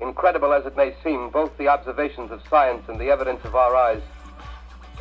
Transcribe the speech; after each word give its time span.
Incredible 0.00 0.52
as 0.52 0.66
it 0.66 0.76
may 0.76 0.94
seem, 1.02 1.30
both 1.30 1.56
the 1.56 1.68
observations 1.68 2.30
of 2.30 2.42
science 2.50 2.84
and 2.88 2.98
the 3.00 3.08
evidence 3.08 3.44
of 3.44 3.54
our 3.54 3.74
eyes 3.74 4.02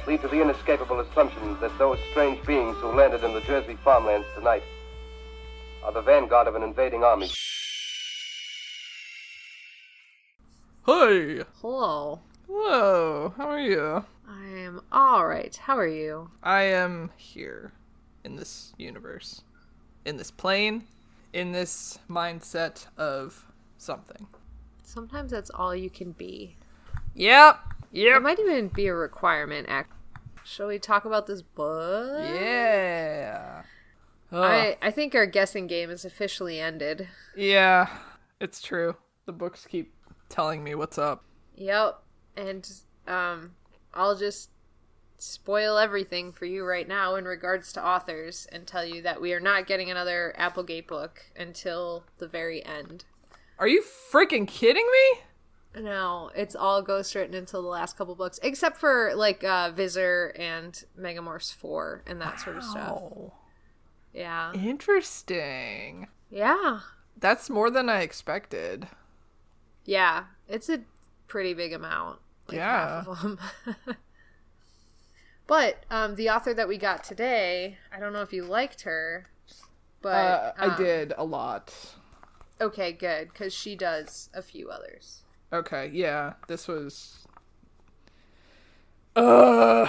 lead 0.08 0.22
to 0.22 0.28
the 0.28 0.42
inescapable 0.42 1.00
assumption 1.00 1.60
that 1.60 1.78
those 1.78 2.00
strange 2.12 2.46
beings 2.46 2.78
who 2.78 2.88
landed 2.88 3.24
in 3.24 3.34
the 3.34 3.42
Jersey 3.42 3.78
farmlands 3.84 4.28
tonight 4.36 4.64
are 5.84 5.92
the 5.92 6.02
vanguard 6.02 6.48
of 6.48 6.56
an 6.56 6.64
invading 6.64 7.04
army. 7.04 7.30
Hey! 10.86 11.44
Hello. 11.62 12.22
Whoa, 12.48 13.34
how 13.36 13.50
are 13.50 13.60
you? 13.60 14.06
I 14.28 14.46
am 14.46 14.82
alright. 14.94 15.56
How 15.56 15.78
are 15.78 15.88
you? 15.88 16.30
I 16.44 16.62
am 16.62 17.12
here 17.18 17.74
in 18.24 18.36
this 18.36 18.74
universe, 18.78 19.42
in 20.06 20.18
this 20.18 20.32
plane, 20.32 20.84
in 21.34 21.52
this 21.52 22.00
mindset 22.10 22.86
of 22.98 23.46
something. 23.78 24.28
Sometimes 24.86 25.32
that's 25.32 25.50
all 25.50 25.76
you 25.76 25.90
can 25.90 26.12
be. 26.12 26.58
Yep, 27.16 27.60
It 27.94 28.22
might 28.22 28.40
even 28.40 28.68
be 28.68 28.88
a 28.88 28.94
requirement. 28.96 29.68
Act. 29.70 29.92
Shall 30.44 30.68
we 30.68 30.78
talk 30.80 31.06
about 31.06 31.28
this 31.28 31.42
book? 31.42 32.24
Yeah. 32.24 33.64
Ugh. 34.32 34.44
I, 34.44 34.78
I 34.82 34.92
think 34.92 35.16
our 35.16 35.26
guessing 35.26 35.68
game 35.68 35.90
is 35.90 36.06
officially 36.06 36.60
ended. 36.60 37.08
Yeah, 37.36 37.88
it's 38.40 38.62
true. 38.62 38.96
The 39.26 39.32
books 39.32 39.66
keep 39.66 39.94
telling 40.30 40.64
me 40.64 40.76
what's 40.76 40.98
up. 40.98 41.24
Yep. 41.56 42.00
And 42.38 42.70
um 43.08 43.52
I'll 43.94 44.16
just 44.16 44.50
spoil 45.18 45.78
everything 45.78 46.32
for 46.32 46.46
you 46.46 46.66
right 46.66 46.88
now 46.88 47.16
in 47.16 47.26
regards 47.26 47.72
to 47.74 47.86
authors 47.86 48.48
and 48.52 48.68
tell 48.68 48.86
you 48.86 49.02
that 49.02 49.22
we 49.22 49.34
are 49.34 49.40
not 49.40 49.66
getting 49.66 49.90
another 49.90 50.34
Applegate 50.38 50.88
book 50.88 51.26
until 51.36 52.04
the 52.18 52.28
very 52.28 52.64
end. 52.66 53.06
Are 53.58 53.68
you 53.68 53.82
freaking 53.84 54.48
kidding 54.48 54.86
me? 54.92 55.82
No, 55.82 56.32
it's 56.36 56.56
all 56.56 56.82
ghost 56.82 57.16
written 57.16 57.36
until 57.36 57.62
the 57.62 57.68
last 57.68 57.98
couple 57.98 58.16
books, 58.16 58.40
except 58.44 58.78
for 58.78 59.12
like 59.16 59.44
uh 59.44 59.72
Visser 59.72 60.34
and 60.38 60.84
Megamorphs 61.00 61.54
4 61.54 62.04
and 62.08 62.22
that 62.22 62.40
sort 62.40 62.58
of 62.58 62.64
stuff. 62.64 62.92
Oh, 62.92 63.34
Yeah. 64.14 64.54
interesting. 64.54 66.08
Yeah. 66.30 66.80
That's 67.18 67.50
more 67.50 67.70
than 67.70 67.90
I 67.90 68.02
expected. 68.02 68.88
Yeah. 69.84 70.26
It's 70.48 70.70
a 70.70 70.82
pretty 71.28 71.54
big 71.54 71.74
amount. 71.74 72.20
Like 72.48 72.58
Yeah. 72.58 73.04
half 73.04 73.08
of 73.08 73.22
them. 73.22 73.40
but 75.48 75.84
um, 75.92 76.16
the 76.16 76.30
author 76.30 76.54
that 76.54 76.68
we 76.68 76.78
got 76.78 77.04
today, 77.04 77.78
I 77.96 78.00
don't 78.00 78.14
know 78.14 78.22
if 78.22 78.32
you 78.34 78.44
liked 78.44 78.82
her, 78.84 79.28
but 80.02 80.10
Uh, 80.16 80.54
I 80.58 80.66
um, 80.68 80.78
did 80.78 81.14
a 81.18 81.24
lot. 81.26 81.74
Okay, 82.62 82.92
good, 82.92 83.30
because 83.30 83.54
she 83.54 83.76
does 83.76 84.30
a 84.34 84.42
few 84.42 84.70
others. 84.70 85.24
Okay, 85.54 85.90
yeah, 85.94 86.34
this 86.48 86.68
was. 86.68 87.28
Uh, 89.16 89.88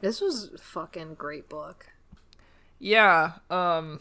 This 0.00 0.20
was 0.20 0.50
fucking 0.60 1.14
great 1.14 1.48
book. 1.48 1.86
yeah. 2.78 3.32
Um, 3.50 4.00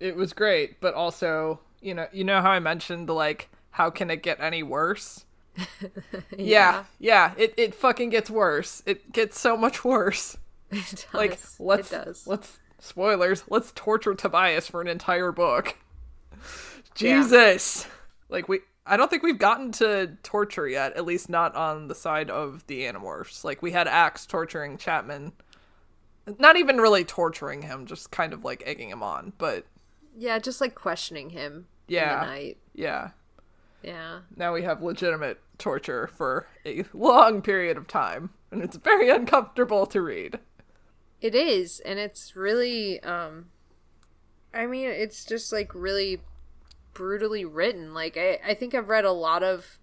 it 0.00 0.16
was 0.16 0.32
great, 0.32 0.80
but 0.80 0.94
also, 0.94 1.60
you 1.80 1.94
know, 1.94 2.08
you 2.12 2.24
know 2.24 2.40
how 2.40 2.50
I 2.50 2.58
mentioned 2.60 3.08
like, 3.08 3.48
how 3.72 3.90
can 3.90 4.10
it 4.10 4.22
get 4.22 4.40
any 4.40 4.62
worse? 4.62 5.24
yeah, 6.36 6.84
yeah. 6.98 7.34
It 7.36 7.54
it 7.56 7.74
fucking 7.74 8.10
gets 8.10 8.30
worse. 8.30 8.82
It 8.86 9.12
gets 9.12 9.38
so 9.38 9.56
much 9.56 9.84
worse. 9.84 10.36
It 10.72 11.06
does. 11.12 11.12
Like, 11.12 11.40
let's 11.58 11.92
it 11.92 12.04
does. 12.04 12.26
let's 12.26 12.60
spoilers. 12.78 13.44
Let's 13.48 13.72
torture 13.74 14.14
Tobias 14.14 14.68
for 14.68 14.80
an 14.80 14.86
entire 14.88 15.32
book. 15.32 15.76
Yeah. 16.98 17.22
Jesus. 17.22 17.86
Like 18.28 18.48
we 18.48 18.60
I 18.84 18.96
don't 18.96 19.08
think 19.08 19.22
we've 19.22 19.38
gotten 19.38 19.70
to 19.72 20.16
torture 20.22 20.66
yet, 20.68 20.96
at 20.96 21.04
least 21.06 21.28
not 21.30 21.54
on 21.54 21.88
the 21.88 21.94
side 21.94 22.28
of 22.30 22.66
the 22.66 22.82
Animorphs. 22.82 23.44
Like 23.44 23.62
we 23.62 23.70
had 23.72 23.86
Axe 23.88 24.26
torturing 24.26 24.76
Chapman. 24.76 25.32
Not 26.38 26.56
even 26.56 26.78
really 26.78 27.04
torturing 27.04 27.62
him, 27.62 27.86
just 27.86 28.10
kind 28.10 28.32
of 28.32 28.44
like 28.44 28.62
egging 28.66 28.90
him 28.90 29.02
on. 29.02 29.32
But 29.38 29.64
yeah, 30.16 30.38
just 30.38 30.60
like 30.60 30.74
questioning 30.74 31.30
him 31.30 31.66
Yeah. 31.88 32.14
in 32.14 32.20
the 32.20 32.26
night. 32.34 32.58
yeah, 32.74 33.10
Yeah. 33.82 34.20
now 34.36 34.52
we 34.52 34.62
have 34.62 34.82
legitimate 34.82 35.40
torture 35.58 36.06
for 36.08 36.48
a 36.66 36.84
long 36.92 37.40
period 37.42 37.76
of 37.76 37.86
time, 37.86 38.30
and 38.50 38.62
it's 38.62 38.76
very 38.76 39.08
uncomfortable 39.10 39.86
to 39.86 40.02
read. 40.02 40.38
It 41.20 41.34
is, 41.34 41.80
and 41.80 41.98
it's 41.98 42.36
really 42.36 43.00
um 43.02 43.46
I 44.52 44.66
mean, 44.66 44.88
it's 44.90 45.24
just 45.24 45.52
like 45.52 45.72
really 45.74 46.20
brutally 46.94 47.44
written. 47.44 47.94
Like 47.94 48.16
I 48.16 48.38
I 48.46 48.54
think 48.54 48.74
I've 48.74 48.88
read 48.88 49.04
a 49.04 49.12
lot 49.12 49.42
of 49.42 49.78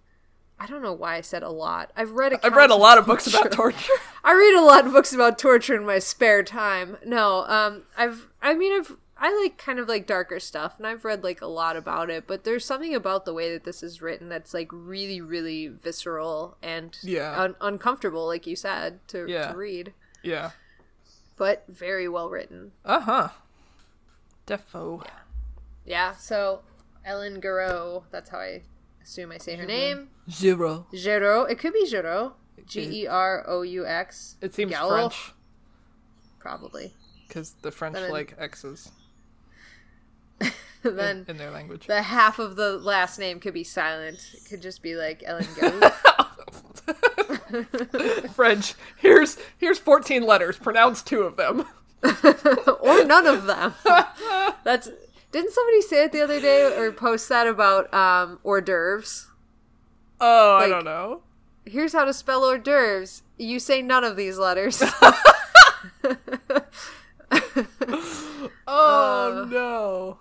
I 0.60 0.66
don't 0.66 0.82
know 0.82 0.92
why 0.92 1.14
I 1.16 1.20
said 1.20 1.42
a 1.42 1.50
lot. 1.50 1.92
I've 1.96 2.10
read 2.12 2.32
I've 2.42 2.54
read 2.56 2.70
a 2.70 2.74
lot 2.76 2.98
of 2.98 3.06
books 3.06 3.26
about 3.26 3.52
torture. 3.52 3.92
I 4.24 4.32
read 4.32 4.54
a 4.58 4.64
lot 4.64 4.86
of 4.86 4.92
books 4.92 5.12
about 5.12 5.38
torture 5.38 5.74
in 5.76 5.86
my 5.86 5.98
spare 5.98 6.42
time. 6.42 6.96
No, 7.04 7.44
um 7.46 7.84
I've 7.96 8.28
I 8.42 8.54
mean 8.54 8.72
I've 8.78 8.96
I 9.20 9.34
like 9.42 9.58
kind 9.58 9.80
of 9.80 9.88
like 9.88 10.06
darker 10.06 10.38
stuff 10.38 10.74
and 10.78 10.86
I've 10.86 11.04
read 11.04 11.24
like 11.24 11.40
a 11.40 11.46
lot 11.46 11.76
about 11.76 12.08
it, 12.08 12.26
but 12.28 12.44
there's 12.44 12.64
something 12.64 12.94
about 12.94 13.24
the 13.24 13.34
way 13.34 13.52
that 13.52 13.64
this 13.64 13.82
is 13.82 14.00
written 14.00 14.28
that's 14.28 14.54
like 14.54 14.68
really 14.72 15.20
really 15.20 15.66
visceral 15.68 16.56
and 16.62 16.96
Yeah. 17.02 17.40
un- 17.40 17.56
uncomfortable 17.60 18.26
like 18.26 18.46
you 18.46 18.54
said 18.56 19.00
to 19.08 19.26
Yeah. 19.28 19.50
to 19.52 19.56
read, 19.56 19.92
yeah. 20.22 20.50
but 21.36 21.64
very 21.68 22.08
well 22.08 22.28
written. 22.30 22.72
Uh 22.84 23.00
huh. 23.00 23.28
Defo. 24.46 25.04
Yeah, 25.84 26.14
so 26.14 26.60
Ellen 27.08 27.40
Garou, 27.40 28.02
that's 28.10 28.28
how 28.30 28.38
I 28.38 28.62
assume 29.02 29.32
I 29.32 29.38
say 29.38 29.56
her 29.56 29.64
name. 29.66 30.08
Zero. 30.30 30.86
Gero, 30.94 31.44
it 31.44 31.58
could 31.58 31.72
be 31.72 31.86
Gero. 31.88 32.34
G 32.66 33.02
E 33.02 33.06
R 33.06 33.42
O 33.48 33.62
U 33.62 33.86
X. 33.86 34.36
It 34.42 34.54
seems 34.54 34.72
Gallo? 34.72 35.08
French 35.08 35.32
Probably. 36.38 36.92
because 37.26 37.54
the 37.62 37.70
French 37.72 37.94
Then- 37.94 38.10
like 38.10 38.34
X's 38.38 38.90
then 40.82 41.24
in 41.28 41.38
their 41.38 41.50
language. 41.50 41.86
the 41.86 42.02
half 42.02 42.38
of 42.38 42.56
the 42.56 42.76
last 42.76 43.18
name 43.18 43.40
could 43.40 43.54
be 43.54 43.64
silent. 43.64 44.18
It 44.34 44.44
could 44.48 44.60
just 44.62 44.82
be 44.82 44.94
like 44.96 45.22
Ellen 45.24 45.46
Garou. 45.58 45.80
French. 48.34 48.74
Here's 48.96 49.38
here's 49.56 49.78
14 49.78 50.22
letters. 50.24 50.58
Pronounce 50.58 51.02
two 51.02 51.22
of 51.22 51.36
them. 51.36 51.64
or 52.80 53.04
none 53.04 53.26
of 53.26 53.46
them. 53.46 53.74
That's 54.64 54.88
didn't 55.32 55.52
somebody 55.52 55.80
say 55.82 56.04
it 56.04 56.12
the 56.12 56.20
other 56.22 56.40
day 56.40 56.64
or 56.76 56.90
post 56.92 57.28
that 57.28 57.46
about 57.46 57.92
um 57.92 58.38
hors 58.44 58.60
d'oeuvres? 58.62 59.26
Oh, 60.20 60.56
I 60.56 60.68
don't 60.68 60.84
know. 60.84 61.22
Here's 61.64 61.92
how 61.92 62.04
to 62.04 62.12
spell 62.14 62.42
hors 62.44 62.58
d'oeuvres. 62.58 63.22
You 63.36 63.60
say 63.60 63.82
none 63.82 64.04
of 64.04 64.16
these 64.16 64.38
letters. 64.38 64.82
Oh 68.70 69.46
no. 69.50 70.18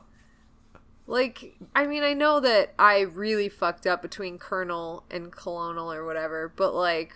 like, 1.05 1.55
I 1.75 1.85
mean, 1.85 2.03
I 2.03 2.13
know 2.13 2.39
that 2.39 2.73
I 2.79 3.01
really 3.01 3.49
fucked 3.49 3.85
up 3.85 4.01
between 4.01 4.37
colonel 4.37 5.03
and 5.11 5.31
colonel 5.31 5.91
or 5.91 6.05
whatever, 6.05 6.51
but 6.55 6.73
like, 6.73 7.13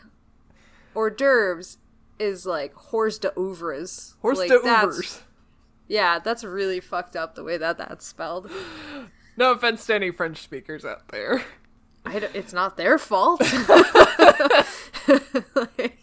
hors 0.94 1.10
d'oeuvres 1.12 1.78
is 2.20 2.46
like 2.46 2.74
hors 2.76 3.18
d'oeuvres. 3.18 4.16
Horse 4.22 4.38
like, 4.40 4.50
de 4.50 4.60
that's- 4.62 4.98
Ubers. 4.98 5.22
Yeah, 5.92 6.20
that's 6.20 6.46
really 6.46 6.80
fucked 6.80 7.18
up 7.18 7.36
the 7.36 7.44
way 7.44 7.58
that 7.58 7.78
that's 7.78 8.08
spelled. 8.08 8.50
No 9.38 9.54
offense 9.54 9.86
to 9.86 9.96
any 9.96 10.12
French 10.12 10.42
speakers 10.42 10.84
out 10.84 11.08
there. 11.08 11.42
I 12.06 12.18
it's 12.18 12.52
not 12.52 12.76
their 12.76 12.98
fault. 12.98 13.42
Like, 15.56 15.98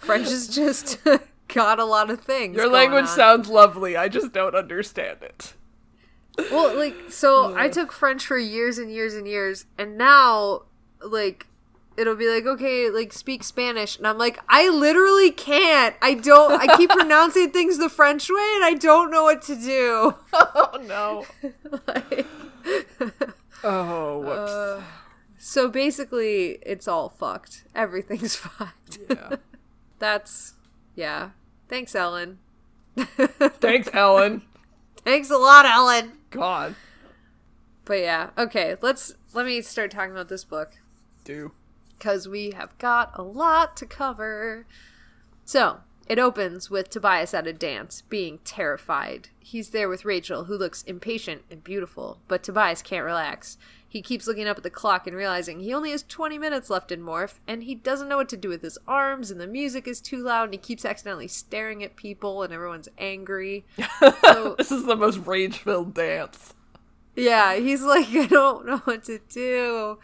French 0.00 0.26
is 0.26 0.48
just 0.48 0.98
got 1.48 1.78
a 1.78 1.84
lot 1.84 2.10
of 2.10 2.20
things. 2.20 2.56
Your 2.56 2.68
language 2.68 3.04
on. 3.04 3.08
sounds 3.08 3.48
lovely. 3.48 3.96
I 3.96 4.08
just 4.08 4.32
don't 4.32 4.56
understand 4.56 5.18
it. 5.22 5.54
well, 6.50 6.76
like 6.76 6.96
so. 7.10 7.56
I 7.56 7.68
took 7.68 7.92
French 7.92 8.26
for 8.26 8.36
years 8.36 8.76
and 8.76 8.92
years 8.92 9.14
and 9.14 9.26
years, 9.26 9.66
and 9.78 9.96
now 9.96 10.62
like 11.00 11.46
it'll 11.96 12.16
be 12.16 12.28
like 12.28 12.46
okay, 12.46 12.90
like 12.90 13.12
speak 13.12 13.42
Spanish, 13.44 13.96
and 13.96 14.06
I'm 14.06 14.18
like 14.18 14.38
I 14.48 14.68
literally 14.68 15.30
can't. 15.30 15.94
I 16.02 16.14
don't. 16.14 16.60
I 16.60 16.76
keep 16.76 16.90
pronouncing 17.00 17.50
things 17.50 17.78
the 17.78 17.88
French 17.88 18.28
way, 18.28 18.52
and 18.56 18.64
I 18.64 18.74
don't 18.74 19.10
know 19.10 19.22
what 19.24 19.42
to 19.42 19.56
do. 19.56 20.14
Oh 20.56 20.78
no. 20.86 21.26
like, 21.86 22.26
Oh, 23.62 24.18
whoops. 24.18 24.50
Uh, 24.50 24.82
so 25.38 25.68
basically, 25.68 26.58
it's 26.62 26.86
all 26.88 27.08
fucked. 27.08 27.64
Everything's 27.74 28.36
fucked. 28.36 28.98
yeah. 29.08 29.36
That's 29.98 30.54
yeah. 30.94 31.30
Thanks, 31.68 31.94
Ellen. 31.94 32.38
Thanks, 32.96 33.88
Ellen. 33.92 34.42
Thanks 35.04 35.30
a 35.30 35.36
lot, 35.36 35.66
Ellen. 35.66 36.12
God. 36.30 36.74
But 37.84 38.00
yeah, 38.00 38.30
okay. 38.38 38.76
Let's 38.80 39.14
let 39.32 39.46
me 39.46 39.60
start 39.62 39.90
talking 39.90 40.12
about 40.12 40.28
this 40.28 40.44
book 40.44 40.72
Do. 41.24 41.52
Because 42.04 42.28
we 42.28 42.50
have 42.50 42.76
got 42.76 43.10
a 43.14 43.22
lot 43.22 43.78
to 43.78 43.86
cover. 43.86 44.66
So 45.46 45.78
it 46.06 46.18
opens 46.18 46.68
with 46.68 46.90
Tobias 46.90 47.32
at 47.32 47.46
a 47.46 47.52
dance, 47.54 48.02
being 48.10 48.40
terrified. 48.44 49.30
He's 49.40 49.70
there 49.70 49.88
with 49.88 50.04
Rachel, 50.04 50.44
who 50.44 50.58
looks 50.58 50.82
impatient 50.82 51.44
and 51.50 51.64
beautiful, 51.64 52.18
but 52.28 52.42
Tobias 52.42 52.82
can't 52.82 53.06
relax. 53.06 53.56
He 53.88 54.02
keeps 54.02 54.26
looking 54.26 54.46
up 54.46 54.58
at 54.58 54.62
the 54.64 54.68
clock 54.68 55.06
and 55.06 55.16
realizing 55.16 55.60
he 55.60 55.72
only 55.72 55.92
has 55.92 56.02
20 56.02 56.36
minutes 56.36 56.68
left 56.68 56.92
in 56.92 57.00
Morph, 57.00 57.38
and 57.48 57.62
he 57.62 57.74
doesn't 57.74 58.08
know 58.10 58.18
what 58.18 58.28
to 58.28 58.36
do 58.36 58.50
with 58.50 58.60
his 58.60 58.76
arms, 58.86 59.30
and 59.30 59.40
the 59.40 59.46
music 59.46 59.88
is 59.88 60.02
too 60.02 60.22
loud, 60.22 60.44
and 60.44 60.52
he 60.52 60.58
keeps 60.58 60.84
accidentally 60.84 61.28
staring 61.28 61.82
at 61.82 61.96
people, 61.96 62.42
and 62.42 62.52
everyone's 62.52 62.88
angry. 62.98 63.64
So, 64.22 64.56
This 64.58 64.70
is 64.70 64.84
the 64.84 64.96
most 64.96 65.20
rage 65.26 65.56
filled 65.56 65.94
dance. 65.94 66.52
yeah, 67.16 67.54
he's 67.56 67.80
like, 67.82 68.08
I 68.14 68.26
don't 68.26 68.66
know 68.66 68.78
what 68.78 69.04
to 69.04 69.20
do. 69.30 69.98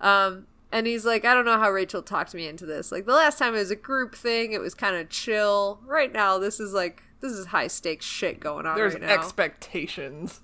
Um, 0.00 0.46
and 0.70 0.86
he's 0.86 1.04
like, 1.04 1.24
I 1.24 1.34
don't 1.34 1.44
know 1.44 1.58
how 1.58 1.70
Rachel 1.70 2.02
talked 2.02 2.34
me 2.34 2.46
into 2.46 2.66
this. 2.66 2.92
Like 2.92 3.06
the 3.06 3.12
last 3.12 3.38
time 3.38 3.54
it 3.54 3.58
was 3.58 3.70
a 3.70 3.76
group 3.76 4.14
thing, 4.14 4.52
it 4.52 4.60
was 4.60 4.74
kind 4.74 4.96
of 4.96 5.08
chill. 5.08 5.80
Right 5.86 6.12
now, 6.12 6.38
this 6.38 6.60
is 6.60 6.72
like 6.72 7.02
this 7.20 7.32
is 7.32 7.46
high 7.46 7.66
stakes 7.68 8.04
shit 8.04 8.40
going 8.40 8.66
on 8.66 8.76
There's 8.76 8.94
right 8.94 9.02
now. 9.02 9.08
expectations. 9.14 10.40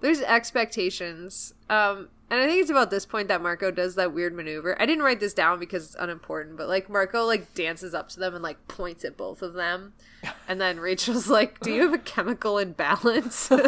There's 0.00 0.20
expectations. 0.22 1.54
Um, 1.68 2.08
and 2.30 2.40
I 2.40 2.46
think 2.46 2.60
it's 2.60 2.70
about 2.70 2.90
this 2.90 3.06
point 3.06 3.28
that 3.28 3.40
Marco 3.42 3.70
does 3.70 3.94
that 3.94 4.12
weird 4.12 4.34
maneuver. 4.34 4.80
I 4.80 4.86
didn't 4.86 5.02
write 5.04 5.20
this 5.20 5.32
down 5.34 5.58
because 5.58 5.84
it's 5.86 5.96
unimportant, 5.98 6.56
but 6.56 6.68
like 6.68 6.88
Marco 6.90 7.24
like 7.24 7.54
dances 7.54 7.94
up 7.94 8.08
to 8.10 8.20
them 8.20 8.34
and 8.34 8.42
like 8.42 8.68
points 8.68 9.04
at 9.04 9.16
both 9.16 9.42
of 9.42 9.54
them. 9.54 9.92
And 10.48 10.60
then 10.60 10.80
Rachel's 10.80 11.28
like, 11.28 11.60
"Do 11.60 11.70
you 11.70 11.82
have 11.82 11.92
a 11.92 11.98
chemical 11.98 12.58
imbalance?" 12.58 13.50
and 13.52 13.62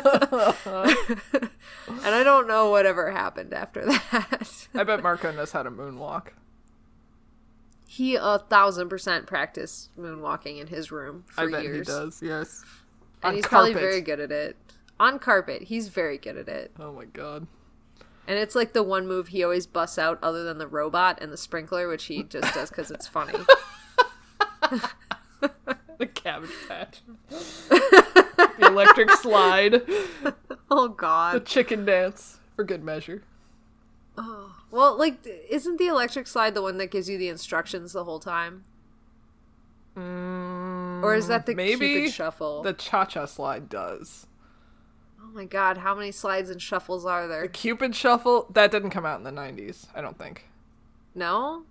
I 0.67 2.23
don't 2.25 2.49
know 2.49 2.71
whatever 2.71 3.11
happened 3.13 3.53
after 3.53 3.85
that. 3.87 4.67
I 4.75 4.83
bet 4.83 5.03
Marco 5.03 5.31
knows 5.31 5.53
how 5.53 5.63
to 5.63 5.71
moonwalk. 5.71 6.29
he 7.87 8.17
a 8.17 8.39
thousand 8.39 8.89
percent 8.89 9.27
practiced 9.27 9.91
moonwalking 9.97 10.61
in 10.61 10.67
his 10.69 10.91
room 10.91 11.25
for 11.29 11.43
I 11.43 11.51
bet 11.51 11.63
years. 11.63 11.87
he 11.87 11.93
does, 11.93 12.21
yes. 12.23 12.65
And 13.23 13.29
On 13.31 13.35
he's 13.37 13.47
probably 13.47 13.75
very 13.75 14.01
good 14.01 14.19
at 14.21 14.33
it. 14.33 14.57
On 14.99 15.19
carpet, 15.19 15.63
he's 15.65 15.89
very 15.89 16.19
good 16.19 16.37
at 16.37 16.49
it. 16.49 16.73
Oh 16.81 16.93
my 16.93 17.05
god. 17.05 17.47
And 18.31 18.39
it's 18.39 18.55
like 18.55 18.75
the 18.75 18.85
one 18.85 19.09
move 19.09 19.27
he 19.27 19.43
always 19.43 19.67
busts 19.67 19.99
out, 19.99 20.21
other 20.23 20.45
than 20.45 20.59
the 20.59 20.69
robot 20.69 21.19
and 21.21 21.33
the 21.33 21.37
sprinkler, 21.37 21.89
which 21.89 22.05
he 22.05 22.23
just 22.23 22.55
does 22.55 22.69
because 22.71 22.93
it's 22.93 23.09
funny. 23.09 23.35
The 25.99 26.07
cabbage 26.07 26.51
patch. 26.69 27.03
the 27.29 28.57
electric 28.61 29.11
slide. 29.11 29.83
oh 30.71 30.89
God! 30.89 31.35
The 31.35 31.41
chicken 31.41 31.85
dance. 31.85 32.39
For 32.57 32.65
good 32.65 32.83
measure. 32.85 33.23
Oh 34.17 34.55
Well, 34.71 34.97
like, 34.97 35.27
isn't 35.27 35.79
the 35.79 35.89
electric 35.89 36.27
slide 36.27 36.55
the 36.55 36.63
one 36.63 36.79
that 36.79 36.91
gives 36.91 37.09
you 37.09 37.19
the 37.19 37.29
instructions 37.29 37.93
the 37.93 38.05
whole 38.05 38.21
time, 38.21 38.65
mm, 39.95 41.03
or 41.03 41.15
is 41.15 41.27
that 41.27 41.47
the 41.47 41.55
maybe 41.55 41.95
Cupid 41.95 42.13
shuffle? 42.13 42.63
The 42.63 42.75
cha 42.75 43.05
cha 43.05 43.27
slide 43.27 43.69
does. 43.69 44.27
Oh 45.31 45.37
my 45.37 45.45
God! 45.45 45.79
How 45.79 45.95
many 45.95 46.13
slides 46.13 46.51
and 46.51 46.61
shuffles 46.61 47.07
are 47.07 47.29
there? 47.29 47.47
Cupid 47.49 47.95
shuffle, 47.95 48.47
that 48.53 48.71
didn't 48.71 48.91
come 48.91 49.07
out 49.07 49.19
in 49.19 49.25
the 49.25 49.31
90s, 49.31 49.87
I 49.95 50.01
don't 50.01 50.19
think. 50.19 50.47
No. 51.15 51.65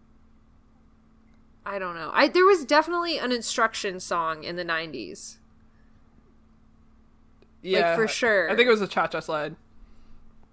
I 1.66 1.78
don't 1.78 1.96
know. 1.96 2.10
I 2.14 2.28
there 2.28 2.46
was 2.46 2.66
definitely 2.66 3.20
an 3.20 3.32
instruction 3.32 4.00
song 4.00 4.44
in 4.44 4.56
the 4.56 4.66
'90s. 4.66 5.38
Yeah. 7.62 7.90
Like 7.90 7.96
for 7.96 8.08
sure. 8.08 8.50
I 8.50 8.56
think 8.56 8.68
it 8.68 8.72
was 8.72 8.82
a 8.82 8.88
cha 8.88 9.08
cha 9.08 9.20
slide. 9.20 9.56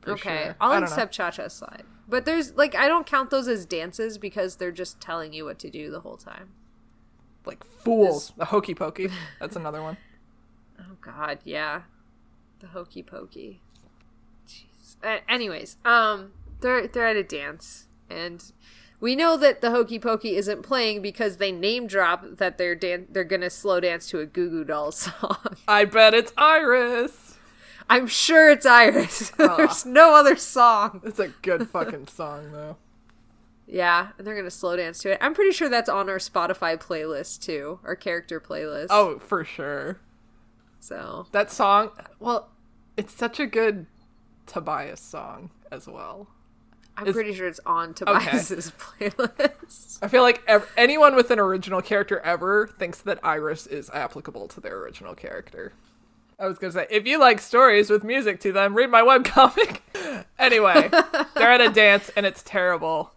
Okay, 0.06 0.44
sure. 0.44 0.56
I'll 0.60 0.82
accept 0.82 1.12
Cha 1.12 1.30
Cha 1.30 1.48
Slide. 1.48 1.82
But 2.08 2.24
there's 2.24 2.54
like 2.54 2.74
I 2.74 2.86
don't 2.86 3.06
count 3.06 3.30
those 3.30 3.48
as 3.48 3.66
dances 3.66 4.18
because 4.18 4.56
they're 4.56 4.72
just 4.72 5.00
telling 5.00 5.32
you 5.32 5.44
what 5.44 5.58
to 5.60 5.70
do 5.70 5.90
the 5.90 6.00
whole 6.00 6.16
time. 6.16 6.50
Like 7.44 7.64
fools. 7.64 8.32
The 8.36 8.46
hokey 8.46 8.74
pokey. 8.74 9.08
That's 9.40 9.56
another 9.56 9.82
one. 9.82 9.96
Oh 10.78 10.96
God, 11.00 11.38
yeah, 11.42 11.82
the 12.60 12.68
hokey 12.68 13.02
pokey. 13.02 13.60
Jeez. 14.48 14.96
Uh, 15.02 15.18
anyways, 15.28 15.76
um, 15.84 16.32
they're 16.60 16.86
they're 16.86 17.06
at 17.06 17.16
a 17.16 17.22
dance, 17.24 17.86
and 18.10 18.52
we 19.00 19.14
know 19.14 19.36
that 19.36 19.60
the 19.60 19.70
hokey 19.70 19.98
pokey 19.98 20.36
isn't 20.36 20.62
playing 20.62 21.02
because 21.02 21.36
they 21.36 21.52
name 21.52 21.86
drop 21.86 22.24
that 22.38 22.58
they're 22.58 22.74
dan- 22.74 23.06
they're 23.10 23.24
gonna 23.24 23.50
slow 23.50 23.80
dance 23.80 24.08
to 24.10 24.20
a 24.20 24.26
Goo 24.26 24.48
Goo 24.50 24.64
Dolls 24.64 24.96
song. 25.20 25.56
I 25.68 25.84
bet 25.84 26.14
it's 26.14 26.32
Iris. 26.36 27.38
I'm 27.88 28.06
sure 28.08 28.50
it's 28.50 28.66
Iris. 28.66 29.30
There's 29.36 29.86
no 29.86 30.14
other 30.14 30.34
song. 30.34 31.02
It's 31.04 31.20
a 31.20 31.28
good 31.42 31.68
fucking 31.68 32.08
song 32.08 32.50
though. 32.52 32.76
Yeah, 33.68 34.08
and 34.16 34.26
they're 34.26 34.36
gonna 34.36 34.50
slow 34.50 34.76
dance 34.76 34.98
to 35.00 35.12
it. 35.12 35.18
I'm 35.20 35.34
pretty 35.34 35.52
sure 35.52 35.68
that's 35.68 35.88
on 35.88 36.08
our 36.08 36.18
Spotify 36.18 36.76
playlist 36.80 37.42
too, 37.42 37.80
our 37.84 37.96
character 37.96 38.40
playlist. 38.40 38.86
Oh, 38.90 39.18
for 39.18 39.44
sure. 39.44 39.98
So 40.86 41.26
That 41.32 41.50
song, 41.50 41.90
well, 42.20 42.48
it's 42.96 43.12
such 43.12 43.40
a 43.40 43.46
good 43.46 43.86
Tobias 44.46 45.00
song 45.00 45.50
as 45.72 45.86
well. 45.88 46.28
I'm 46.96 47.06
Is- 47.08 47.14
pretty 47.14 47.34
sure 47.34 47.46
it's 47.46 47.60
on 47.66 47.92
Tobias's 47.92 48.72
playlist. 48.78 49.98
I 50.02 50.08
feel 50.08 50.22
like 50.22 50.42
ev- 50.46 50.70
anyone 50.76 51.14
with 51.14 51.30
an 51.30 51.38
original 51.38 51.82
character 51.82 52.20
ever 52.20 52.68
thinks 52.78 53.00
that 53.02 53.18
Iris 53.22 53.66
is 53.66 53.90
applicable 53.90 54.48
to 54.48 54.60
their 54.60 54.78
original 54.78 55.14
character. 55.14 55.72
I 56.38 56.46
was 56.46 56.58
gonna 56.58 56.72
say, 56.72 56.86
if 56.90 57.06
you 57.06 57.18
like 57.18 57.40
stories 57.40 57.90
with 57.90 58.04
music 58.04 58.40
to 58.40 58.52
them, 58.52 58.74
read 58.74 58.90
my 58.90 59.02
webcomic. 59.02 59.80
anyway, 60.38 60.88
they're 61.34 61.50
at 61.50 61.60
a 61.60 61.70
dance 61.70 62.10
and 62.16 62.24
it's 62.26 62.42
terrible. 62.42 63.12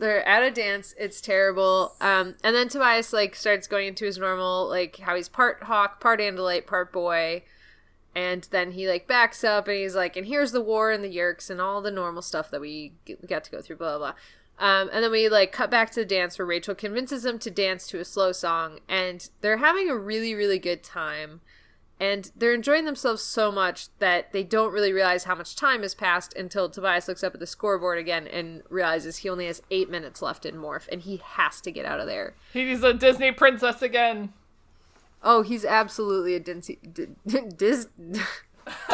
They're 0.00 0.26
at 0.26 0.42
a 0.42 0.50
dance. 0.50 0.94
It's 0.98 1.20
terrible. 1.20 1.94
Um, 2.00 2.34
and 2.42 2.56
then 2.56 2.70
Tobias 2.70 3.12
like 3.12 3.36
starts 3.36 3.66
going 3.66 3.86
into 3.86 4.06
his 4.06 4.16
normal 4.16 4.66
like 4.66 4.96
how 4.96 5.14
he's 5.14 5.28
part 5.28 5.64
hawk, 5.64 6.00
part 6.00 6.20
andalite, 6.20 6.66
part 6.66 6.90
boy. 6.90 7.42
And 8.14 8.48
then 8.50 8.72
he 8.72 8.88
like 8.88 9.06
backs 9.06 9.44
up 9.44 9.68
and 9.68 9.76
he's 9.76 9.94
like, 9.94 10.16
and 10.16 10.26
here's 10.26 10.52
the 10.52 10.62
war 10.62 10.90
and 10.90 11.04
the 11.04 11.14
Yeerks 11.14 11.50
and 11.50 11.60
all 11.60 11.82
the 11.82 11.90
normal 11.90 12.22
stuff 12.22 12.50
that 12.50 12.62
we 12.62 12.94
got 13.28 13.44
to 13.44 13.50
go 13.50 13.60
through, 13.60 13.76
blah 13.76 13.98
blah. 13.98 14.12
blah. 14.12 14.66
Um, 14.66 14.90
and 14.92 15.04
then 15.04 15.10
we 15.10 15.28
like 15.28 15.52
cut 15.52 15.70
back 15.70 15.90
to 15.90 16.00
the 16.00 16.06
dance 16.06 16.38
where 16.38 16.46
Rachel 16.46 16.74
convinces 16.74 17.24
him 17.24 17.38
to 17.38 17.50
dance 17.50 17.86
to 17.88 18.00
a 18.00 18.04
slow 18.04 18.32
song, 18.32 18.80
and 18.88 19.28
they're 19.42 19.58
having 19.58 19.90
a 19.90 19.96
really 19.96 20.34
really 20.34 20.58
good 20.58 20.82
time. 20.82 21.42
And 22.00 22.30
they're 22.34 22.54
enjoying 22.54 22.86
themselves 22.86 23.22
so 23.22 23.52
much 23.52 23.88
that 23.98 24.32
they 24.32 24.42
don't 24.42 24.72
really 24.72 24.90
realize 24.92 25.24
how 25.24 25.34
much 25.34 25.54
time 25.54 25.82
has 25.82 25.94
passed 25.94 26.34
until 26.34 26.70
Tobias 26.70 27.06
looks 27.06 27.22
up 27.22 27.34
at 27.34 27.40
the 27.40 27.46
scoreboard 27.46 27.98
again 27.98 28.26
and 28.26 28.62
realizes 28.70 29.18
he 29.18 29.28
only 29.28 29.44
has 29.46 29.60
eight 29.70 29.90
minutes 29.90 30.22
left 30.22 30.46
in 30.46 30.54
Morph 30.54 30.88
and 30.90 31.02
he 31.02 31.20
has 31.22 31.60
to 31.60 31.70
get 31.70 31.84
out 31.84 32.00
of 32.00 32.06
there. 32.06 32.32
He's 32.54 32.82
a 32.82 32.94
Disney 32.94 33.32
princess 33.32 33.82
again. 33.82 34.32
Oh, 35.22 35.42
he's 35.42 35.66
absolutely 35.66 36.34
a 36.34 36.40
Disney. 36.40 36.78
D- 36.90 37.08
Dis- 37.56 37.88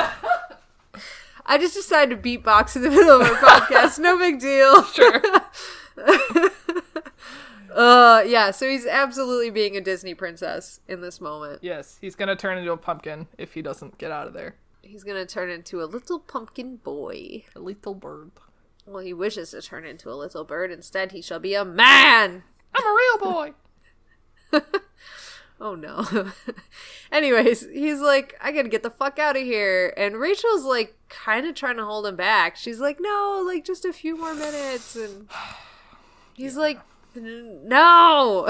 I 1.49 1.59
just 1.59 1.75
decided 1.75 2.21
to 2.21 2.29
beatbox 2.39 2.75
in 2.75 2.83
the 2.83 2.91
middle 2.91 3.21
of 3.21 3.29
our 3.29 3.35
podcast. 3.61 4.01
No 4.01 4.19
big 4.19 4.41
deal. 4.41 4.83
Sure. 4.83 5.23
Uh, 7.77 8.23
yeah. 8.27 8.51
So 8.51 8.67
he's 8.69 8.87
absolutely 8.87 9.51
being 9.51 9.77
a 9.77 9.81
Disney 9.81 10.15
princess 10.15 10.81
in 10.89 11.01
this 11.03 11.21
moment. 11.21 11.59
yes, 11.63 11.99
he's 12.01 12.15
gonna 12.17 12.35
turn 12.37 12.57
into 12.59 12.73
a 12.73 12.77
pumpkin 12.77 13.29
if 13.39 13.53
he 13.55 13.63
doesn't 13.63 13.99
get 13.99 14.11
out 14.11 14.27
of 14.27 14.33
there. 14.33 14.57
He's 14.83 15.05
gonna 15.05 15.27
turn 15.27 15.51
into 15.51 15.83
a 15.83 15.85
little 15.87 16.19
pumpkin 16.19 16.77
boy. 16.77 17.45
A 17.55 17.61
little 17.61 17.95
bird. 17.95 18.31
Well, 18.87 19.03
he 19.03 19.13
wishes 19.13 19.51
to 19.51 19.61
turn 19.61 19.85
into 19.85 20.11
a 20.11 20.15
little 20.15 20.45
bird. 20.45 20.71
Instead, 20.71 21.13
he 21.13 21.21
shall 21.21 21.41
be 21.41 21.55
a 21.55 21.65
man. 21.65 22.45
I'm 22.75 22.87
a 22.87 22.97
real 22.97 23.19
boy. 23.33 23.53
Oh 25.59 25.75
no. 25.75 26.05
Anyways, 27.11 27.67
he's 27.71 28.01
like, 28.01 28.37
I 28.43 28.53
gotta 28.53 28.69
get 28.69 28.83
the 28.83 28.91
fuck 28.91 29.19
out 29.19 29.37
of 29.37 29.43
here. 29.43 29.95
And 29.97 30.17
Rachel's 30.19 30.65
like, 30.65 30.95
kind 31.09 31.47
of 31.47 31.55
trying 31.55 31.79
to 31.79 31.85
hold 31.87 32.07
him 32.07 32.15
back. 32.17 32.57
She's 32.57 32.79
like, 32.79 32.99
no, 33.01 33.43
like 33.47 33.65
just 33.65 33.87
a 33.87 33.93
few 33.95 34.19
more 34.19 34.35
minutes. 34.35 34.95
And 34.97 35.29
he's 36.35 36.57
like, 36.59 36.77
"N- 36.77 36.83
no. 37.17 38.49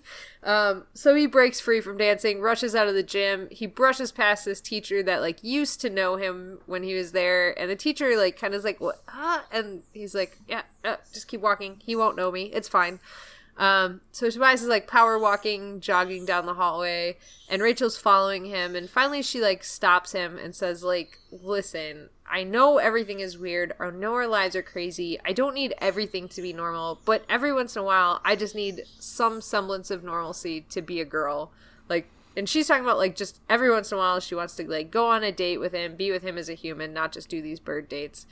um, 0.42 0.84
so 0.94 1.14
he 1.14 1.26
breaks 1.26 1.60
free 1.60 1.80
from 1.80 1.96
dancing, 1.96 2.40
rushes 2.40 2.74
out 2.74 2.88
of 2.88 2.94
the 2.94 3.02
gym. 3.02 3.48
He 3.50 3.66
brushes 3.66 4.12
past 4.12 4.44
this 4.44 4.60
teacher 4.60 5.02
that 5.02 5.20
like 5.20 5.42
used 5.42 5.80
to 5.82 5.90
know 5.90 6.16
him 6.16 6.58
when 6.66 6.82
he 6.82 6.94
was 6.94 7.12
there. 7.12 7.58
And 7.58 7.70
the 7.70 7.76
teacher 7.76 8.16
like 8.16 8.38
kind 8.38 8.54
of 8.54 8.58
is 8.58 8.64
like, 8.64 8.80
what? 8.80 9.02
Huh? 9.06 9.42
And 9.52 9.82
he's 9.92 10.14
like, 10.14 10.38
yeah, 10.48 10.62
uh, 10.84 10.96
just 11.12 11.28
keep 11.28 11.40
walking. 11.40 11.80
He 11.84 11.96
won't 11.96 12.16
know 12.16 12.30
me. 12.30 12.44
It's 12.52 12.68
fine. 12.68 13.00
Um, 13.58 14.02
so 14.12 14.30
Tobias 14.30 14.62
is 14.62 14.68
like 14.68 14.86
power 14.86 15.18
walking, 15.18 15.80
jogging 15.80 16.24
down 16.24 16.46
the 16.46 16.54
hallway, 16.54 17.16
and 17.48 17.60
Rachel's 17.60 17.98
following 17.98 18.44
him. 18.44 18.76
And 18.76 18.88
finally, 18.88 19.20
she 19.20 19.40
like 19.40 19.64
stops 19.64 20.12
him 20.12 20.38
and 20.38 20.54
says, 20.54 20.84
"Like, 20.84 21.18
listen, 21.32 22.08
I 22.30 22.44
know 22.44 22.78
everything 22.78 23.18
is 23.18 23.36
weird. 23.36 23.72
I 23.80 23.90
know 23.90 24.14
our 24.14 24.28
lives 24.28 24.54
are 24.54 24.62
crazy. 24.62 25.18
I 25.24 25.32
don't 25.32 25.54
need 25.54 25.74
everything 25.78 26.28
to 26.28 26.42
be 26.42 26.52
normal, 26.52 27.00
but 27.04 27.24
every 27.28 27.52
once 27.52 27.74
in 27.74 27.80
a 27.80 27.84
while, 27.84 28.20
I 28.24 28.36
just 28.36 28.54
need 28.54 28.84
some 29.00 29.40
semblance 29.40 29.90
of 29.90 30.04
normalcy 30.04 30.60
to 30.70 30.80
be 30.80 31.00
a 31.00 31.04
girl. 31.04 31.50
Like, 31.88 32.06
and 32.36 32.48
she's 32.48 32.68
talking 32.68 32.84
about 32.84 32.98
like 32.98 33.16
just 33.16 33.40
every 33.50 33.70
once 33.72 33.90
in 33.90 33.96
a 33.96 34.00
while, 34.00 34.20
she 34.20 34.36
wants 34.36 34.54
to 34.56 34.70
like 34.70 34.92
go 34.92 35.08
on 35.08 35.24
a 35.24 35.32
date 35.32 35.58
with 35.58 35.72
him, 35.72 35.96
be 35.96 36.12
with 36.12 36.22
him 36.22 36.38
as 36.38 36.48
a 36.48 36.54
human, 36.54 36.94
not 36.94 37.10
just 37.10 37.28
do 37.28 37.42
these 37.42 37.58
bird 37.58 37.88
dates." 37.88 38.24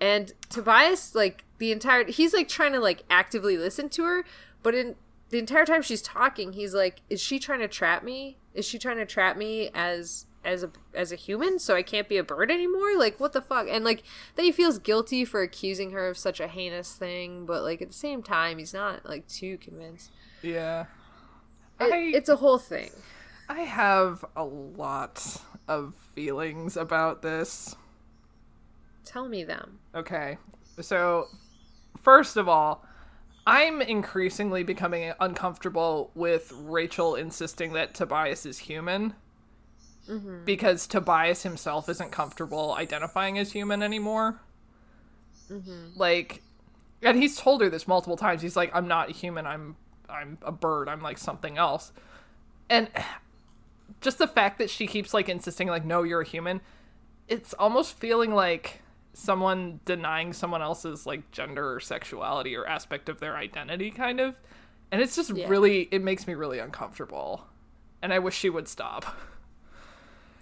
And 0.00 0.32
Tobias, 0.48 1.14
like 1.14 1.44
the 1.58 1.72
entire, 1.72 2.04
he's 2.04 2.32
like 2.32 2.48
trying 2.48 2.72
to 2.72 2.80
like 2.80 3.04
actively 3.10 3.56
listen 3.56 3.88
to 3.90 4.04
her, 4.04 4.24
but 4.62 4.74
in 4.74 4.96
the 5.30 5.38
entire 5.38 5.64
time 5.66 5.82
she's 5.82 6.02
talking, 6.02 6.52
he's 6.54 6.74
like, 6.74 7.02
"Is 7.10 7.20
she 7.20 7.38
trying 7.38 7.60
to 7.60 7.68
trap 7.68 8.02
me? 8.02 8.38
Is 8.54 8.64
she 8.66 8.78
trying 8.78 8.96
to 8.96 9.06
trap 9.06 9.36
me 9.36 9.70
as 9.74 10.26
as 10.44 10.62
a 10.62 10.70
as 10.94 11.12
a 11.12 11.16
human 11.16 11.58
so 11.58 11.74
I 11.74 11.82
can't 11.82 12.08
be 12.08 12.16
a 12.16 12.24
bird 12.24 12.50
anymore? 12.50 12.96
Like 12.96 13.20
what 13.20 13.32
the 13.32 13.42
fuck?" 13.42 13.66
And 13.68 13.84
like 13.84 14.02
then 14.36 14.44
he 14.44 14.52
feels 14.52 14.78
guilty 14.78 15.24
for 15.24 15.42
accusing 15.42 15.90
her 15.92 16.08
of 16.08 16.16
such 16.16 16.40
a 16.40 16.48
heinous 16.48 16.94
thing, 16.94 17.44
but 17.46 17.62
like 17.62 17.82
at 17.82 17.88
the 17.88 17.94
same 17.94 18.22
time, 18.22 18.58
he's 18.58 18.72
not 18.74 19.04
like 19.06 19.26
too 19.28 19.58
convinced. 19.58 20.10
Yeah. 20.42 20.86
It, 21.80 21.92
I- 21.92 22.16
it's 22.16 22.28
a 22.28 22.36
whole 22.36 22.58
thing. 22.58 22.90
I 23.50 23.60
have 23.60 24.24
a 24.36 24.44
lot 24.44 25.40
of 25.68 25.94
feelings 26.14 26.76
about 26.76 27.22
this. 27.22 27.76
Tell 29.04 29.28
me 29.28 29.42
them. 29.44 29.78
Okay. 29.94 30.36
So, 30.80 31.28
first 32.02 32.36
of 32.36 32.48
all, 32.48 32.84
I'm 33.48 33.80
increasingly 33.80 34.62
becoming 34.62 35.12
uncomfortable 35.18 36.10
with 36.14 36.52
Rachel 36.54 37.14
insisting 37.14 37.72
that 37.72 37.94
Tobias 37.94 38.44
is 38.44 38.58
human. 38.58 39.14
Mm-hmm. 40.06 40.44
Because 40.44 40.86
Tobias 40.86 41.44
himself 41.44 41.88
isn't 41.88 42.12
comfortable 42.12 42.74
identifying 42.74 43.38
as 43.38 43.52
human 43.52 43.82
anymore. 43.82 44.40
Mm-hmm. 45.50 45.96
Like, 45.96 46.42
and 47.02 47.16
he's 47.16 47.36
told 47.36 47.62
her 47.62 47.70
this 47.70 47.88
multiple 47.88 48.16
times. 48.16 48.42
He's 48.42 48.56
like, 48.56 48.70
"I'm 48.74 48.88
not 48.88 49.10
a 49.10 49.12
human. 49.12 49.46
I'm, 49.46 49.76
I'm 50.08 50.38
a 50.42 50.52
bird. 50.52 50.88
I'm 50.88 51.00
like 51.00 51.18
something 51.18 51.56
else." 51.56 51.92
And 52.70 52.88
just 54.00 54.18
the 54.18 54.26
fact 54.26 54.58
that 54.58 54.70
she 54.70 54.86
keeps 54.86 55.12
like 55.12 55.28
insisting, 55.28 55.68
like, 55.68 55.84
"No, 55.84 56.02
you're 56.02 56.22
a 56.22 56.26
human," 56.26 56.60
it's 57.28 57.52
almost 57.54 57.98
feeling 57.98 58.34
like 58.34 58.82
someone 59.18 59.80
denying 59.84 60.32
someone 60.32 60.62
else's 60.62 61.06
like 61.06 61.30
gender 61.32 61.74
or 61.74 61.80
sexuality 61.80 62.54
or 62.54 62.64
aspect 62.66 63.08
of 63.08 63.18
their 63.20 63.36
identity 63.36 63.90
kind 63.90 64.20
of 64.20 64.38
and 64.92 65.02
it's 65.02 65.16
just 65.16 65.30
Yeah. 65.34 65.48
really 65.48 65.88
it 65.90 66.02
makes 66.02 66.26
me 66.26 66.34
really 66.34 66.58
uncomfortable 66.60 67.44
and 68.00 68.12
i 68.12 68.18
wish 68.20 68.36
she 68.36 68.48
would 68.50 68.68
stop 68.68 69.04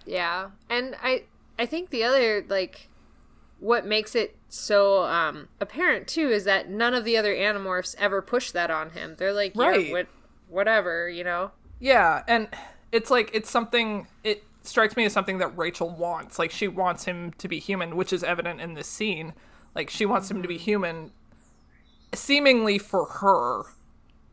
Yeah. 0.05 0.51
And 0.69 0.95
I 1.03 1.23
I 1.59 1.65
think 1.65 1.89
the 1.89 2.03
other 2.03 2.45
like 2.47 2.87
what 3.59 3.85
makes 3.85 4.15
it 4.15 4.37
so 4.47 5.03
um 5.03 5.49
apparent 5.59 6.07
too 6.07 6.29
is 6.29 6.45
that 6.45 6.69
none 6.69 6.93
of 6.93 7.03
the 7.03 7.17
other 7.17 7.35
animorphs 7.35 7.93
ever 7.99 8.21
push 8.21 8.51
that 8.51 8.71
on 8.71 8.91
him. 8.91 9.15
They're 9.17 9.33
like, 9.33 9.53
yeah, 9.55 9.67
Right. 9.67 9.91
what 9.91 10.07
whatever, 10.47 11.09
you 11.09 11.23
know. 11.25 11.51
yeah 11.79 12.23
and 12.27 12.47
it's 12.93 13.11
like 13.11 13.29
it's 13.33 13.49
something 13.51 14.07
it 14.23 14.43
strikes 14.67 14.95
me 14.95 15.05
as 15.05 15.13
something 15.13 15.37
that 15.39 15.57
rachel 15.57 15.89
wants. 15.89 16.37
Like 16.39 16.51
she 16.51 16.67
wants 16.67 17.05
him 17.05 17.33
to 17.37 17.47
be 17.47 17.59
human 17.59 17.95
which 17.95 18.11
is 18.13 18.23
evident 18.23 18.61
in 18.61 18.73
this 18.73 18.87
scene. 18.87 19.33
Like 19.75 19.89
she 19.89 20.05
wants 20.05 20.29
him 20.29 20.41
to 20.41 20.47
be 20.47 20.57
human 20.57 21.11
seemingly 22.13 22.77
for 22.77 23.05
her. 23.05 23.63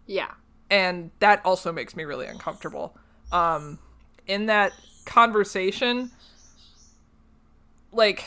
Yeah. 0.06 0.32
and 0.70 1.10
that 1.20 1.40
also 1.44 1.72
makes 1.72 1.96
me 1.96 2.04
really 2.04 2.26
uncomfortable. 2.26 2.96
Um 3.32 3.78
in 4.26 4.46
that 4.46 4.72
conversation 5.04 6.10
like 7.92 8.24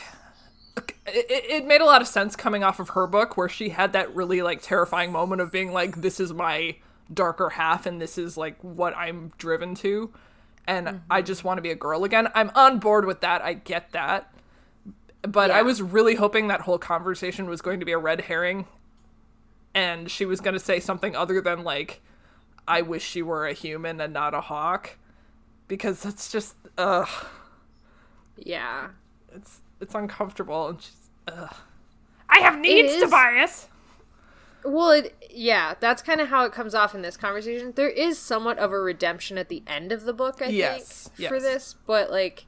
it, 1.06 1.26
it 1.28 1.66
made 1.66 1.80
a 1.80 1.84
lot 1.84 2.00
of 2.00 2.08
sense 2.08 2.36
coming 2.36 2.62
off 2.62 2.78
of 2.80 2.90
her 2.90 3.06
book 3.06 3.36
where 3.36 3.48
she 3.48 3.70
had 3.70 3.92
that 3.92 4.14
really 4.14 4.42
like 4.42 4.62
terrifying 4.62 5.10
moment 5.12 5.40
of 5.40 5.50
being 5.50 5.72
like 5.72 6.00
this 6.00 6.20
is 6.20 6.32
my 6.32 6.76
darker 7.12 7.50
half 7.50 7.86
and 7.86 8.00
this 8.00 8.18
is 8.18 8.36
like 8.36 8.56
what 8.62 8.96
i'm 8.96 9.32
driven 9.38 9.74
to 9.74 10.12
and 10.68 10.86
mm-hmm. 10.86 10.96
i 11.10 11.20
just 11.20 11.42
want 11.42 11.58
to 11.58 11.62
be 11.62 11.70
a 11.70 11.74
girl 11.74 12.04
again 12.04 12.28
i'm 12.34 12.52
on 12.54 12.78
board 12.78 13.04
with 13.04 13.20
that 13.20 13.42
i 13.42 13.52
get 13.52 13.90
that 13.90 14.32
but 15.22 15.50
i 15.50 15.62
was 15.62 15.82
really 15.82 16.14
hoping 16.14 16.46
that 16.46 16.60
whole 16.60 16.78
conversation 16.78 17.48
was 17.48 17.60
going 17.60 17.80
to 17.80 17.86
be 17.86 17.92
a 17.92 17.98
red 17.98 18.20
herring 18.22 18.66
and 19.74 20.10
she 20.10 20.24
was 20.24 20.40
going 20.40 20.54
to 20.54 20.60
say 20.60 20.78
something 20.78 21.16
other 21.16 21.40
than 21.40 21.64
like 21.64 22.00
i 22.68 22.80
wish 22.80 23.02
she 23.02 23.22
were 23.22 23.46
a 23.46 23.52
human 23.52 24.00
and 24.00 24.12
not 24.12 24.32
a 24.34 24.42
hawk 24.42 24.96
because 25.66 26.02
that's 26.02 26.30
just 26.30 26.54
ugh 26.76 27.08
Yeah. 28.36 28.88
it's 29.34 29.60
it's 29.80 29.94
uncomfortable 29.94 30.68
and 30.68 30.82
she's 30.82 31.10
ugh. 31.28 31.54
I 32.28 32.40
have 32.40 32.58
needs. 32.58 32.96
Tobias. 32.96 33.68
Well, 34.64 34.90
it 34.90 35.14
yeah, 35.38 35.74
that's 35.78 36.02
kind 36.02 36.20
of 36.20 36.28
how 36.28 36.44
it 36.44 36.52
comes 36.52 36.74
off 36.74 36.96
in 36.96 37.02
this 37.02 37.16
conversation. 37.16 37.72
There 37.76 37.88
is 37.88 38.18
somewhat 38.18 38.58
of 38.58 38.72
a 38.72 38.80
redemption 38.80 39.38
at 39.38 39.48
the 39.48 39.62
end 39.68 39.92
of 39.92 40.02
the 40.02 40.12
book, 40.12 40.42
I 40.42 40.46
Yes, 40.48 41.08
think, 41.16 41.28
for 41.28 41.38
this, 41.40 41.76
but 41.86 42.10
like 42.10 42.46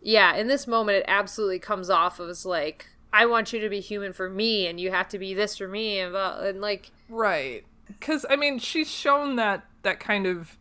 yeah, 0.00 0.34
in 0.34 0.46
this 0.46 0.66
moment 0.66 0.98
it 0.98 1.04
absolutely 1.08 1.58
comes 1.58 1.90
off 1.90 2.18
as 2.18 2.46
like 2.46 2.86
I 3.12 3.26
want 3.26 3.52
you 3.52 3.60
to 3.60 3.68
be 3.68 3.80
human 3.80 4.14
for 4.14 4.30
me 4.30 4.66
and 4.66 4.80
you 4.80 4.90
have 4.92 5.08
to 5.10 5.18
be 5.18 5.34
this 5.34 5.58
for 5.58 5.68
me 5.68 5.98
and 5.98 6.12
blah, 6.12 6.38
and 6.40 6.60
like 6.62 6.90
Right. 7.10 7.64
Cuz 8.00 8.24
I 8.30 8.36
mean, 8.36 8.58
she's 8.60 8.90
shown 8.90 9.36
that 9.36 9.66
that 9.82 10.00
kind 10.00 10.26
of 10.26 10.56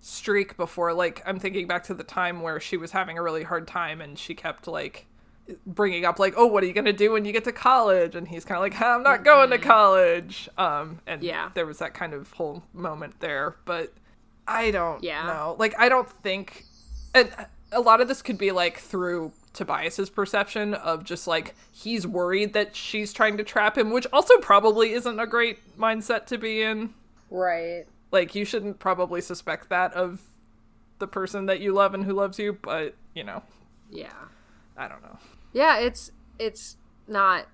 streak 0.00 0.56
before 0.56 0.94
like 0.94 1.20
I'm 1.26 1.40
thinking 1.40 1.66
back 1.66 1.82
to 1.84 1.94
the 1.94 2.04
time 2.04 2.42
where 2.42 2.60
she 2.60 2.76
was 2.76 2.92
having 2.92 3.18
a 3.18 3.22
really 3.22 3.42
hard 3.42 3.66
time 3.66 4.00
and 4.00 4.16
she 4.16 4.36
kept 4.36 4.68
like 4.68 5.06
bringing 5.66 6.04
up 6.04 6.18
like, 6.18 6.34
"Oh, 6.36 6.46
what 6.46 6.62
are 6.62 6.66
you 6.66 6.72
going 6.72 6.84
to 6.86 6.92
do 6.92 7.12
when 7.12 7.24
you 7.24 7.32
get 7.32 7.44
to 7.44 7.52
college?" 7.52 8.14
and 8.14 8.26
he's 8.28 8.44
kind 8.44 8.56
of 8.58 8.62
like, 8.62 8.80
"I'm 8.80 9.02
not 9.02 9.24
going 9.24 9.50
to 9.50 9.58
college." 9.58 10.48
Um 10.58 11.00
and 11.06 11.22
Yeah. 11.22 11.50
there 11.54 11.66
was 11.66 11.78
that 11.78 11.94
kind 11.94 12.12
of 12.14 12.32
whole 12.32 12.62
moment 12.72 13.20
there, 13.20 13.56
but 13.64 13.92
I 14.48 14.70
don't 14.70 15.02
Yeah. 15.02 15.26
know. 15.26 15.56
Like 15.58 15.74
I 15.78 15.88
don't 15.88 16.10
think 16.10 16.64
and 17.14 17.32
a 17.72 17.80
lot 17.80 18.00
of 18.00 18.08
this 18.08 18.22
could 18.22 18.38
be 18.38 18.52
like 18.52 18.78
through 18.78 19.32
Tobias's 19.52 20.10
perception 20.10 20.74
of 20.74 21.02
just 21.02 21.26
like 21.26 21.54
he's 21.72 22.06
worried 22.06 22.52
that 22.52 22.76
she's 22.76 23.12
trying 23.12 23.36
to 23.38 23.42
trap 23.44 23.76
him, 23.78 23.90
which 23.90 24.06
also 24.12 24.36
probably 24.38 24.92
isn't 24.92 25.18
a 25.18 25.26
great 25.26 25.78
mindset 25.78 26.26
to 26.26 26.38
be 26.38 26.62
in. 26.62 26.92
right. 27.30 27.84
Like 28.12 28.34
you 28.34 28.44
shouldn't 28.44 28.78
probably 28.78 29.20
suspect 29.20 29.68
that 29.70 29.92
of 29.94 30.22
the 31.00 31.08
person 31.08 31.46
that 31.46 31.58
you 31.60 31.72
love 31.72 31.92
and 31.92 32.04
who 32.04 32.12
loves 32.12 32.38
you, 32.38 32.52
but 32.52 32.94
you 33.14 33.24
know, 33.24 33.42
Yeah. 33.90 34.12
I 34.76 34.86
don't 34.88 35.02
know. 35.02 35.18
Yeah, 35.52 35.78
it's 35.78 36.10
it's 36.38 36.76
not 37.08 37.46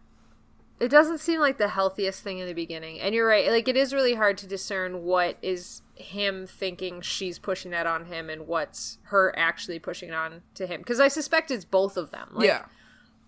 it 0.80 0.88
doesn't 0.90 1.18
seem 1.18 1.38
like 1.38 1.58
the 1.58 1.68
healthiest 1.68 2.24
thing 2.24 2.38
in 2.40 2.46
the 2.48 2.54
beginning. 2.54 3.00
And 3.00 3.14
you're 3.14 3.26
right, 3.28 3.48
like 3.48 3.68
it 3.68 3.76
is 3.76 3.94
really 3.94 4.14
hard 4.14 4.36
to 4.38 4.46
discern 4.48 5.04
what 5.04 5.36
is 5.40 5.82
him 5.94 6.46
thinking 6.46 7.00
she's 7.00 7.38
pushing 7.38 7.70
that 7.70 7.86
on 7.86 8.06
him 8.06 8.28
and 8.28 8.48
what's 8.48 8.98
her 9.04 9.32
actually 9.38 9.78
pushing 9.78 10.08
it 10.08 10.14
on 10.14 10.42
to 10.54 10.66
him 10.66 10.80
because 10.80 10.98
I 10.98 11.06
suspect 11.08 11.50
it's 11.52 11.64
both 11.64 11.96
of 11.96 12.10
them. 12.10 12.30
Like, 12.32 12.46
yeah. 12.48 12.64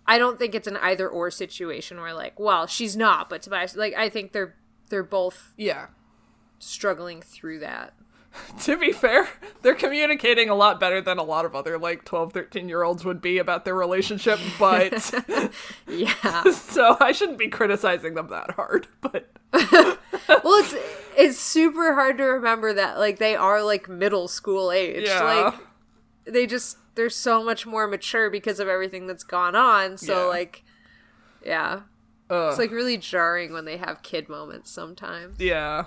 I 0.07 0.19
don't 0.19 0.39
think 0.39 0.55
it's 0.55 0.67
an 0.67 0.77
either 0.79 1.09
or 1.09 1.31
situation 1.31 2.01
where 2.01 2.13
like, 2.13 2.39
well, 2.41 2.67
she's 2.67 2.97
not, 2.97 3.31
but 3.31 3.43
Tobias 3.43 3.77
like 3.77 3.95
I 3.95 4.09
think 4.09 4.33
they're 4.33 4.57
they're 4.91 5.05
both 5.05 5.55
Yeah. 5.57 5.87
struggling 6.59 7.23
through 7.23 7.61
that. 7.61 7.95
To 8.65 8.77
be 8.77 8.93
fair, 8.93 9.29
they're 9.63 9.75
communicating 9.75 10.49
a 10.49 10.55
lot 10.55 10.79
better 10.81 11.01
than 11.01 11.19
a 11.19 11.23
lot 11.23 11.45
of 11.45 11.55
other 11.55 11.79
like 11.79 12.05
12, 12.05 12.33
13 12.33 12.69
year 12.69 12.83
olds 12.83 13.05
would 13.05 13.21
be 13.21 13.39
about 13.39 13.65
their 13.65 13.75
relationship, 13.75 14.39
but 14.59 14.93
Yeah. 15.89 16.43
so 16.53 16.97
I 17.01 17.13
shouldn't 17.13 17.39
be 17.39 17.49
criticizing 17.49 18.15
them 18.15 18.29
that 18.29 18.53
hard, 18.53 18.87
but 19.01 19.31
well, 19.53 19.99
it's 20.65 20.75
it's 21.17 21.39
super 21.39 21.95
hard 21.95 22.19
to 22.19 22.25
remember 22.25 22.73
that 22.73 22.99
like 22.99 23.19
they 23.19 23.37
are 23.37 23.63
like 23.63 23.89
middle 23.89 24.27
school 24.29 24.73
age. 24.73 25.05
Yeah. 25.07 25.23
Like 25.23 25.55
they 26.25 26.47
just 26.47 26.79
they're 26.95 27.11
so 27.11 27.43
much 27.45 27.67
more 27.67 27.87
mature 27.87 28.31
because 28.31 28.59
of 28.61 28.69
everything 28.69 29.07
that's 29.07 29.25
gone 29.25 29.55
on. 29.55 29.97
So 29.97 30.23
Yeah. 30.23 30.29
like 30.29 30.63
yeah. 31.45 31.81
uh, 32.31 32.49
It's 32.49 32.59
like 32.59 32.71
really 32.71 32.97
jarring 32.97 33.53
when 33.53 33.65
they 33.65 33.77
have 33.77 34.03
kid 34.03 34.29
moments 34.29 34.71
sometimes. 34.71 35.39
Yeah. 35.39 35.87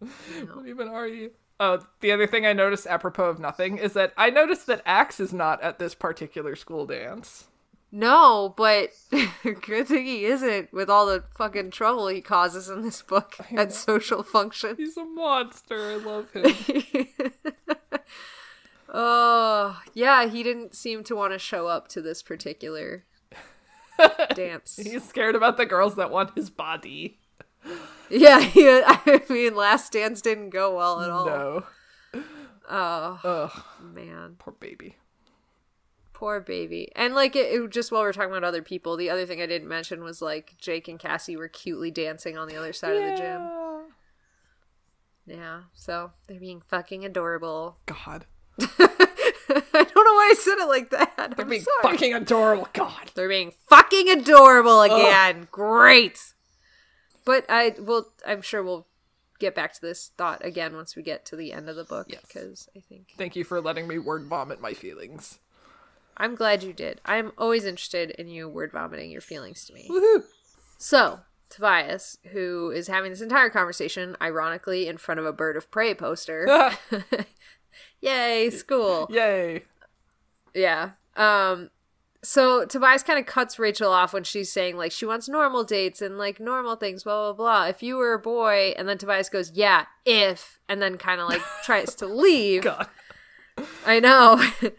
What 0.00 0.66
even 0.66 0.88
are 0.88 1.06
you? 1.06 1.32
Oh, 1.58 1.80
the 2.00 2.12
other 2.12 2.26
thing 2.26 2.46
I 2.46 2.52
noticed 2.52 2.86
apropos 2.86 3.24
of 3.26 3.38
nothing 3.38 3.78
is 3.78 3.92
that 3.92 4.12
I 4.16 4.30
noticed 4.30 4.66
that 4.66 4.82
Axe 4.86 5.20
is 5.20 5.32
not 5.32 5.62
at 5.62 5.78
this 5.78 5.94
particular 5.94 6.56
school 6.56 6.86
dance. 6.86 7.48
No, 7.92 8.54
but 8.56 8.90
good 9.42 9.88
thing 9.88 10.06
he 10.06 10.24
isn't 10.24 10.72
with 10.72 10.88
all 10.88 11.06
the 11.06 11.24
fucking 11.36 11.72
trouble 11.72 12.08
he 12.08 12.20
causes 12.20 12.68
in 12.68 12.82
this 12.82 13.02
book 13.02 13.36
at 13.54 13.72
social 13.72 14.22
functions. 14.22 14.78
He's 14.78 14.96
a 14.96 15.04
monster. 15.04 15.90
I 15.90 15.96
love 15.96 16.30
him. 16.32 17.06
Oh, 18.92 19.80
yeah, 19.94 20.26
he 20.26 20.42
didn't 20.42 20.74
seem 20.74 21.04
to 21.04 21.14
want 21.14 21.32
to 21.32 21.38
show 21.38 21.68
up 21.68 21.86
to 21.88 22.02
this 22.02 22.22
particular 22.22 23.04
dance. 24.34 24.80
He's 24.82 25.08
scared 25.08 25.36
about 25.36 25.56
the 25.56 25.66
girls 25.66 25.94
that 25.94 26.10
want 26.10 26.34
his 26.34 26.50
body. 26.50 27.19
Yeah, 28.12 28.40
he, 28.40 28.68
I 28.68 29.22
mean, 29.28 29.54
Last 29.54 29.92
Dance 29.92 30.20
didn't 30.20 30.50
go 30.50 30.76
well 30.76 31.00
at 31.00 31.10
all. 31.10 31.26
No. 31.26 31.64
Oh 32.68 33.20
Ugh, 33.22 33.64
man, 33.80 34.34
poor 34.38 34.52
baby. 34.58 34.96
poor 36.12 36.40
baby. 36.40 36.90
And 36.96 37.14
like, 37.14 37.36
it, 37.36 37.52
it 37.52 37.70
just 37.70 37.92
while 37.92 38.02
we're 38.02 38.12
talking 38.12 38.30
about 38.30 38.42
other 38.42 38.62
people, 38.62 38.96
the 38.96 39.10
other 39.10 39.26
thing 39.26 39.40
I 39.40 39.46
didn't 39.46 39.68
mention 39.68 40.02
was 40.02 40.20
like 40.20 40.56
Jake 40.58 40.88
and 40.88 40.98
Cassie 40.98 41.36
were 41.36 41.46
cutely 41.48 41.92
dancing 41.92 42.36
on 42.36 42.48
the 42.48 42.56
other 42.56 42.72
side 42.72 42.96
of 42.96 43.02
the 43.04 43.16
gym. 43.16 43.42
Yeah. 43.42 43.76
Yeah, 45.26 45.60
so 45.74 46.10
they're 46.26 46.40
being 46.40 46.62
fucking 46.68 47.04
adorable. 47.04 47.76
God. 47.86 48.26
I 48.60 48.66
don't 49.72 49.94
know 49.94 50.14
why 50.14 50.30
I 50.32 50.34
said 50.36 50.58
it 50.58 50.66
like 50.68 50.90
that. 50.90 51.14
They're 51.36 51.44
I'm 51.44 51.48
being 51.48 51.62
sorry. 51.62 51.94
fucking 51.96 52.14
adorable. 52.14 52.68
God. 52.72 53.12
They're 53.14 53.28
being 53.28 53.52
fucking 53.68 54.08
adorable 54.10 54.82
again. 54.82 55.46
Great. 55.52 56.34
But 57.24 57.44
I 57.48 57.74
will. 57.78 58.08
I'm 58.26 58.42
sure 58.42 58.62
we'll 58.62 58.86
get 59.38 59.54
back 59.54 59.72
to 59.74 59.80
this 59.80 60.12
thought 60.18 60.44
again 60.44 60.74
once 60.74 60.94
we 60.96 61.02
get 61.02 61.24
to 61.26 61.36
the 61.36 61.52
end 61.52 61.68
of 61.68 61.76
the 61.76 61.84
book 61.84 62.06
Yes. 62.10 62.20
because 62.26 62.68
I 62.76 62.80
think 62.80 63.08
Thank 63.16 63.36
you 63.36 63.44
for 63.44 63.60
letting 63.60 63.88
me 63.88 63.98
word 63.98 64.26
vomit 64.26 64.60
my 64.60 64.74
feelings. 64.74 65.38
I'm 66.16 66.34
glad 66.34 66.62
you 66.62 66.74
did. 66.74 67.00
I'm 67.06 67.32
always 67.38 67.64
interested 67.64 68.10
in 68.10 68.28
you 68.28 68.46
word 68.48 68.72
vomiting 68.72 69.10
your 69.10 69.22
feelings 69.22 69.64
to 69.66 69.72
me. 69.72 69.88
Woohoo. 69.90 70.24
So, 70.76 71.20
Tobias, 71.48 72.18
who 72.32 72.70
is 72.70 72.88
having 72.88 73.10
this 73.10 73.22
entire 73.22 73.48
conversation, 73.48 74.16
ironically, 74.20 74.86
in 74.86 74.98
front 74.98 75.18
of 75.18 75.24
a 75.26 75.32
bird 75.32 75.56
of 75.56 75.70
prey 75.70 75.94
poster. 75.94 76.46
Yay, 78.00 78.50
school. 78.50 79.06
Yay. 79.10 79.62
Yeah. 80.54 80.90
Um 81.16 81.70
so 82.22 82.66
Tobias 82.66 83.02
kind 83.02 83.18
of 83.18 83.26
cuts 83.26 83.58
Rachel 83.58 83.92
off 83.92 84.12
when 84.12 84.24
she's 84.24 84.52
saying 84.52 84.76
like 84.76 84.92
she 84.92 85.06
wants 85.06 85.28
normal 85.28 85.64
dates 85.64 86.02
and 86.02 86.18
like 86.18 86.38
normal 86.38 86.76
things, 86.76 87.04
blah 87.04 87.32
blah 87.32 87.32
blah. 87.32 87.66
If 87.66 87.82
you 87.82 87.96
were 87.96 88.12
a 88.12 88.18
boy, 88.18 88.74
and 88.76 88.88
then 88.88 88.98
Tobias 88.98 89.30
goes, 89.30 89.52
"Yeah, 89.52 89.86
if," 90.04 90.58
and 90.68 90.82
then 90.82 90.98
kind 90.98 91.20
of 91.20 91.28
like 91.28 91.42
tries 91.64 91.94
to 91.96 92.06
leave. 92.06 92.62
God. 92.62 92.88
I 93.86 94.00
know. 94.00 94.42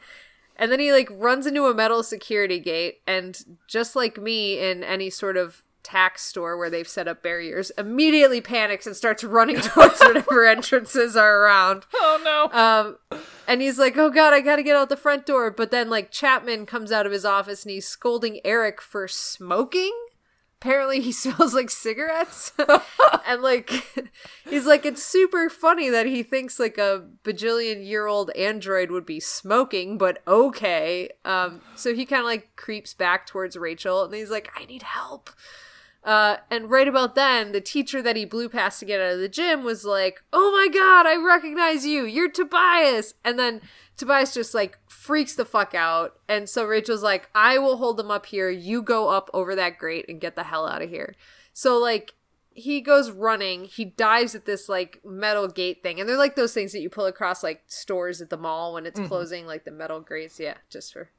and 0.55 0.71
then 0.71 0.79
he 0.79 0.91
like 0.91 1.09
runs 1.11 1.47
into 1.47 1.65
a 1.65 1.73
metal 1.73 2.03
security 2.03 2.59
gate, 2.59 3.01
and 3.07 3.39
just 3.67 3.95
like 3.95 4.19
me 4.19 4.59
in 4.59 4.83
any 4.83 5.09
sort 5.09 5.37
of 5.37 5.63
tax 5.83 6.23
store 6.23 6.57
where 6.57 6.69
they've 6.69 6.87
set 6.87 7.07
up 7.07 7.23
barriers, 7.23 7.71
immediately 7.77 8.41
panics 8.41 8.85
and 8.85 8.95
starts 8.95 9.23
running 9.23 9.55
towards 9.61 9.99
whatever 9.99 10.45
entrances 10.45 11.15
are 11.15 11.43
around. 11.43 11.85
Oh 11.93 12.21
no. 12.23 12.59
Um, 12.59 13.21
and 13.47 13.61
he's 13.61 13.79
like, 13.79 13.97
"Oh 13.97 14.09
God, 14.09 14.33
I 14.33 14.41
gotta 14.41 14.63
get 14.63 14.75
out 14.75 14.89
the 14.89 14.97
front 14.97 15.25
door." 15.25 15.51
But 15.51 15.71
then, 15.71 15.89
like, 15.89 16.11
Chapman 16.11 16.65
comes 16.65 16.91
out 16.91 17.05
of 17.05 17.11
his 17.11 17.25
office 17.25 17.63
and 17.63 17.71
he's 17.71 17.87
scolding 17.87 18.39
Eric 18.45 18.81
for 18.81 19.07
smoking. 19.07 19.91
Apparently, 20.61 21.01
he 21.01 21.11
smells 21.11 21.53
like 21.53 21.69
cigarettes, 21.69 22.53
and 23.27 23.41
like, 23.41 23.71
he's 24.49 24.65
like, 24.65 24.85
"It's 24.85 25.03
super 25.03 25.49
funny 25.49 25.89
that 25.89 26.05
he 26.05 26.23
thinks 26.23 26.59
like 26.59 26.77
a 26.77 27.07
bajillion 27.23 27.85
year 27.85 28.05
old 28.05 28.29
android 28.31 28.91
would 28.91 29.05
be 29.05 29.19
smoking, 29.19 29.97
but 29.97 30.21
okay." 30.27 31.09
Um, 31.25 31.61
so 31.75 31.95
he 31.95 32.05
kind 32.05 32.19
of 32.19 32.27
like 32.27 32.55
creeps 32.55 32.93
back 32.93 33.25
towards 33.25 33.57
Rachel, 33.57 34.05
and 34.05 34.13
he's 34.13 34.29
like, 34.31 34.49
"I 34.55 34.65
need 34.65 34.83
help." 34.83 35.31
Uh, 36.03 36.37
and 36.49 36.69
right 36.71 36.87
about 36.87 37.13
then, 37.13 37.51
the 37.51 37.61
teacher 37.61 38.01
that 38.01 38.15
he 38.15 38.25
blew 38.25 38.49
past 38.49 38.79
to 38.79 38.85
get 38.85 38.99
out 38.99 39.13
of 39.13 39.19
the 39.19 39.29
gym 39.29 39.63
was 39.63 39.85
like, 39.85 40.23
"Oh 40.33 40.51
my 40.51 40.67
god, 40.73 41.05
I 41.05 41.15
recognize 41.15 41.85
you! 41.85 42.05
You're 42.05 42.31
Tobias!" 42.31 43.13
And 43.23 43.37
then 43.37 43.61
Tobias 43.97 44.33
just 44.33 44.55
like 44.55 44.79
freaks 44.87 45.35
the 45.35 45.45
fuck 45.45 45.75
out, 45.75 46.15
and 46.27 46.49
so 46.49 46.65
Rachel's 46.65 47.03
like, 47.03 47.29
"I 47.35 47.59
will 47.59 47.77
hold 47.77 47.97
them 47.97 48.09
up 48.09 48.25
here. 48.25 48.49
You 48.49 48.81
go 48.81 49.09
up 49.09 49.29
over 49.31 49.55
that 49.55 49.77
grate 49.77 50.05
and 50.09 50.19
get 50.19 50.35
the 50.35 50.43
hell 50.45 50.65
out 50.67 50.81
of 50.81 50.89
here." 50.89 51.13
So 51.53 51.77
like 51.77 52.15
he 52.53 52.81
goes 52.81 53.11
running, 53.11 53.65
he 53.65 53.85
dives 53.85 54.33
at 54.33 54.45
this 54.45 54.67
like 54.67 55.01
metal 55.05 55.47
gate 55.47 55.83
thing, 55.83 55.99
and 55.99 56.09
they're 56.09 56.17
like 56.17 56.35
those 56.35 56.53
things 56.53 56.71
that 56.71 56.81
you 56.81 56.89
pull 56.89 57.05
across 57.05 57.43
like 57.43 57.61
stores 57.67 58.21
at 58.23 58.31
the 58.31 58.37
mall 58.37 58.73
when 58.73 58.87
it's 58.87 58.99
closing, 59.01 59.45
like 59.45 59.65
the 59.65 59.71
metal 59.71 59.99
grates. 59.99 60.39
Yeah, 60.39 60.55
just 60.69 60.93
for 60.93 61.11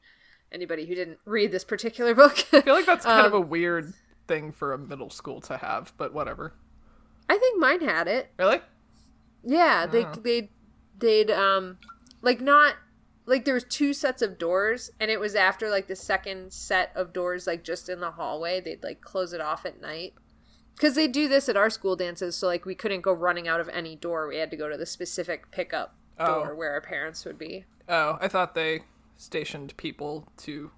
anybody 0.51 0.87
who 0.87 0.95
didn't 0.97 1.19
read 1.25 1.53
this 1.53 1.65
particular 1.65 2.15
book. 2.17 2.47
I 2.53 2.61
feel 2.63 2.75
like 2.75 2.85
that's 2.87 3.05
kind 3.07 3.21
Um, 3.21 3.27
of 3.27 3.35
a 3.35 3.41
weird 3.41 3.95
thing 4.33 4.53
for 4.53 4.73
a 4.73 4.79
middle 4.79 5.11
school 5.11 5.41
to 5.43 5.59
have, 5.59 5.93
but 5.99 6.15
whatever. 6.15 6.55
I 7.29 7.37
think 7.39 7.61
mine 7.61 7.81
had 7.83 8.09
it. 8.09 8.31
Really? 8.39 8.61
Yeah, 9.45 9.87
they 9.87 10.07
they 10.23 10.51
they'd 10.99 11.31
um 11.31 11.79
like 12.23 12.41
not 12.41 12.77
like 13.27 13.45
there 13.45 13.55
was 13.55 13.65
two 13.65 13.93
sets 13.93 14.23
of 14.23 14.39
doors 14.39 14.91
and 14.99 15.11
it 15.11 15.21
was 15.21 15.35
after 15.35 15.69
like 15.69 15.87
the 15.89 15.97
second 15.97 16.53
set 16.53 16.93
of 16.95 17.13
doors 17.13 17.47
like 17.47 17.63
just 17.65 17.89
in 17.89 18.01
the 18.01 18.13
hallway 18.13 18.61
they'd 18.61 18.83
like 18.83 19.01
close 19.01 19.33
it 19.33 19.41
off 19.41 19.65
at 19.67 19.81
night 19.81 20.15
because 20.77 20.95
they 20.95 21.07
do 21.09 21.29
this 21.29 21.49
at 21.49 21.57
our 21.57 21.71
school 21.71 21.95
dances 21.97 22.37
so 22.37 22.47
like 22.47 22.65
we 22.65 22.75
couldn't 22.75 23.01
go 23.01 23.13
running 23.13 23.47
out 23.49 23.61
of 23.61 23.69
any 23.69 23.95
door 23.97 24.27
we 24.29 24.37
had 24.39 24.51
to 24.51 24.57
go 24.57 24.69
to 24.69 24.77
the 24.77 24.87
specific 24.87 25.51
pickup 25.51 25.95
Oh. 26.19 26.45
door 26.45 26.55
where 26.55 26.73
our 26.73 26.81
parents 26.81 27.25
would 27.25 27.39
be 27.39 27.65
Oh, 27.89 28.19
I 28.21 28.29
thought 28.29 28.55
they 28.55 28.83
stationed 29.17 29.77
people 29.77 30.29
to 30.39 30.71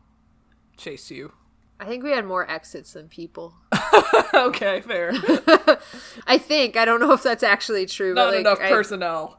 chase 0.77 1.11
you. 1.11 1.33
I 1.81 1.85
think 1.85 2.03
we 2.05 2.11
had 2.11 2.25
more 2.25 2.49
exits 2.51 2.93
than 2.93 3.09
people 3.09 3.55
okay, 4.35 4.81
fair. 4.81 5.13
i 6.27 6.39
think 6.39 6.77
i 6.77 6.85
don't 6.85 7.01
know 7.01 7.13
if 7.13 7.23
that's 7.23 7.43
actually 7.43 7.87
true 7.87 8.15
Not 8.15 8.27
but 8.27 8.31
like 8.33 8.41
enough 8.41 8.61
I- 8.61 8.69
personnel. 8.71 9.39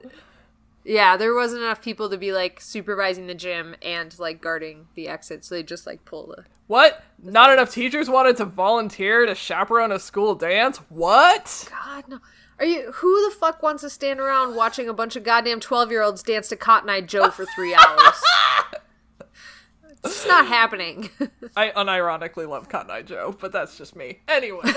yeah 0.84 1.18
there 1.18 1.34
wasn't 1.34 1.64
enough 1.64 1.82
people 1.82 2.10
to 2.10 2.18
be 2.18 2.32
like 2.32 2.60
supervising 2.62 3.28
the 3.28 3.36
gym 3.36 3.76
and 3.82 4.18
like 4.20 4.42
guarding 4.42 4.88
the 4.96 5.08
exits 5.08 5.48
so 5.48 5.56
they 5.56 5.64
just 5.64 5.86
like 5.88 6.06
pull 6.06 6.28
the 6.28 6.44
What? 6.68 7.04
Not 7.24 7.52
enough 7.52 7.72
teachers 7.72 8.10
wanted 8.10 8.38
to 8.38 8.46
volunteer 8.46 9.26
to 9.26 9.34
chaperone 9.36 9.92
a 9.92 10.00
school 10.00 10.36
dance? 10.36 10.78
What? 10.90 11.70
God 11.72 12.04
no. 12.08 12.20
Are 12.60 12.66
you 12.66 12.92
who 12.94 13.30
the 13.30 13.36
fuck 13.36 13.62
wants 13.62 13.82
to 13.84 13.90
stand 13.90 14.20
around 14.20 14.56
watching 14.56 14.88
a 14.88 14.94
bunch 14.94 15.16
of 15.16 15.24
goddamn 15.24 15.60
twelve 15.60 15.92
year 15.92 16.02
olds 16.02 16.24
dance 16.24 16.48
to 16.50 16.56
Cotton 16.56 16.90
Eye 16.90 17.02
Joe 17.02 17.30
for 17.30 17.46
three 17.56 17.74
hours? 17.76 18.24
it's 20.06 20.16
just 20.16 20.28
not 20.28 20.48
happening. 20.48 21.10
I 21.56 21.70
unironically 21.72 22.48
love 22.48 22.70
Cotton 22.70 22.92
Eye 22.92 23.02
Joe, 23.02 23.36
but 23.40 23.52
that's 23.52 23.78
just 23.78 23.96
me. 23.96 24.20
Anyway. 24.28 24.62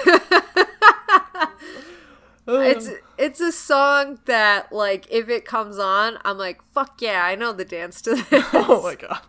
it's 2.46 2.90
it's 3.18 3.40
a 3.40 3.52
song 3.52 4.20
that 4.24 4.72
like 4.72 5.06
if 5.10 5.28
it 5.28 5.44
comes 5.44 5.78
on, 5.78 6.18
I'm 6.24 6.38
like, 6.38 6.62
fuck 6.62 7.00
yeah, 7.00 7.24
I 7.24 7.34
know 7.34 7.52
the 7.52 7.64
dance 7.64 8.00
to 8.02 8.14
this. 8.14 8.44
oh 8.52 8.82
my 8.82 8.94
god. 8.94 9.20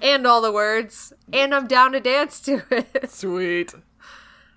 and 0.00 0.26
all 0.26 0.40
the 0.40 0.52
words. 0.52 1.12
And 1.32 1.54
I'm 1.54 1.66
down 1.66 1.92
to 1.92 2.00
dance 2.00 2.40
to 2.40 2.62
it. 2.70 3.10
Sweet. 3.10 3.74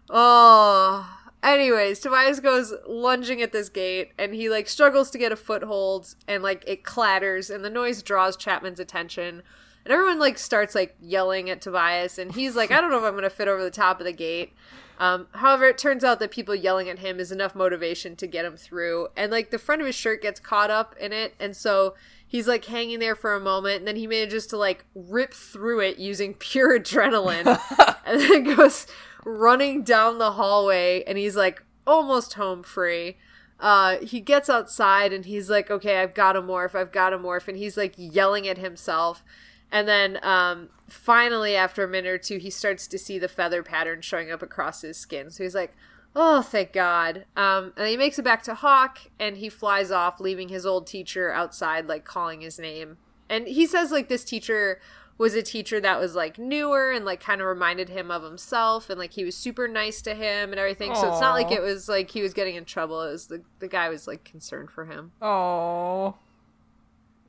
Oh. 0.10 1.14
Anyways, 1.45 1.99
Tobias 1.99 2.39
goes 2.39 2.73
lunging 2.88 3.39
at 3.39 3.51
this 3.51 3.69
gate 3.69 4.13
and 4.17 4.34
he 4.34 4.49
like 4.49 4.67
struggles 4.67 5.12
to 5.12 5.19
get 5.19 5.31
a 5.31 5.36
foothold 5.36 6.15
and 6.27 6.41
like 6.41 6.63
it 6.65 6.84
clatters 6.84 7.51
and 7.51 7.63
the 7.63 7.69
noise 7.69 8.01
draws 8.01 8.36
Chapman's 8.36 8.79
attention. 8.79 9.43
And 9.86 9.93
everyone 9.93 10.17
like 10.17 10.39
starts 10.39 10.73
like 10.73 10.95
yelling 10.99 11.51
at 11.51 11.62
Tobias 11.62 12.17
and 12.17 12.34
he's 12.34 12.55
like, 12.55 12.71
I 12.71 12.81
don't 12.81 12.89
know 12.89 12.97
if 12.97 13.03
I'm 13.03 13.13
gonna 13.13 13.29
fit 13.29 13.47
over 13.47 13.63
the 13.63 13.69
top 13.69 13.99
of 13.99 14.08
the 14.08 14.12
gate. 14.12 14.53
Um, 14.97 15.27
however, 15.34 15.65
it 15.65 15.77
turns 15.77 16.03
out 16.03 16.19
that 16.19 16.31
people 16.31 16.55
yelling 16.55 16.89
at 16.89 16.99
him 16.99 17.19
is 17.19 17.31
enough 17.31 17.55
motivation 17.55 18.15
to 18.15 18.27
get 18.27 18.45
him 18.45 18.55
through. 18.55 19.10
And 19.15 19.31
like 19.31 19.51
the 19.51 19.60
front 19.60 19.81
of 19.81 19.88
his 19.88 19.95
shirt 19.95 20.21
gets 20.21 20.39
caught 20.39 20.71
up 20.71 20.95
in 20.99 21.12
it, 21.12 21.34
and 21.39 21.55
so 21.55 21.95
he's 22.25 22.47
like 22.47 22.65
hanging 22.65 22.99
there 22.99 23.15
for 23.15 23.34
a 23.34 23.39
moment, 23.39 23.79
and 23.79 23.88
then 23.88 23.95
he 23.95 24.08
manages 24.08 24.47
to 24.47 24.58
like 24.58 24.86
rip 24.95 25.34
through 25.34 25.81
it 25.81 25.97
using 25.97 26.34
pure 26.39 26.79
adrenaline, 26.79 27.60
and 28.05 28.21
then 28.21 28.55
goes 28.55 28.88
running 29.25 29.84
down 29.84 30.17
the 30.17 30.34
hallway, 30.34 31.03
and 31.05 31.17
he's 31.17 31.36
like 31.36 31.63
almost 31.86 32.34
home 32.34 32.63
free. 32.63 33.17
Uh, 33.60 33.97
he 33.99 34.19
gets 34.19 34.49
outside 34.49 35.13
and 35.13 35.25
he's 35.25 35.49
like, 35.49 35.71
okay, 35.71 35.99
I've 35.99 36.13
got 36.13 36.34
to 36.34 36.41
morph, 36.41 36.75
I've 36.75 36.91
got 36.91 37.12
to 37.12 37.17
morph, 37.17 37.47
and 37.47 37.58
he's 37.58 37.77
like 37.77 37.93
yelling 37.97 38.47
at 38.47 38.58
himself. 38.58 39.23
And 39.71 39.88
then 39.88 40.19
um, 40.23 40.69
finally, 40.88 41.56
after 41.56 41.84
a 41.84 41.88
minute 41.88 42.10
or 42.10 42.17
two, 42.17 42.38
he 42.38 42.49
starts 42.49 42.88
to 42.88 42.97
see 42.97 43.19
the 43.19 43.28
feather 43.28 43.62
pattern 43.63 44.01
showing 44.01 44.32
up 44.32 44.41
across 44.41 44.82
his 44.82 44.97
skin. 44.97 45.30
So 45.32 45.43
he's 45.43 45.56
like, 45.56 45.73
oh, 46.15 46.41
thank 46.41 46.71
God. 46.71 47.25
Um, 47.36 47.73
and 47.75 47.88
he 47.88 47.97
makes 47.97 48.17
it 48.17 48.23
back 48.23 48.41
to 48.43 48.54
Hawk 48.56 48.99
and 49.19 49.38
he 49.38 49.49
flies 49.49 49.91
off, 49.91 50.19
leaving 50.21 50.47
his 50.49 50.65
old 50.65 50.88
teacher 50.88 51.32
outside, 51.32 51.88
like 51.88 52.06
calling 52.06 52.41
his 52.41 52.58
name. 52.58 52.97
And 53.30 53.47
he 53.47 53.65
says, 53.65 53.91
like, 53.91 54.08
this 54.08 54.23
teacher 54.23 54.80
was 55.17 55.34
a 55.34 55.41
teacher 55.41 55.80
that 55.80 55.97
was 55.99 56.13
like 56.13 56.38
newer 56.38 56.91
and 56.91 57.06
like 57.06 57.21
kind 57.21 57.39
of 57.39 57.47
reminded 57.47 57.88
him 57.88 58.12
of 58.12 58.21
himself 58.21 58.89
and 58.89 58.99
like 58.99 59.13
he 59.13 59.23
was 59.23 59.34
super 59.36 59.65
nice 59.65 60.01
to 60.01 60.13
him 60.13 60.51
and 60.51 60.60
everything 60.60 60.93
so 60.93 61.10
it's 61.10 61.21
not 61.21 61.32
like 61.32 61.49
it 61.54 61.62
was 61.62 61.88
like 61.88 62.12
he 62.12 62.21
was 62.21 62.34
getting 62.34 62.56
in 62.56 62.65
trouble 62.65 63.01
it 63.01 63.12
was 63.13 63.28
the, 63.28 63.41
the 63.60 63.67
guy 63.69 63.88
was 63.88 64.08
like 64.10 64.25
concerned 64.25 64.69
for 64.69 64.84
him 64.84 65.13
Oh. 65.21 66.15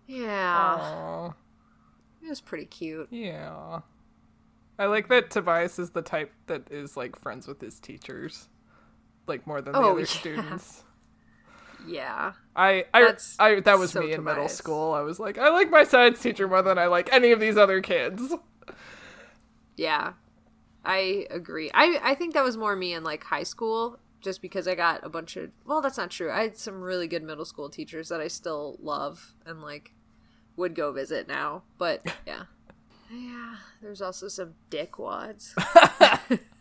yeah 0.09 0.77
Aw. 0.81 1.35
It 2.27 2.31
was 2.31 2.41
pretty 2.41 2.67
cute 2.67 3.09
Yeah. 3.11 3.81
I 4.79 4.87
like 4.87 5.09
that 5.09 5.31
Tobias 5.31 5.79
is 5.79 5.91
the 5.91 6.03
type 6.03 6.33
that 6.49 6.71
is 6.71 6.97
like 6.97 7.19
friends 7.19 7.47
with 7.49 7.61
his 7.63 7.81
teachers. 7.81 8.49
Like 9.27 9.47
more 9.47 9.63
than 9.63 9.73
the 9.73 9.79
Oh, 9.79 9.93
other 9.93 10.01
yeah. 10.01 10.07
students. 10.07 10.83
yeah 11.87 12.33
I 12.55 12.85
I, 12.93 13.03
That's 13.03 13.37
I 13.39 13.61
that 13.61 13.79
was 13.79 13.93
so 13.93 14.01
me 14.01 14.13
in 14.13 14.23
middle 14.25 14.49
school. 14.49 14.93
I 14.93 15.01
was 15.01 15.19
like, 15.21 15.39
I 15.39 15.49
like 15.51 15.71
my 15.71 15.85
science 15.85 16.21
teacher 16.21 16.47
more 16.49 16.63
than 16.63 16.79
I 16.79 16.87
like 16.87 17.13
any 17.13 17.33
of 17.33 17.41
these 17.41 17.57
other 17.57 17.81
kids. 17.81 18.35
Yeah. 19.77 20.13
I 20.85 21.27
agree. 21.31 21.71
I 21.75 21.99
I 22.03 22.15
think 22.15 22.35
that 22.35 22.45
was 22.45 22.57
more 22.57 22.77
me 22.77 22.93
in 22.93 23.03
like 23.03 23.25
high 23.25 23.43
school, 23.43 23.99
just 24.21 24.41
because 24.41 24.69
I 24.69 24.75
got 24.77 25.05
a 25.05 25.09
bunch 25.09 25.37
of. 25.37 25.51
Well, 25.65 25.81
that's 25.83 25.99
not 25.99 26.11
true. 26.11 26.31
I 26.31 26.43
had 26.43 26.57
some 26.57 26.81
really 26.81 27.09
good 27.09 27.25
middle 27.25 27.45
school 27.45 27.69
teachers 27.69 28.09
that 28.09 28.21
I 28.21 28.29
still 28.29 28.77
love 28.81 29.35
and 29.45 29.61
like 29.63 29.93
would 30.57 30.75
go 30.75 30.93
visit 30.93 31.29
now. 31.29 31.63
But 31.79 32.05
yeah, 32.27 32.45
yeah. 33.13 33.57
There's 33.81 34.03
also 34.03 34.29
some 34.29 34.55
dickwads. 34.71 35.53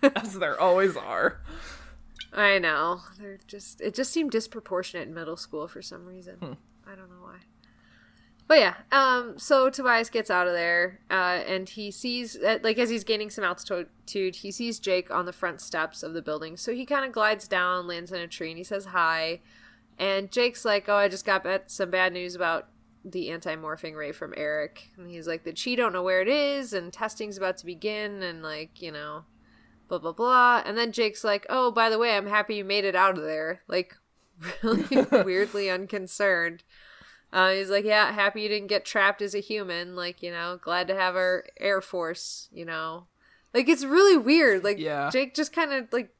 As 0.16 0.38
there 0.40 0.60
always 0.60 0.96
are. 0.96 1.42
I 2.34 2.60
know. 2.60 3.02
They're 3.20 3.40
just. 3.48 3.82
It 3.82 3.96
just 3.96 4.12
seemed 4.12 4.32
disproportionate 4.32 5.08
in 5.08 5.14
middle 5.14 5.38
school 5.38 5.68
for 5.68 5.82
some 5.82 6.06
reason. 6.06 6.58
I 6.86 6.96
don't 6.96 7.10
know 7.10 7.22
why. 7.22 7.38
But 8.48 8.60
yeah, 8.60 8.76
um, 8.92 9.40
so 9.40 9.72
Tobias 9.72 10.12
gets 10.12 10.30
out 10.30 10.46
of 10.46 10.54
there, 10.54 11.00
uh, 11.10 11.42
and 11.48 11.68
he 11.68 11.90
sees, 11.90 12.38
uh, 12.38 12.60
like, 12.62 12.78
as 12.78 12.92
he's 12.92 13.04
gaining 13.04 13.32
some 13.32 13.44
altitude, 13.44 14.36
he 14.36 14.52
sees 14.52 14.78
Jake 14.78 15.10
on 15.10 15.26
the 15.26 15.34
front 15.34 15.62
steps 15.62 16.04
of 16.04 16.14
the 16.14 16.22
building. 16.22 16.56
So 16.56 16.72
he 16.72 16.86
kind 16.86 17.06
of 17.06 17.12
glides 17.12 17.48
down, 17.48 17.88
lands 17.88 18.12
in 18.12 18.22
a 18.22 18.28
tree, 18.28 18.50
and 18.52 18.58
he 18.60 18.64
says 18.64 18.86
hi. 18.86 19.42
And 19.98 20.32
Jake's 20.32 20.64
like, 20.64 20.88
"Oh, 20.88 20.96
I 20.96 21.08
just 21.08 21.26
got 21.26 21.46
some 21.72 21.90
bad 21.90 22.14
news 22.14 22.36
about 22.36 22.68
the 23.06 23.30
anti-morphing 23.30 23.96
ray 23.96 24.12
from 24.12 24.34
Eric." 24.36 24.90
And 24.98 25.10
he's 25.10 25.28
like, 25.28 25.44
"The 25.44 25.54
Chee 25.54 25.76
don't 25.76 25.94
know 25.94 26.04
where 26.04 26.22
it 26.22 26.28
is, 26.28 26.74
and 26.74 26.92
testing's 26.92 27.38
about 27.38 27.58
to 27.58 27.66
begin, 27.66 28.24
and 28.24 28.42
like, 28.42 28.82
you 28.82 28.92
know, 28.92 29.26
blah 29.88 30.00
blah 30.00 30.12
blah." 30.12 30.64
And 30.66 30.78
then 30.78 30.92
Jake's 30.92 31.24
like, 31.24 31.46
"Oh, 31.50 31.72
by 31.72 31.90
the 31.90 32.00
way, 32.00 32.18
I'm 32.18 32.28
happy 32.28 32.56
you 32.56 32.66
made 32.66 32.86
it 32.86 32.96
out 32.96 33.18
of 33.18 33.24
there." 33.24 33.62
Like, 33.68 33.96
really 34.64 34.86
weirdly 35.24 35.70
unconcerned. 35.70 36.64
Uh, 37.34 37.52
he's 37.52 37.70
like, 37.70 37.84
yeah, 37.84 38.14
happy 38.14 38.44
you 38.44 38.48
didn't 38.48 38.68
get 38.68 38.86
trapped 38.86 39.22
as 39.22 39.36
a 39.36 39.40
human. 39.42 39.94
Like, 39.96 40.24
you 40.24 40.32
know, 40.32 40.58
glad 40.62 40.88
to 40.88 40.96
have 40.96 41.16
our 41.16 41.44
Air 41.60 41.82
Force, 41.82 42.48
you 42.54 42.64
know. 42.64 43.08
Like, 43.54 43.68
it's 43.68 43.84
really 43.84 44.18
weird. 44.18 44.64
Like, 44.64 44.78
Yeah. 44.80 45.10
Jake 45.10 45.36
just 45.36 45.52
kind 45.52 45.74
of, 45.74 45.92
like, 45.92 46.16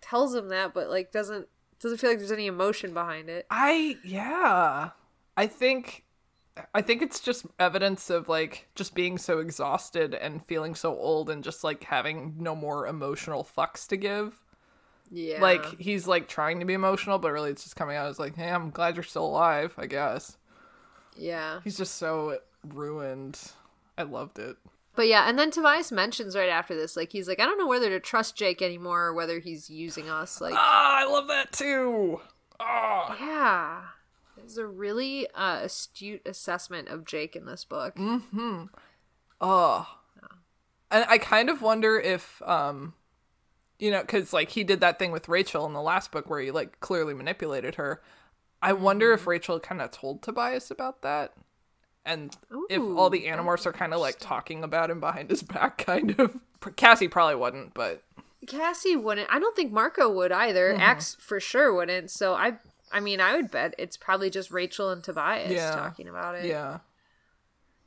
tells 0.00 0.34
him 0.34 0.48
that, 0.48 0.74
but, 0.74 0.88
like, 0.88 1.12
doesn't 1.12 1.46
doesn't 1.80 1.98
feel 1.98 2.10
like 2.10 2.18
there's 2.18 2.32
any 2.32 2.48
emotion 2.48 2.92
behind 2.92 3.28
it. 3.28 3.46
I 3.50 3.98
yeah. 4.02 4.90
I 5.36 5.46
think 5.46 6.04
I 6.74 6.82
think 6.82 7.02
it's 7.02 7.20
just 7.20 7.46
evidence 7.58 8.10
of 8.10 8.28
like 8.28 8.68
just 8.74 8.94
being 8.94 9.18
so 9.18 9.38
exhausted 9.38 10.14
and 10.14 10.44
feeling 10.44 10.74
so 10.74 10.96
old 10.96 11.30
and 11.30 11.44
just 11.44 11.64
like 11.64 11.84
having 11.84 12.34
no 12.38 12.54
more 12.54 12.86
emotional 12.86 13.44
fucks 13.44 13.86
to 13.88 13.96
give. 13.96 14.40
Yeah. 15.10 15.40
Like 15.40 15.78
he's 15.78 16.06
like 16.06 16.28
trying 16.28 16.60
to 16.60 16.66
be 16.66 16.74
emotional, 16.74 17.18
but 17.18 17.32
really 17.32 17.50
it's 17.50 17.64
just 17.64 17.76
coming 17.76 17.96
out 17.96 18.08
as 18.08 18.18
like, 18.18 18.36
"Hey, 18.36 18.50
I'm 18.50 18.70
glad 18.70 18.96
you're 18.96 19.02
still 19.02 19.26
alive." 19.26 19.74
I 19.78 19.86
guess 19.86 20.36
yeah. 21.18 21.60
he's 21.64 21.76
just 21.76 21.96
so 21.96 22.38
ruined. 22.66 23.40
I 23.96 24.02
loved 24.02 24.38
it. 24.38 24.56
But 24.94 25.08
yeah, 25.08 25.28
and 25.28 25.38
then 25.38 25.50
Tobias 25.50 25.92
mentions 25.92 26.34
right 26.34 26.48
after 26.48 26.74
this, 26.74 26.96
like, 26.96 27.12
he's 27.12 27.28
like, 27.28 27.38
I 27.38 27.44
don't 27.44 27.58
know 27.58 27.68
whether 27.68 27.88
to 27.90 28.00
trust 28.00 28.34
Jake 28.36 28.60
anymore 28.60 29.04
or 29.06 29.14
whether 29.14 29.38
he's 29.38 29.70
using 29.70 30.10
us. 30.10 30.40
Like, 30.40 30.54
Ah, 30.56 30.98
I 30.98 31.04
love 31.04 31.28
that 31.28 31.52
too. 31.52 32.20
Ah, 32.58 33.16
yeah. 33.20 33.82
It's 34.48 34.56
a 34.56 34.66
really 34.66 35.28
uh, 35.34 35.60
astute 35.64 36.22
assessment 36.24 36.88
of 36.88 37.04
Jake 37.04 37.36
in 37.36 37.44
this 37.44 37.64
book. 37.64 37.98
oh. 39.42 39.86
And 40.90 41.04
I 41.06 41.18
kind 41.18 41.50
of 41.50 41.60
wonder 41.60 42.00
if, 42.00 42.40
um, 42.46 42.94
you 43.78 43.90
know, 43.90 44.00
because 44.00 44.32
like 44.32 44.48
he 44.48 44.64
did 44.64 44.80
that 44.80 44.98
thing 44.98 45.12
with 45.12 45.28
Rachel 45.28 45.66
in 45.66 45.74
the 45.74 45.82
last 45.82 46.10
book 46.10 46.30
where 46.30 46.40
he 46.40 46.50
like 46.50 46.80
clearly 46.80 47.12
manipulated 47.12 47.74
her. 47.74 48.00
I 48.62 48.72
wonder 48.72 49.12
if 49.12 49.26
Rachel 49.26 49.60
kind 49.60 49.82
of 49.82 49.90
told 49.90 50.22
Tobias 50.22 50.70
about 50.70 51.02
that, 51.02 51.34
and 52.06 52.34
if 52.70 52.80
all 52.80 53.10
the 53.10 53.26
Animorphs 53.26 53.66
are 53.66 53.72
kind 53.72 53.92
of 53.92 54.00
like 54.00 54.16
talking 54.18 54.64
about 54.64 54.90
him 54.90 54.98
behind 54.98 55.28
his 55.28 55.42
back, 55.42 55.76
kind 55.86 56.18
of. 56.18 56.38
Cassie 56.76 57.06
probably 57.06 57.36
wouldn't, 57.36 57.74
but 57.74 58.02
Cassie 58.46 58.96
wouldn't. 58.96 59.28
I 59.30 59.38
don't 59.38 59.54
think 59.54 59.72
Marco 59.72 60.10
would 60.10 60.32
either. 60.32 60.72
Mm-hmm. 60.72 60.80
Axe 60.80 61.18
for 61.20 61.38
sure 61.38 61.74
wouldn't. 61.74 62.10
So 62.10 62.34
I, 62.34 62.58
I 62.92 63.00
mean, 63.00 63.20
I 63.20 63.36
would 63.36 63.50
bet 63.50 63.74
it's 63.78 63.96
probably 63.96 64.30
just 64.30 64.50
Rachel 64.50 64.90
and 64.90 65.02
Tobias 65.04 65.50
Yeah. 65.52 65.70
talking 65.72 66.08
about 66.08 66.34
it. 66.36 66.46
yeah, 66.46 66.78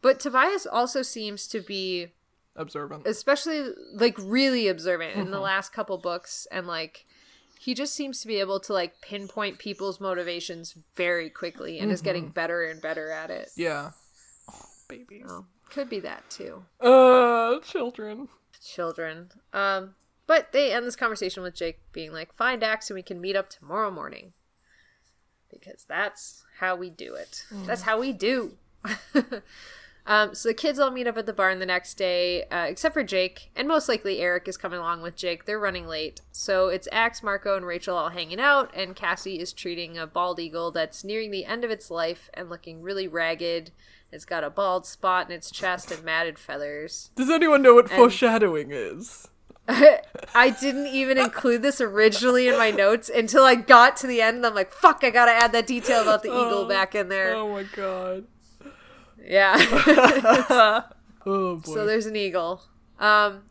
But 0.01 0.19
Tobias 0.19 0.65
also 0.65 1.01
seems 1.01 1.47
to 1.47 1.61
be, 1.61 2.07
observant. 2.55 3.05
especially 3.07 3.73
like 3.93 4.15
really 4.19 4.67
observant 4.67 5.15
in 5.15 5.25
the 5.31 5.37
Mm-hmm. 5.37 5.43
last 5.43 5.73
couple 5.73 5.97
books, 5.97 6.47
and 6.51 6.67
like 6.67 7.05
he 7.59 7.73
just 7.75 7.93
seems 7.93 8.19
to 8.21 8.27
be 8.27 8.37
able 8.39 8.59
to 8.59 8.73
like 8.73 9.01
pinpoint 9.01 9.59
people's 9.59 9.99
motivations 9.99 10.75
very 10.95 11.29
quickly, 11.29 11.77
and 11.79 11.91
is 11.91 12.01
getting 12.01 12.23
Mm-hmm. 12.25 12.31
better 12.33 12.63
and 12.63 12.81
better 12.81 13.09
at 13.11 13.29
it. 13.29 13.51
yeah. 13.55 13.91
Oh, 14.51 14.65
babies. 14.89 15.25
Oh, 15.29 15.45
could 15.69 15.89
be 15.89 15.99
that 16.01 16.29
too. 16.29 16.65
Uh, 16.79 17.59
children. 17.59 18.27
children. 18.63 19.29
Um, 19.53 19.95
but 20.27 20.51
they 20.51 20.71
end 20.73 20.85
this 20.85 20.95
conversation 20.95 21.43
with 21.43 21.55
Jake 21.55 21.79
being 21.93 22.11
like, 22.11 22.33
"Find 22.33 22.63
Axe 22.63 22.89
and 22.89 22.95
we 22.95 23.01
can 23.03 23.21
meet 23.21 23.35
up 23.35 23.49
tomorrow 23.49 23.91
morning." 23.91 24.33
Because 25.51 25.85
that's 25.87 26.43
how 26.59 26.75
we 26.75 26.89
do 26.89 27.15
it. 27.15 27.45
That's 27.65 27.81
how 27.83 27.99
we 27.99 28.13
do. 28.13 28.53
um, 30.05 30.33
so 30.33 30.49
the 30.49 30.53
kids 30.53 30.79
all 30.79 30.91
meet 30.91 31.07
up 31.07 31.17
at 31.17 31.25
the 31.25 31.33
barn 31.33 31.59
the 31.59 31.65
next 31.65 31.95
day, 31.95 32.43
uh, 32.45 32.65
except 32.65 32.93
for 32.93 33.03
Jake, 33.03 33.51
and 33.55 33.67
most 33.67 33.87
likely 33.89 34.19
Eric 34.19 34.47
is 34.47 34.57
coming 34.57 34.79
along 34.79 35.01
with 35.01 35.15
Jake. 35.15 35.45
They're 35.45 35.59
running 35.59 35.87
late, 35.87 36.21
so 36.31 36.67
it's 36.69 36.87
Axe, 36.91 37.21
Marco, 37.21 37.55
and 37.55 37.65
Rachel 37.65 37.97
all 37.97 38.09
hanging 38.09 38.39
out, 38.39 38.71
and 38.75 38.95
Cassie 38.95 39.39
is 39.39 39.53
treating 39.53 39.97
a 39.97 40.07
bald 40.07 40.39
eagle 40.39 40.71
that's 40.71 41.03
nearing 41.03 41.31
the 41.31 41.45
end 41.45 41.63
of 41.63 41.71
its 41.71 41.91
life 41.91 42.29
and 42.33 42.49
looking 42.49 42.81
really 42.81 43.07
ragged. 43.07 43.71
It's 44.11 44.25
got 44.25 44.43
a 44.43 44.49
bald 44.49 44.85
spot 44.85 45.29
in 45.29 45.35
its 45.35 45.49
chest 45.49 45.91
and 45.91 46.03
matted 46.03 46.37
feathers. 46.37 47.11
Does 47.15 47.29
anyone 47.29 47.61
know 47.61 47.75
what 47.75 47.89
foreshadowing 47.89 48.71
is? 48.71 49.29
I 50.35 50.49
didn't 50.49 50.87
even 50.87 51.17
include 51.17 51.61
this 51.61 51.79
originally 51.81 52.47
in 52.47 52.57
my 52.57 52.71
notes 52.71 53.09
until 53.09 53.43
I 53.43 53.55
got 53.55 53.95
to 53.97 54.07
the 54.07 54.21
end. 54.21 54.37
And 54.37 54.45
I'm 54.45 54.55
like, 54.55 54.71
fuck, 54.71 55.03
I 55.03 55.09
gotta 55.09 55.31
add 55.31 55.51
that 55.53 55.67
detail 55.67 56.01
about 56.01 56.23
the 56.23 56.29
eagle 56.31 56.65
back 56.65 56.95
in 56.95 57.09
there. 57.09 57.33
Oh 57.35 57.51
my 57.53 57.63
god. 57.63 58.25
Yeah. 59.23 60.83
Oh 61.23 61.57
boy. 61.57 61.73
so 61.75 61.85
there's 61.85 62.07
an 62.07 62.15
eagle. 62.15 62.63
Um, 62.99 63.43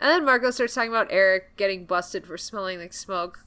and 0.00 0.10
then 0.10 0.24
Marco 0.24 0.52
starts 0.52 0.74
talking 0.74 0.90
about 0.90 1.08
Eric 1.10 1.56
getting 1.56 1.84
busted 1.84 2.24
for 2.24 2.38
smelling 2.38 2.78
like 2.78 2.92
smoke. 2.92 3.44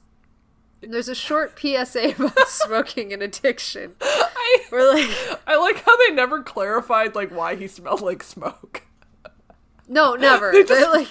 And 0.82 0.92
there's 0.92 1.08
a 1.08 1.14
short 1.14 1.58
PSA 1.58 2.10
about 2.18 2.46
smoking 2.48 3.10
and 3.14 3.22
addiction. 3.22 3.94
I, 4.02 4.58
We're 4.70 4.86
like, 4.92 5.08
I 5.46 5.56
like 5.56 5.82
how 5.84 5.96
they 5.96 6.12
never 6.14 6.42
clarified 6.42 7.14
like 7.14 7.30
why 7.30 7.54
he 7.56 7.66
smelled 7.66 8.02
like 8.02 8.22
smoke. 8.22 8.82
no, 9.88 10.14
never. 10.14 10.52
They 10.52 10.62
just- 10.62 10.78
They're 10.78 10.90
like, 10.92 11.08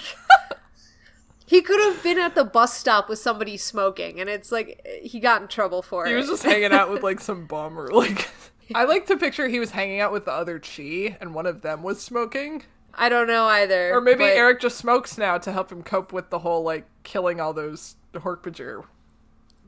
he 1.50 1.62
could 1.62 1.80
have 1.80 2.00
been 2.00 2.16
at 2.16 2.36
the 2.36 2.44
bus 2.44 2.78
stop 2.78 3.08
with 3.08 3.18
somebody 3.18 3.56
smoking, 3.56 4.20
and 4.20 4.30
it's 4.30 4.52
like 4.52 4.86
he 5.02 5.18
got 5.18 5.42
in 5.42 5.48
trouble 5.48 5.82
for 5.82 6.04
He 6.06 6.12
it. 6.12 6.14
He 6.14 6.20
was 6.20 6.28
just 6.28 6.44
hanging 6.44 6.70
out 6.70 6.92
with 6.92 7.02
like 7.08 7.18
some 7.18 7.46
bum 7.46 7.76
or 7.76 7.88
like. 7.88 8.28
I 8.72 8.84
like 8.84 9.06
to 9.06 9.16
picture 9.16 9.48
he 9.48 9.58
was 9.58 9.72
hanging 9.72 10.00
out 10.00 10.12
with 10.12 10.26
the 10.26 10.30
other 10.32 10.60
Chee, 10.60 11.16
and 11.20 11.34
one 11.34 11.46
of 11.46 11.62
them 11.62 11.82
was 11.82 12.00
smoking. 12.00 12.62
I 12.94 13.08
don't 13.08 13.26
know 13.26 13.46
either. 13.46 13.92
Or 13.92 14.00
maybe 14.00 14.20
but- 14.20 14.36
Eric 14.36 14.60
just 14.60 14.78
smokes 14.78 15.18
now 15.18 15.38
to 15.38 15.50
help 15.50 15.72
him 15.72 15.82
cope 15.82 16.12
with 16.12 16.30
the 16.30 16.38
whole 16.38 16.62
like 16.62 16.84
killing 17.02 17.40
all 17.40 17.52
those 17.52 17.96
Hork-Bajir. 18.14 18.84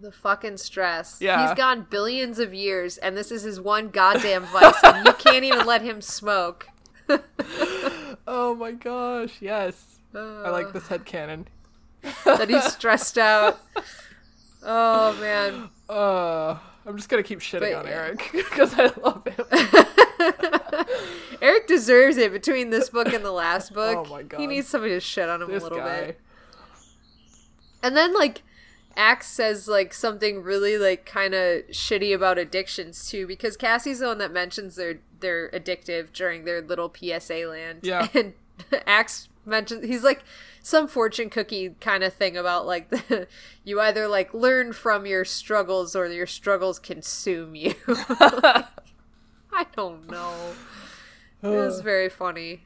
The 0.00 0.12
fucking 0.12 0.58
stress. 0.58 1.18
Yeah. 1.20 1.48
He's 1.48 1.56
gone 1.56 1.88
billions 1.90 2.38
of 2.38 2.54
years, 2.54 2.96
and 2.96 3.16
this 3.16 3.32
is 3.32 3.42
his 3.42 3.60
one 3.60 3.88
goddamn 3.88 4.44
vice, 4.44 4.74
and 4.84 5.04
you 5.04 5.14
can't 5.14 5.44
even 5.44 5.66
let 5.66 5.82
him 5.82 6.00
smoke. 6.00 6.68
Oh 8.24 8.54
my 8.54 8.70
gosh, 8.70 9.38
yes. 9.40 9.98
I 10.14 10.48
like 10.50 10.72
this 10.72 10.84
headcanon. 10.84 11.46
That 12.24 12.48
he's 12.50 12.64
stressed 12.72 13.18
out. 13.18 13.60
Oh 14.62 15.16
man. 15.20 15.68
Uh, 15.88 16.58
I'm 16.86 16.96
just 16.96 17.08
gonna 17.08 17.22
keep 17.22 17.40
shitting 17.40 17.72
But, 17.72 17.86
on. 17.86 17.86
Eric 17.88 18.30
because 18.32 18.74
I 18.78 18.90
love 19.02 19.26
him. 19.26 19.46
Eric 21.42 21.66
deserves 21.66 22.16
it 22.16 22.32
between 22.32 22.70
this 22.70 22.88
book 22.88 23.12
and 23.12 23.24
the 23.24 23.32
last 23.32 23.72
book. 23.74 24.06
Oh 24.06 24.10
my 24.10 24.22
God. 24.22 24.40
He 24.40 24.46
needs 24.46 24.68
somebody 24.68 24.94
to 24.94 25.00
shit 25.00 25.28
on 25.28 25.42
him 25.42 25.50
This 25.50 25.62
a 25.62 25.64
little 25.66 25.78
guy. 25.78 26.06
bit. 26.06 26.20
And 27.82 27.96
then 27.96 28.14
like 28.14 28.42
Axe 28.96 29.26
says 29.26 29.66
like 29.68 29.92
something 29.94 30.42
really 30.42 30.78
like 30.78 31.04
kind 31.06 31.34
of 31.34 31.62
shitty 31.70 32.14
about 32.14 32.38
addictions 32.38 33.08
too, 33.08 33.26
because 33.26 33.56
Cassie's 33.56 33.98
the 34.00 34.06
one 34.06 34.18
that 34.18 34.32
mentions 34.32 34.76
they're 34.76 35.00
they're 35.20 35.50
addictive 35.50 36.12
during 36.12 36.44
their 36.44 36.60
little 36.60 36.92
PSA 36.94 37.46
land. 37.48 37.80
Yeah. 37.82 38.06
And 38.14 38.34
Axe 38.86 39.28
mentions 39.44 39.84
he's 39.84 40.04
like 40.04 40.22
some 40.62 40.86
fortune 40.86 41.28
cookie 41.28 41.74
kind 41.80 42.04
of 42.04 42.14
thing 42.14 42.36
about 42.36 42.66
like 42.66 42.88
the, 42.88 43.26
you 43.64 43.80
either 43.80 44.06
like 44.06 44.32
learn 44.32 44.72
from 44.72 45.04
your 45.04 45.24
struggles 45.24 45.94
or 45.94 46.06
your 46.06 46.26
struggles 46.26 46.78
consume 46.78 47.54
you. 47.54 47.74
I 47.88 49.66
don't 49.76 50.08
know. 50.08 50.54
It 51.42 51.48
was 51.48 51.80
very 51.82 52.08
funny. 52.08 52.62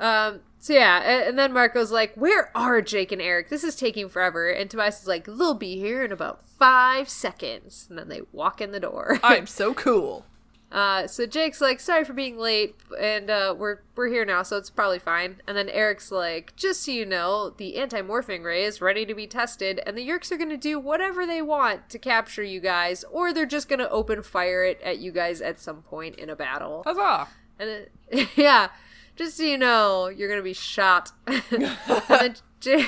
Um, 0.00 0.40
so 0.58 0.72
yeah, 0.72 1.26
and 1.28 1.38
then 1.38 1.52
Marco's 1.52 1.92
like, 1.92 2.14
"Where 2.14 2.50
are 2.56 2.80
Jake 2.82 3.12
and 3.12 3.20
Eric? 3.20 3.50
This 3.50 3.64
is 3.64 3.76
taking 3.76 4.08
forever." 4.08 4.48
And 4.48 4.68
Tobias 4.68 5.02
is 5.02 5.08
like, 5.08 5.26
"They'll 5.26 5.54
be 5.54 5.78
here 5.78 6.02
in 6.02 6.10
about 6.10 6.46
five 6.46 7.08
seconds." 7.08 7.86
And 7.88 7.98
then 7.98 8.08
they 8.08 8.22
walk 8.32 8.60
in 8.60 8.72
the 8.72 8.80
door. 8.80 9.20
I'm 9.22 9.46
so 9.46 9.74
cool. 9.74 10.24
Uh, 10.72 11.06
so 11.08 11.26
Jake's 11.26 11.60
like, 11.60 11.80
sorry 11.80 12.04
for 12.04 12.12
being 12.12 12.38
late, 12.38 12.76
and 12.98 13.28
uh, 13.28 13.54
we're 13.58 13.78
we're 13.96 14.06
here 14.06 14.24
now, 14.24 14.42
so 14.42 14.56
it's 14.56 14.70
probably 14.70 15.00
fine. 15.00 15.42
And 15.48 15.56
then 15.56 15.68
Eric's 15.68 16.12
like, 16.12 16.54
just 16.54 16.84
so 16.84 16.92
you 16.92 17.04
know, 17.04 17.50
the 17.50 17.76
anti-morphing 17.76 18.44
ray 18.44 18.64
is 18.64 18.80
ready 18.80 19.04
to 19.04 19.14
be 19.14 19.26
tested, 19.26 19.80
and 19.84 19.98
the 19.98 20.06
Yeerks 20.06 20.30
are 20.30 20.36
gonna 20.36 20.56
do 20.56 20.78
whatever 20.78 21.26
they 21.26 21.42
want 21.42 21.88
to 21.90 21.98
capture 21.98 22.44
you 22.44 22.60
guys, 22.60 23.04
or 23.10 23.32
they're 23.32 23.46
just 23.46 23.68
gonna 23.68 23.88
open 23.90 24.22
fire 24.22 24.62
it 24.62 24.80
at 24.82 24.98
you 24.98 25.10
guys 25.10 25.40
at 25.40 25.58
some 25.58 25.82
point 25.82 26.14
in 26.16 26.30
a 26.30 26.36
battle. 26.36 26.82
Huzzah! 26.86 27.26
And 27.58 27.88
then, 28.10 28.28
yeah, 28.36 28.68
just 29.16 29.38
so 29.38 29.42
you 29.42 29.58
know, 29.58 30.06
you're 30.06 30.28
gonna 30.28 30.40
be 30.40 30.52
shot. 30.52 31.10
J- 32.60 32.86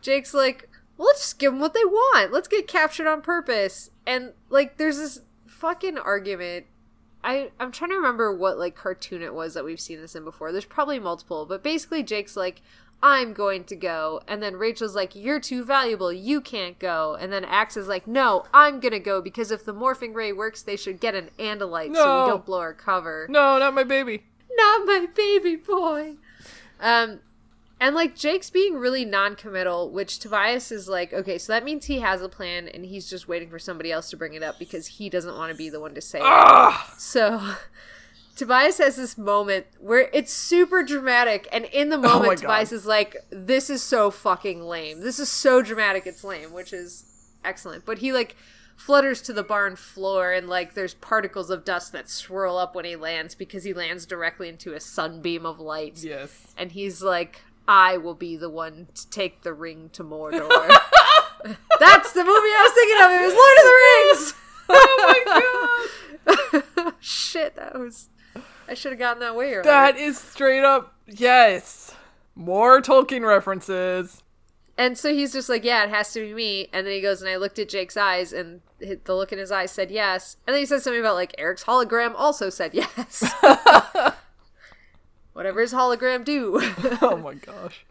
Jake's 0.00 0.32
like, 0.32 0.70
well, 0.96 1.08
let's 1.08 1.20
just 1.20 1.38
give 1.38 1.52
them 1.52 1.60
what 1.60 1.74
they 1.74 1.84
want. 1.84 2.32
Let's 2.32 2.48
get 2.48 2.66
captured 2.66 3.06
on 3.06 3.20
purpose. 3.20 3.90
And 4.06 4.32
like, 4.48 4.78
there's 4.78 4.96
this 4.96 5.20
fucking 5.46 5.98
argument 5.98 6.66
I 7.26 7.50
I'm 7.58 7.72
trying 7.72 7.90
to 7.90 7.96
remember 7.96 8.32
what 8.32 8.56
like 8.56 8.76
cartoon 8.76 9.20
it 9.20 9.34
was 9.34 9.54
that 9.54 9.64
we've 9.64 9.80
seen 9.80 10.00
this 10.00 10.14
in 10.14 10.24
before. 10.24 10.52
There's 10.52 10.64
probably 10.64 11.00
multiple, 11.00 11.44
but 11.44 11.62
basically 11.62 12.02
Jake's 12.02 12.36
like 12.36 12.62
I'm 13.02 13.34
going 13.34 13.64
to 13.64 13.76
go. 13.76 14.22
And 14.26 14.42
then 14.42 14.56
Rachel's 14.56 14.94
like, 14.94 15.14
You're 15.14 15.40
too 15.40 15.64
valuable. 15.64 16.12
You 16.12 16.40
can't 16.40 16.78
go. 16.78 17.16
And 17.20 17.32
then 17.32 17.44
Axe 17.44 17.76
is 17.76 17.88
like, 17.88 18.06
No, 18.06 18.44
I'm 18.54 18.80
going 18.80 18.92
to 18.92 19.00
go 19.00 19.20
because 19.20 19.50
if 19.50 19.64
the 19.64 19.74
morphing 19.74 20.14
ray 20.14 20.32
works, 20.32 20.62
they 20.62 20.76
should 20.76 21.00
get 21.00 21.14
an 21.14 21.30
Andalite 21.38 21.94
so 21.94 22.24
we 22.24 22.30
don't 22.30 22.46
blow 22.46 22.60
our 22.60 22.72
cover. 22.72 23.26
No, 23.28 23.58
not 23.58 23.74
my 23.74 23.84
baby. 23.84 24.24
Not 24.50 24.86
my 24.86 25.06
baby 25.14 25.56
boy. 25.56 26.14
Um, 26.80 27.20
and 27.80 27.94
like 27.94 28.16
Jake's 28.16 28.50
being 28.50 28.74
really 28.74 29.04
non-committal, 29.04 29.90
which 29.90 30.18
Tobias 30.18 30.72
is 30.72 30.88
like, 30.88 31.12
okay, 31.12 31.38
so 31.38 31.52
that 31.52 31.64
means 31.64 31.86
he 31.86 32.00
has 32.00 32.22
a 32.22 32.28
plan 32.28 32.68
and 32.68 32.86
he's 32.86 33.08
just 33.08 33.28
waiting 33.28 33.50
for 33.50 33.58
somebody 33.58 33.92
else 33.92 34.10
to 34.10 34.16
bring 34.16 34.34
it 34.34 34.42
up 34.42 34.58
because 34.58 34.86
he 34.86 35.10
doesn't 35.10 35.36
want 35.36 35.52
to 35.52 35.56
be 35.56 35.68
the 35.68 35.80
one 35.80 35.94
to 35.94 36.00
say 36.00 36.18
it. 36.18 36.24
Ah! 36.24 36.94
So 36.96 37.54
Tobias 38.36 38.78
has 38.78 38.96
this 38.96 39.16
moment 39.16 39.66
where 39.80 40.10
it's 40.12 40.32
super 40.32 40.82
dramatic, 40.82 41.48
and 41.50 41.64
in 41.66 41.88
the 41.88 41.98
moment, 41.98 42.40
God. 42.42 42.42
Tobias 42.42 42.70
is 42.70 42.84
like, 42.84 43.16
"This 43.30 43.70
is 43.70 43.82
so 43.82 44.10
fucking 44.10 44.62
lame. 44.62 45.00
This 45.00 45.18
is 45.18 45.30
so 45.30 45.62
dramatic. 45.62 46.06
It's 46.06 46.22
lame," 46.22 46.52
which 46.52 46.72
is 46.74 47.30
excellent. 47.42 47.86
But 47.86 47.98
he 47.98 48.12
like 48.12 48.36
flutters 48.76 49.22
to 49.22 49.32
the 49.32 49.42
barn 49.42 49.74
floor, 49.74 50.32
and 50.32 50.50
like 50.50 50.74
there's 50.74 50.92
particles 50.92 51.48
of 51.48 51.64
dust 51.64 51.92
that 51.92 52.10
swirl 52.10 52.58
up 52.58 52.74
when 52.74 52.84
he 52.84 52.94
lands 52.94 53.34
because 53.34 53.64
he 53.64 53.72
lands 53.72 54.04
directly 54.04 54.50
into 54.50 54.74
a 54.74 54.80
sunbeam 54.80 55.46
of 55.46 55.58
light. 55.58 56.04
Yes. 56.04 56.52
And 56.58 56.72
he's 56.72 57.02
like, 57.02 57.40
"I 57.68 57.96
will 57.96 58.14
be 58.14 58.36
the 58.36 58.50
one 58.50 58.88
to 58.94 59.10
take 59.10 59.42
the 59.42 59.52
ring 59.52 59.90
to 59.92 60.04
Mordor." 60.04 60.48
That's 61.78 62.12
the 62.12 62.24
movie 62.24 62.32
I 62.32 62.62
was 62.62 62.72
thinking 62.72 63.04
of. 63.04 63.10
It 63.12 63.22
was 63.26 63.34
Lord 63.34 63.58
of 63.58 63.64
the 63.64 63.72
Rings. 63.84 64.34
Oh 64.68 65.88
my 66.26 66.52
god! 66.74 66.94
Shit, 67.00 67.54
that 67.54 67.78
was. 67.78 68.08
I 68.68 68.74
should 68.74 68.90
have 68.90 68.98
gotten 68.98 69.20
that 69.20 69.36
way 69.36 69.46
earlier. 69.46 69.62
That 69.62 69.96
is 69.96 70.18
straight 70.18 70.64
up 70.64 70.96
yes. 71.06 71.94
More 72.34 72.82
Tolkien 72.82 73.24
references. 73.24 74.24
And 74.76 74.98
so 74.98 75.14
he's 75.14 75.32
just 75.32 75.48
like, 75.48 75.64
yeah, 75.64 75.84
it 75.84 75.90
has 75.90 76.12
to 76.12 76.20
be 76.20 76.34
me. 76.34 76.68
And 76.72 76.86
then 76.86 76.94
he 76.94 77.00
goes, 77.00 77.22
and 77.22 77.30
I 77.30 77.36
looked 77.36 77.58
at 77.58 77.68
Jake's 77.68 77.96
eyes, 77.96 78.32
and 78.32 78.60
the 78.78 79.14
look 79.14 79.32
in 79.32 79.38
his 79.38 79.52
eyes 79.52 79.70
said 79.70 79.90
yes. 79.90 80.36
And 80.46 80.54
then 80.54 80.60
he 80.60 80.66
said 80.66 80.82
something 80.82 81.00
about 81.00 81.14
like 81.14 81.34
Eric's 81.38 81.64
hologram 81.64 82.12
also 82.16 82.50
said 82.50 82.74
yes. 82.74 83.24
Whatever 85.36 85.60
his 85.60 85.74
hologram 85.74 86.24
do. 86.24 86.58
Oh 87.02 87.18
my 87.18 87.34
gosh. 87.34 87.84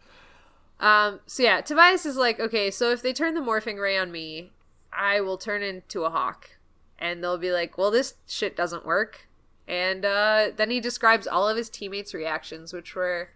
um. 0.80 1.20
So 1.26 1.44
yeah, 1.44 1.60
Tobias 1.60 2.04
is 2.04 2.16
like, 2.16 2.40
okay, 2.40 2.72
so 2.72 2.90
if 2.90 3.02
they 3.02 3.12
turn 3.12 3.34
the 3.34 3.40
morphing 3.40 3.80
ray 3.80 3.96
on 3.96 4.10
me, 4.10 4.50
I 4.92 5.20
will 5.20 5.38
turn 5.38 5.62
into 5.62 6.02
a 6.02 6.10
hawk, 6.10 6.50
and 6.98 7.22
they'll 7.22 7.38
be 7.38 7.52
like, 7.52 7.78
well, 7.78 7.92
this 7.92 8.14
shit 8.26 8.56
doesn't 8.56 8.84
work. 8.84 9.28
And 9.68 10.04
uh, 10.04 10.48
then 10.56 10.70
he 10.70 10.80
describes 10.80 11.28
all 11.28 11.48
of 11.48 11.56
his 11.56 11.70
teammates' 11.70 12.14
reactions, 12.14 12.72
which 12.72 12.96
were 12.96 13.30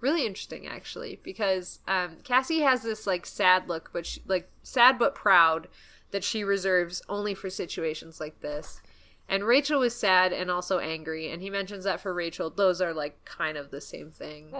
really 0.00 0.26
interesting 0.26 0.66
actually 0.66 1.20
because 1.22 1.78
um, 1.86 2.16
Cassie 2.24 2.62
has 2.62 2.82
this 2.82 3.06
like 3.06 3.24
sad 3.24 3.68
look, 3.68 3.90
but 3.92 4.04
she, 4.04 4.20
like 4.26 4.50
sad 4.64 4.98
but 4.98 5.14
proud 5.14 5.68
that 6.10 6.24
she 6.24 6.42
reserves 6.42 7.00
only 7.08 7.32
for 7.32 7.48
situations 7.48 8.18
like 8.18 8.40
this. 8.40 8.82
And 9.28 9.44
Rachel 9.44 9.80
was 9.80 9.94
sad 9.94 10.32
and 10.32 10.50
also 10.50 10.78
angry, 10.78 11.30
and 11.30 11.40
he 11.40 11.48
mentions 11.48 11.84
that 11.84 12.00
for 12.00 12.12
Rachel, 12.12 12.50
those 12.50 12.80
are 12.82 12.92
like 12.92 13.24
kind 13.24 13.56
of 13.56 13.70
the 13.70 13.80
same 13.80 14.10
thing. 14.10 14.50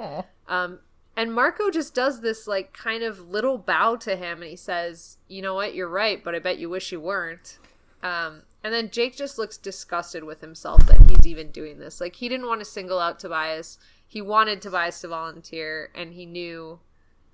Um, 0.48 0.79
and 1.16 1.35
Marco 1.35 1.70
just 1.70 1.94
does 1.94 2.22
this 2.22 2.46
like 2.46 2.72
kind 2.72 3.03
of 3.03 3.29
little 3.29 3.59
bow 3.59 3.96
to 3.96 4.16
him, 4.16 4.40
and 4.40 4.51
he 4.51 4.57
says, 4.57 5.18
"You 5.29 5.42
know 5.42 5.55
what? 5.55 5.75
You're 5.75 5.88
right, 5.88 6.22
but 6.25 6.35
I 6.35 6.38
bet 6.38 6.59
you 6.59 6.70
wish 6.70 6.90
you 6.90 7.01
weren't." 7.01 7.59
Um, 8.03 8.42
and 8.64 8.72
then 8.72 8.90
Jake 8.90 9.14
just 9.16 9.38
looks 9.38 9.59
disgusted 9.59 10.25
with 10.25 10.40
himself 10.40 10.87
that 10.87 11.11
he's 11.11 11.27
even 11.27 11.51
doing 11.51 11.79
this. 11.79 12.01
Like 12.01 12.16
he 12.16 12.29
didn't 12.29 12.46
want 12.46 12.61
to 12.61 12.64
single 12.64 12.98
out 12.98 13.18
Tobias. 13.18 13.79
He 14.07 14.22
wanted 14.22 14.62
Tobias 14.62 15.01
to 15.03 15.09
volunteer, 15.09 15.90
and 15.94 16.14
he 16.14 16.25
knew 16.25 16.81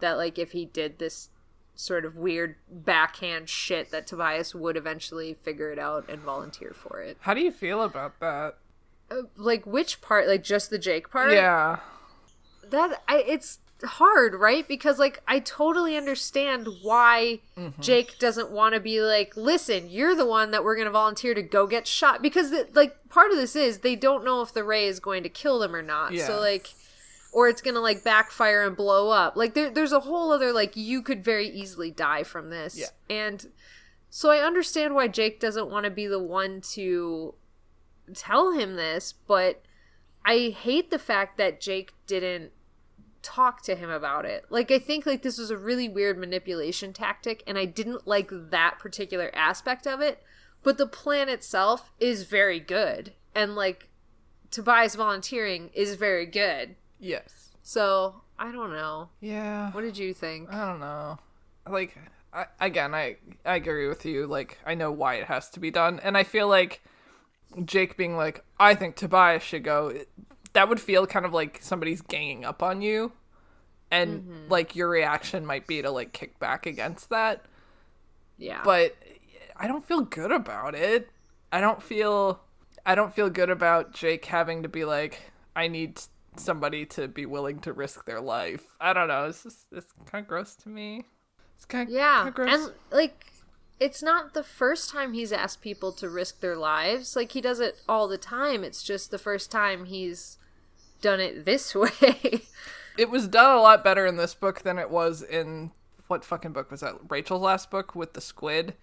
that 0.00 0.16
like 0.16 0.38
if 0.38 0.52
he 0.52 0.64
did 0.64 0.98
this 0.98 1.30
sort 1.80 2.04
of 2.04 2.16
weird 2.16 2.56
backhand 2.68 3.48
shit, 3.48 3.92
that 3.92 4.04
Tobias 4.04 4.52
would 4.52 4.76
eventually 4.76 5.32
figure 5.34 5.70
it 5.70 5.78
out 5.78 6.08
and 6.08 6.18
volunteer 6.20 6.72
for 6.74 7.00
it. 7.00 7.16
How 7.20 7.34
do 7.34 7.40
you 7.40 7.52
feel 7.52 7.82
about 7.84 8.18
that? 8.18 8.56
Uh, 9.08 9.22
like 9.36 9.64
which 9.64 10.00
part? 10.00 10.26
Like 10.26 10.42
just 10.42 10.70
the 10.70 10.78
Jake 10.78 11.08
part? 11.08 11.32
Yeah. 11.32 11.78
that 12.68 13.00
I, 13.06 13.22
it's 13.26 13.60
hard 13.84 14.34
right 14.34 14.66
because 14.66 14.98
like 14.98 15.22
i 15.28 15.38
totally 15.38 15.96
understand 15.96 16.66
why 16.82 17.38
jake 17.78 18.18
doesn't 18.18 18.50
want 18.50 18.74
to 18.74 18.80
be 18.80 19.00
like 19.00 19.36
listen 19.36 19.88
you're 19.88 20.16
the 20.16 20.26
one 20.26 20.50
that 20.50 20.64
we're 20.64 20.74
going 20.74 20.84
to 20.88 20.90
volunteer 20.90 21.32
to 21.32 21.42
go 21.42 21.64
get 21.64 21.86
shot 21.86 22.20
because 22.20 22.50
the, 22.50 22.66
like 22.74 22.96
part 23.08 23.30
of 23.30 23.36
this 23.36 23.54
is 23.54 23.78
they 23.78 23.94
don't 23.94 24.24
know 24.24 24.42
if 24.42 24.52
the 24.52 24.64
ray 24.64 24.88
is 24.88 24.98
going 24.98 25.22
to 25.22 25.28
kill 25.28 25.60
them 25.60 25.76
or 25.76 25.80
not 25.82 26.12
Yeah. 26.12 26.26
so 26.26 26.40
like 26.40 26.70
or 27.32 27.48
it's 27.48 27.60
going 27.62 27.74
to 27.74 27.80
like 27.80 28.02
backfire 28.04 28.66
and 28.66 28.76
blow 28.76 29.10
up 29.10 29.36
like 29.36 29.54
there, 29.54 29.70
there's 29.70 29.92
a 29.92 30.00
whole 30.00 30.32
other 30.32 30.52
like 30.52 30.76
you 30.76 31.02
could 31.02 31.22
very 31.22 31.48
easily 31.48 31.90
die 31.90 32.22
from 32.22 32.50
this 32.50 32.76
Yeah. 32.78 32.86
and 33.14 33.46
so 34.10 34.30
i 34.30 34.38
understand 34.38 34.94
why 34.94 35.08
jake 35.08 35.38
doesn't 35.40 35.70
want 35.70 35.84
to 35.84 35.90
be 35.90 36.06
the 36.06 36.22
one 36.22 36.60
to 36.72 37.34
tell 38.14 38.52
him 38.52 38.76
this 38.76 39.12
but 39.12 39.62
i 40.24 40.54
hate 40.58 40.90
the 40.90 40.98
fact 40.98 41.36
that 41.38 41.60
jake 41.60 41.92
didn't 42.06 42.52
talk 43.20 43.62
to 43.62 43.74
him 43.74 43.90
about 43.90 44.24
it. 44.24 44.44
Like 44.48 44.70
I 44.70 44.78
think 44.78 45.04
like 45.04 45.22
this 45.22 45.38
was 45.38 45.50
a 45.50 45.56
really 45.58 45.88
weird 45.88 46.16
manipulation 46.16 46.92
tactic 46.92 47.42
and 47.48 47.58
I 47.58 47.64
didn't 47.64 48.06
like 48.06 48.30
that 48.32 48.78
particular 48.78 49.30
aspect 49.34 49.86
of 49.88 50.00
it, 50.00 50.22
but 50.62 50.78
the 50.78 50.86
plan 50.86 51.28
itself 51.28 51.90
is 51.98 52.22
very 52.22 52.60
good 52.60 53.12
and 53.34 53.54
like 53.56 53.90
Tobias 54.50 54.94
volunteering 54.94 55.70
is 55.74 55.96
very 55.96 56.26
good. 56.26 56.76
Yes. 56.98 57.50
So, 57.62 58.22
I 58.38 58.50
don't 58.52 58.72
know. 58.72 59.10
Yeah. 59.20 59.70
What 59.72 59.82
did 59.82 59.98
you 59.98 60.14
think? 60.14 60.52
I 60.52 60.66
don't 60.66 60.80
know. 60.80 61.18
Like, 61.68 61.96
I, 62.32 62.46
again, 62.60 62.94
I 62.94 63.16
I 63.44 63.56
agree 63.56 63.88
with 63.88 64.04
you. 64.04 64.26
Like, 64.26 64.58
I 64.66 64.74
know 64.74 64.90
why 64.92 65.14
it 65.14 65.24
has 65.24 65.48
to 65.50 65.60
be 65.60 65.70
done, 65.70 66.00
and 66.02 66.16
I 66.16 66.24
feel 66.24 66.48
like 66.48 66.82
Jake 67.64 67.96
being 67.96 68.16
like, 68.16 68.44
"I 68.58 68.74
think 68.74 68.96
Tobias 68.96 69.42
should 69.42 69.64
go," 69.64 69.88
it- 69.88 70.08
that 70.52 70.68
would 70.68 70.80
feel 70.80 71.06
kind 71.06 71.26
of 71.26 71.32
like 71.32 71.58
somebody's 71.62 72.00
ganging 72.00 72.44
up 72.44 72.62
on 72.62 72.82
you, 72.82 73.12
and 73.90 74.22
mm-hmm. 74.22 74.50
like 74.50 74.74
your 74.76 74.88
reaction 74.88 75.44
might 75.46 75.66
be 75.66 75.82
to 75.82 75.90
like 75.90 76.12
kick 76.12 76.38
back 76.38 76.66
against 76.66 77.10
that. 77.10 77.44
Yeah. 78.38 78.62
But 78.64 78.96
I 79.56 79.66
don't 79.66 79.84
feel 79.84 80.02
good 80.02 80.32
about 80.32 80.74
it. 80.74 81.10
I 81.52 81.60
don't 81.60 81.82
feel 81.82 82.40
I 82.86 82.94
don't 82.94 83.14
feel 83.14 83.30
good 83.30 83.50
about 83.50 83.92
Jake 83.92 84.24
having 84.26 84.62
to 84.62 84.68
be 84.68 84.84
like, 84.84 85.32
"I 85.56 85.68
need." 85.68 86.00
Somebody 86.40 86.84
to 86.86 87.08
be 87.08 87.26
willing 87.26 87.58
to 87.60 87.72
risk 87.72 88.04
their 88.04 88.20
life. 88.20 88.62
I 88.80 88.92
don't 88.92 89.08
know. 89.08 89.26
It's 89.26 89.42
just 89.42 89.66
it's 89.72 89.92
kind 90.10 90.22
of 90.24 90.28
gross 90.28 90.54
to 90.56 90.68
me. 90.68 91.04
It's 91.56 91.64
kind 91.64 91.88
of 91.88 91.94
Yeah, 91.94 92.30
gross. 92.30 92.48
and 92.52 92.72
like 92.90 93.32
it's 93.80 94.02
not 94.02 94.34
the 94.34 94.42
first 94.42 94.90
time 94.90 95.12
he's 95.12 95.32
asked 95.32 95.60
people 95.60 95.92
to 95.92 96.08
risk 96.08 96.40
their 96.40 96.56
lives. 96.56 97.14
Like 97.16 97.32
he 97.32 97.40
does 97.40 97.60
it 97.60 97.80
all 97.88 98.08
the 98.08 98.18
time. 98.18 98.64
It's 98.64 98.82
just 98.82 99.10
the 99.10 99.18
first 99.18 99.50
time 99.50 99.84
he's 99.86 100.38
done 101.00 101.20
it 101.20 101.44
this 101.44 101.74
way. 101.74 102.42
it 102.96 103.08
was 103.10 103.28
done 103.28 103.56
a 103.56 103.60
lot 103.60 103.84
better 103.84 104.04
in 104.06 104.16
this 104.16 104.34
book 104.34 104.62
than 104.62 104.78
it 104.78 104.90
was 104.90 105.22
in 105.22 105.70
what 106.08 106.24
fucking 106.24 106.52
book 106.52 106.70
was 106.70 106.80
that? 106.80 106.94
Rachel's 107.08 107.42
last 107.42 107.70
book 107.70 107.94
with 107.94 108.14
the 108.14 108.20
squid 108.20 108.74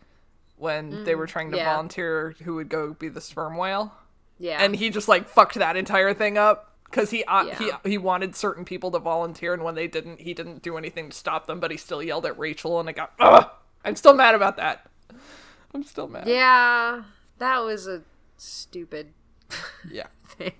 when 0.58 1.04
they 1.04 1.16
were 1.16 1.28
trying 1.28 1.52
to 1.52 1.58
Mm, 1.58 1.60
yeah. 1.60 1.72
volunteer 1.74 2.36
who 2.44 2.56
would 2.56 2.70
go 2.70 2.94
be 2.94 3.10
the 3.10 3.20
sperm 3.20 3.58
whale. 3.58 3.94
yeah. 4.40 4.64
And 4.64 4.76
he 4.76 4.90
just 4.90 5.08
like 5.10 5.28
fucked 5.28 5.56
that 5.56 5.76
entire 5.76 6.14
thing 6.14 6.38
up 6.38 6.75
cuz 6.92 7.10
he 7.12 7.24
uh, 7.26 7.44
Yeah. 7.46 7.78
he 7.84 7.92
he 7.92 7.98
wanted 7.98 8.36
certain 8.36 8.66
people 8.66 8.92
to 8.92 9.00
volunteer 9.00 9.54
and 9.54 9.64
when 9.64 9.76
they 9.76 9.88
didn't, 9.88 10.22
he 10.22 10.34
didn't 10.34 10.62
do 10.62 10.78
anything 10.78 11.10
to 11.10 11.16
stop 11.16 11.48
them, 11.48 11.60
but 11.60 11.72
he 11.72 11.78
still 11.78 12.02
yelled 12.04 12.26
at 12.26 12.38
Rachel 12.40 12.80
and 12.80 12.88
I 12.90 12.92
got 12.94 13.12
Ugh! 13.20 13.50
I'm 13.84 13.96
still 13.96 14.14
mad 14.14 14.36
about 14.36 14.58
that. 14.58 14.88
I'm 15.74 15.84
still 15.84 16.08
mad. 16.08 16.28
yeah, 16.28 17.04
that 17.40 17.60
was 17.60 17.88
a 17.88 18.02
stupid 18.38 19.14
Yeah. 19.90 20.08
thing. 20.26 20.54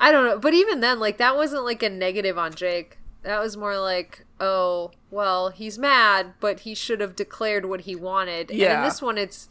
I 0.00 0.10
don't 0.10 0.26
know, 0.26 0.38
but 0.38 0.54
even 0.54 0.80
then 0.80 0.98
like 0.98 1.18
that 1.18 1.36
wasn't 1.36 1.64
like 1.64 1.82
a 1.82 1.88
negative 1.88 2.36
on 2.38 2.54
Jake. 2.54 2.98
That 3.22 3.40
was 3.40 3.56
more 3.56 3.78
like, 3.78 4.26
oh, 4.38 4.90
well, 5.10 5.48
he's 5.48 5.78
mad, 5.78 6.34
but 6.40 6.60
he 6.60 6.74
should 6.74 7.00
have 7.00 7.16
declared 7.16 7.64
what 7.64 7.82
he 7.82 7.96
wanted. 7.96 8.50
And 8.50 8.58
in 8.58 8.64
Yeah. 8.64 8.84
this 8.84 9.00
one 9.00 9.16
it's 9.16 9.48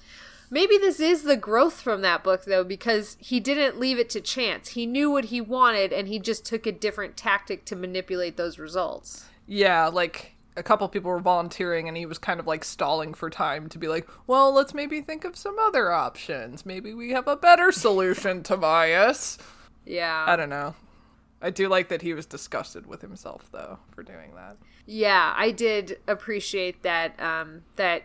Maybe 0.54 0.78
this 0.78 1.00
is 1.00 1.24
the 1.24 1.36
growth 1.36 1.82
from 1.82 2.02
that 2.02 2.24
book 2.24 2.46
though, 2.46 2.64
because 2.64 3.18
he 3.20 3.40
didn't 3.40 3.80
leave 3.80 3.98
it 3.98 4.08
to 4.12 4.22
chance. 4.22 4.70
He 4.70 4.86
knew 4.86 5.10
what 5.10 5.26
he 5.26 5.42
wanted, 5.42 5.92
and 5.92 6.08
he 6.08 6.20
just 6.20 6.46
took 6.46 6.68
a 6.68 6.72
different 6.72 7.18
tactic 7.18 7.66
to 7.66 7.76
manipulate 7.76 8.38
those 8.38 8.60
results. 8.60 9.26
Yeah, 9.48 9.88
like 9.88 10.36
a 10.56 10.62
couple 10.62 10.88
people 10.90 11.10
were 11.10 11.20
volunteering 11.20 11.88
and 11.88 11.98
he 11.98 12.06
was 12.06 12.20
kind 12.20 12.40
of 12.40 12.46
like 12.46 12.64
stalling 12.64 13.16
for 13.16 13.32
time 13.32 13.68
to 13.70 13.80
be 13.80 13.88
like, 13.88 14.08
well, 14.28 14.54
let's 14.54 14.76
maybe 14.76 15.02
think 15.02 15.26
of 15.26 15.36
some 15.36 15.58
other 15.58 15.92
options. 15.92 16.68
Maybe 16.68 16.94
we 16.94 17.10
have 17.14 17.28
a 17.28 17.36
better 17.36 17.72
solution, 17.72 18.44
Tobias. 18.44 19.40
Yeah. 19.88 20.24
I 20.28 20.36
don't 20.36 20.50
know. 20.50 20.76
I 21.42 21.50
do 21.50 21.68
like 21.68 21.90
that 21.90 22.04
he 22.04 22.14
was 22.14 22.28
disgusted 22.28 22.86
with 22.86 23.02
himself 23.02 23.50
though 23.52 23.80
for 23.90 24.04
doing 24.04 24.36
that. 24.36 24.58
Yeah, 24.86 25.34
I 25.36 25.50
did 25.50 25.98
appreciate 26.08 26.84
that 26.84 27.20
um 27.20 27.64
that 27.76 28.04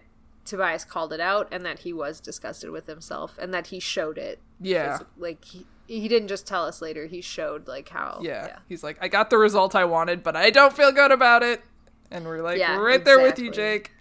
Tobias 0.49 0.85
called 0.85 1.13
it 1.13 1.21
out 1.21 1.49
and 1.53 1.65
that 1.65 1.81
he 1.81 1.93
was 1.93 2.21
disgusted 2.21 2.71
with 2.71 2.87
himself 2.87 3.39
and 3.39 3.53
that 3.55 3.69
he 3.69 3.79
showed 3.79 4.19
it. 4.19 4.41
Yeah. 4.61 4.99
Like 5.17 5.45
he 5.45 5.67
he 5.87 6.07
didn't 6.09 6.29
just 6.29 6.47
tell 6.47 6.65
us 6.65 6.83
later, 6.83 7.07
he 7.07 7.21
showed 7.21 7.67
like 7.69 7.89
how 7.89 8.21
Yeah. 8.23 8.59
He's 8.69 8.83
like, 8.83 8.99
I 9.01 9.09
got 9.09 9.31
the 9.31 9.39
result 9.39 9.75
I 9.75 9.85
wanted, 9.85 10.23
but 10.23 10.37
I 10.37 10.51
don't 10.51 10.73
feel 10.73 10.93
good 10.93 11.13
about 11.13 11.43
it. 11.43 11.63
And 12.11 12.27
we're 12.27 12.43
like, 12.43 12.59
Yeah, 12.59 12.77
right 12.77 13.05
there 13.05 13.21
with 13.21 13.39
you. 13.39 13.51
Jake. 13.51 13.93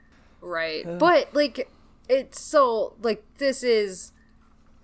Right. 0.42 0.86
But 0.98 1.34
like 1.34 1.70
it's 2.10 2.42
so 2.42 2.94
like 3.02 3.24
this 3.38 3.64
is 3.64 4.14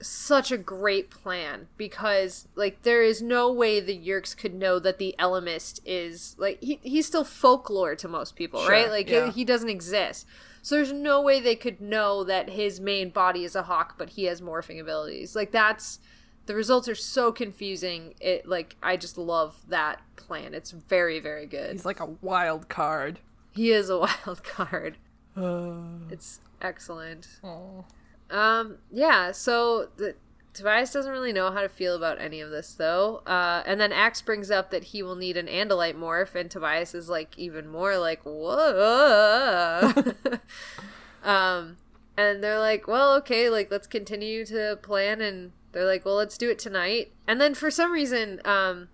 such 0.02 0.52
a 0.52 0.58
great 0.58 1.10
plan 1.10 1.68
because 1.78 2.48
like 2.56 2.82
there 2.84 3.02
is 3.02 3.22
no 3.22 3.52
way 3.52 3.80
the 3.80 3.98
Yeerks 3.98 4.36
could 4.36 4.54
know 4.54 4.78
that 4.80 4.98
the 4.98 5.16
Ellimist 5.18 5.80
is 5.86 6.36
like 6.38 6.62
he, 6.62 6.80
he's 6.84 7.08
still 7.08 7.24
folklore 7.24 7.96
to 7.96 8.08
most 8.08 8.36
people, 8.36 8.62
Sure, 8.62 8.70
right? 8.70 8.90
Like 8.90 9.10
yeah. 9.10 9.28
he, 9.28 9.32
he 9.32 9.46
doesn't 9.46 9.70
exist. 9.70 10.28
So 10.64 10.76
there's 10.76 10.92
no 10.94 11.22
way 11.22 11.40
they 11.40 11.56
could 11.56 11.80
know 11.82 12.24
that 12.24 12.50
his 12.52 12.80
main 12.80 13.10
body 13.10 13.44
is 13.44 13.56
a 13.56 13.64
hawk 13.64 13.96
but 13.98 14.12
he 14.12 14.24
has 14.24 14.42
morphing 14.42 14.80
abilities. 14.80 15.36
Like 15.36 15.52
that's 15.52 16.00
the 16.46 16.56
results 16.56 16.88
are 16.88 16.96
so 16.96 17.32
confusing. 17.32 18.16
It 18.20 18.48
like 18.48 18.76
I 18.82 18.98
just 18.98 19.18
love 19.18 19.58
that 19.68 20.02
plan. 20.16 20.54
It's 20.56 20.72
very 20.72 21.20
very 21.20 21.46
good. 21.46 21.74
He's 21.74 21.86
like 21.86 22.00
a 22.00 22.16
wild 22.22 22.70
card. 22.70 23.20
He 23.52 23.72
is 23.72 23.90
a 23.90 23.98
wild 24.26 24.44
card. 24.44 24.98
Uh, 25.38 25.74
It's 26.10 26.40
excellent. 26.62 27.28
oh. 27.44 27.86
Um, 28.32 28.78
yeah, 28.92 29.32
so 29.32 29.90
the 29.98 30.16
Tobias 30.54 30.92
doesn't 30.92 31.12
really 31.12 31.34
know 31.34 31.52
how 31.52 31.62
to 31.62 31.70
feel 31.70 31.96
about 31.96 32.22
any 32.22 32.40
of 32.40 32.52
this 32.52 32.74
though. 32.76 33.24
Uh, 33.26 33.64
and 33.66 33.82
then 33.82 33.92
Ax 33.92 34.22
brings 34.22 34.52
up 34.52 34.70
that 34.70 34.86
he 34.86 35.02
will 35.02 35.16
need 35.16 35.36
an 35.36 35.48
Andalite 35.48 35.96
morph, 35.96 36.36
and 36.36 36.50
Tobias 36.50 36.94
is 36.94 37.10
like 37.10 37.38
even 37.38 37.68
more 37.68 37.98
like, 37.98 38.22
whoa. 38.24 39.92
um, 41.24 41.78
and 42.16 42.44
they're 42.44 42.60
like, 42.60 42.88
well, 42.88 43.16
okay, 43.16 43.50
like 43.50 43.72
let's 43.72 43.88
continue 43.88 44.46
to 44.46 44.78
plan, 44.82 45.22
and 45.22 45.52
they're 45.72 45.86
like, 45.86 46.06
well, 46.06 46.16
let's 46.16 46.38
do 46.38 46.50
it 46.50 46.60
tonight. 46.60 47.12
And 47.28 47.42
then 47.42 47.56
for 47.56 47.72
some 47.72 47.92
reason, 47.92 48.40
um, 48.46 48.90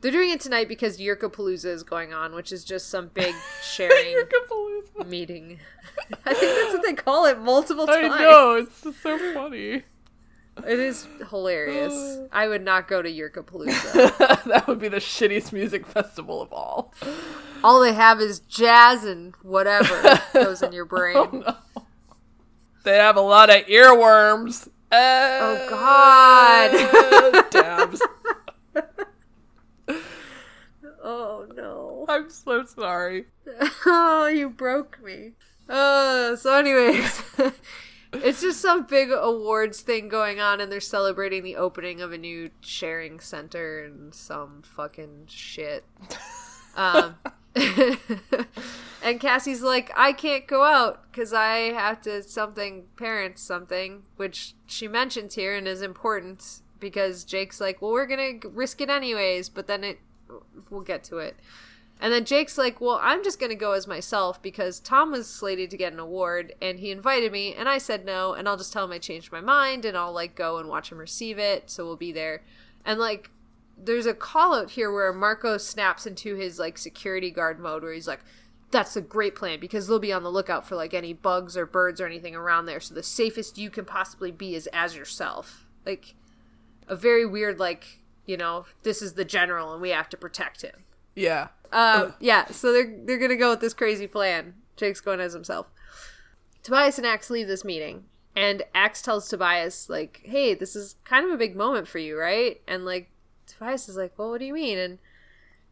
they're 0.00 0.10
doing 0.10 0.30
it 0.30 0.40
tonight 0.40 0.68
because 0.68 0.98
Yeerkapalooza 0.98 1.66
is 1.66 1.82
going 1.82 2.14
on, 2.14 2.34
which 2.34 2.52
is 2.52 2.64
just 2.64 2.88
some 2.88 3.08
big 3.08 3.34
sharing 3.62 4.16
meeting. 5.06 5.58
I 6.24 6.32
think 6.32 6.54
that's 6.56 6.72
what 6.72 6.82
they 6.82 6.94
call 6.94 7.26
it 7.26 7.38
multiple 7.38 7.86
times. 7.86 8.14
I 8.14 8.22
know, 8.22 8.54
it's 8.56 8.80
just 8.80 9.02
so 9.02 9.18
funny. 9.34 9.82
It 10.64 10.78
is 10.78 11.06
hilarious. 11.30 12.18
I 12.32 12.48
would 12.48 12.62
not 12.62 12.88
go 12.88 13.02
to 13.02 13.10
Yeerkapalooza. 13.10 14.44
that 14.46 14.66
would 14.66 14.78
be 14.78 14.88
the 14.88 14.96
shittiest 14.96 15.52
music 15.52 15.86
festival 15.86 16.40
of 16.40 16.52
all. 16.52 16.94
All 17.62 17.80
they 17.80 17.92
have 17.92 18.20
is 18.20 18.40
jazz 18.40 19.04
and 19.04 19.34
whatever 19.42 20.20
goes 20.32 20.62
in 20.62 20.72
your 20.72 20.84
brain. 20.84 21.44
They 22.84 22.96
have 22.96 23.16
a 23.16 23.20
lot 23.20 23.50
of 23.50 23.66
earworms. 23.66 24.68
Oh, 24.92 25.66
God. 25.68 27.50
Dabs. 27.50 28.00
Oh 31.08 31.46
no. 31.54 32.04
I'm 32.08 32.28
so 32.30 32.64
sorry. 32.64 33.26
Oh, 33.86 34.26
you 34.26 34.50
broke 34.50 35.00
me. 35.00 35.34
Uh, 35.68 36.34
so 36.34 36.52
anyways, 36.52 37.22
it's 38.24 38.40
just 38.40 38.60
some 38.60 38.84
big 38.84 39.10
awards 39.10 39.80
thing 39.80 40.08
going 40.08 40.40
on 40.40 40.60
and 40.60 40.70
they're 40.70 40.80
celebrating 40.80 41.42
the 41.42 41.56
opening 41.56 42.00
of 42.00 42.12
a 42.12 42.18
new 42.18 42.50
sharing 42.60 43.20
center 43.20 43.82
and 43.84 44.14
some 44.14 44.62
fucking 44.62 45.26
shit. 45.28 45.84
Um 46.76 47.14
and 49.02 49.18
Cassie's 49.18 49.62
like, 49.62 49.90
I 49.96 50.12
can't 50.12 50.46
go 50.46 50.62
out 50.62 51.10
because 51.10 51.32
I 51.32 51.72
have 51.72 52.02
to 52.02 52.22
something 52.22 52.84
parents 52.96 53.40
something, 53.40 54.02
which 54.16 54.54
she 54.66 54.86
mentions 54.86 55.36
here 55.36 55.56
and 55.56 55.66
is 55.66 55.80
important 55.80 56.60
because 56.78 57.24
Jake's 57.24 57.60
like, 57.60 57.80
well, 57.80 57.92
we're 57.92 58.06
gonna 58.06 58.32
risk 58.50 58.82
it 58.82 58.90
anyways, 58.90 59.48
but 59.48 59.66
then 59.66 59.84
it, 59.84 60.00
we'll 60.68 60.82
get 60.82 61.02
to 61.04 61.16
it. 61.16 61.36
And 62.00 62.12
then 62.12 62.24
Jake's 62.24 62.58
like, 62.58 62.80
well, 62.80 63.00
I'm 63.02 63.24
just 63.24 63.40
gonna 63.40 63.54
go 63.54 63.72
as 63.72 63.86
myself 63.86 64.40
because 64.42 64.80
Tom 64.80 65.12
was 65.12 65.28
slated 65.28 65.70
to 65.70 65.76
get 65.76 65.92
an 65.92 65.98
award 65.98 66.54
and 66.60 66.78
he 66.78 66.90
invited 66.90 67.32
me 67.32 67.54
and 67.54 67.68
I 67.68 67.78
said 67.78 68.04
no, 68.04 68.34
and 68.34 68.48
I'll 68.48 68.58
just 68.58 68.72
tell 68.72 68.84
him 68.84 68.92
I 68.92 68.98
changed 68.98 69.32
my 69.32 69.40
mind 69.40 69.84
and 69.84 69.96
I'll 69.96 70.12
like 70.12 70.34
go 70.34 70.58
and 70.58 70.68
watch 70.68 70.92
him 70.92 70.98
receive 70.98 71.38
it, 71.38 71.70
so 71.70 71.86
we'll 71.86 71.96
be 71.96 72.12
there. 72.12 72.42
And 72.84 73.00
like 73.00 73.30
there's 73.76 74.06
a 74.06 74.14
call 74.14 74.54
out 74.54 74.70
here 74.70 74.92
where 74.92 75.12
Marco 75.12 75.58
snaps 75.58 76.06
into 76.06 76.34
his 76.34 76.58
like 76.58 76.78
security 76.78 77.30
guard 77.30 77.60
mode 77.60 77.82
where 77.82 77.92
he's 77.92 78.08
like, 78.08 78.20
That's 78.70 78.96
a 78.96 79.02
great 79.02 79.34
plan 79.34 79.60
because 79.60 79.86
they'll 79.86 79.98
be 79.98 80.12
on 80.12 80.22
the 80.22 80.30
lookout 80.30 80.66
for 80.66 80.76
like 80.76 80.94
any 80.94 81.12
bugs 81.12 81.56
or 81.56 81.66
birds 81.66 82.00
or 82.00 82.06
anything 82.06 82.34
around 82.34 82.66
there. 82.66 82.80
So 82.80 82.94
the 82.94 83.02
safest 83.02 83.58
you 83.58 83.70
can 83.70 83.84
possibly 83.84 84.30
be 84.30 84.54
is 84.54 84.68
as 84.72 84.96
yourself. 84.96 85.66
Like 85.84 86.14
a 86.88 86.96
very 86.96 87.26
weird 87.26 87.58
like, 87.58 88.00
you 88.24 88.36
know, 88.36 88.66
this 88.82 89.02
is 89.02 89.14
the 89.14 89.24
general 89.24 89.72
and 89.72 89.82
we 89.82 89.90
have 89.90 90.08
to 90.10 90.16
protect 90.16 90.62
him. 90.62 90.84
Yeah. 91.16 91.48
Um, 91.72 92.14
yeah, 92.20 92.46
so 92.46 92.72
they're 92.72 92.96
they're 93.04 93.18
gonna 93.18 93.36
go 93.36 93.50
with 93.50 93.60
this 93.60 93.74
crazy 93.74 94.06
plan. 94.06 94.54
Jake's 94.76 95.00
going 95.00 95.20
as 95.20 95.32
himself. 95.32 95.66
Tobias 96.62 96.98
and 96.98 97.06
Ax 97.06 97.28
leave 97.30 97.48
this 97.48 97.64
meeting, 97.64 98.04
and 98.36 98.62
Ax 98.74 99.02
tells 99.02 99.28
Tobias 99.28 99.90
like, 99.90 100.20
"Hey, 100.24 100.54
this 100.54 100.76
is 100.76 100.94
kind 101.04 101.26
of 101.26 101.32
a 101.32 101.36
big 101.36 101.56
moment 101.56 101.88
for 101.88 101.98
you, 101.98 102.16
right?" 102.16 102.60
And 102.68 102.84
like, 102.84 103.10
Tobias 103.46 103.88
is 103.88 103.96
like, 103.96 104.12
"Well, 104.16 104.30
what 104.30 104.38
do 104.38 104.44
you 104.44 104.54
mean?" 104.54 104.78
And 104.78 104.98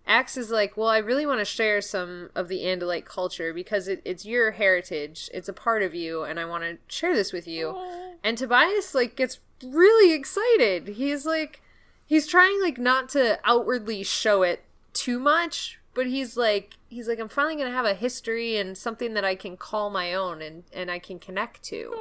Ax 0.07 0.37
is 0.37 0.51
like, 0.51 0.77
"Well, 0.77 0.89
I 0.89 0.99
really 0.99 1.27
want 1.27 1.39
to 1.41 1.45
share 1.45 1.81
some 1.81 2.31
of 2.35 2.49
the 2.49 2.61
Andalite 2.61 3.05
culture 3.05 3.55
because 3.55 3.87
it, 3.87 4.03
it's 4.05 4.25
your 4.27 4.53
heritage. 4.53 5.31
It's 5.33 5.49
a 5.49 5.53
part 5.53 5.83
of 5.83 5.95
you, 5.95 6.25
and 6.25 6.41
I 6.41 6.45
want 6.45 6.65
to 6.65 6.79
share 6.89 7.15
this 7.15 7.33
with 7.33 7.47
you." 7.47 7.77
And 8.23 8.37
Tobias 8.37 8.95
like 8.95 9.17
gets 9.17 9.39
really 9.63 10.13
excited. 10.13 10.89
He's 10.97 11.25
like, 11.25 11.63
he's 12.05 12.27
trying 12.27 12.61
like 12.61 12.79
not 12.79 13.09
to 13.11 13.39
outwardly 13.45 14.03
show 14.03 14.43
it 14.43 14.65
too 14.95 15.19
much, 15.19 15.79
but 15.93 16.07
he's 16.07 16.37
like, 16.37 16.75
he's 16.89 17.07
like, 17.09 17.19
I'm 17.19 17.29
finally 17.29 17.57
gonna 17.57 17.71
have 17.71 17.85
a 17.85 17.95
history 17.95 18.57
and 18.57 18.77
something 18.79 19.15
that 19.15 19.25
I 19.25 19.35
can 19.35 19.57
call 19.57 19.91
my 19.91 20.15
own 20.15 20.41
and 20.41 20.65
and 20.73 20.91
I 20.91 20.99
can 20.99 21.19
connect 21.19 21.63
to. 21.65 21.93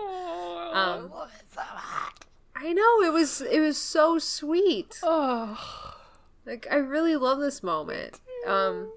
Um, 0.74 1.12
I 2.56 2.72
know 2.74 3.02
it 3.02 3.12
was 3.14 3.42
it 3.42 3.60
was 3.60 3.78
so 3.78 4.18
sweet. 4.20 5.00
Oh. 5.04 5.96
Like 6.46 6.68
I 6.72 6.76
really 6.76 7.16
love 7.16 7.40
this 7.40 7.62
moment. 7.64 8.20
Um, 8.48 8.92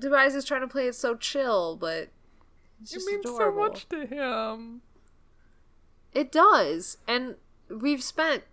Tobias 0.00 0.34
is 0.34 0.44
trying 0.44 0.62
to 0.62 0.66
play 0.68 0.86
it 0.88 0.94
so 0.94 1.14
chill, 1.16 1.76
but 1.76 2.08
it's 2.82 2.94
It 2.94 3.02
means 3.04 3.24
adorable. 3.24 3.62
so 3.64 3.68
much 3.70 3.88
to 3.90 4.06
him. 4.06 4.82
It 6.12 6.32
does. 6.32 6.98
And 7.06 7.36
we've 7.68 8.02
spent 8.02 8.44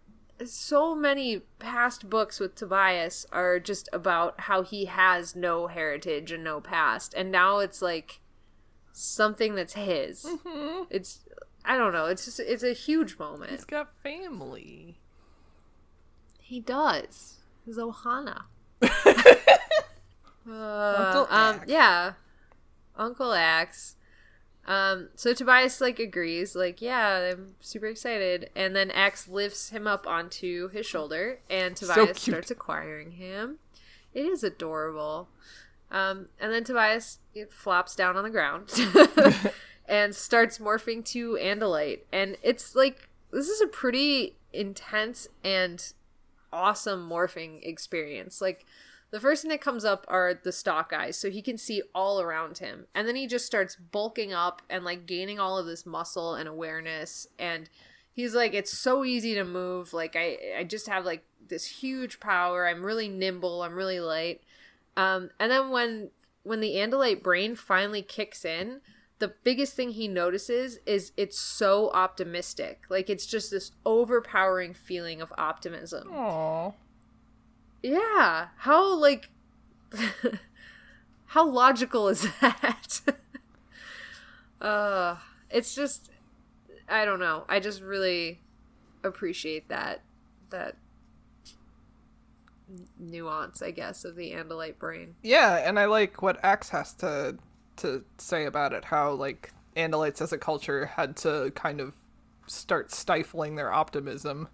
so 0.45 0.95
many 0.95 1.41
past 1.59 2.09
books 2.09 2.39
with 2.39 2.55
Tobias 2.55 3.25
are 3.31 3.59
just 3.59 3.89
about 3.93 4.41
how 4.41 4.61
he 4.63 4.85
has 4.85 5.35
no 5.35 5.67
heritage 5.67 6.31
and 6.31 6.43
no 6.43 6.59
past. 6.61 7.13
And 7.13 7.31
now 7.31 7.59
it's 7.59 7.81
like 7.81 8.19
something 8.91 9.55
that's 9.55 9.73
his. 9.73 10.23
Mm-hmm. 10.23 10.83
It's 10.89 11.19
I 11.65 11.77
don't 11.77 11.93
know, 11.93 12.05
it's 12.05 12.25
just 12.25 12.39
it's 12.39 12.63
a 12.63 12.73
huge 12.73 13.17
moment. 13.17 13.51
He's 13.51 13.65
got 13.65 13.95
family. 14.01 14.99
He 16.39 16.59
does. 16.59 17.37
He's 17.65 17.77
Ohana. 17.77 18.43
uh, 18.81 18.87
Uncle 20.47 21.27
um 21.29 21.61
yeah. 21.67 22.13
Uncle 22.95 23.33
Axe. 23.33 23.95
Um, 24.65 25.09
so 25.15 25.33
Tobias 25.33 25.81
like 25.81 25.99
agrees, 25.99 26.55
like, 26.55 26.81
yeah, 26.81 27.31
I'm 27.33 27.55
super 27.59 27.87
excited. 27.87 28.49
And 28.55 28.75
then 28.75 28.91
Ax 28.91 29.27
lifts 29.27 29.69
him 29.69 29.87
up 29.87 30.07
onto 30.07 30.69
his 30.69 30.85
shoulder 30.85 31.39
and 31.49 31.75
Tobias 31.75 32.17
cute. 32.17 32.17
starts 32.17 32.51
acquiring 32.51 33.11
him. 33.11 33.57
It 34.13 34.25
is 34.25 34.43
adorable. 34.43 35.27
Um, 35.91 36.27
and 36.39 36.51
then 36.51 36.63
Tobias 36.63 37.19
it 37.35 37.51
flops 37.51 37.95
down 37.95 38.15
on 38.15 38.23
the 38.23 38.29
ground 38.29 38.71
and 39.87 40.15
starts 40.15 40.57
morphing 40.57 41.03
to 41.05 41.37
Andalite. 41.41 41.99
And 42.11 42.37
it's 42.41 42.75
like 42.75 43.09
this 43.31 43.49
is 43.49 43.61
a 43.61 43.67
pretty 43.67 44.35
intense 44.53 45.27
and 45.43 45.93
awesome 46.51 47.09
morphing 47.09 47.59
experience. 47.63 48.41
Like 48.41 48.65
the 49.13 49.19
first 49.19 49.43
thing 49.43 49.49
that 49.49 49.61
comes 49.61 49.85
up 49.85 50.07
are 50.07 50.33
the 50.33 50.51
stock 50.51 50.91
eyes, 50.91 51.19
so 51.19 51.29
he 51.29 51.43
can 51.43 51.55
see 51.55 51.83
all 51.93 52.19
around 52.19 52.57
him. 52.57 52.87
And 52.95 53.07
then 53.07 53.15
he 53.15 53.27
just 53.27 53.45
starts 53.45 53.75
bulking 53.75 54.33
up 54.33 54.63
and 54.71 54.83
like 54.83 55.05
gaining 55.05 55.39
all 55.39 55.55
of 55.55 55.67
this 55.67 55.85
muscle 55.85 56.33
and 56.33 56.49
awareness. 56.49 57.27
And 57.37 57.69
he's 58.11 58.33
like, 58.33 58.55
it's 58.55 58.75
so 58.75 59.05
easy 59.05 59.35
to 59.35 59.43
move. 59.43 59.93
Like 59.93 60.15
I, 60.15 60.39
I 60.57 60.63
just 60.63 60.87
have 60.87 61.05
like 61.05 61.23
this 61.47 61.67
huge 61.67 62.19
power. 62.19 62.67
I'm 62.67 62.83
really 62.83 63.07
nimble. 63.07 63.61
I'm 63.61 63.75
really 63.75 63.99
light. 63.99 64.41
Um, 64.97 65.29
and 65.39 65.51
then 65.51 65.69
when 65.69 66.09
when 66.41 66.59
the 66.59 66.73
Andalite 66.73 67.21
brain 67.21 67.55
finally 67.55 68.01
kicks 68.01 68.43
in, 68.43 68.81
the 69.19 69.35
biggest 69.43 69.75
thing 69.75 69.91
he 69.91 70.07
notices 70.07 70.79
is 70.87 71.11
it's 71.17 71.37
so 71.37 71.91
optimistic. 71.91 72.85
Like 72.89 73.11
it's 73.11 73.27
just 73.27 73.51
this 73.51 73.73
overpowering 73.85 74.73
feeling 74.73 75.21
of 75.21 75.31
optimism. 75.37 76.07
Aww. 76.11 76.73
Yeah. 77.83 78.47
How 78.57 78.95
like 78.95 79.29
how 81.25 81.47
logical 81.47 82.07
is 82.07 82.27
that? 82.41 83.01
uh 84.61 85.17
it's 85.51 85.75
just 85.75 86.09
I 86.89 87.05
don't 87.05 87.19
know. 87.19 87.45
I 87.47 87.59
just 87.59 87.81
really 87.81 88.39
appreciate 89.03 89.69
that 89.69 90.01
that 90.49 90.77
nuance, 92.99 93.61
I 93.61 93.71
guess, 93.71 94.05
of 94.05 94.15
the 94.15 94.31
Andalite 94.31 94.77
brain. 94.79 95.15
Yeah, 95.21 95.55
and 95.57 95.79
I 95.79 95.85
like 95.85 96.21
what 96.21 96.43
Ax 96.43 96.69
has 96.69 96.93
to 96.95 97.37
to 97.77 98.03
say 98.17 98.45
about 98.45 98.73
it. 98.73 98.85
How 98.85 99.11
like 99.11 99.51
Andalites 99.75 100.21
as 100.21 100.31
a 100.31 100.37
culture 100.37 100.85
had 100.85 101.15
to 101.17 101.51
kind 101.55 101.81
of 101.81 101.93
start 102.47 102.91
stifling 102.91 103.55
their 103.55 103.71
optimism 103.71 104.47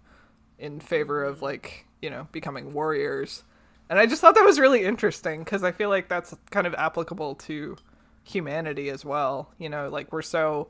in 0.58 0.80
favor 0.80 1.24
of 1.24 1.42
like 1.42 1.86
you 2.02 2.10
know 2.10 2.28
becoming 2.32 2.72
warriors. 2.72 3.44
And 3.88 3.98
I 3.98 4.06
just 4.06 4.20
thought 4.20 4.36
that 4.36 4.44
was 4.44 4.60
really 4.60 4.84
interesting 4.84 5.40
because 5.40 5.64
I 5.64 5.72
feel 5.72 5.88
like 5.88 6.08
that's 6.08 6.36
kind 6.50 6.66
of 6.66 6.74
applicable 6.74 7.34
to 7.36 7.76
humanity 8.22 8.88
as 8.88 9.04
well. 9.04 9.52
You 9.58 9.68
know, 9.68 9.88
like 9.88 10.12
we're 10.12 10.22
so 10.22 10.68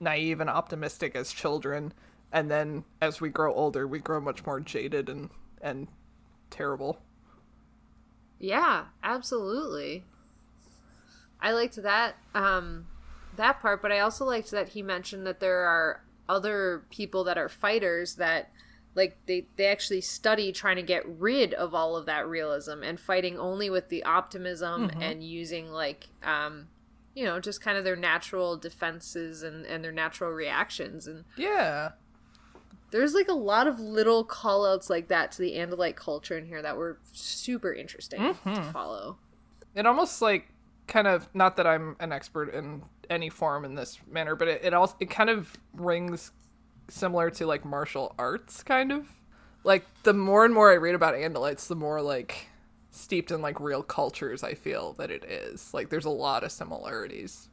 naive 0.00 0.40
and 0.40 0.48
optimistic 0.48 1.14
as 1.14 1.32
children, 1.32 1.92
and 2.32 2.50
then 2.50 2.84
as 3.00 3.20
we 3.20 3.28
grow 3.28 3.52
older, 3.54 3.86
we 3.86 3.98
grow 3.98 4.20
much 4.20 4.46
more 4.46 4.60
jaded 4.60 5.08
and 5.08 5.30
and 5.60 5.88
terrible. 6.50 7.00
Yeah, 8.38 8.86
absolutely. 9.02 10.04
I 11.40 11.52
liked 11.52 11.82
that 11.82 12.16
um 12.34 12.86
that 13.36 13.60
part, 13.60 13.82
but 13.82 13.92
I 13.92 14.00
also 14.00 14.24
liked 14.24 14.50
that 14.52 14.70
he 14.70 14.82
mentioned 14.82 15.26
that 15.26 15.40
there 15.40 15.64
are 15.64 16.02
other 16.28 16.84
people 16.90 17.24
that 17.24 17.36
are 17.36 17.48
fighters 17.48 18.14
that 18.16 18.50
like 18.94 19.16
they 19.26 19.46
they 19.56 19.66
actually 19.66 20.00
study 20.00 20.52
trying 20.52 20.76
to 20.76 20.82
get 20.82 21.02
rid 21.06 21.52
of 21.54 21.74
all 21.74 21.96
of 21.96 22.06
that 22.06 22.28
realism 22.28 22.82
and 22.82 22.98
fighting 23.00 23.38
only 23.38 23.68
with 23.68 23.88
the 23.88 24.02
optimism 24.04 24.88
mm-hmm. 24.88 25.02
and 25.02 25.24
using 25.24 25.70
like 25.70 26.08
um 26.22 26.68
you 27.14 27.24
know 27.24 27.40
just 27.40 27.60
kind 27.60 27.76
of 27.76 27.84
their 27.84 27.96
natural 27.96 28.56
defenses 28.56 29.42
and 29.42 29.64
and 29.66 29.84
their 29.84 29.92
natural 29.92 30.30
reactions 30.30 31.06
and 31.06 31.24
yeah 31.36 31.90
there's 32.90 33.14
like 33.14 33.28
a 33.28 33.34
lot 33.34 33.66
of 33.66 33.80
little 33.80 34.22
call 34.22 34.64
outs 34.64 34.88
like 34.88 35.08
that 35.08 35.32
to 35.32 35.42
the 35.42 35.52
andalite 35.52 35.96
culture 35.96 36.38
in 36.38 36.46
here 36.46 36.62
that 36.62 36.76
were 36.76 36.98
super 37.12 37.72
interesting 37.72 38.20
mm-hmm. 38.20 38.54
to 38.54 38.62
follow 38.72 39.18
it 39.74 39.86
almost 39.86 40.22
like 40.22 40.48
kind 40.86 41.06
of 41.06 41.28
not 41.34 41.56
that 41.56 41.66
i'm 41.66 41.96
an 41.98 42.12
expert 42.12 42.52
in 42.54 42.82
any 43.10 43.28
form 43.28 43.64
in 43.64 43.74
this 43.74 43.98
manner 44.10 44.36
but 44.36 44.48
it, 44.48 44.64
it 44.64 44.74
also 44.74 44.94
it 45.00 45.10
kind 45.10 45.30
of 45.30 45.56
rings 45.74 46.32
similar 46.88 47.30
to 47.30 47.46
like 47.46 47.64
martial 47.64 48.14
arts 48.18 48.62
kind 48.62 48.92
of. 48.92 49.06
Like 49.62 49.86
the 50.02 50.12
more 50.12 50.44
and 50.44 50.52
more 50.52 50.70
i 50.70 50.74
read 50.74 50.94
about 50.94 51.14
andalites 51.14 51.66
the 51.68 51.74
more 51.74 52.02
like 52.02 52.48
steeped 52.90 53.30
in 53.30 53.40
like 53.42 53.58
real 53.58 53.82
cultures 53.82 54.44
i 54.44 54.54
feel 54.54 54.92
that 54.94 55.10
it 55.10 55.24
is. 55.24 55.72
Like 55.74 55.88
there's 55.90 56.04
a 56.04 56.10
lot 56.10 56.44
of 56.44 56.52
similarities. 56.52 57.48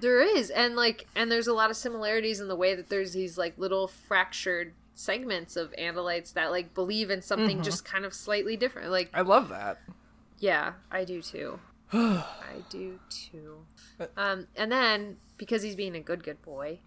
There 0.00 0.20
is 0.20 0.50
and 0.50 0.76
like 0.76 1.06
and 1.14 1.30
there's 1.30 1.46
a 1.46 1.54
lot 1.54 1.70
of 1.70 1.76
similarities 1.76 2.40
in 2.40 2.48
the 2.48 2.56
way 2.56 2.74
that 2.74 2.88
there's 2.88 3.12
these 3.12 3.38
like 3.38 3.56
little 3.58 3.88
fractured 3.88 4.72
segments 4.94 5.56
of 5.56 5.74
andalites 5.78 6.32
that 6.34 6.50
like 6.50 6.74
believe 6.74 7.10
in 7.10 7.20
something 7.20 7.56
mm-hmm. 7.56 7.64
just 7.64 7.84
kind 7.84 8.04
of 8.04 8.14
slightly 8.14 8.56
different 8.56 8.90
like 8.90 9.10
i 9.14 9.20
love 9.20 9.48
that. 9.48 9.80
Yeah 10.38 10.74
i 10.90 11.04
do 11.04 11.22
too. 11.22 11.58
I 11.92 12.64
do 12.70 12.98
too. 13.08 13.58
Uh, 13.98 14.06
um 14.16 14.46
and 14.56 14.70
then 14.70 15.16
because 15.38 15.62
he's 15.62 15.76
being 15.76 15.96
a 15.96 16.00
good 16.00 16.22
good 16.22 16.42
boy 16.42 16.80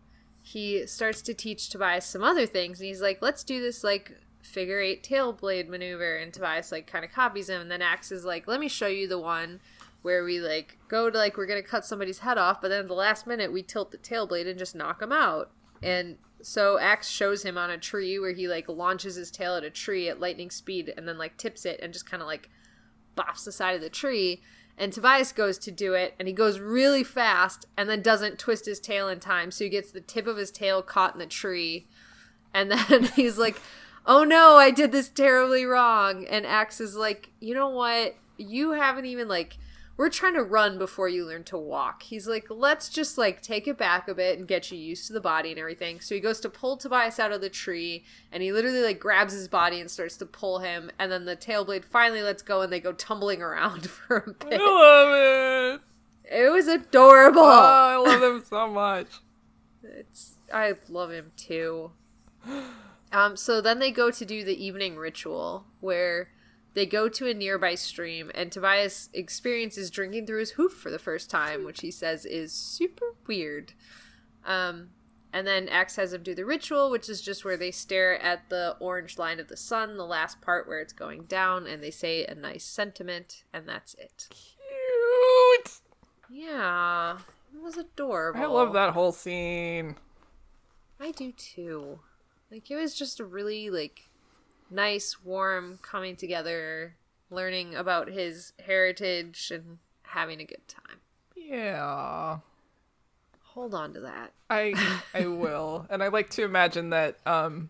he 0.48 0.88
starts 0.88 1.22
to 1.24 1.34
teach 1.34 1.70
Tobias 1.70 2.06
some 2.06 2.24
other 2.24 2.45
things, 2.45 2.80
and 2.80 2.88
he's 2.88 3.02
like, 3.02 3.22
"Let's 3.22 3.43
do 3.43 3.62
this 3.62 3.84
like 3.84 4.14
figure 4.41 4.80
eight 4.80 5.04
tail 5.04 5.34
blade 5.34 5.70
maneuver." 5.70 6.16
And 6.16 6.34
Tobias 6.34 6.72
like 6.72 6.88
kind 6.88 7.04
of 7.04 7.12
copies 7.12 7.50
him, 7.50 7.62
and 7.62 7.70
then 7.70 7.82
Ax 7.82 8.12
is 8.12 8.24
like, 8.24 8.48
"Let 8.48 8.60
me 8.60 8.70
show 8.70 8.88
you 8.88 9.08
the 9.08 9.20
one." 9.20 9.60
Where 10.04 10.24
we 10.24 10.39
like 10.39 10.78
go 10.88 11.10
to 11.10 11.18
like 11.18 11.36
we're 11.36 11.48
gonna 11.48 11.62
cut 11.62 11.84
somebody's 11.84 12.20
head 12.20 12.38
off, 12.38 12.62
but 12.62 12.70
then 12.70 12.82
at 12.82 12.88
the 12.88 12.93
last 12.93 13.28
minute 13.28 13.52
we 13.52 13.62
tilt 13.62 13.91
the 13.91 13.98
tail 13.98 14.26
blade 14.26 14.48
and 14.48 14.58
just 14.58 14.76
knock 14.76 15.02
him 15.02 15.12
out. 15.12 15.52
And 15.84 16.18
so 16.41 16.80
Ax 16.80 17.10
shows 17.10 17.43
him 17.43 17.58
on 17.58 17.70
a 17.70 17.78
tree 17.78 18.18
where 18.18 18.32
he 18.32 18.48
like 18.48 18.70
launches 18.70 19.16
his 19.16 19.32
tail 19.32 19.56
at 19.56 19.66
a 19.66 19.70
tree 19.70 20.08
at 20.08 20.20
lightning 20.20 20.52
speed 20.52 20.93
and 20.95 21.08
then 21.08 21.18
like 21.18 21.36
tips 21.36 21.66
it 21.66 21.80
and 21.82 21.91
just 21.91 22.10
kind 22.10 22.22
of 22.22 22.28
like 22.28 22.50
bops 23.18 23.43
the 23.43 23.52
side 23.52 23.76
of 23.76 23.82
the 23.82 23.89
tree 23.89 24.41
and 24.78 24.93
Tobias 24.93 25.32
goes 25.32 25.57
to 25.59 25.71
do 25.71 25.93
it 25.93 26.13
and 26.19 26.28
he 26.28 26.34
goes 26.34 26.59
really 26.59 27.03
fast 27.03 27.65
and 27.75 27.89
then 27.89 28.01
doesn't 28.01 28.38
twist 28.38 28.65
his 28.65 28.80
tail 28.80 29.09
in 29.09 29.19
time 29.19 29.49
so 29.49 29.63
he 29.63 29.69
gets 29.69 29.91
the 29.91 30.01
tip 30.01 30.28
of 30.28 30.38
his 30.38 30.51
tail 30.51 30.82
caught 30.82 31.13
in 31.13 31.19
the 31.19 31.25
tree. 31.25 31.88
And 32.53 32.71
then 32.71 33.03
he's 33.15 33.38
like 33.38 33.59
oh 34.05 34.23
no 34.23 34.55
i 34.55 34.71
did 34.71 34.91
this 34.91 35.09
terribly 35.09 35.65
wrong. 35.65 36.25
And 36.28 36.45
ax 36.45 36.80
is 36.80 36.95
like 36.95 37.30
you 37.39 37.53
know 37.53 37.69
what? 37.69 38.15
You 38.38 38.73
haven't 38.73 39.05
even 39.05 39.28
like 39.28 39.57
we're 39.98 40.10
trying 40.10 40.36
to 40.36 40.43
run 40.43 40.78
before 40.78 41.10
you 41.10 41.26
learn 41.26 41.43
to 41.45 41.58
walk. 41.58 42.04
He's 42.04 42.28
like, 42.28 42.45
let's 42.50 42.88
just 42.88 43.18
like 43.18 43.41
take 43.41 43.68
it 43.68 43.78
back 43.78 44.08
a 44.08 44.14
bit 44.14 44.38
and 44.38 44.48
get 44.48 44.72
you 44.72 44.78
used 44.78 45.08
to 45.08 45.14
the 45.14 45.20
body 45.20 45.50
and 45.50 45.60
everything. 45.60 46.00
So 46.00 46.14
he 46.14 46.22
goes 46.22 46.39
to 46.41 46.50
pull 46.50 46.78
Tobias 46.78 47.20
out 47.20 47.32
of 47.32 47.41
the 47.41 47.50
tree 47.50 48.06
and 48.32 48.43
he 48.43 48.54
literally 48.54 48.84
like 48.84 49.00
grabs 49.00 49.34
his 49.34 49.48
body 49.48 49.82
and 49.82 49.89
starts 49.89 50.16
to 50.18 50.26
pull 50.28 50.60
him. 50.60 50.91
And 51.00 51.12
then 51.12 51.26
the 51.26 51.36
tail 51.36 51.66
blade 51.66 51.84
finally 51.84 52.22
lets 52.22 52.43
go 52.43 52.62
and 52.62 52.72
they 52.72 52.80
go 52.80 52.93
tumbling 52.93 53.41
around 53.41 53.89
for 53.89 54.18
a 54.18 54.34
bit. 54.45 54.62
I 54.62 54.64
love 54.64 55.80
it. 55.82 55.82
It 56.30 56.52
was 56.52 56.68
adorable. 56.68 57.41
Oh, 57.41 57.45
I 57.45 57.95
love 57.98 58.22
him 58.22 58.43
so 58.45 58.68
much. 58.68 59.08
It's 59.82 60.36
I 60.54 60.76
love 60.89 61.12
him 61.12 61.32
too. 61.36 61.91
Um, 63.12 63.36
so 63.36 63.62
then 63.62 63.80
they 63.80 63.91
go 63.91 64.12
to 64.12 64.26
do 64.26 64.43
the 64.43 64.64
evening 64.64 64.98
ritual 64.98 65.66
where 65.80 66.30
they 66.78 66.86
go 66.86 67.09
to 67.09 67.28
a 67.28 67.34
nearby 67.34 67.73
stream, 67.73 68.30
and 68.36 68.51
Tobias 68.51 69.09
experiences 69.11 69.89
drinking 69.89 70.28
through 70.28 70.41
his 70.41 70.51
hoof 70.51 70.73
for 70.73 70.91
the 70.91 70.99
first 70.99 71.28
time, 71.28 71.65
which 71.65 71.82
he 71.82 71.89
says 71.89 72.23
is 72.23 72.53
super 72.53 73.15
weird. 73.25 73.73
Um, 74.45 74.89
and 75.34 75.47
then 75.47 75.69
Ax 75.69 75.95
has 75.95 76.13
him 76.13 76.21
do 76.21 76.36
the 76.36 76.45
ritual, 76.45 76.91
which 76.91 77.09
is 77.09 77.19
just 77.19 77.43
where 77.43 77.57
they 77.57 77.71
stare 77.71 78.21
at 78.21 78.47
the 78.49 78.75
orange 78.80 79.17
line 79.17 79.39
of 79.39 79.47
the 79.47 79.57
sun, 79.57 79.97
the 79.97 80.05
last 80.05 80.39
part 80.39 80.67
where 80.67 80.80
it's 80.80 80.93
going 80.93 81.23
down, 81.23 81.65
and 81.65 81.82
they 81.82 81.89
say 81.89 82.23
a 82.25 82.36
nice 82.36 82.63
sentiment, 82.63 83.43
and 83.51 83.67
that's 83.67 83.95
it. 83.95 84.28
Cute! 84.30 85.80
Yeah, 86.30 87.17
it 87.55 87.59
was 87.59 87.78
adorable. 87.78 88.39
I 88.39 88.45
love 88.45 88.73
that 88.73 88.93
whole 88.93 89.13
scene. 89.13 89.95
I 90.99 91.09
do 91.09 91.32
too. 91.32 92.01
Like, 92.51 92.69
it 92.69 92.75
was 92.75 92.93
just 92.93 93.19
a 93.19 93.25
really, 93.25 93.71
like, 93.71 94.07
nice, 94.70 95.24
warm 95.24 95.80
coming 95.82 96.15
together, 96.15 96.95
learning 97.30 97.76
about 97.76 98.09
his 98.09 98.53
heritage 98.65 99.51
and 99.53 99.80
having 100.03 100.39
a 100.39 100.45
good 100.45 100.68
time. 100.68 100.99
Yeah. 101.36 102.39
Hold 103.41 103.74
on 103.74 103.93
to 103.93 104.01
that. 104.01 104.34
I 104.49 104.99
I 105.13 105.26
will. 105.28 105.88
And 105.89 106.03
I 106.03 106.09
like 106.09 106.30
to 106.32 106.43
imagine 106.43 106.89
that 106.91 107.18
um 107.26 107.70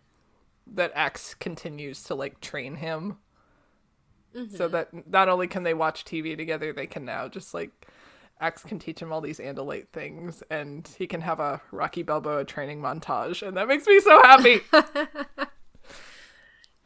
that 0.74 0.92
Ax 0.96 1.34
continues 1.36 2.04
to 2.04 2.16
like 2.16 2.42
train 2.42 2.76
him. 2.76 3.18
Mm-hmm. 4.36 4.56
So 4.56 4.68
that 4.68 5.08
not 5.08 5.30
only 5.30 5.48
can 5.48 5.64
they 5.64 5.74
watch 5.74 6.06
TV 6.06 6.36
together, 6.36 6.74
they 6.74 6.88
can 6.88 7.06
now 7.06 7.28
just 7.28 7.54
like 7.54 7.88
Ax 8.40 8.64
can 8.64 8.78
teach 8.78 9.00
him 9.02 9.12
all 9.12 9.22
these 9.22 9.40
Andalite 9.40 9.88
things, 9.90 10.44
and 10.50 10.88
he 10.98 11.08
can 11.08 11.22
have 11.22 11.40
a 11.40 11.62
Rocky 11.72 12.04
Balboa 12.04 12.46
training 12.46 12.82
montage, 12.82 13.46
and 13.46 13.58
that 13.58 13.68
makes 13.68 13.88
me 13.88 14.00
so 14.00 14.22
happy. 14.22 14.62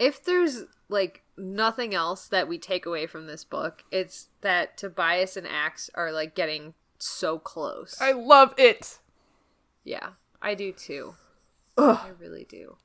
if 0.01 0.23
there's 0.23 0.63
like 0.89 1.21
nothing 1.37 1.93
else 1.93 2.27
that 2.27 2.47
we 2.47 2.57
take 2.57 2.87
away 2.87 3.05
from 3.05 3.27
this 3.27 3.43
book, 3.43 3.83
it's 3.91 4.29
that 4.41 4.75
Tobias 4.75 5.37
and 5.37 5.45
Ax 5.47 5.91
are 5.93 6.11
like 6.11 6.33
getting 6.33 6.73
so 6.97 7.37
close. 7.37 7.95
I 8.01 8.11
love 8.11 8.55
it. 8.57 8.97
Yeah, 9.83 10.13
I 10.41 10.55
do 10.55 10.71
too. 10.71 11.13
Ugh. 11.77 11.99
I 12.01 12.09
really 12.19 12.47
do. 12.49 12.77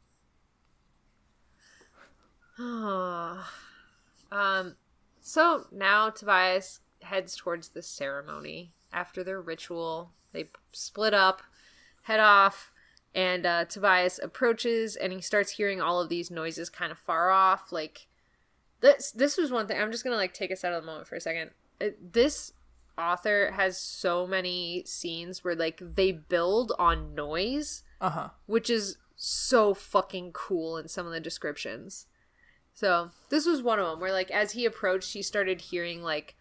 um 4.30 4.76
so 5.20 5.66
now 5.72 6.10
Tobias 6.10 6.80
heads 7.00 7.34
towards 7.34 7.70
the 7.70 7.82
ceremony 7.82 8.74
after 8.92 9.24
their 9.24 9.40
ritual. 9.40 10.12
They 10.32 10.50
split 10.70 11.14
up, 11.14 11.40
head 12.02 12.20
off 12.20 12.72
and 13.16 13.44
uh, 13.46 13.64
Tobias 13.64 14.20
approaches 14.22 14.94
and 14.94 15.12
he 15.12 15.20
starts 15.20 15.52
hearing 15.52 15.80
all 15.80 16.00
of 16.00 16.08
these 16.08 16.30
noises 16.30 16.70
kind 16.70 16.92
of 16.92 16.98
far 16.98 17.30
off. 17.30 17.72
Like 17.72 18.06
this 18.80 19.10
this 19.10 19.36
was 19.36 19.50
one 19.50 19.66
thing. 19.66 19.80
I'm 19.80 19.90
just 19.90 20.04
gonna 20.04 20.16
like 20.16 20.34
take 20.34 20.52
us 20.52 20.62
out 20.64 20.72
of 20.74 20.82
the 20.82 20.86
moment 20.86 21.08
for 21.08 21.16
a 21.16 21.20
second. 21.20 21.50
It, 21.80 22.12
this 22.12 22.52
author 22.98 23.50
has 23.52 23.80
so 23.80 24.26
many 24.26 24.82
scenes 24.86 25.42
where 25.42 25.54
like 25.56 25.80
they 25.82 26.12
build 26.12 26.72
on 26.78 27.14
noise, 27.14 27.82
Uh 28.00 28.10
huh. 28.10 28.28
which 28.46 28.70
is 28.70 28.98
so 29.16 29.72
fucking 29.74 30.32
cool 30.32 30.76
in 30.76 30.88
some 30.88 31.06
of 31.06 31.12
the 31.12 31.20
descriptions. 31.20 32.06
So 32.74 33.10
this 33.30 33.46
was 33.46 33.62
one 33.62 33.78
of 33.78 33.86
them 33.86 34.00
where 34.00 34.12
like 34.12 34.30
as 34.30 34.52
he 34.52 34.66
approached, 34.66 35.14
he 35.14 35.22
started 35.22 35.60
hearing 35.62 36.02
like 36.02 36.36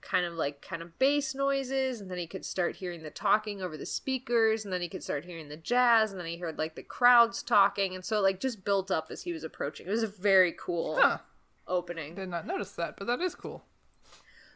kind 0.00 0.24
of 0.24 0.34
like 0.34 0.62
kind 0.62 0.80
of 0.82 0.98
bass 0.98 1.34
noises 1.34 2.00
and 2.00 2.10
then 2.10 2.18
he 2.18 2.26
could 2.26 2.44
start 2.44 2.76
hearing 2.76 3.02
the 3.02 3.10
talking 3.10 3.60
over 3.60 3.76
the 3.76 3.84
speakers 3.86 4.64
and 4.64 4.72
then 4.72 4.80
he 4.80 4.88
could 4.88 5.02
start 5.02 5.24
hearing 5.24 5.48
the 5.48 5.56
jazz 5.56 6.10
and 6.12 6.20
then 6.20 6.26
he 6.26 6.38
heard 6.38 6.56
like 6.56 6.74
the 6.76 6.82
crowds 6.82 7.42
talking 7.42 7.94
and 7.94 8.04
so 8.04 8.18
it, 8.18 8.22
like 8.22 8.40
just 8.40 8.64
built 8.64 8.90
up 8.90 9.08
as 9.10 9.22
he 9.22 9.32
was 9.32 9.42
approaching 9.44 9.86
it 9.86 9.90
was 9.90 10.02
a 10.04 10.06
very 10.08 10.52
cool 10.52 10.96
Huh. 11.00 11.18
opening 11.66 12.14
Did 12.14 12.28
not 12.28 12.46
notice 12.46 12.72
that, 12.72 12.96
but 12.96 13.06
that 13.08 13.20
is 13.20 13.34
cool. 13.34 13.64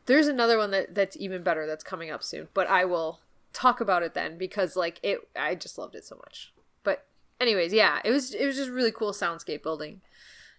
there's 0.06 0.28
another 0.28 0.56
one 0.58 0.70
that 0.70 0.94
that's 0.94 1.16
even 1.18 1.42
better 1.42 1.66
that's 1.66 1.84
coming 1.84 2.10
up 2.10 2.22
soon 2.22 2.48
but 2.54 2.68
i 2.68 2.84
will 2.84 3.20
talk 3.52 3.80
about 3.80 4.02
it 4.02 4.14
then 4.14 4.38
because 4.38 4.76
like 4.76 4.98
it 5.02 5.28
i 5.36 5.54
just 5.54 5.76
loved 5.76 5.94
it 5.94 6.04
so 6.04 6.16
much 6.16 6.52
but 6.84 7.04
anyways 7.40 7.72
yeah 7.72 7.98
it 8.04 8.10
was 8.10 8.32
it 8.32 8.46
was 8.46 8.56
just 8.56 8.70
really 8.70 8.92
cool 8.92 9.12
soundscape 9.12 9.62
building 9.62 10.00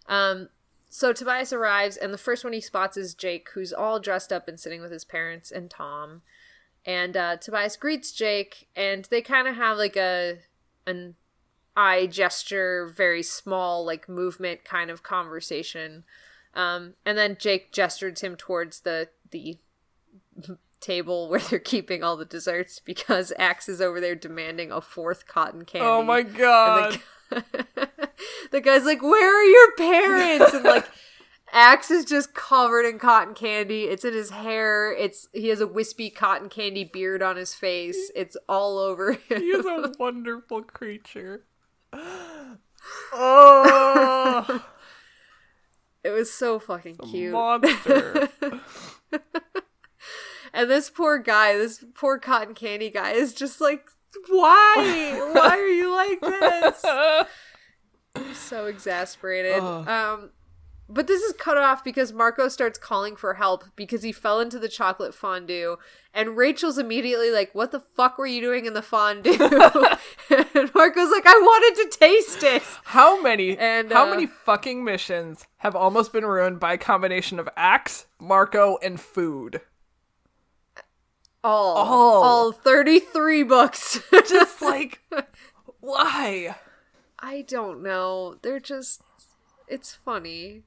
um 0.08 0.50
so 0.94 1.12
tobias 1.12 1.52
arrives 1.52 1.98
and 1.98 2.14
the 2.14 2.20
first 2.20 2.44
one 2.44 2.54
he 2.54 2.62
spots 2.62 2.98
is 2.98 3.16
jake 3.16 3.50
who's 3.56 3.74
all 3.74 4.00
dressed 4.00 4.32
up 4.32 4.48
and 4.48 4.60
sitting 4.60 4.80
with 4.82 4.92
his 4.92 5.04
parents 5.04 5.52
and 5.52 5.70
tom. 5.70 6.22
And 6.86 7.18
uh 7.18 7.38
tobias 7.38 7.76
greets 7.78 8.12
jake 8.12 8.68
and 8.76 9.06
they 9.06 9.22
kind 9.22 9.48
of 9.48 9.56
have 9.56 9.78
like 9.78 9.98
a 9.98 10.40
an 10.86 11.16
eye 11.76 12.06
gesture 12.06 12.88
very 12.96 13.24
small 13.24 13.86
like 13.86 14.08
movement 14.08 14.64
kind 14.64 14.90
of 14.90 15.04
conversation. 15.04 16.04
Um, 16.54 16.94
and 17.04 17.18
then 17.18 17.38
Jake 17.40 17.72
gestured 17.72 18.20
him 18.20 18.36
towards 18.36 18.82
the 18.82 19.10
the 19.32 19.58
table 20.84 21.30
where 21.30 21.40
they're 21.40 21.60
keeping 21.60 22.04
all 22.04 22.18
the 22.18 22.26
desserts 22.26 22.80
because 22.80 23.32
Ax 23.40 23.68
is 23.70 23.82
over 23.82 24.00
there 24.02 24.16
demanding 24.16 24.72
a 24.72 24.82
fourth 24.82 25.26
cotton 25.28 25.66
candy. 25.66 25.88
Oh 25.88 26.04
my 26.04 26.22
god. 26.22 27.00
the, 27.30 27.44
the 28.52 28.62
guy's 28.62 28.86
like, 28.86 29.02
"Where 29.02 29.40
are 29.40 29.44
your 29.44 29.72
parents?" 29.78 30.54
And 30.54 30.64
like, 30.64 30.88
Ax 31.54 31.92
is 31.92 32.04
just 32.06 32.34
covered 32.34 32.86
in 32.86 32.98
cotton 33.00 33.34
candy. 33.36 33.84
It's 33.84 34.04
in 34.04 34.14
his 34.14 34.32
hair. 34.32 34.92
It's 34.94 35.28
he 35.34 35.50
has 35.50 35.62
a 35.62 35.68
wispy 35.68 36.10
cotton 36.10 36.50
candy 36.50 36.84
beard 36.84 37.22
on 37.22 37.36
his 37.38 37.54
face. 37.54 38.12
It's 38.16 38.36
all 38.50 38.78
over. 38.80 39.14
Him. 39.14 39.42
he 39.42 39.48
is 39.50 39.66
a 39.66 39.92
wonderful 40.00 40.64
creature. 40.64 41.44
Oh, 43.14 44.64
It 46.04 46.10
was 46.10 46.34
so 46.34 46.60
fucking 46.60 46.98
cute. 46.98 47.32
monster. 47.32 48.30
And 50.54 50.70
this 50.70 50.90
poor 50.90 51.18
guy, 51.18 51.58
this 51.58 51.84
poor 51.96 52.20
cotton 52.20 52.54
candy 52.54 52.90
guy, 52.90 53.12
is 53.12 53.34
just 53.34 53.60
like, 53.60 53.88
why? 54.30 55.32
why 55.34 55.58
are 55.58 55.68
you 55.68 55.94
like 55.94 56.22
this? 56.22 56.86
so 58.38 58.66
exasperated. 58.68 59.62
Um, 59.62 60.32
but 60.90 61.08
this 61.08 61.22
is 61.24 61.34
cut 61.34 61.58
off 61.58 61.84
because 61.84 62.14
Marco 62.14 62.48
starts 62.50 62.78
calling 62.78 63.16
for 63.16 63.36
help 63.36 63.64
because 63.76 64.04
he 64.04 64.12
fell 64.12 64.40
into 64.40 64.60
the 64.60 64.68
chocolate 64.68 65.16
fondue, 65.16 65.78
and 66.14 66.38
Rachel's 66.38 66.78
immediately 66.78 67.32
like, 67.32 67.56
"What 67.56 67.72
the 67.72 67.80
fuck 67.80 68.18
were 68.18 68.28
you 68.28 68.42
doing 68.42 68.66
in 68.66 68.74
the 68.74 68.82
fondue?" 68.82 69.32
and 69.42 70.76
Marco's 70.76 71.10
like, 71.10 71.26
"I 71.26 71.40
wanted 71.40 71.84
to 71.92 71.98
taste 71.98 72.44
it." 72.44 72.64
How 72.84 73.20
many 73.22 73.58
And, 73.58 73.92
how 73.92 74.06
uh, 74.06 74.10
many 74.10 74.28
fucking 74.28 74.84
missions 74.84 75.48
have 75.58 75.76
almost 75.76 76.14
been 76.14 76.26
ruined 76.26 76.60
by 76.60 76.74
a 76.74 76.78
combination 76.78 77.40
of 77.40 77.50
Ax, 77.56 78.06
Marco, 78.20 78.78
and 78.84 79.00
food? 79.00 79.62
All, 81.44 81.76
All. 81.76 82.24
all 82.24 82.52
thirty-three 82.52 83.44
books. 83.44 84.00
Just 84.12 84.62
like 84.62 85.02
why? 85.80 86.56
I 87.20 87.42
don't 87.42 87.82
know. 87.84 88.36
They're 88.42 88.60
just. 88.60 89.02
It's 89.68 89.94
funny. 89.94 90.64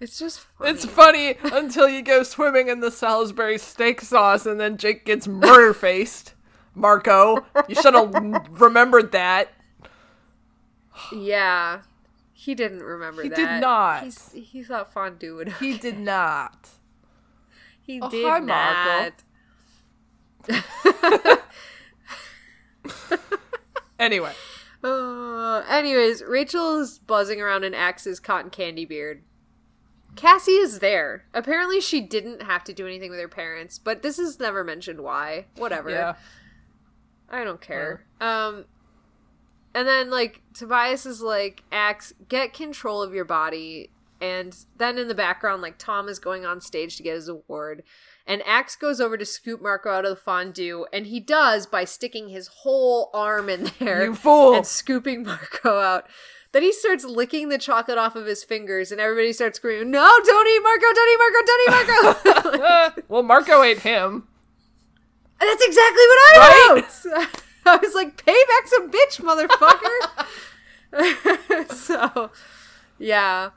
It's 0.00 0.18
just 0.18 0.40
funny. 0.40 0.70
It's 0.70 0.84
funny 0.84 1.36
until 1.44 1.88
you 1.88 2.02
go 2.02 2.24
swimming 2.24 2.68
in 2.68 2.80
the 2.80 2.90
Salisbury 2.90 3.58
steak 3.58 4.00
sauce 4.00 4.44
and 4.46 4.58
then 4.60 4.76
Jake 4.76 5.04
gets 5.04 5.28
murder 5.28 5.72
faced. 5.72 6.34
Marco, 6.74 7.44
you 7.68 7.74
should 7.76 7.94
have 7.94 8.12
remembered 8.60 9.12
that. 9.12 9.50
Yeah. 11.12 11.82
He 12.32 12.54
didn't 12.56 12.82
remember 12.82 13.22
He 13.22 13.28
that. 13.28 13.36
did 13.36 13.60
not. 13.60 14.02
He's, 14.04 14.32
he 14.32 14.62
thought 14.64 14.92
fondue 14.92 15.36
would. 15.36 15.52
He 15.54 15.78
did 15.78 15.98
not. 15.98 16.70
He 17.80 18.00
Oh, 18.00 18.10
did 18.10 18.24
hi, 18.26 18.38
not. 18.40 18.46
Marco. 18.86 19.16
Anyway, 23.98 24.32
Uh, 24.82 25.62
anyways, 25.68 26.24
Rachel 26.24 26.80
is 26.80 26.98
buzzing 26.98 27.40
around 27.40 27.62
in 27.62 27.72
Ax's 27.72 28.18
cotton 28.18 28.50
candy 28.50 28.84
beard. 28.84 29.22
Cassie 30.16 30.52
is 30.56 30.80
there. 30.80 31.24
Apparently, 31.32 31.80
she 31.80 32.00
didn't 32.00 32.42
have 32.42 32.64
to 32.64 32.72
do 32.72 32.84
anything 32.86 33.10
with 33.10 33.20
her 33.20 33.28
parents, 33.28 33.78
but 33.78 34.02
this 34.02 34.18
is 34.18 34.40
never 34.40 34.64
mentioned 34.64 35.02
why. 35.02 35.46
Whatever. 35.56 35.90
yeah. 35.90 36.14
I 37.30 37.44
don't 37.44 37.60
care. 37.60 38.04
Um, 38.20 38.64
and 39.72 39.86
then 39.86 40.10
like 40.10 40.42
Tobias 40.52 41.06
is 41.06 41.22
like, 41.22 41.62
Ax, 41.70 42.12
get 42.28 42.52
control 42.52 43.02
of 43.02 43.14
your 43.14 43.24
body. 43.24 43.90
And 44.20 44.56
then 44.76 44.98
in 44.98 45.06
the 45.08 45.14
background, 45.14 45.62
like 45.62 45.78
Tom 45.78 46.08
is 46.08 46.18
going 46.18 46.44
on 46.44 46.60
stage 46.60 46.96
to 46.96 47.02
get 47.04 47.14
his 47.14 47.28
award, 47.28 47.84
and 48.26 48.42
Ax 48.46 48.76
goes 48.76 49.00
over 49.00 49.16
to 49.16 49.24
scoop 49.24 49.60
Marco 49.62 49.90
out 49.90 50.04
of 50.04 50.10
the 50.10 50.16
fondue, 50.16 50.86
and 50.92 51.06
he 51.06 51.20
does 51.20 51.66
by 51.66 51.84
sticking 51.84 52.28
his 52.28 52.48
whole 52.48 53.10
arm 53.12 53.48
in 53.48 53.70
there 53.78 54.04
You 54.04 54.14
fool. 54.14 54.54
and 54.54 54.66
scooping 54.66 55.24
Marco 55.24 55.78
out. 55.80 56.06
Then 56.52 56.62
he 56.62 56.72
starts 56.72 57.04
licking 57.04 57.48
the 57.48 57.56
chocolate 57.58 57.96
off 57.98 58.14
of 58.14 58.26
his 58.26 58.44
fingers, 58.44 58.92
and 58.92 59.00
everybody 59.00 59.32
starts 59.32 59.56
screaming, 59.56 59.90
"No, 59.90 60.18
don't 60.24 60.46
eat 60.48 60.60
Marco! 60.62 60.92
Don't 60.94 61.08
eat 61.08 61.18
Marco! 61.18 61.42
Don't 61.46 61.60
eat 61.62 61.70
Marco!" 61.70 62.62
Uh, 62.62 62.90
well, 63.08 63.22
Marco 63.22 63.62
ate 63.62 63.78
him. 63.80 64.28
That's 65.40 65.64
exactly 65.64 66.02
what 66.06 66.18
I 66.18 66.68
wrote. 66.74 66.84
I 67.64 67.76
was 67.76 67.94
like, 67.94 68.24
"Payback's 68.24 68.72
a 68.78 68.82
bitch, 68.88 69.20
motherfucker." 70.92 71.74
so, 71.74 72.30
yeah. 72.98 73.50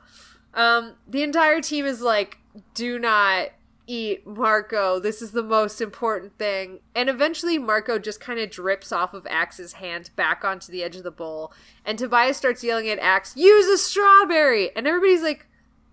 Um, 0.53 0.93
the 1.07 1.21
entire 1.23 1.59
team 1.61 1.85
is 1.85 2.01
like, 2.01 2.37
"Do 2.73 2.97
not 2.97 3.49
eat 3.87 4.25
Marco. 4.25 4.99
This 4.99 5.21
is 5.21 5.31
the 5.31 5.43
most 5.43 5.81
important 5.81 6.37
thing." 6.37 6.79
And 6.93 7.09
eventually, 7.09 7.57
Marco 7.57 7.99
just 7.99 8.19
kind 8.19 8.39
of 8.39 8.49
drips 8.49 8.91
off 8.91 9.13
of 9.13 9.27
Ax's 9.29 9.73
hand 9.73 10.11
back 10.15 10.43
onto 10.43 10.71
the 10.71 10.83
edge 10.83 10.95
of 10.95 11.03
the 11.03 11.11
bowl, 11.11 11.53
and 11.83 11.97
Tobias 11.97 12.37
starts 12.37 12.63
yelling 12.63 12.89
at 12.89 12.99
Ax, 12.99 13.35
"Use 13.35 13.67
a 13.67 13.77
strawberry!" 13.77 14.75
And 14.75 14.87
everybody's 14.87 15.23
like. 15.23 15.47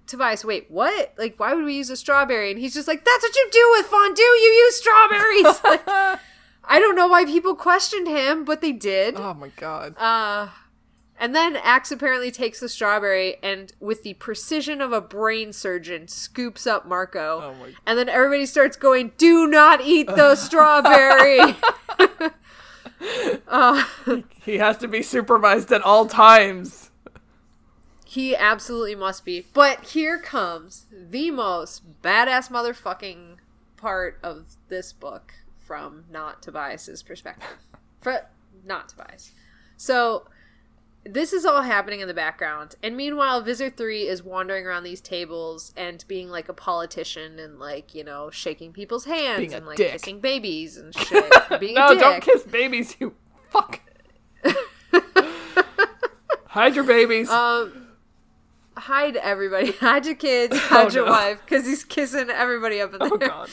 Tobias, 0.04 0.44
wait, 0.44 0.66
what? 0.68 1.14
Like, 1.16 1.38
why 1.38 1.54
would 1.54 1.64
we 1.64 1.74
use 1.74 1.88
a 1.88 1.96
strawberry? 1.96 2.50
And 2.50 2.58
he's 2.58 2.74
just 2.74 2.88
like, 2.88 3.02
that's 3.04 3.22
what 3.22 3.34
you 3.34 3.48
do 3.50 3.68
with 3.70 3.86
fondue. 3.86 4.20
You 4.20 4.66
use 4.66 4.76
strawberries. 4.76 5.60
Like, 5.64 6.18
I 6.64 6.78
don't 6.78 6.96
know 6.96 7.08
why 7.08 7.24
people 7.24 7.54
questioned 7.54 8.06
him, 8.08 8.44
but 8.44 8.60
they 8.60 8.72
did. 8.72 9.16
Oh 9.16 9.34
my 9.34 9.48
god. 9.56 9.96
Uh, 9.96 10.48
and 11.22 11.34
then 11.34 11.56
Ax 11.56 11.90
apparently 11.92 12.30
takes 12.30 12.58
the 12.60 12.68
strawberry 12.68 13.36
and, 13.42 13.72
with 13.80 14.02
the 14.02 14.14
precision 14.14 14.80
of 14.82 14.92
a 14.92 15.00
brain 15.00 15.52
surgeon, 15.52 16.08
scoops 16.08 16.66
up 16.66 16.84
Marco. 16.84 17.40
Oh 17.42 17.54
my- 17.54 17.72
And 17.86 17.96
then 17.98 18.08
everybody 18.08 18.44
starts 18.44 18.76
going, 18.76 19.12
"Do 19.16 19.46
not 19.46 19.80
eat 19.80 20.08
the 20.08 20.34
strawberry." 20.46 21.56
uh, 23.48 23.84
He 24.44 24.58
has 24.58 24.76
to 24.78 24.88
be 24.88 25.02
supervised 25.02 25.72
at 25.72 25.82
all 25.82 26.06
times. 26.06 26.90
he 28.04 28.34
absolutely 28.36 28.94
must 28.94 29.24
be. 29.24 29.46
But 29.54 29.84
here 29.90 30.18
comes 30.18 30.86
the 30.92 31.30
most 31.30 32.02
badass 32.02 32.50
motherfucking 32.50 33.36
part 33.76 34.18
of 34.22 34.56
this 34.68 34.92
book 34.92 35.34
from 35.60 36.04
not 36.10 36.42
Tobias's 36.42 37.02
perspective. 37.02 37.48
For 38.00 38.26
not 38.64 38.88
Tobias. 38.90 39.30
So 39.76 40.26
this 41.04 41.32
is 41.32 41.44
all 41.44 41.62
happening 41.62 42.00
in 42.00 42.08
the 42.08 42.14
background, 42.14 42.76
and 42.82 42.96
meanwhile, 42.96 43.40
Visser 43.40 43.70
Three 43.70 44.02
is 44.06 44.22
wandering 44.22 44.66
around 44.66 44.84
these 44.84 45.00
tables 45.00 45.72
and 45.76 46.04
being 46.06 46.28
like 46.30 46.48
a 46.48 46.52
politician 46.54 47.38
and 47.38 47.58
like 47.58 47.94
you 47.94 48.04
know 48.04 48.30
shaking 48.30 48.72
people's 48.72 49.04
hands 49.06 49.52
and 49.52 49.66
like 49.66 49.76
dick. 49.76 49.92
kissing 49.92 50.20
babies 50.20 50.76
and 50.76 50.94
shit. 50.98 51.24
being 51.60 51.74
No, 51.74 51.88
a 51.88 51.94
dick. 51.94 52.00
don't 52.00 52.22
kiss 52.22 52.42
babies, 52.44 52.96
you 53.00 53.14
fuck. 53.50 53.80
Hide 56.46 56.74
your 56.74 56.84
babies. 56.84 57.30
Um, 57.30 57.88
hide 58.76 59.16
everybody. 59.16 59.72
Hide 59.80 60.04
your 60.06 60.14
kids. 60.14 60.56
Hide 60.58 60.92
your 60.92 61.06
no. 61.06 61.12
wife, 61.12 61.40
because 61.44 61.64
he's 61.66 61.82
kissing 61.84 62.28
everybody 62.30 62.80
up 62.80 62.92
in 62.92 62.98
there. 62.98 63.08
oh 63.12 63.16
god. 63.18 63.50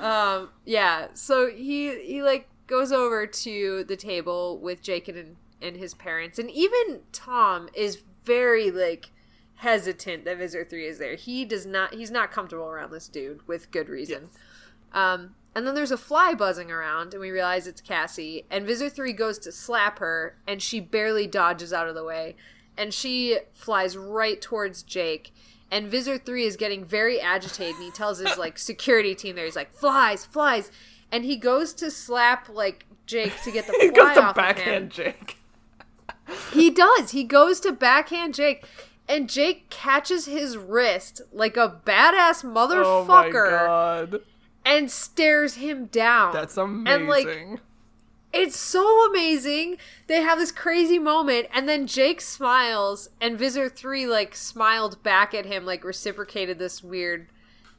Um, 0.00 0.48
yeah. 0.64 1.08
So 1.14 1.48
he 1.50 1.96
he 2.04 2.22
like 2.22 2.48
goes 2.66 2.90
over 2.90 3.26
to 3.26 3.84
the 3.84 3.96
table 3.96 4.58
with 4.58 4.82
Jake 4.82 5.06
and 5.08 5.36
and 5.60 5.76
his 5.76 5.94
parents, 5.94 6.38
and 6.38 6.50
even 6.50 7.00
Tom 7.12 7.68
is 7.74 8.02
very 8.24 8.70
like 8.70 9.10
hesitant 9.56 10.24
that 10.24 10.38
Visitor 10.38 10.64
3 10.64 10.86
is 10.86 10.98
there. 10.98 11.14
He 11.14 11.44
does 11.44 11.66
not 11.66 11.94
he's 11.94 12.10
not 12.10 12.30
comfortable 12.30 12.66
around 12.66 12.90
this 12.90 13.08
dude 13.08 13.46
with 13.46 13.70
good 13.70 13.88
reason. 13.88 14.28
Um 14.92 15.34
and 15.56 15.66
then 15.66 15.74
there's 15.74 15.92
a 15.92 15.96
fly 15.96 16.34
buzzing 16.34 16.70
around 16.70 17.14
and 17.14 17.20
we 17.20 17.30
realize 17.30 17.66
it's 17.66 17.80
Cassie 17.80 18.44
and 18.50 18.66
Visitor 18.66 18.90
3 18.90 19.12
goes 19.12 19.38
to 19.40 19.52
slap 19.52 20.00
her 20.00 20.36
and 20.46 20.60
she 20.60 20.80
barely 20.80 21.26
dodges 21.26 21.72
out 21.72 21.88
of 21.88 21.94
the 21.94 22.04
way 22.04 22.36
and 22.76 22.92
she 22.92 23.38
flies 23.52 23.96
right 23.96 24.40
towards 24.40 24.82
Jake 24.82 25.32
and 25.70 25.86
Visitor 25.86 26.22
3 26.22 26.44
is 26.44 26.56
getting 26.56 26.84
very 26.84 27.20
agitated 27.20 27.76
and 27.76 27.84
he 27.84 27.90
tells 27.90 28.18
his 28.18 28.36
like 28.36 28.58
security 28.70 29.14
team 29.14 29.36
there 29.36 29.44
he's 29.44 29.56
like 29.56 29.72
flies 29.72 30.26
flies 30.26 30.72
and 31.12 31.24
he 31.24 31.36
goes 31.36 31.72
to 31.74 31.90
slap 31.90 32.48
like 32.48 32.86
Jake 33.06 33.40
to 33.44 33.52
get 33.52 33.66
the 33.66 33.72
he 33.80 33.88
fly 33.90 33.96
goes 33.96 34.14
to 34.16 34.22
off 34.24 34.36
of 34.36 34.44
him. 34.44 34.54
backhand 34.54 34.90
Jake. 34.90 35.38
He 36.52 36.70
does. 36.70 37.10
He 37.10 37.24
goes 37.24 37.60
to 37.60 37.72
backhand 37.72 38.34
Jake, 38.34 38.64
and 39.08 39.28
Jake 39.28 39.68
catches 39.70 40.26
his 40.26 40.56
wrist 40.56 41.20
like 41.32 41.56
a 41.56 41.80
badass 41.84 42.44
Oh 42.44 43.04
my 43.04 43.26
motherfucker 43.28 43.50
god. 43.66 44.20
and 44.64 44.90
stares 44.90 45.54
him 45.56 45.86
down. 45.86 46.32
That's 46.32 46.56
amazing. 46.56 46.88
And 46.88 47.08
like, 47.08 47.60
it's 48.32 48.56
so 48.58 49.06
amazing. 49.08 49.76
They 50.06 50.22
have 50.22 50.38
this 50.38 50.50
crazy 50.52 50.98
moment, 50.98 51.48
and 51.52 51.68
then 51.68 51.86
Jake 51.86 52.20
smiles, 52.20 53.10
and 53.20 53.38
Visser 53.38 53.68
3 53.68 54.06
like 54.06 54.34
smiled 54.34 55.02
back 55.02 55.34
at 55.34 55.46
him, 55.46 55.64
like 55.66 55.84
reciprocated 55.84 56.58
this 56.58 56.82
weird 56.82 57.28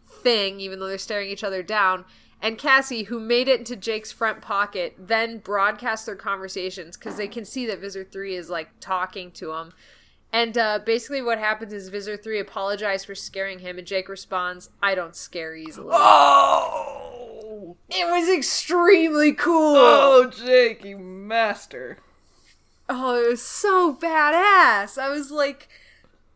thing, 0.08 0.60
even 0.60 0.80
though 0.80 0.88
they're 0.88 0.98
staring 0.98 1.30
each 1.30 1.44
other 1.44 1.64
down. 1.64 2.06
And 2.42 2.58
Cassie, 2.58 3.04
who 3.04 3.20
made 3.20 3.48
it 3.48 3.60
into 3.60 3.76
Jake's 3.76 4.12
front 4.12 4.42
pocket, 4.42 4.96
then 5.00 5.40
broadcasts 5.40 6.06
their 6.06 6.16
conversations 6.16 6.96
because 6.96 7.18
they 7.18 7.28
can 7.28 7.46
see 7.46 7.66
that 7.66 7.80
Visser 7.80 8.04
3 8.04 8.36
is 8.36 8.50
like 8.50 8.70
talking 8.80 9.32
to 9.32 9.54
him. 9.54 9.74
And 10.32 10.58
uh, 10.58 10.80
basically, 10.86 11.22
what 11.22 11.40
happens 11.40 11.72
is 11.72 11.88
Visser 11.90 12.18
3 12.18 12.40
apologizes 12.40 13.06
for 13.06 13.16
scaring 13.16 13.60
him, 13.60 13.78
and 13.78 13.88
Jake 13.88 14.10
responds, 14.10 14.70
I 14.84 14.94
don't 14.94 15.16
scare 15.16 15.56
easily. 15.56 15.92
oh! 15.92 17.78
It 17.90 18.06
was 18.12 18.30
extremely 18.30 19.32
cool. 19.32 19.76
Oh, 19.78 20.30
Jake, 20.30 20.84
you 20.84 20.98
master. 20.98 22.00
Oh, 22.90 23.24
it 23.24 23.30
was 23.30 23.42
so 23.42 23.96
badass. 23.96 24.98
I 24.98 25.10
was 25.10 25.32
like, 25.32 25.70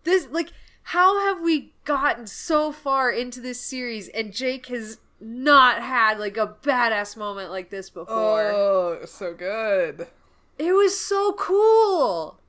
this, 0.05 0.27
like, 0.31 0.51
how 0.83 1.19
have 1.27 1.41
we 1.41 1.73
gotten 1.83 2.25
so 2.25 2.71
far 2.71 3.11
into 3.11 3.41
this 3.41 3.59
series 3.59 4.07
and 4.09 4.31
Jake 4.31 4.67
has 4.67 4.97
not 5.21 5.81
had 5.81 6.19
like 6.19 6.37
a 6.37 6.55
badass 6.61 7.17
moment 7.17 7.49
like 7.51 7.69
this 7.69 7.89
before? 7.89 8.51
Oh, 8.51 8.99
so 9.05 9.33
good. 9.33 10.07
It 10.57 10.73
was 10.73 10.99
so 10.99 11.33
cool. 11.33 12.39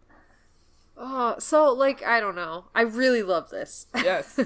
Oh, 0.96 1.36
so 1.38 1.72
like 1.72 2.04
I 2.04 2.20
don't 2.20 2.36
know. 2.36 2.66
I 2.74 2.82
really 2.82 3.22
love 3.22 3.50
this. 3.50 3.86
Yes. 3.94 4.38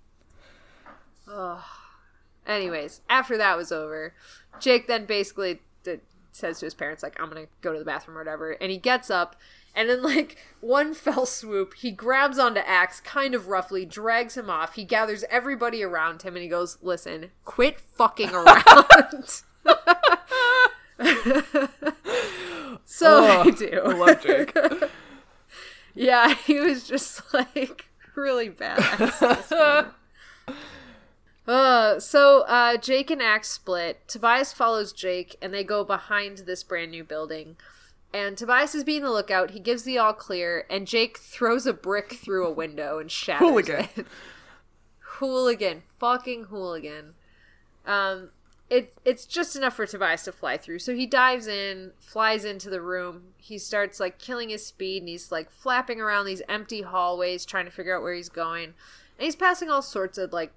oh. 1.28 1.64
Anyways, 2.46 3.00
after 3.10 3.36
that 3.36 3.56
was 3.56 3.72
over, 3.72 4.14
Jake 4.60 4.86
then 4.86 5.04
basically 5.04 5.60
d- 5.82 5.96
says 6.30 6.60
to 6.60 6.66
his 6.66 6.74
parents 6.74 7.02
like 7.02 7.20
I'm 7.20 7.28
going 7.28 7.46
to 7.46 7.52
go 7.60 7.72
to 7.72 7.78
the 7.78 7.84
bathroom 7.84 8.16
or 8.16 8.20
whatever, 8.20 8.52
and 8.52 8.70
he 8.70 8.78
gets 8.78 9.10
up 9.10 9.36
and 9.76 9.90
in 9.90 10.02
like 10.02 10.36
one 10.60 10.94
fell 11.04 11.26
swoop, 11.26 11.74
he 11.74 11.92
grabs 11.92 12.38
onto 12.38 12.60
Ax 12.60 12.98
kind 13.00 13.34
of 13.34 13.46
roughly, 13.48 13.84
drags 13.84 14.36
him 14.36 14.50
off. 14.50 14.74
He 14.74 14.84
gathers 14.84 15.24
everybody 15.30 15.84
around 15.84 16.22
him 16.22 16.34
and 16.34 16.42
he 16.42 16.48
goes, 16.48 16.78
"Listen, 16.82 17.30
quit 17.44 17.78
fucking 17.80 18.30
around." 18.34 18.64
so 22.84 23.06
Oh, 23.06 23.42
I 23.46 23.50
do. 23.50 23.80
I 23.84 23.92
love 23.92 24.22
Jake. 24.22 24.56
Yeah, 25.94 26.34
he 26.34 26.60
was 26.60 26.86
just 26.86 27.32
like 27.34 27.88
really 28.14 28.50
badass. 28.50 29.90
uh, 31.48 32.00
so 32.00 32.40
uh, 32.42 32.76
Jake 32.76 33.10
and 33.10 33.22
Ax 33.22 33.48
split. 33.50 34.06
Tobias 34.08 34.52
follows 34.52 34.92
Jake, 34.92 35.36
and 35.42 35.52
they 35.54 35.64
go 35.64 35.84
behind 35.84 36.38
this 36.38 36.62
brand 36.62 36.90
new 36.90 37.04
building. 37.04 37.56
And 38.12 38.36
Tobias 38.38 38.74
is 38.74 38.84
being 38.84 39.02
the 39.02 39.10
lookout. 39.10 39.50
He 39.50 39.60
gives 39.60 39.82
the 39.82 39.98
all 39.98 40.14
clear, 40.14 40.64
and 40.70 40.86
Jake 40.86 41.18
throws 41.18 41.66
a 41.66 41.72
brick 41.72 42.14
through 42.14 42.46
a 42.46 42.52
window 42.52 42.98
and 42.98 43.10
shatters 43.10 43.46
Hooligan. 43.46 43.88
it. 43.96 44.06
hooligan, 45.18 45.82
fucking 45.98 46.44
hooligan. 46.44 47.14
Um, 47.84 48.30
it 48.68 48.94
it's 49.04 49.26
just 49.26 49.54
enough 49.54 49.74
for 49.74 49.86
Tobias 49.86 50.24
to 50.24 50.32
fly 50.32 50.56
through. 50.56 50.80
So 50.80 50.94
he 50.94 51.06
dives 51.06 51.46
in, 51.46 51.92
flies 52.00 52.44
into 52.44 52.68
the 52.68 52.80
room. 52.80 53.34
He 53.38 53.58
starts 53.58 54.00
like 54.00 54.18
killing 54.18 54.48
his 54.48 54.64
speed, 54.66 55.02
and 55.02 55.08
he's 55.08 55.30
like 55.30 55.50
flapping 55.50 56.00
around 56.00 56.26
these 56.26 56.42
empty 56.48 56.82
hallways, 56.82 57.44
trying 57.44 57.66
to 57.66 57.70
figure 57.70 57.96
out 57.96 58.02
where 58.02 58.14
he's 58.14 58.28
going. 58.28 58.74
And 59.18 59.24
he's 59.24 59.36
passing 59.36 59.70
all 59.70 59.82
sorts 59.82 60.18
of 60.18 60.32
like 60.32 60.52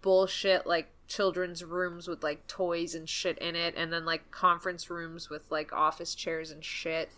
bullshit, 0.00 0.66
like 0.66 0.91
children's 1.06 1.64
rooms 1.64 2.08
with 2.08 2.22
like 2.22 2.46
toys 2.46 2.94
and 2.94 3.08
shit 3.08 3.38
in 3.38 3.56
it, 3.56 3.74
and 3.76 3.92
then 3.92 4.04
like 4.04 4.30
conference 4.30 4.88
rooms 4.90 5.28
with 5.30 5.50
like 5.50 5.72
office 5.72 6.14
chairs 6.14 6.50
and 6.50 6.64
shit. 6.64 7.10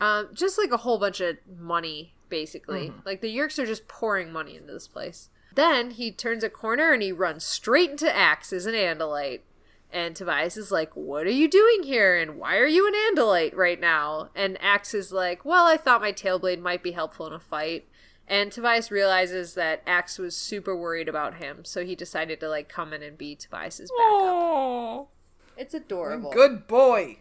Um, 0.00 0.28
just 0.32 0.56
like 0.56 0.72
a 0.72 0.78
whole 0.78 0.98
bunch 0.98 1.20
of 1.20 1.36
money, 1.58 2.14
basically. 2.28 2.92
Like 3.04 3.20
the 3.20 3.36
Yeerks 3.36 3.58
are 3.58 3.66
just 3.66 3.86
pouring 3.86 4.32
money 4.32 4.56
into 4.56 4.72
this 4.72 4.88
place. 4.88 5.28
Then 5.54 5.90
he 5.90 6.10
turns 6.10 6.44
a 6.44 6.50
corner 6.50 6.92
and 6.92 7.02
he 7.02 7.12
runs 7.12 7.44
straight 7.44 7.90
into 7.90 8.14
Ax 8.14 8.52
as 8.52 8.66
an 8.66 8.74
Andalite. 8.74 9.40
And 9.92 10.14
Tobias 10.14 10.56
is 10.56 10.70
like, 10.70 10.94
What 10.94 11.26
are 11.26 11.30
you 11.30 11.48
doing 11.48 11.82
here? 11.82 12.16
And 12.16 12.36
why 12.38 12.56
are 12.56 12.66
you 12.66 12.86
an 12.86 12.94
Andalite 12.94 13.56
right 13.56 13.80
now? 13.80 14.30
And 14.36 14.56
Ax 14.62 14.94
is 14.94 15.12
like, 15.12 15.44
Well, 15.44 15.66
I 15.66 15.76
thought 15.76 16.00
my 16.00 16.12
Tailblade 16.12 16.60
might 16.60 16.82
be 16.82 16.92
helpful 16.92 17.26
in 17.26 17.32
a 17.32 17.40
fight. 17.40 17.88
And 18.30 18.52
Tobias 18.52 18.92
realizes 18.92 19.54
that 19.54 19.82
Ax 19.88 20.16
was 20.16 20.36
super 20.36 20.74
worried 20.76 21.08
about 21.08 21.34
him, 21.34 21.64
so 21.64 21.84
he 21.84 21.96
decided 21.96 22.38
to 22.40 22.48
like 22.48 22.68
come 22.68 22.92
in 22.92 23.02
and 23.02 23.18
be 23.18 23.34
Tobias's 23.34 23.90
backup. 23.90 23.98
Oh, 24.00 25.08
It's 25.56 25.74
adorable. 25.74 26.30
good 26.30 26.68
boy. 26.68 27.18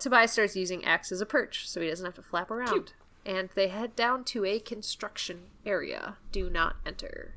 Tobias 0.00 0.32
starts 0.32 0.56
using 0.56 0.84
Ax 0.84 1.12
as 1.12 1.20
a 1.20 1.26
perch, 1.26 1.68
so 1.68 1.80
he 1.80 1.88
doesn't 1.88 2.04
have 2.04 2.16
to 2.16 2.22
flap 2.22 2.50
around. 2.50 2.94
And 3.24 3.48
they 3.54 3.68
head 3.68 3.94
down 3.94 4.24
to 4.24 4.44
a 4.44 4.58
construction 4.58 5.44
area. 5.64 6.16
Do 6.32 6.50
not 6.50 6.76
enter 6.84 7.36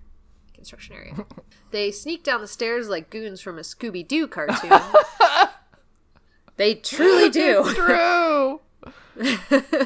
construction 0.56 0.95
area. 0.95 1.26
they 1.72 1.91
sneak 1.91 2.24
down 2.24 2.41
the 2.41 2.48
stairs 2.48 2.89
like 2.89 3.12
goons 3.12 3.39
from 3.41 3.60
a 3.60 3.62
Scooby 3.62 4.06
Doo 4.06 4.28
cartoon. 4.28 4.72
they 6.58 6.74
truly 6.74 7.30
do. 7.30 7.64
True. 7.76 8.60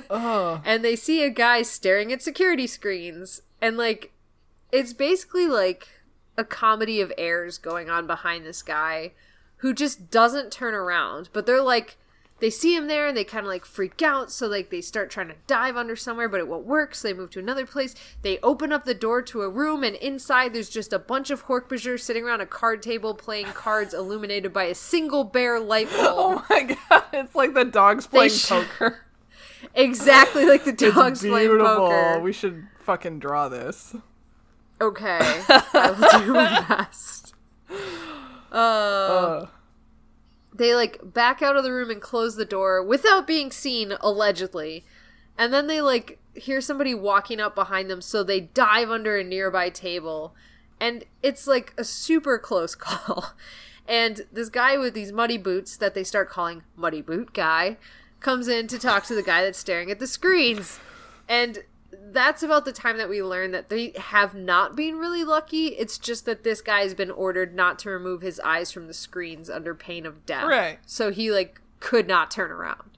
Oh, 0.09 0.61
and 0.65 0.84
they 0.84 0.95
see 0.95 1.23
a 1.23 1.29
guy 1.29 1.61
staring 1.61 2.11
at 2.11 2.21
security 2.21 2.67
screens. 2.67 3.41
And 3.61 3.77
like 3.77 4.11
it's 4.71 4.93
basically 4.93 5.47
like 5.47 5.88
a 6.38 6.43
comedy 6.43 7.01
of 7.01 7.11
errors 7.17 7.57
going 7.57 7.89
on 7.89 8.07
behind 8.07 8.45
this 8.45 8.61
guy 8.61 9.11
who 9.57 9.73
just 9.73 10.09
doesn't 10.09 10.51
turn 10.51 10.73
around. 10.73 11.29
But 11.34 11.45
they're 11.45 11.61
like 11.61 11.97
they 12.39 12.49
see 12.49 12.75
him 12.75 12.88
there 12.88 13.07
and 13.07 13.15
they 13.15 13.23
kind 13.23 13.45
of 13.45 13.51
like 13.51 13.65
freak 13.65 14.01
out. 14.01 14.32
So 14.32 14.47
like 14.47 14.71
they 14.71 14.82
start 14.82 15.11
trying 15.11 15.27
to 15.27 15.36
dive 15.45 15.77
under 15.77 15.95
somewhere 15.95 16.27
but 16.27 16.39
it 16.39 16.47
won't 16.47 16.65
work. 16.65 16.95
So 16.95 17.07
they 17.07 17.13
move 17.13 17.29
to 17.32 17.39
another 17.39 17.67
place. 17.67 17.93
They 18.23 18.39
open 18.39 18.71
up 18.71 18.84
the 18.84 18.95
door 18.95 19.21
to 19.21 19.43
a 19.43 19.49
room 19.49 19.84
and 19.84 19.95
inside 19.97 20.53
there's 20.53 20.69
just 20.69 20.91
a 20.91 20.99
bunch 20.99 21.29
of 21.29 21.45
hork 21.45 21.99
sitting 21.99 22.23
around 22.23 22.41
a 22.41 22.47
card 22.47 22.82
table 22.82 23.13
playing 23.13 23.47
cards 23.47 23.93
illuminated 23.93 24.51
by 24.51 24.63
a 24.63 24.75
single 24.75 25.23
bare 25.23 25.59
light 25.59 25.89
bulb. 25.89 26.01
Oh 26.41 26.45
my 26.49 26.63
god! 26.63 27.03
It's 27.13 27.36
like 27.36 27.53
the 27.53 27.65
dogs 27.65 28.07
playing 28.07 28.32
sh- 28.32 28.49
poker. 28.49 29.05
Exactly 29.76 30.45
like 30.45 30.63
the 30.63 30.72
dogs 30.93 31.22
playing 31.22 31.57
poker 31.57 32.19
We 32.19 32.34
should 32.34 32.67
fucking 32.80 33.19
draw 33.19 33.49
this. 33.49 33.95
Okay, 34.80 35.19
I 35.49 35.95
will 35.97 36.19
do 36.26 36.34
my 36.34 36.65
best. 36.67 37.34
Uh, 38.51 38.55
Uh, 38.55 39.47
they 40.53 40.76
like 40.76 40.99
back 41.03 41.41
out 41.41 41.55
of 41.55 41.63
the 41.63 41.72
room 41.72 41.89
and 41.89 42.01
close 42.01 42.36
the 42.36 42.45
door 42.45 42.84
without 42.84 43.26
being 43.26 43.51
seen, 43.51 43.93
allegedly. 44.01 44.84
And 45.38 45.53
then 45.53 45.67
they 45.67 45.82
like 45.82 46.19
hear 46.36 46.61
somebody 46.61 46.93
walking 46.93 47.39
up 47.39 47.55
behind 47.55 47.89
them, 47.89 48.01
so 48.01 48.24
they 48.24 48.41
dive 48.41 48.89
under 48.89 49.17
a 49.17 49.24
nearby 49.24 49.69
table. 49.69 50.36
And 50.80 51.05
it's 51.24 51.47
like 51.47 51.74
a 51.78 51.84
super 51.84 52.38
close 52.38 52.76
call. 52.76 53.34
And 53.88 54.22
this 54.32 54.49
guy 54.49 54.78
with 54.78 54.93
these 54.93 55.11
muddy 55.11 55.38
boots 55.38 55.78
that 55.78 55.93
they 55.93 56.03
start 56.03 56.30
calling 56.30 56.63
Muddy 56.76 57.01
Boot 57.01 57.34
Guy 57.34 57.78
comes 58.22 58.47
in 58.47 58.67
to 58.67 58.80
talk 58.80 59.03
to 59.05 59.15
the 59.15 59.24
guy 59.24 59.43
that's 59.43 59.59
staring 59.59 59.91
at 59.91 59.99
the 59.99 60.07
screens. 60.07 60.80
And 61.28 61.63
that's 61.91 62.43
about 62.43 62.65
the 62.65 62.72
time 62.72 62.97
that 62.97 63.09
we 63.09 63.22
learn 63.22 63.51
that 63.51 63.69
they 63.69 63.93
have 63.97 64.34
not 64.34 64.76
been 64.76 64.97
really 64.97 65.24
lucky. 65.24 65.67
It's 65.67 65.97
just 65.97 66.26
that 66.26 66.43
this 66.43 66.61
guy 66.61 66.82
has 66.82 66.93
been 66.93 67.11
ordered 67.11 67.53
not 67.53 67.80
to 67.80 67.89
remove 67.89 68.22
his 68.22 68.39
eyes 68.41 68.72
from 68.72 68.88
the 68.88 68.93
screens 68.93 69.49
under 69.49 69.76
pain 69.76 70.05
of 70.05 70.26
death. 70.26 70.45
Right. 70.45 70.80
So 70.86 71.11
he 71.11 71.32
like 71.32 71.61
could 71.80 72.07
not 72.07 72.32
turn 72.32 72.51
around. 72.51 72.91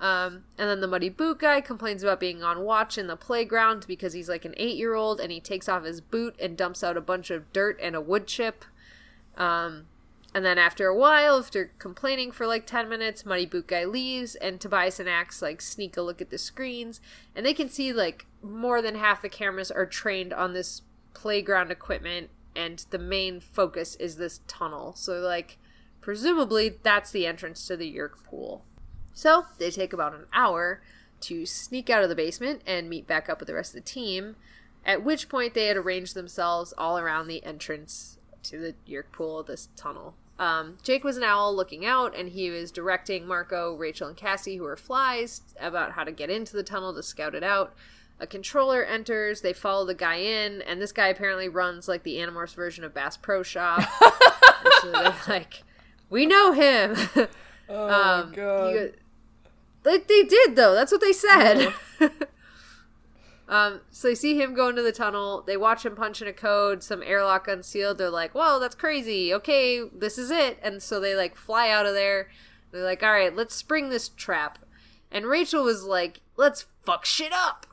Um, 0.00 0.44
and 0.58 0.68
then 0.68 0.80
the 0.80 0.88
muddy 0.88 1.10
boot 1.10 1.38
guy 1.38 1.60
complains 1.60 2.02
about 2.02 2.18
being 2.18 2.42
on 2.42 2.62
watch 2.64 2.98
in 2.98 3.06
the 3.06 3.16
playground 3.16 3.86
because 3.86 4.14
he's 4.14 4.28
like 4.28 4.44
an 4.44 4.54
eight 4.56 4.76
year 4.76 4.94
old 4.94 5.20
and 5.20 5.30
he 5.30 5.40
takes 5.40 5.68
off 5.68 5.84
his 5.84 6.00
boot 6.00 6.34
and 6.40 6.56
dumps 6.56 6.82
out 6.82 6.96
a 6.96 7.00
bunch 7.00 7.30
of 7.30 7.52
dirt 7.52 7.78
and 7.80 7.94
a 7.94 8.00
wood 8.00 8.26
chip. 8.26 8.64
Um, 9.36 9.86
and 10.34 10.44
then 10.44 10.58
after 10.58 10.86
a 10.86 10.96
while, 10.96 11.38
after 11.38 11.72
complaining 11.78 12.32
for 12.32 12.46
like 12.46 12.66
10 12.66 12.88
minutes, 12.88 13.26
Muddy 13.26 13.46
Boot 13.46 13.66
Guy 13.66 13.84
leaves, 13.84 14.34
and 14.34 14.60
Tobias 14.60 14.98
and 14.98 15.08
Ax 15.08 15.42
like 15.42 15.60
sneak 15.60 15.96
a 15.96 16.02
look 16.02 16.20
at 16.20 16.30
the 16.30 16.38
screens, 16.38 17.00
and 17.36 17.44
they 17.44 17.54
can 17.54 17.68
see 17.68 17.92
like 17.92 18.26
more 18.42 18.82
than 18.82 18.94
half 18.94 19.22
the 19.22 19.28
cameras 19.28 19.70
are 19.70 19.86
trained 19.86 20.32
on 20.32 20.52
this 20.52 20.82
playground 21.14 21.70
equipment 21.70 22.30
and 22.54 22.84
the 22.90 22.98
main 22.98 23.40
focus 23.40 23.94
is 23.96 24.16
this 24.16 24.40
tunnel. 24.46 24.94
So 24.94 25.14
like 25.14 25.58
presumably 26.00 26.78
that's 26.82 27.10
the 27.10 27.26
entrance 27.26 27.66
to 27.66 27.76
the 27.76 27.94
Yeerk 27.94 28.22
pool. 28.24 28.64
So 29.14 29.46
they 29.58 29.70
take 29.70 29.92
about 29.92 30.14
an 30.14 30.26
hour 30.32 30.82
to 31.20 31.46
sneak 31.46 31.90
out 31.90 32.02
of 32.02 32.08
the 32.08 32.16
basement 32.16 32.62
and 32.66 32.88
meet 32.88 33.06
back 33.06 33.28
up 33.28 33.38
with 33.38 33.46
the 33.46 33.54
rest 33.54 33.74
of 33.74 33.84
the 33.84 33.90
team. 33.90 34.36
At 34.84 35.04
which 35.04 35.28
point 35.28 35.54
they 35.54 35.66
had 35.66 35.76
arranged 35.76 36.14
themselves 36.14 36.74
all 36.76 36.98
around 36.98 37.28
the 37.28 37.44
entrance 37.44 38.18
to 38.44 38.58
the 38.58 38.74
Yeerk 38.86 39.12
pool, 39.12 39.42
this 39.44 39.68
tunnel. 39.76 40.16
Um, 40.38 40.78
Jake 40.82 41.04
was 41.04 41.16
an 41.16 41.22
owl 41.22 41.54
looking 41.54 41.84
out, 41.84 42.16
and 42.16 42.30
he 42.30 42.50
was 42.50 42.70
directing 42.72 43.26
Marco, 43.26 43.74
Rachel, 43.76 44.08
and 44.08 44.16
Cassie, 44.16 44.56
who 44.56 44.64
were 44.64 44.76
flies, 44.76 45.42
about 45.60 45.92
how 45.92 46.04
to 46.04 46.12
get 46.12 46.30
into 46.30 46.56
the 46.56 46.62
tunnel 46.62 46.94
to 46.94 47.02
scout 47.02 47.34
it 47.34 47.44
out. 47.44 47.74
A 48.18 48.26
controller 48.26 48.84
enters, 48.84 49.40
they 49.40 49.52
follow 49.52 49.84
the 49.84 49.94
guy 49.94 50.16
in, 50.16 50.62
and 50.62 50.80
this 50.80 50.92
guy 50.92 51.08
apparently 51.08 51.48
runs 51.48 51.88
like 51.88 52.02
the 52.02 52.16
Animorphs 52.16 52.54
version 52.54 52.84
of 52.84 52.94
Bass 52.94 53.16
Pro 53.16 53.42
Shop. 53.42 53.82
so 54.80 54.92
they're 54.92 55.14
like, 55.28 55.64
we 56.08 56.26
know 56.26 56.52
him. 56.52 56.96
Oh 57.68 57.88
um, 57.88 58.30
my 58.30 58.36
god. 58.36 58.92
like 59.84 60.06
they 60.06 60.24
did 60.24 60.56
though. 60.56 60.74
That's 60.74 60.92
what 60.92 61.00
they 61.00 61.12
said. 61.12 61.72
Um, 63.52 63.82
so 63.90 64.08
they 64.08 64.14
see 64.14 64.40
him 64.40 64.54
go 64.54 64.70
into 64.70 64.80
the 64.80 64.92
tunnel. 64.92 65.42
They 65.42 65.58
watch 65.58 65.84
him 65.84 65.94
punch 65.94 66.22
in 66.22 66.26
a 66.26 66.32
code. 66.32 66.82
Some 66.82 67.02
airlock 67.02 67.46
unsealed. 67.46 67.98
They're 67.98 68.08
like, 68.08 68.34
"Whoa, 68.34 68.58
that's 68.58 68.74
crazy. 68.74 69.34
Okay, 69.34 69.86
this 69.92 70.16
is 70.16 70.30
it." 70.30 70.58
And 70.62 70.82
so 70.82 70.98
they 70.98 71.14
like 71.14 71.36
fly 71.36 71.68
out 71.68 71.84
of 71.84 71.92
there. 71.92 72.30
They're 72.70 72.82
like, 72.82 73.02
"All 73.02 73.12
right, 73.12 73.36
let's 73.36 73.54
spring 73.54 73.90
this 73.90 74.08
trap." 74.08 74.58
And 75.10 75.26
Rachel 75.26 75.64
was 75.64 75.84
like, 75.84 76.20
"Let's 76.34 76.64
fuck 76.82 77.04
shit 77.04 77.30
up." 77.34 77.66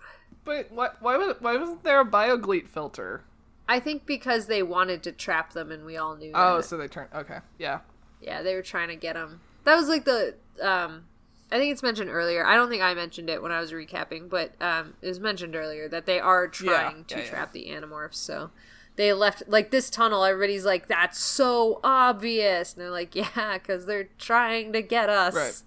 But 0.44 0.70
why, 0.70 0.90
why, 1.00 1.16
was, 1.16 1.38
why 1.40 1.56
wasn't 1.56 1.86
there 1.86 2.02
a 2.02 2.06
BioGleet 2.06 2.68
filter? 2.68 3.24
I 3.70 3.80
think 3.80 4.06
because 4.06 4.48
they 4.48 4.62
wanted 4.62 5.02
to 5.04 5.14
trap 5.14 5.54
them, 5.54 5.72
and 5.72 5.86
we 5.86 5.96
all 5.96 6.18
knew. 6.18 6.34
Oh, 6.36 6.58
that. 6.58 6.64
so 6.64 6.76
they 6.76 6.90
turned. 6.90 7.14
Okay, 7.16 7.38
yeah. 7.58 7.80
Yeah, 8.20 8.42
they 8.42 8.54
were 8.54 8.62
trying 8.62 8.90
to 8.90 8.98
get 8.98 9.14
them. 9.14 9.40
That 9.64 9.78
was 9.78 9.88
like 9.88 10.04
the 10.04 10.36
um 10.62 11.06
I 11.52 11.58
think 11.58 11.72
it's 11.72 11.84
mentioned 11.84 12.10
earlier. 12.10 12.46
I 12.46 12.56
don't 12.56 12.70
think 12.70 12.82
I 12.82 12.94
mentioned 12.94 13.30
it 13.30 13.42
when 13.42 13.52
I 13.52 13.60
was 13.60 13.72
recapping, 13.72 14.30
but 14.30 14.54
um 14.62 14.94
it 15.02 15.08
was 15.08 15.20
mentioned 15.20 15.56
earlier 15.56 15.88
that 15.90 16.06
they 16.06 16.20
are 16.20 16.48
trying 16.48 17.06
to 17.06 17.16
yeah, 17.16 17.24
yeah. 17.24 17.30
trap 17.30 17.54
the 17.54 17.68
animorphs. 17.70 18.16
So 18.16 18.52
they 18.96 19.14
left 19.14 19.44
like 19.48 19.72
this 19.72 19.90
tunnel. 19.90 20.26
Everybody's 20.26 20.66
like, 20.66 20.88
"That's 20.88 21.18
so 21.18 21.80
obvious," 21.84 22.74
and 22.74 22.82
they're 22.82 22.92
like, 22.92 23.16
"Yeah, 23.16 23.58
because 23.58 23.86
they're 23.86 24.10
trying 24.18 24.74
to 24.74 24.82
get 24.82 25.10
us." 25.10 25.36
Right. 25.36 25.64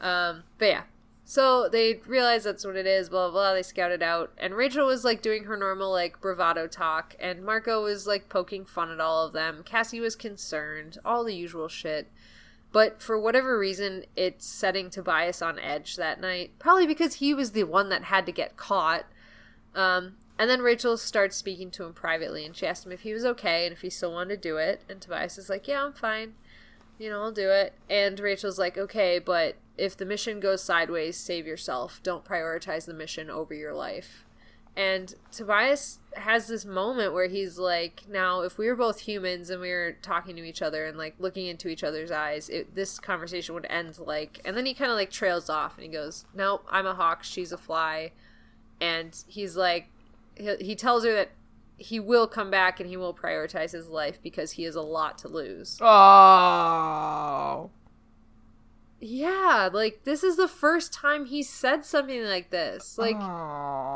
Um, 0.00 0.44
but 0.58 0.66
yeah. 0.66 0.82
So 1.24 1.68
they 1.68 2.00
realize 2.06 2.44
that's 2.44 2.64
what 2.64 2.74
it 2.74 2.86
is, 2.86 3.10
blah, 3.10 3.26
blah, 3.28 3.32
blah. 3.32 3.52
They 3.52 3.62
scouted 3.62 4.02
out. 4.02 4.32
And 4.38 4.54
Rachel 4.54 4.86
was 4.86 5.04
like 5.04 5.20
doing 5.20 5.44
her 5.44 5.58
normal 5.58 5.92
like 5.92 6.22
bravado 6.22 6.66
talk. 6.66 7.14
And 7.20 7.44
Marco 7.44 7.82
was 7.82 8.06
like 8.06 8.30
poking 8.30 8.64
fun 8.64 8.90
at 8.90 8.98
all 8.98 9.26
of 9.26 9.34
them. 9.34 9.62
Cassie 9.62 10.00
was 10.00 10.16
concerned. 10.16 10.96
All 11.04 11.24
the 11.24 11.34
usual 11.34 11.68
shit. 11.68 12.10
But 12.70 13.00
for 13.00 13.18
whatever 13.18 13.58
reason, 13.58 14.04
it's 14.14 14.46
setting 14.46 14.90
Tobias 14.90 15.40
on 15.40 15.58
edge 15.58 15.96
that 15.96 16.20
night. 16.20 16.52
Probably 16.58 16.86
because 16.86 17.14
he 17.14 17.32
was 17.32 17.52
the 17.52 17.64
one 17.64 17.88
that 17.88 18.04
had 18.04 18.26
to 18.26 18.32
get 18.32 18.56
caught. 18.56 19.06
Um, 19.74 20.16
and 20.38 20.50
then 20.50 20.60
Rachel 20.60 20.96
starts 20.96 21.36
speaking 21.36 21.70
to 21.72 21.84
him 21.84 21.94
privately. 21.94 22.44
And 22.44 22.54
she 22.54 22.66
asked 22.66 22.84
him 22.84 22.92
if 22.92 23.00
he 23.00 23.14
was 23.14 23.24
okay 23.24 23.66
and 23.66 23.72
if 23.72 23.80
he 23.80 23.90
still 23.90 24.12
wanted 24.12 24.42
to 24.42 24.48
do 24.48 24.56
it. 24.58 24.82
And 24.88 25.00
Tobias 25.00 25.38
is 25.38 25.48
like, 25.48 25.66
yeah, 25.66 25.84
I'm 25.84 25.92
fine 25.92 26.34
you 26.98 27.08
know, 27.08 27.22
I'll 27.22 27.32
do 27.32 27.50
it. 27.50 27.74
And 27.88 28.18
Rachel's 28.18 28.58
like, 28.58 28.76
okay, 28.76 29.18
but 29.18 29.56
if 29.76 29.96
the 29.96 30.04
mission 30.04 30.40
goes 30.40 30.62
sideways, 30.62 31.16
save 31.16 31.46
yourself. 31.46 32.00
Don't 32.02 32.24
prioritize 32.24 32.86
the 32.86 32.94
mission 32.94 33.30
over 33.30 33.54
your 33.54 33.72
life. 33.72 34.24
And 34.78 35.12
Tobias 35.32 35.98
has 36.14 36.46
this 36.46 36.64
moment 36.64 37.12
where 37.12 37.26
he's 37.26 37.58
like, 37.58 38.04
now, 38.08 38.42
if 38.42 38.58
we 38.58 38.68
were 38.68 38.76
both 38.76 39.00
humans 39.00 39.50
and 39.50 39.60
we 39.60 39.70
were 39.70 39.96
talking 40.02 40.36
to 40.36 40.44
each 40.44 40.62
other 40.62 40.86
and 40.86 40.96
like 40.96 41.16
looking 41.18 41.48
into 41.48 41.66
each 41.66 41.82
other's 41.82 42.12
eyes, 42.12 42.48
it, 42.48 42.76
this 42.76 43.00
conversation 43.00 43.56
would 43.56 43.66
end 43.68 43.98
like, 43.98 44.40
and 44.44 44.56
then 44.56 44.66
he 44.66 44.74
kind 44.74 44.92
of 44.92 44.96
like 44.96 45.10
trails 45.10 45.50
off 45.50 45.74
and 45.74 45.82
he 45.82 45.90
goes, 45.90 46.26
nope, 46.32 46.64
I'm 46.70 46.86
a 46.86 46.94
hawk, 46.94 47.24
she's 47.24 47.50
a 47.50 47.58
fly. 47.58 48.12
And 48.80 49.20
he's 49.26 49.56
like, 49.56 49.88
he, 50.36 50.54
he 50.60 50.76
tells 50.76 51.04
her 51.04 51.12
that 51.12 51.30
he 51.76 51.98
will 51.98 52.28
come 52.28 52.48
back 52.48 52.78
and 52.78 52.88
he 52.88 52.96
will 52.96 53.12
prioritize 53.12 53.72
his 53.72 53.88
life 53.88 54.20
because 54.22 54.52
he 54.52 54.62
has 54.62 54.76
a 54.76 54.82
lot 54.82 55.18
to 55.18 55.28
lose. 55.28 55.78
Oh. 55.80 57.70
Yeah, 59.00 59.68
like 59.72 60.02
this 60.02 60.24
is 60.24 60.36
the 60.36 60.48
first 60.48 60.92
time 60.92 61.26
he 61.26 61.42
said 61.44 61.84
something 61.84 62.24
like 62.24 62.50
this. 62.50 62.98
Like 62.98 63.14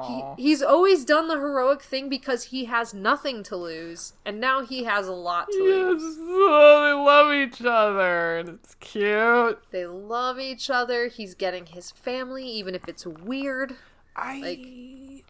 he, 0.06 0.42
he's 0.42 0.62
always 0.62 1.04
done 1.04 1.26
the 1.26 1.34
heroic 1.34 1.82
thing 1.82 2.08
because 2.08 2.44
he 2.44 2.66
has 2.66 2.94
nothing 2.94 3.42
to 3.44 3.56
lose, 3.56 4.12
and 4.24 4.40
now 4.40 4.64
he 4.64 4.84
has 4.84 5.08
a 5.08 5.12
lot 5.12 5.48
to 5.50 5.58
Yes, 5.58 6.00
lose. 6.02 6.16
oh, 6.20 6.84
they 6.84 6.92
love 6.92 7.32
each 7.34 7.60
other, 7.64 8.38
and 8.38 8.48
it's 8.50 8.76
cute. 8.76 9.58
They 9.72 9.86
love 9.86 10.38
each 10.38 10.70
other. 10.70 11.08
He's 11.08 11.34
getting 11.34 11.66
his 11.66 11.90
family, 11.90 12.46
even 12.46 12.74
if 12.76 12.86
it's 12.86 13.04
weird. 13.04 13.74
I 14.14 14.38
Like- 14.38 15.24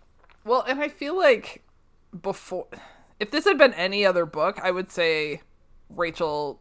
well, 0.44 0.64
and 0.68 0.80
I 0.80 0.88
feel 0.88 1.16
like 1.16 1.62
before, 2.20 2.66
if 3.18 3.30
this 3.30 3.44
had 3.44 3.56
been 3.56 3.72
any 3.74 4.04
other 4.04 4.26
book, 4.26 4.60
I 4.62 4.70
would 4.70 4.90
say 4.90 5.40
Rachel 5.88 6.60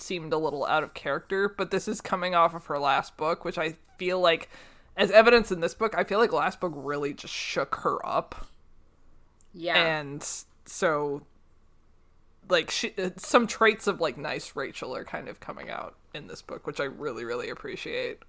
seemed 0.00 0.32
a 0.32 0.38
little 0.38 0.64
out 0.66 0.82
of 0.82 0.94
character. 0.94 1.48
But 1.48 1.70
this 1.70 1.88
is 1.88 2.00
coming 2.00 2.34
off 2.34 2.54
of 2.54 2.66
her 2.66 2.78
last 2.78 3.16
book, 3.16 3.44
which 3.44 3.58
I 3.58 3.76
feel 3.98 4.20
like, 4.20 4.48
as 4.96 5.10
evidence 5.10 5.50
in 5.52 5.60
this 5.60 5.74
book, 5.74 5.94
I 5.96 6.04
feel 6.04 6.18
like 6.18 6.32
last 6.32 6.60
book 6.60 6.72
really 6.74 7.14
just 7.14 7.34
shook 7.34 7.76
her 7.76 8.04
up, 8.06 8.46
Yeah, 9.52 9.90
and 9.98 10.26
so 10.64 11.22
like 12.48 12.70
she, 12.70 12.92
uh, 12.98 13.10
some 13.16 13.46
traits 13.46 13.86
of 13.86 14.00
like 14.00 14.16
nice 14.16 14.54
Rachel 14.54 14.94
are 14.94 15.04
kind 15.04 15.28
of 15.28 15.40
coming 15.40 15.70
out 15.70 15.96
in 16.14 16.26
this 16.28 16.42
book, 16.42 16.66
which 16.66 16.80
I 16.80 16.84
really 16.84 17.24
really 17.24 17.48
appreciate. 17.50 18.20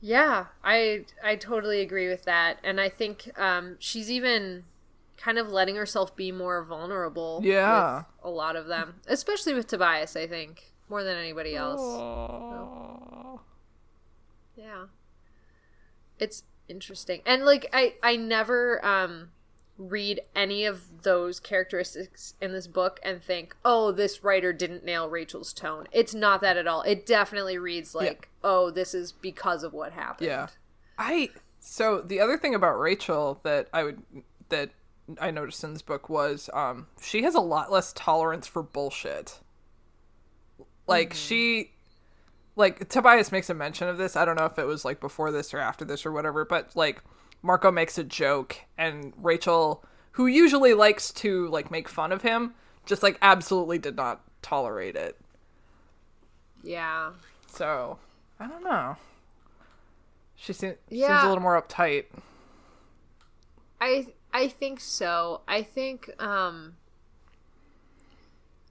yeah. 0.00 0.46
I 0.62 1.04
I 1.22 1.36
totally 1.36 1.80
agree 1.80 2.08
with 2.08 2.24
that, 2.24 2.58
and 2.62 2.80
I 2.80 2.88
think 2.88 3.30
um, 3.38 3.76
she's 3.78 4.10
even 4.10 4.64
kind 5.18 5.38
of 5.38 5.50
letting 5.50 5.76
herself 5.76 6.16
be 6.16 6.32
more 6.32 6.64
vulnerable. 6.64 7.40
Yeah. 7.44 7.98
with 7.98 8.06
a 8.24 8.30
lot 8.30 8.56
of 8.56 8.66
them, 8.66 9.00
especially 9.06 9.52
with 9.54 9.66
Tobias. 9.66 10.16
I 10.16 10.26
think 10.26 10.72
more 10.88 11.04
than 11.04 11.16
anybody 11.16 11.54
else. 11.54 11.80
Aw. 11.80 13.38
Yeah. 14.56 14.86
It's 16.18 16.44
interesting. 16.68 17.20
And 17.26 17.44
like 17.44 17.68
I 17.72 17.94
I 18.02 18.16
never 18.16 18.84
um 18.84 19.30
read 19.76 20.20
any 20.34 20.64
of 20.64 21.02
those 21.02 21.38
characteristics 21.38 22.34
in 22.40 22.52
this 22.52 22.66
book 22.66 22.98
and 23.04 23.22
think, 23.22 23.54
"Oh, 23.64 23.92
this 23.92 24.24
writer 24.24 24.52
didn't 24.52 24.84
nail 24.84 25.08
Rachel's 25.08 25.52
tone." 25.52 25.86
It's 25.92 26.14
not 26.14 26.40
that 26.40 26.56
at 26.56 26.66
all. 26.66 26.82
It 26.82 27.06
definitely 27.06 27.58
reads 27.58 27.94
like, 27.94 28.28
"Oh, 28.42 28.70
this 28.70 28.94
is 28.94 29.12
because 29.12 29.62
of 29.62 29.72
what 29.72 29.92
happened." 29.92 30.26
Yeah. 30.26 30.48
I 30.98 31.30
so 31.60 32.00
the 32.00 32.20
other 32.20 32.36
thing 32.36 32.54
about 32.54 32.78
Rachel 32.78 33.40
that 33.44 33.68
I 33.72 33.84
would 33.84 34.02
that 34.48 34.70
I 35.20 35.30
noticed 35.30 35.64
in 35.64 35.72
this 35.72 35.82
book 35.82 36.08
was 36.08 36.50
um 36.52 36.86
she 37.00 37.22
has 37.22 37.34
a 37.34 37.40
lot 37.40 37.72
less 37.72 37.92
tolerance 37.92 38.46
for 38.46 38.62
bullshit. 38.62 39.40
Like 40.86 41.14
she 41.14 41.72
like 42.56 42.88
Tobias 42.88 43.30
makes 43.30 43.48
a 43.50 43.54
mention 43.54 43.88
of 43.88 43.98
this. 43.98 44.16
I 44.16 44.24
don't 44.24 44.36
know 44.36 44.46
if 44.46 44.58
it 44.58 44.66
was 44.66 44.84
like 44.84 45.00
before 45.00 45.30
this 45.30 45.54
or 45.54 45.58
after 45.58 45.84
this 45.84 46.04
or 46.04 46.12
whatever, 46.12 46.44
but 46.44 46.74
like 46.74 47.02
Marco 47.42 47.70
makes 47.70 47.98
a 47.98 48.04
joke 48.04 48.58
and 48.76 49.12
Rachel 49.16 49.84
who 50.12 50.26
usually 50.26 50.74
likes 50.74 51.12
to 51.12 51.46
like 51.48 51.70
make 51.70 51.88
fun 51.88 52.10
of 52.10 52.22
him 52.22 52.54
just 52.84 53.02
like 53.02 53.18
absolutely 53.22 53.78
did 53.78 53.96
not 53.96 54.22
tolerate 54.42 54.96
it. 54.96 55.16
Yeah. 56.62 57.12
So, 57.46 57.98
I 58.40 58.46
don't 58.46 58.64
know. 58.64 58.96
She 60.36 60.52
seems, 60.52 60.76
seems 60.88 61.02
a 61.02 61.28
little 61.28 61.42
more 61.42 61.60
uptight. 61.60 62.06
I 63.80 64.06
I 64.32 64.48
think 64.48 64.80
so. 64.80 65.40
I 65.48 65.62
think 65.62 66.10
um 66.22 66.76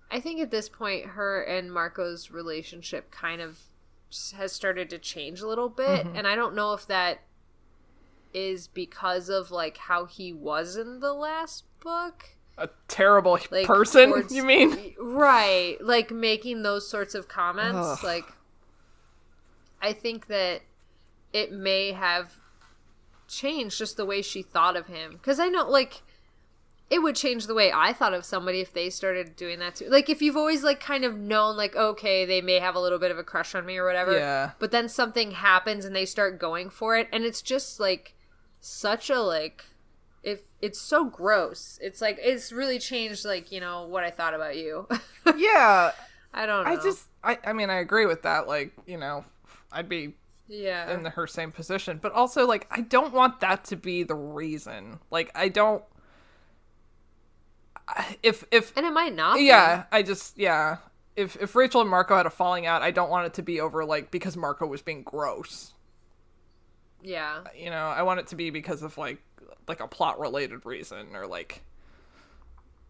I 0.10 0.20
think 0.20 0.40
at 0.40 0.52
this 0.52 0.70
point 0.70 1.06
her 1.08 1.42
and 1.42 1.72
Marco's 1.72 2.32
relationship 2.32 3.12
kind 3.12 3.42
of 3.42 3.60
has 4.36 4.54
started 4.54 4.90
to 4.92 4.98
change 4.98 5.42
a 5.42 5.48
little 5.48 5.70
bit 5.70 6.06
Mm-hmm. 6.06 6.16
and 6.16 6.28
I 6.28 6.36
don't 6.36 6.56
know 6.56 6.74
if 6.74 6.88
that 6.88 7.20
is 8.34 8.68
because 8.68 9.30
of 9.30 9.52
like 9.52 9.78
how 9.78 10.06
he 10.06 10.32
was 10.32 10.76
in 10.78 11.00
the 11.00 11.14
last 11.14 11.64
book. 11.82 12.30
a 12.58 12.70
terrible 12.88 13.40
Like 13.52 13.66
person 13.68 14.10
towards- 14.10 14.34
you 14.34 14.44
mean 14.44 14.94
Right, 15.00 15.78
like 15.82 16.12
making 16.12 16.64
those 16.64 16.88
sorts 16.88 17.16
of 17.16 17.28
comments 17.28 17.78
Ugh. 18.00 18.04
like 18.04 18.26
I 19.82 19.94
think 19.94 20.28
that 20.28 20.62
it 21.34 21.52
may 21.52 21.92
have 21.92 22.34
changed 23.28 23.78
just 23.78 23.98
the 23.98 24.06
way 24.06 24.22
she 24.22 24.42
thought 24.42 24.76
of 24.76 24.88
him 24.88 25.20
cuz 25.22 25.40
I 25.40 25.48
know 25.48 25.70
like 25.70 26.02
it 26.90 27.00
would 27.00 27.16
change 27.16 27.48
the 27.48 27.54
way 27.54 27.72
I 27.74 27.92
thought 27.92 28.14
of 28.14 28.24
somebody 28.24 28.62
if 28.62 28.72
they 28.72 28.90
started 28.90 29.36
doing 29.36 29.60
that 29.60 29.76
too. 29.76 29.90
Like 29.90 30.10
if 30.10 30.22
you've 30.22 30.38
always 30.38 30.64
like 30.64 30.80
kind 30.80 31.04
of 31.04 31.18
known 31.18 31.58
like 31.58 31.76
okay, 31.76 32.26
they 32.26 32.42
may 32.42 32.60
have 32.60 32.76
a 32.76 32.80
little 32.80 33.00
bit 33.00 33.12
of 33.12 33.18
a 33.18 33.24
crush 33.24 33.54
on 33.56 33.66
me 33.66 33.78
or 33.78 33.86
whatever. 33.86 34.18
Yeah. 34.18 34.52
But 34.58 34.72
then 34.72 34.88
something 34.88 35.32
happens 35.32 35.84
and 35.84 35.96
they 35.96 36.06
start 36.06 36.40
going 36.40 36.70
for 36.70 36.96
it 36.96 37.10
and 37.12 37.24
it's 37.24 37.42
just 37.42 37.80
like 37.80 38.16
such 38.62 39.10
a 39.10 39.20
like 39.20 39.66
if 40.24 40.42
it's 40.62 40.80
so 40.80 41.06
gross. 41.06 41.78
It's 41.82 42.02
like 42.02 42.20
it's 42.22 42.52
really 42.52 42.80
changed 42.80 43.26
like, 43.26 43.52
you 43.52 43.60
know, 43.60 43.86
what 43.86 44.04
I 44.04 44.10
thought 44.10 44.34
about 44.34 44.56
you. 44.56 44.88
yeah. 45.36 45.92
I 46.34 46.46
don't 46.46 46.64
know. 46.64 46.72
I 46.72 46.76
just 46.78 47.08
I 47.22 47.38
I 47.46 47.52
mean 47.52 47.70
I 47.70 47.80
agree 47.80 48.06
with 48.06 48.22
that 48.22 48.48
like, 48.48 48.72
you 48.86 48.98
know, 48.98 49.26
I'd 49.74 49.90
be 49.90 50.16
yeah. 50.48 50.94
in 50.94 51.04
the, 51.04 51.12
her 51.12 51.28
same 51.28 51.52
position, 51.52 52.00
but 52.02 52.12
also 52.12 52.46
like 52.48 52.68
I 52.72 52.82
don't 52.82 53.14
want 53.14 53.40
that 53.42 53.66
to 53.66 53.76
be 53.76 54.04
the 54.04 54.16
reason. 54.16 55.00
Like 55.12 55.32
I 55.36 55.50
don't 55.50 55.84
if 58.24 58.44
if 58.52 58.76
and 58.76 58.86
it 58.86 58.94
might 58.94 59.16
not. 59.16 59.38
be. 59.38 59.44
yeah, 59.44 59.86
I 59.92 60.04
just 60.04 60.38
yeah. 60.38 60.78
If 61.16 61.36
if 61.42 61.56
Rachel 61.56 61.82
and 61.82 61.90
Marco 61.90 62.16
had 62.16 62.26
a 62.26 62.30
falling 62.30 62.66
out, 62.66 62.82
I 62.82 62.92
don't 62.92 63.10
want 63.10 63.26
it 63.28 63.34
to 63.36 63.42
be 63.42 63.60
over 63.60 63.86
like 63.86 64.12
because 64.12 64.38
Marco 64.38 64.66
was 64.68 64.82
being 64.82 65.04
gross. 65.04 65.74
Yeah. 67.02 67.42
You 67.56 67.70
know, 67.70 67.88
I 67.88 68.04
want 68.04 68.20
it 68.20 68.28
to 68.28 68.36
be 68.36 68.50
because 68.50 68.84
of 68.84 68.98
like 68.98 69.20
like 69.68 69.80
a 69.80 69.88
plot 69.88 70.20
related 70.20 70.66
reason 70.66 71.16
or 71.16 71.28
like 71.28 71.64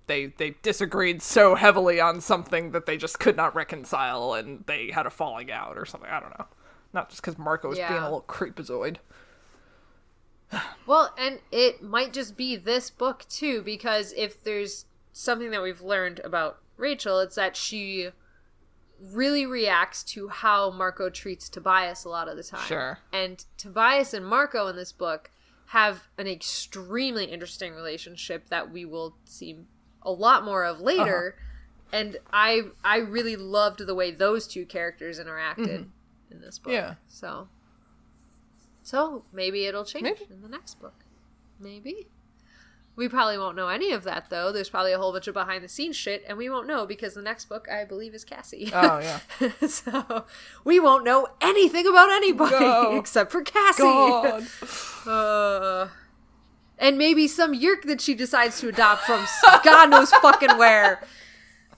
they 0.08 0.28
they 0.28 0.56
disagreed 0.62 1.22
so 1.22 1.56
heavily 1.56 2.00
on 2.00 2.20
something 2.22 2.72
that 2.72 2.86
they 2.86 2.98
just 2.98 3.20
could 3.20 3.38
not 3.38 3.56
reconcile 3.56 4.34
and 4.34 4.64
they 4.66 4.92
had 4.92 5.06
a 5.06 5.10
falling 5.10 5.52
out 5.52 5.78
or 5.78 5.86
something. 5.86 6.10
I 6.10 6.20
don't 6.20 6.38
know. 6.38 6.48
Not 6.98 7.10
just 7.10 7.22
because 7.22 7.38
Marco 7.38 7.70
was 7.70 7.78
being 7.78 7.92
a 7.92 8.06
little 8.06 8.26
creepazoid. 8.28 8.96
Well, 10.88 11.14
and 11.16 11.42
it 11.52 11.84
might 11.84 12.12
just 12.12 12.36
be 12.36 12.56
this 12.56 12.90
book 12.90 13.26
too, 13.30 13.62
because 13.62 14.16
if 14.18 14.44
there's 14.44 14.86
something 15.14 15.52
that 15.52 15.62
we've 15.62 15.82
learned 15.82 16.22
about 16.22 16.58
Rachel, 16.76 17.20
it's 17.20 17.36
that 17.36 17.56
she 17.56 18.10
really 19.00 19.46
reacts 19.46 20.04
to 20.06 20.30
how 20.30 20.72
Marco 20.72 21.12
treats 21.12 21.50
Tobias 21.50 22.04
a 22.04 22.10
lot 22.10 22.28
of 22.28 22.36
the 22.36 22.42
time. 22.42 22.66
Sure. 22.66 22.98
And 23.14 23.46
Tobias 23.58 24.12
and 24.12 24.26
Marco 24.26 24.66
in 24.66 24.76
this 24.76 24.92
book 24.92 25.30
have 25.68 26.08
an 26.18 26.26
extremely 26.26 27.26
interesting 27.26 27.76
relationship 27.76 28.50
that 28.50 28.72
we 28.72 28.86
will 28.86 29.18
see 29.26 29.60
a 30.02 30.12
lot 30.12 30.44
more 30.44 30.66
of 30.66 30.82
later. 30.82 31.36
Uh-huh. 31.38 31.98
And 32.00 32.18
I 32.34 32.64
I 32.84 32.98
really 32.98 33.36
loved 33.36 33.86
the 33.86 33.94
way 33.94 34.10
those 34.10 34.48
two 34.48 34.66
characters 34.66 35.20
interacted 35.20 35.58
mm-hmm. 35.58 35.90
In 36.32 36.42
this 36.42 36.60
book. 36.60 36.74
Yeah. 36.74 36.96
So 37.08 37.48
so 38.84 39.24
maybe 39.34 39.66
it'll 39.66 39.84
change 39.86 40.04
Maybe. 40.04 40.28
in 40.30 40.42
the 40.42 40.48
next 40.50 40.80
book. 40.80 41.04
Maybe. 41.60 42.08
We 42.96 43.08
probably 43.08 43.38
won't 43.38 43.56
know 43.56 43.68
any 43.68 43.92
of 43.92 44.04
that 44.06 44.30
though. 44.30 44.52
There's 44.52 44.70
probably 44.70 44.92
a 44.92 44.98
whole 44.98 45.12
bunch 45.12 45.28
of 45.28 45.34
behind 45.34 45.64
the 45.64 45.68
scenes 45.68 45.96
shit, 45.96 46.24
and 46.28 46.38
we 46.38 46.50
won't 46.50 46.68
know 46.68 46.86
because 46.88 47.14
the 47.14 47.22
next 47.22 47.46
book 47.46 47.68
I 47.72 47.86
believe 47.86 48.16
is 48.16 48.24
Cassie. 48.26 48.72
Oh 48.74 49.00
yeah. 49.00 49.52
so 49.68 50.26
we 50.64 50.80
won't 50.80 51.04
know 51.04 51.28
anything 51.42 51.86
about 51.86 52.10
anybody 52.12 52.60
No. 52.60 52.96
except 52.98 53.32
for 53.32 53.42
Cassie. 53.42 53.84
God. 53.84 54.48
Uh, 55.08 55.88
and 56.78 56.98
maybe 56.98 57.30
some 57.30 57.54
yeerk 57.54 57.84
that 57.84 58.02
she 58.02 58.14
decides 58.14 58.60
to 58.60 58.68
adopt 58.68 59.04
from 59.04 59.26
God 59.64 59.90
knows 59.90 60.12
fucking 60.12 60.58
where. 60.58 61.02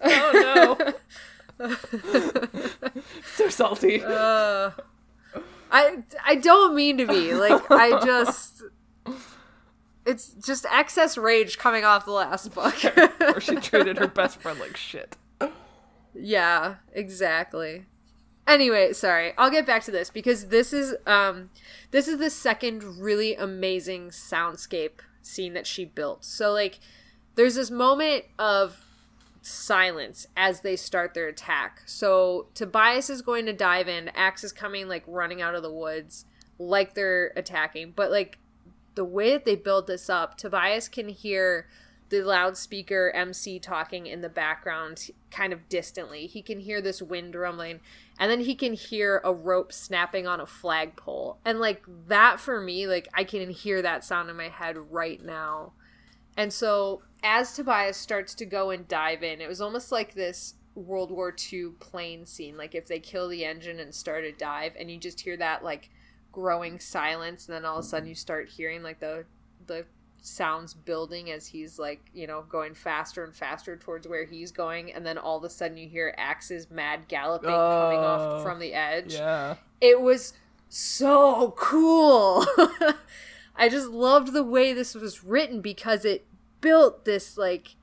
Oh 0.02 0.78
no. 0.80 0.94
so 3.26 3.50
salty. 3.50 4.02
Uh, 4.02 4.72
I 5.72 6.04
I 6.26 6.36
don't 6.36 6.76
mean 6.76 6.98
to 6.98 7.06
be 7.06 7.34
like 7.34 7.70
I 7.70 8.04
just. 8.06 8.64
It's 10.06 10.30
just 10.30 10.66
excess 10.72 11.18
rage 11.18 11.58
coming 11.58 11.84
off 11.84 12.06
the 12.06 12.12
last 12.12 12.54
book. 12.54 12.74
Where 13.20 13.42
she 13.42 13.56
treated 13.58 13.98
her 13.98 14.08
best 14.08 14.42
friend 14.42 14.60
like 14.60 14.78
shit. 14.78 15.18
Yeah, 16.16 16.76
exactly. 16.94 17.86
Anyway, 18.48 18.94
sorry. 18.94 19.34
I'll 19.38 19.52
get 19.52 19.68
back 19.68 19.84
to 19.84 19.92
this 19.92 20.10
because 20.10 20.48
this 20.48 20.74
is 20.74 20.96
um 21.06 21.50
this 21.92 22.08
is 22.08 22.18
the 22.18 22.30
second 22.30 23.00
really 23.00 23.36
amazing 23.36 24.10
soundscape 24.10 25.02
scene 25.22 25.54
that 25.54 25.68
she 25.68 25.86
built. 25.86 26.24
So 26.24 26.52
like 26.54 26.80
there's 27.36 27.56
this 27.56 27.70
moment 27.70 28.26
of 28.40 28.89
silence 29.50 30.28
as 30.38 30.62
they 30.62 30.76
start 30.76 31.14
their 31.14 31.28
attack. 31.28 31.82
So 31.86 32.48
Tobias 32.54 33.10
is 33.10 33.22
going 33.22 33.46
to 33.46 33.54
dive 33.54 33.88
in, 33.88 34.10
Ax 34.10 34.44
is 34.44 34.52
coming 34.52 34.88
like 34.88 35.04
running 35.08 35.42
out 35.42 35.56
of 35.56 35.64
the 35.64 35.72
woods 35.72 36.26
like 36.58 36.94
they're 36.94 37.32
attacking, 37.36 37.94
but 37.96 38.12
like 38.12 38.38
the 38.96 39.06
way 39.06 39.32
that 39.32 39.46
they 39.46 39.56
build 39.56 39.88
this 39.88 40.10
up, 40.10 40.38
Tobias 40.38 40.88
can 40.88 41.10
hear 41.10 41.68
the 42.10 42.22
loudspeaker 42.22 43.12
MC 43.12 43.60
talking 43.60 44.08
in 44.08 44.22
the 44.22 44.30
background 44.30 45.12
kind 45.32 45.54
of 45.54 45.70
distantly. 45.70 46.26
He 46.28 46.42
can 46.42 46.60
hear 46.60 46.82
this 46.82 47.02
wind 47.02 47.36
rumbling 47.36 47.80
and 48.20 48.30
then 48.30 48.42
he 48.42 48.56
can 48.56 48.74
hear 48.74 49.22
a 49.24 49.34
rope 49.34 49.72
snapping 49.72 50.28
on 50.28 50.42
a 50.42 50.46
flagpole. 50.46 51.38
And 51.46 51.60
like 51.60 51.84
that 52.08 52.40
for 52.40 52.60
me, 52.60 52.88
like 52.88 53.08
I 53.14 53.24
can 53.24 53.50
hear 53.50 53.82
that 53.82 54.04
sound 54.04 54.30
in 54.30 54.36
my 54.36 54.50
head 54.50 54.76
right 54.92 55.24
now. 55.24 55.74
And 56.36 56.52
so 56.52 57.04
as 57.24 57.54
Tobias 57.54 57.98
starts 57.98 58.34
to 58.36 58.46
go 58.46 58.70
and 58.70 58.88
dive 58.88 59.24
in, 59.24 59.42
it 59.42 59.48
was 59.50 59.62
almost 59.62 59.92
like 59.92 60.14
this 60.14 60.56
World 60.76 61.12
War 61.12 61.36
II 61.52 61.72
plane 61.80 62.26
scene. 62.26 62.58
Like 62.58 62.74
if 62.76 62.88
they 62.88 63.00
kill 63.00 63.28
the 63.28 63.44
engine 63.46 63.80
and 63.80 63.94
start 63.94 64.24
a 64.24 64.32
dive, 64.32 64.74
and 64.80 64.90
you 64.90 64.98
just 64.98 65.22
hear 65.22 65.36
that 65.38 65.64
like 65.64 65.90
growing 66.32 66.80
silence, 66.80 67.48
and 67.48 67.56
then 67.56 67.66
all 67.66 67.80
of 67.80 67.86
a 67.86 67.88
sudden 67.88 68.08
you 68.08 68.16
start 68.16 68.50
hearing 68.50 68.84
like 68.84 69.00
the 69.00 69.26
the 69.68 69.86
sounds 70.22 70.74
building 70.74 71.32
as 71.32 71.48
he's 71.48 71.80
like 71.80 72.02
you 72.14 72.28
know 72.28 72.44
going 72.50 72.74
faster 72.74 73.24
and 73.24 73.34
faster 73.34 73.78
towards 73.78 74.08
where 74.08 74.26
he's 74.26 74.52
going, 74.52 74.92
and 74.94 75.06
then 75.06 75.18
all 75.18 75.38
of 75.38 75.44
a 75.44 75.50
sudden 75.50 75.78
you 75.78 75.90
hear 75.90 76.14
Ax's 76.18 76.70
mad 76.70 77.08
galloping 77.08 77.50
coming 77.50 78.00
off 78.00 78.40
Oh, 78.40 78.44
from 78.44 78.60
the 78.60 78.74
edge 78.74 79.14
Yeah. 79.16 79.56
it 79.82 80.02
was 80.02 80.34
so 80.70 81.54
cool. 81.58 82.46
I 83.56 83.68
just 83.70 83.90
loved 83.90 84.32
the 84.34 84.44
way 84.44 84.72
this 84.72 84.94
was 84.96 85.24
written 85.24 85.60
because 85.62 86.06
it 86.06 86.26
built 86.62 87.06
this 87.06 87.38
like 87.38 87.76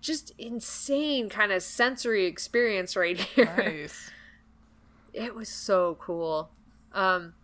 just 0.00 0.32
insane 0.38 1.28
kind 1.28 1.52
of 1.52 1.62
sensory 1.62 2.26
experience 2.26 2.96
right 2.96 3.18
here. 3.18 3.54
Nice. 3.56 4.10
It 5.12 5.36
was 5.36 5.48
so 5.48 5.96
cool. 6.00 6.50
Um 6.92 7.34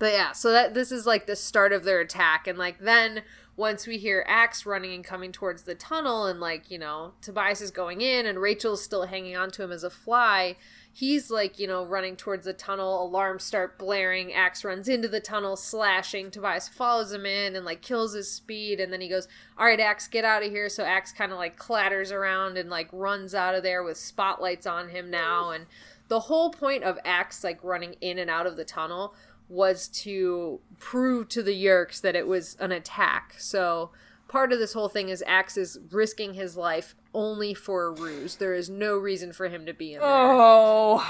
but 0.00 0.12
yeah, 0.14 0.32
so 0.32 0.50
that 0.50 0.74
this 0.74 0.90
is 0.90 1.06
like 1.06 1.26
the 1.26 1.36
start 1.36 1.72
of 1.72 1.84
their 1.84 2.00
attack 2.00 2.48
and 2.48 2.58
like 2.58 2.80
then 2.80 3.22
once 3.56 3.86
we 3.86 3.98
hear 3.98 4.24
Ax 4.26 4.64
running 4.64 4.92
and 4.94 5.04
coming 5.04 5.30
towards 5.30 5.62
the 5.62 5.74
tunnel 5.74 6.26
and 6.26 6.40
like, 6.40 6.70
you 6.70 6.78
know, 6.78 7.12
Tobias 7.20 7.60
is 7.60 7.70
going 7.70 8.00
in 8.00 8.26
and 8.26 8.40
Rachel's 8.40 8.82
still 8.82 9.06
hanging 9.06 9.36
on 9.36 9.50
to 9.52 9.62
him 9.62 9.70
as 9.70 9.84
a 9.84 9.90
fly, 9.90 10.56
he's 10.92 11.30
like, 11.30 11.58
you 11.58 11.66
know, 11.66 11.84
running 11.84 12.16
towards 12.16 12.44
the 12.44 12.52
tunnel, 12.52 13.02
alarms 13.04 13.42
start 13.42 13.78
blaring, 13.78 14.32
Ax 14.32 14.64
runs 14.64 14.88
into 14.88 15.08
the 15.08 15.20
tunnel, 15.20 15.56
slashing, 15.56 16.30
Tobias 16.30 16.68
follows 16.68 17.12
him 17.12 17.24
in 17.24 17.56
and 17.56 17.64
like 17.64 17.80
kills 17.80 18.14
his 18.14 18.30
speed 18.30 18.78
and 18.78 18.92
then 18.92 19.00
he 19.00 19.08
goes, 19.08 19.26
Alright, 19.58 19.80
Ax, 19.80 20.06
get 20.06 20.24
out 20.24 20.44
of 20.44 20.50
here. 20.50 20.68
So 20.68 20.84
Ax 20.84 21.12
kinda 21.12 21.34
like 21.34 21.56
clatters 21.56 22.12
around 22.12 22.58
and 22.58 22.68
like 22.68 22.88
runs 22.92 23.34
out 23.34 23.54
of 23.54 23.62
there 23.62 23.82
with 23.82 23.96
spotlights 23.96 24.66
on 24.66 24.90
him 24.90 25.10
now 25.10 25.50
and 25.50 25.66
the 26.08 26.20
whole 26.20 26.50
point 26.50 26.84
of 26.84 26.98
Ax 27.04 27.42
like 27.42 27.62
running 27.64 27.94
in 28.00 28.18
and 28.18 28.28
out 28.28 28.46
of 28.46 28.56
the 28.56 28.64
tunnel 28.64 29.14
was 29.48 29.88
to 29.88 30.60
prove 30.78 31.28
to 31.28 31.42
the 31.42 31.64
Yeerks 31.64 32.00
that 32.00 32.16
it 32.16 32.26
was 32.26 32.56
an 32.60 32.72
attack. 32.72 33.34
So 33.38 33.90
part 34.32 34.50
of 34.50 34.58
this 34.58 34.72
whole 34.72 34.88
thing 34.88 35.10
is 35.10 35.22
Ax 35.26 35.58
is 35.58 35.78
risking 35.90 36.32
his 36.32 36.56
life 36.56 36.94
only 37.12 37.52
for 37.52 37.84
a 37.84 37.90
ruse. 37.90 38.36
There 38.36 38.54
is 38.54 38.70
no 38.70 38.96
reason 38.96 39.30
for 39.34 39.48
him 39.48 39.66
to 39.66 39.74
be 39.74 39.92
in 39.92 40.00
there. 40.00 40.08
Oh. 40.10 41.06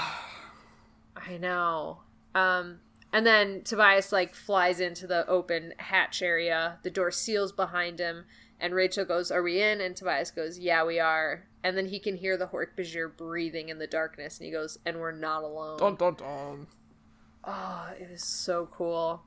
I 1.15 1.37
know. 1.37 2.01
Um, 2.35 2.81
and 3.13 3.25
then 3.25 3.61
Tobias 3.63 4.11
like 4.11 4.35
flies 4.35 4.81
into 4.81 5.07
the 5.07 5.25
open 5.27 5.73
hatch 5.77 6.21
area. 6.21 6.79
The 6.83 6.89
door 6.89 7.11
seals 7.11 7.53
behind 7.53 7.99
him, 7.99 8.25
and 8.59 8.75
Rachel 8.75 9.05
goes, 9.05 9.31
"Are 9.31 9.41
we 9.41 9.61
in?" 9.61 9.79
And 9.79 9.95
Tobias 9.95 10.29
goes, 10.29 10.59
"Yeah, 10.59 10.83
we 10.83 10.99
are." 10.99 11.45
And 11.63 11.77
then 11.77 11.87
he 11.87 11.99
can 11.99 12.17
hear 12.17 12.35
the 12.35 12.47
Hork-Bajir 12.47 13.15
breathing 13.15 13.69
in 13.69 13.79
the 13.79 13.87
darkness, 13.87 14.37
and 14.37 14.45
he 14.45 14.51
goes, 14.51 14.79
"And 14.85 14.99
we're 14.99 15.11
not 15.11 15.43
alone." 15.43 15.77
Dun 15.77 15.95
dun 15.95 16.15
dun. 16.15 16.67
Oh, 17.45 17.93
it 17.97 18.09
is 18.11 18.23
so 18.23 18.67
cool. 18.69 19.23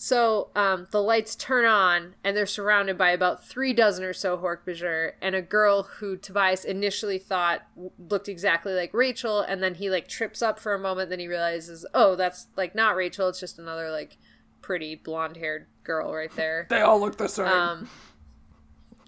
So, 0.00 0.50
um, 0.54 0.86
the 0.92 1.02
lights 1.02 1.34
turn 1.34 1.64
on, 1.64 2.14
and 2.22 2.36
they're 2.36 2.46
surrounded 2.46 2.96
by 2.96 3.10
about 3.10 3.44
three 3.44 3.72
dozen 3.72 4.04
or 4.04 4.12
so 4.12 4.38
Hork-Bajir, 4.38 5.14
and 5.20 5.34
a 5.34 5.42
girl 5.42 5.82
who 5.98 6.16
Tobias 6.16 6.64
initially 6.64 7.18
thought 7.18 7.62
w- 7.74 7.90
looked 7.98 8.28
exactly 8.28 8.74
like 8.74 8.94
Rachel, 8.94 9.40
and 9.40 9.60
then 9.60 9.74
he, 9.74 9.90
like, 9.90 10.06
trips 10.06 10.40
up 10.40 10.60
for 10.60 10.72
a 10.72 10.78
moment, 10.78 11.10
then 11.10 11.18
he 11.18 11.26
realizes, 11.26 11.84
oh, 11.94 12.14
that's, 12.14 12.46
like, 12.56 12.76
not 12.76 12.94
Rachel, 12.94 13.28
it's 13.28 13.40
just 13.40 13.58
another, 13.58 13.90
like, 13.90 14.18
pretty 14.62 14.94
blonde-haired 14.94 15.66
girl 15.82 16.14
right 16.14 16.30
there. 16.36 16.68
They 16.70 16.80
all 16.80 17.00
look 17.00 17.16
the 17.16 17.28
same. 17.28 17.46
Um, 17.48 17.90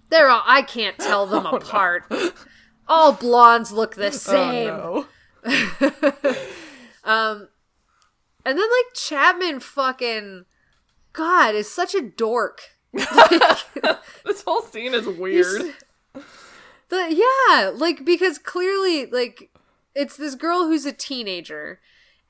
they're 0.09 0.29
all, 0.29 0.43
I 0.45 0.61
can't 0.61 0.99
tell 0.99 1.25
them 1.25 1.45
Oh, 1.47 1.51
no. 1.51 1.57
apart. 1.57 2.03
All 2.89 3.13
blondes 3.13 3.71
look 3.71 3.95
the 3.95 4.07
oh 4.07 4.09
same. 4.09 4.67
no. 4.67 5.05
Um, 7.03 7.47
and 8.45 8.57
then 8.57 8.65
like 8.65 8.93
Chapman 8.93 9.59
fucking 9.61 10.45
God 11.13 11.55
is 11.55 11.71
such 11.71 11.95
a 11.95 12.01
dork. 12.01 12.61
This 14.23 14.43
whole 14.43 14.61
scene 14.61 14.93
is 14.93 15.07
weird. 15.07 15.73
The 16.89 17.13
yeah, 17.49 17.69
like 17.73 18.05
because 18.05 18.37
clearly 18.37 19.05
like 19.07 19.49
it's 19.95 20.15
this 20.15 20.35
girl 20.35 20.67
who's 20.67 20.85
a 20.85 20.93
teenager 20.93 21.79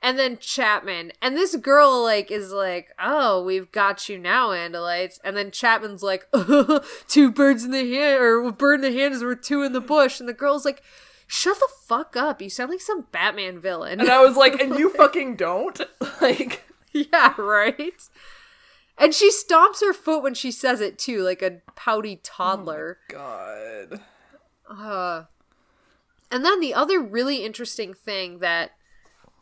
and 0.02 0.18
then 0.18 0.36
Chapman. 0.38 1.12
And 1.22 1.36
this 1.36 1.54
girl 1.56 2.02
like 2.02 2.30
is 2.30 2.50
like, 2.52 2.88
"Oh, 2.98 3.42
we've 3.42 3.70
got 3.70 4.08
you 4.08 4.18
now, 4.18 4.50
Andalites." 4.50 5.18
And 5.24 5.36
then 5.36 5.50
Chapman's 5.50 6.02
like, 6.02 6.26
two 7.08 7.30
birds 7.30 7.64
in 7.64 7.70
the 7.70 7.94
hand 7.94 8.20
or 8.20 8.50
bird 8.52 8.84
in 8.84 8.92
the 8.92 8.98
hand 8.98 9.14
is 9.14 9.22
worth 9.22 9.42
two 9.42 9.62
in 9.62 9.72
the 9.72 9.80
bush." 9.80 10.18
And 10.18 10.28
the 10.28 10.34
girl's 10.34 10.64
like, 10.64 10.82
"Shut 11.26 11.58
the 11.60 11.68
fuck 11.86 12.16
up. 12.16 12.42
You 12.42 12.50
sound 12.50 12.70
like 12.70 12.80
some 12.80 13.06
Batman 13.12 13.60
villain." 13.60 14.00
And 14.00 14.10
I 14.10 14.22
was 14.24 14.36
like, 14.36 14.60
"And 14.60 14.78
you 14.78 14.90
fucking 14.96 15.36
don't?" 15.36 15.80
Like, 16.20 16.64
yeah, 16.92 17.34
right? 17.40 18.02
And 18.98 19.14
she 19.14 19.30
stomps 19.30 19.80
her 19.80 19.92
foot 19.92 20.22
when 20.22 20.34
she 20.34 20.50
says 20.50 20.80
it 20.80 20.98
too, 20.98 21.22
like 21.22 21.42
a 21.42 21.60
pouty 21.74 22.20
toddler. 22.22 22.98
God. 23.08 24.00
Uh, 24.68 25.24
and 26.30 26.44
then 26.44 26.60
the 26.60 26.74
other 26.74 27.00
really 27.00 27.44
interesting 27.44 27.94
thing 27.94 28.38
that 28.38 28.72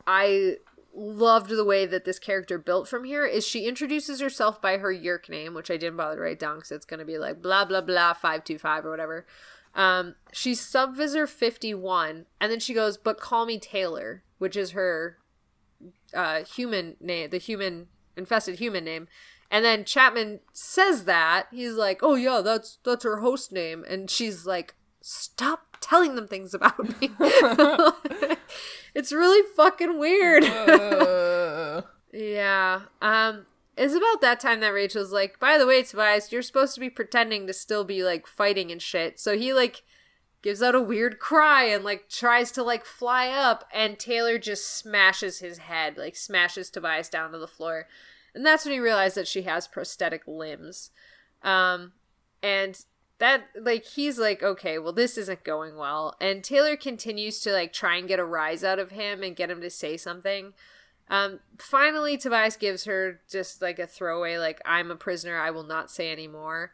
I 0.07 0.57
loved 0.95 1.51
the 1.51 1.65
way 1.65 1.87
that 1.87 2.05
this 2.05 2.19
character 2.19 2.59
built 2.59 2.89
from 2.89 3.05
here 3.05 3.25
is 3.25 3.47
she 3.47 3.67
introduces 3.67 4.21
herself 4.21 4.61
by 4.61 4.79
her 4.79 4.93
Yeerk 4.93 5.29
name, 5.29 5.55
which 5.55 5.71
I 5.71 5.77
didn't 5.77 5.97
bother 5.97 6.17
to 6.17 6.23
write 6.23 6.39
down 6.39 6.57
because 6.57 6.73
it's 6.73 6.87
going 6.87 7.01
to 7.01 7.07
be 7.07 7.19
like 7.19 7.41
blah 7.41 7.65
blah 7.65 7.81
blah 7.81 8.13
five 8.15 8.45
two 8.45 8.59
five 8.59 8.85
or 8.85 8.91
whatever. 8.91 9.27
Um, 9.75 10.17
she's 10.33 10.61
Sub-Visser 10.61 11.27
fifty 11.29 11.75
one, 11.75 12.27
and 12.41 12.51
then 12.51 12.59
she 12.59 12.75
goes, 12.75 12.97
"But 12.97 13.21
call 13.21 13.47
me 13.47 13.59
Taylor," 13.59 14.25
which 14.39 14.57
is 14.57 14.73
her 14.73 15.19
uh, 16.13 16.43
human 16.43 16.97
name, 17.01 17.31
the 17.31 17.39
human 17.39 17.87
infested 18.17 18.59
human 18.59 18.85
name. 18.85 19.07
And 19.51 19.65
then 19.65 19.85
Chapman 19.85 20.41
says 20.53 21.05
that 21.07 21.49
he's 21.51 21.75
like, 21.75 22.01
"Oh 22.03 22.15
yeah, 22.15 22.41
that's 22.41 22.79
that's 22.85 23.05
her 23.05 23.19
host 23.19 23.51
name," 23.51 23.85
and 23.89 24.09
she's 24.09 24.47
like, 24.47 24.75
"Stop 25.01 25.77
telling 25.81 26.15
them 26.15 26.29
things 26.29 26.55
about 26.55 26.79
me." 27.01 27.11
it's 28.95 29.13
really 29.13 29.43
fucking 29.57 29.99
weird. 29.99 30.45
Uh, 30.45 31.83
yeah. 32.13 32.83
Um. 33.03 33.47
It's 33.77 33.95
about 33.95 34.21
that 34.21 34.41
time 34.41 34.61
that 34.61 34.75
Rachel's 34.75 35.13
like, 35.13 35.41
by 35.41 35.57
the 35.57 35.67
way, 35.67 35.83
Tobias, 35.83 36.31
you're 36.31 36.43
supposed 36.43 36.75
to 36.75 36.81
be 36.81 36.91
pretending 36.91 37.47
to 37.47 37.55
still 37.55 37.83
be 37.83 38.05
like 38.05 38.27
fighting 38.27 38.71
and 38.71 38.83
shit. 38.83 39.19
So 39.19 39.39
he 39.39 39.55
like 39.55 39.85
gives 40.43 40.63
out 40.63 40.75
a 40.75 40.83
weird 40.83 41.19
cry 41.19 41.65
and 41.65 41.83
like 41.83 42.09
tries 42.09 42.53
to 42.53 42.63
like 42.63 42.85
fly 42.85 43.29
up, 43.29 43.65
and 43.73 43.99
Taylor 43.99 44.39
just 44.39 44.77
smashes 44.77 45.41
his 45.41 45.59
head, 45.59 45.97
like 45.97 46.15
smashes 46.15 46.71
Tobias 46.71 47.09
down 47.09 47.33
to 47.33 47.39
the 47.39 47.49
floor. 47.49 47.89
And 48.35 48.45
that's 48.45 48.65
when 48.65 48.73
he 48.73 48.81
realized 48.81 49.17
that 49.17 49.29
she 49.29 49.43
has 49.43 49.67
prosthetic 49.67 50.23
limbs. 50.27 50.91
Um, 51.43 51.93
and 52.43 52.85
that 53.21 53.45
like 53.61 53.85
he's 53.85 54.19
like 54.19 54.43
okay 54.43 54.79
well 54.79 54.93
this 54.93 55.17
isn't 55.17 55.45
going 55.45 55.77
well. 55.77 56.17
And 56.21 56.43
taylor 56.43 56.77
continues 56.77 57.41
to 57.41 57.53
like 57.53 57.73
try 57.73 57.97
and 57.97 58.09
get 58.09 58.19
a 58.19 58.25
rise 58.25 58.65
out 58.65 58.79
of 58.79 58.91
him 58.91 59.23
and 59.23 59.37
get 59.37 59.51
him 59.51 59.61
to 59.61 59.71
say 59.71 59.97
something. 59.97 60.55
Um 61.09 61.41
finally 61.59 62.17
tobias 62.17 62.57
gives 62.57 62.85
her 62.85 63.21
just 63.31 63.63
like 63.63 63.79
a 63.79 63.87
throwaway 63.87 64.39
like 64.39 64.61
i'm 64.65 64.91
a 64.91 64.97
prisoner 64.97 65.39
i 65.39 65.51
will 65.51 65.63
not 65.63 65.91
say 65.91 66.11
anymore. 66.11 66.73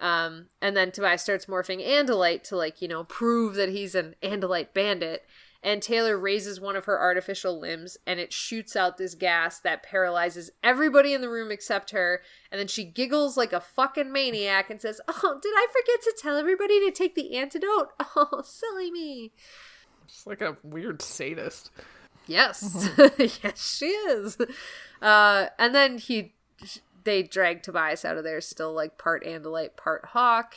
Um 0.00 0.46
and 0.60 0.76
then 0.76 0.90
tobias 0.90 1.22
starts 1.22 1.46
morphing 1.46 1.86
andalite 1.86 2.42
to 2.44 2.56
like 2.56 2.82
you 2.82 2.88
know 2.88 3.04
prove 3.04 3.54
that 3.54 3.68
he's 3.68 3.94
an 3.94 4.16
andalite 4.20 4.74
bandit 4.74 5.24
and 5.64 5.82
Taylor 5.82 6.18
raises 6.18 6.60
one 6.60 6.76
of 6.76 6.84
her 6.84 7.00
artificial 7.00 7.58
limbs 7.58 7.96
and 8.06 8.20
it 8.20 8.34
shoots 8.34 8.76
out 8.76 8.98
this 8.98 9.14
gas 9.14 9.58
that 9.60 9.82
paralyzes 9.82 10.50
everybody 10.62 11.14
in 11.14 11.22
the 11.22 11.30
room 11.30 11.50
except 11.50 11.90
her. 11.92 12.20
And 12.52 12.60
then 12.60 12.68
she 12.68 12.84
giggles 12.84 13.38
like 13.38 13.54
a 13.54 13.60
fucking 13.60 14.12
maniac 14.12 14.68
and 14.68 14.78
says, 14.78 15.00
Oh, 15.08 15.40
did 15.42 15.54
I 15.56 15.66
forget 15.72 16.02
to 16.02 16.14
tell 16.20 16.36
everybody 16.36 16.80
to 16.80 16.90
take 16.90 17.14
the 17.14 17.36
antidote? 17.36 17.88
Oh, 18.16 18.42
silly 18.44 18.90
me. 18.92 19.32
She's 20.06 20.26
like 20.26 20.42
a 20.42 20.58
weird 20.62 21.00
sadist. 21.02 21.70
Yes. 22.26 22.90
yes, 23.18 23.76
she 23.76 23.86
is. 23.86 24.36
Uh, 25.00 25.46
and 25.58 25.74
then 25.74 25.98
he, 25.98 26.34
they 27.02 27.22
drag 27.22 27.62
Tobias 27.62 28.04
out 28.04 28.16
of 28.16 28.22
there, 28.22 28.40
still 28.40 28.72
like 28.72 28.98
part 28.98 29.24
Andalite, 29.24 29.76
part 29.76 30.04
Hawk. 30.10 30.56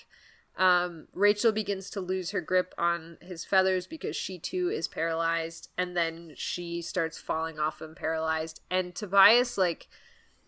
Um, 0.57 1.07
Rachel 1.13 1.51
begins 1.51 1.89
to 1.91 2.01
lose 2.01 2.31
her 2.31 2.41
grip 2.41 2.73
on 2.77 3.17
his 3.21 3.45
feathers 3.45 3.85
because 3.85 4.15
she 4.15 4.39
too 4.39 4.69
is 4.69 4.87
paralyzed, 4.87 5.69
and 5.77 5.95
then 5.95 6.33
she 6.35 6.81
starts 6.81 7.19
falling 7.19 7.59
off 7.59 7.79
and 7.79 7.95
paralyzed. 7.95 8.61
And 8.69 8.95
Tobias, 8.95 9.57
like, 9.57 9.87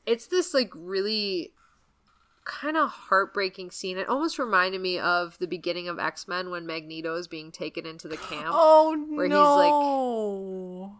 it's 0.06 0.26
this 0.28 0.54
like 0.54 0.72
really 0.74 1.54
kind 2.44 2.76
of 2.76 2.90
heartbreaking 2.90 3.70
scene. 3.70 4.00
It 4.00 4.10
almost 4.10 4.40
reminded 4.40 4.82
me 4.82 4.98
of 4.98 5.38
the 5.38 5.48
beginning 5.48 5.88
of 5.88 6.00
X 6.00 6.28
Men 6.28 6.50
when 6.50 6.66
Magneto 6.66 7.16
is 7.16 7.28
being 7.28 7.52
taken 7.52 7.86
into 7.86 8.08
the 8.08 8.18
camp. 8.18 8.50
Oh 8.50 8.98
Where 9.10 9.28
he's 9.28 9.34
no! 9.34 10.96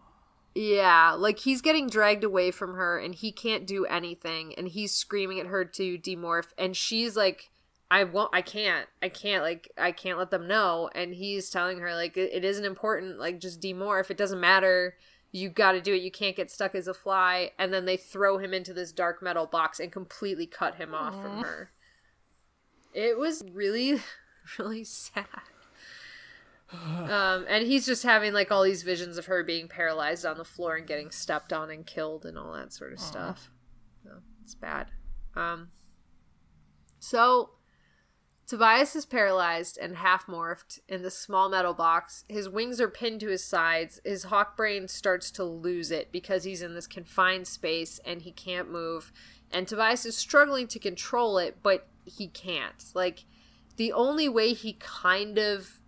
Yeah, 0.54 1.12
like 1.12 1.40
he's 1.40 1.60
getting 1.60 1.88
dragged 1.88 2.22
away 2.22 2.52
from 2.52 2.74
her 2.74 2.98
and 2.98 3.14
he 3.14 3.32
can't 3.32 3.66
do 3.66 3.84
anything 3.86 4.54
and 4.56 4.68
he's 4.68 4.94
screaming 4.94 5.40
at 5.40 5.46
her 5.46 5.64
to 5.64 5.98
demorph 5.98 6.52
and 6.56 6.76
she's 6.76 7.16
like 7.16 7.50
I 7.90 8.04
won't 8.04 8.30
I 8.32 8.42
can't. 8.42 8.86
I 9.02 9.08
can't 9.08 9.42
like 9.42 9.70
I 9.76 9.90
can't 9.90 10.18
let 10.18 10.30
them 10.30 10.46
know 10.46 10.90
and 10.94 11.12
he's 11.12 11.50
telling 11.50 11.78
her 11.80 11.94
like 11.94 12.16
it, 12.16 12.30
it 12.32 12.44
isn't 12.44 12.64
important 12.64 13.18
like 13.18 13.40
just 13.40 13.60
demorph. 13.60 14.10
It 14.10 14.16
doesn't 14.16 14.40
matter. 14.40 14.96
You 15.32 15.48
got 15.48 15.72
to 15.72 15.80
do 15.80 15.94
it. 15.94 16.02
You 16.02 16.10
can't 16.10 16.36
get 16.36 16.50
stuck 16.50 16.74
as 16.74 16.86
a 16.86 16.94
fly 16.94 17.50
and 17.58 17.74
then 17.74 17.86
they 17.86 17.96
throw 17.96 18.38
him 18.38 18.54
into 18.54 18.72
this 18.72 18.92
dark 18.92 19.22
metal 19.22 19.46
box 19.46 19.80
and 19.80 19.90
completely 19.90 20.46
cut 20.46 20.76
him 20.76 20.94
off 20.94 21.20
from 21.20 21.42
her. 21.42 21.72
It 22.94 23.18
was 23.18 23.42
really 23.52 24.00
really 24.58 24.84
sad. 24.84 25.26
um, 26.72 27.44
and 27.48 27.66
he's 27.66 27.84
just 27.84 28.04
having 28.04 28.32
like 28.32 28.52
all 28.52 28.62
these 28.62 28.84
visions 28.84 29.18
of 29.18 29.26
her 29.26 29.42
being 29.42 29.66
paralyzed 29.66 30.24
on 30.24 30.38
the 30.38 30.44
floor 30.44 30.76
and 30.76 30.86
getting 30.86 31.10
stepped 31.10 31.52
on 31.52 31.68
and 31.70 31.84
killed 31.84 32.24
and 32.24 32.38
all 32.38 32.52
that 32.52 32.72
sort 32.72 32.92
of 32.92 33.00
stuff. 33.00 33.50
So, 34.04 34.10
it's 34.44 34.54
bad. 34.54 34.92
Um, 35.34 35.70
so 37.00 37.50
Tobias 38.50 38.96
is 38.96 39.06
paralyzed 39.06 39.78
and 39.80 39.98
half 39.98 40.26
morphed 40.26 40.80
in 40.88 41.02
the 41.02 41.10
small 41.12 41.48
metal 41.48 41.72
box. 41.72 42.24
His 42.28 42.48
wings 42.48 42.80
are 42.80 42.88
pinned 42.88 43.20
to 43.20 43.28
his 43.28 43.44
sides. 43.44 44.00
His 44.04 44.24
hawk 44.24 44.56
brain 44.56 44.88
starts 44.88 45.30
to 45.30 45.44
lose 45.44 45.92
it 45.92 46.10
because 46.10 46.42
he's 46.42 46.60
in 46.60 46.74
this 46.74 46.88
confined 46.88 47.46
space 47.46 48.00
and 48.04 48.22
he 48.22 48.32
can't 48.32 48.68
move. 48.68 49.12
And 49.52 49.68
Tobias 49.68 50.04
is 50.04 50.16
struggling 50.16 50.66
to 50.66 50.80
control 50.80 51.38
it, 51.38 51.58
but 51.62 51.86
he 52.04 52.26
can't. 52.26 52.84
Like, 52.92 53.24
the 53.76 53.92
only 53.92 54.28
way 54.28 54.52
he 54.52 54.72
kind 54.80 55.38
of 55.38 55.78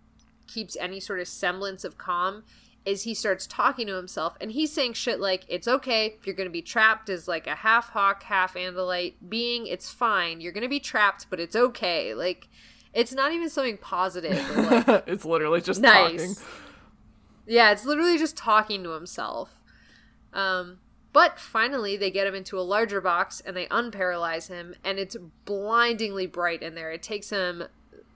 keeps 0.47 0.77
any 0.77 1.01
sort 1.01 1.19
of 1.19 1.27
semblance 1.27 1.83
of 1.83 1.97
calm 1.97 2.45
is 2.85 3.03
he 3.03 3.13
starts 3.13 3.47
talking 3.47 3.87
to 3.87 3.95
himself 3.95 4.35
and 4.41 4.51
he's 4.51 4.71
saying 4.71 4.93
shit 4.93 5.19
like 5.19 5.45
it's 5.47 5.67
okay. 5.67 6.17
You're 6.23 6.35
gonna 6.35 6.49
be 6.49 6.61
trapped 6.61 7.09
as 7.09 7.27
like 7.27 7.47
a 7.47 7.55
half 7.55 7.89
hawk 7.89 8.23
half 8.23 8.55
andalite 8.55 9.15
being. 9.27 9.67
It's 9.67 9.89
fine. 9.89 10.41
You're 10.41 10.51
gonna 10.51 10.69
be 10.69 10.79
trapped 10.79 11.27
but 11.29 11.39
it's 11.39 11.55
okay. 11.55 12.13
Like 12.13 12.49
it's 12.93 13.13
not 13.13 13.31
even 13.31 13.49
something 13.49 13.77
positive 13.77 14.37
like 14.57 15.03
it's 15.07 15.25
literally 15.25 15.61
just 15.61 15.81
nice. 15.81 16.35
talking. 16.35 16.35
yeah 17.47 17.71
it's 17.71 17.85
literally 17.85 18.17
just 18.17 18.35
talking 18.35 18.83
to 18.83 18.91
himself. 18.91 19.61
Um 20.33 20.79
but 21.13 21.39
finally 21.39 21.95
they 21.95 22.11
get 22.11 22.27
him 22.27 22.35
into 22.35 22.59
a 22.59 22.61
larger 22.61 22.99
box 22.99 23.41
and 23.45 23.55
they 23.55 23.67
unparalyze 23.67 24.49
him 24.49 24.75
and 24.83 24.99
it's 24.99 25.15
blindingly 25.45 26.27
bright 26.27 26.61
in 26.61 26.75
there. 26.75 26.91
It 26.91 27.03
takes 27.03 27.29
him 27.29 27.63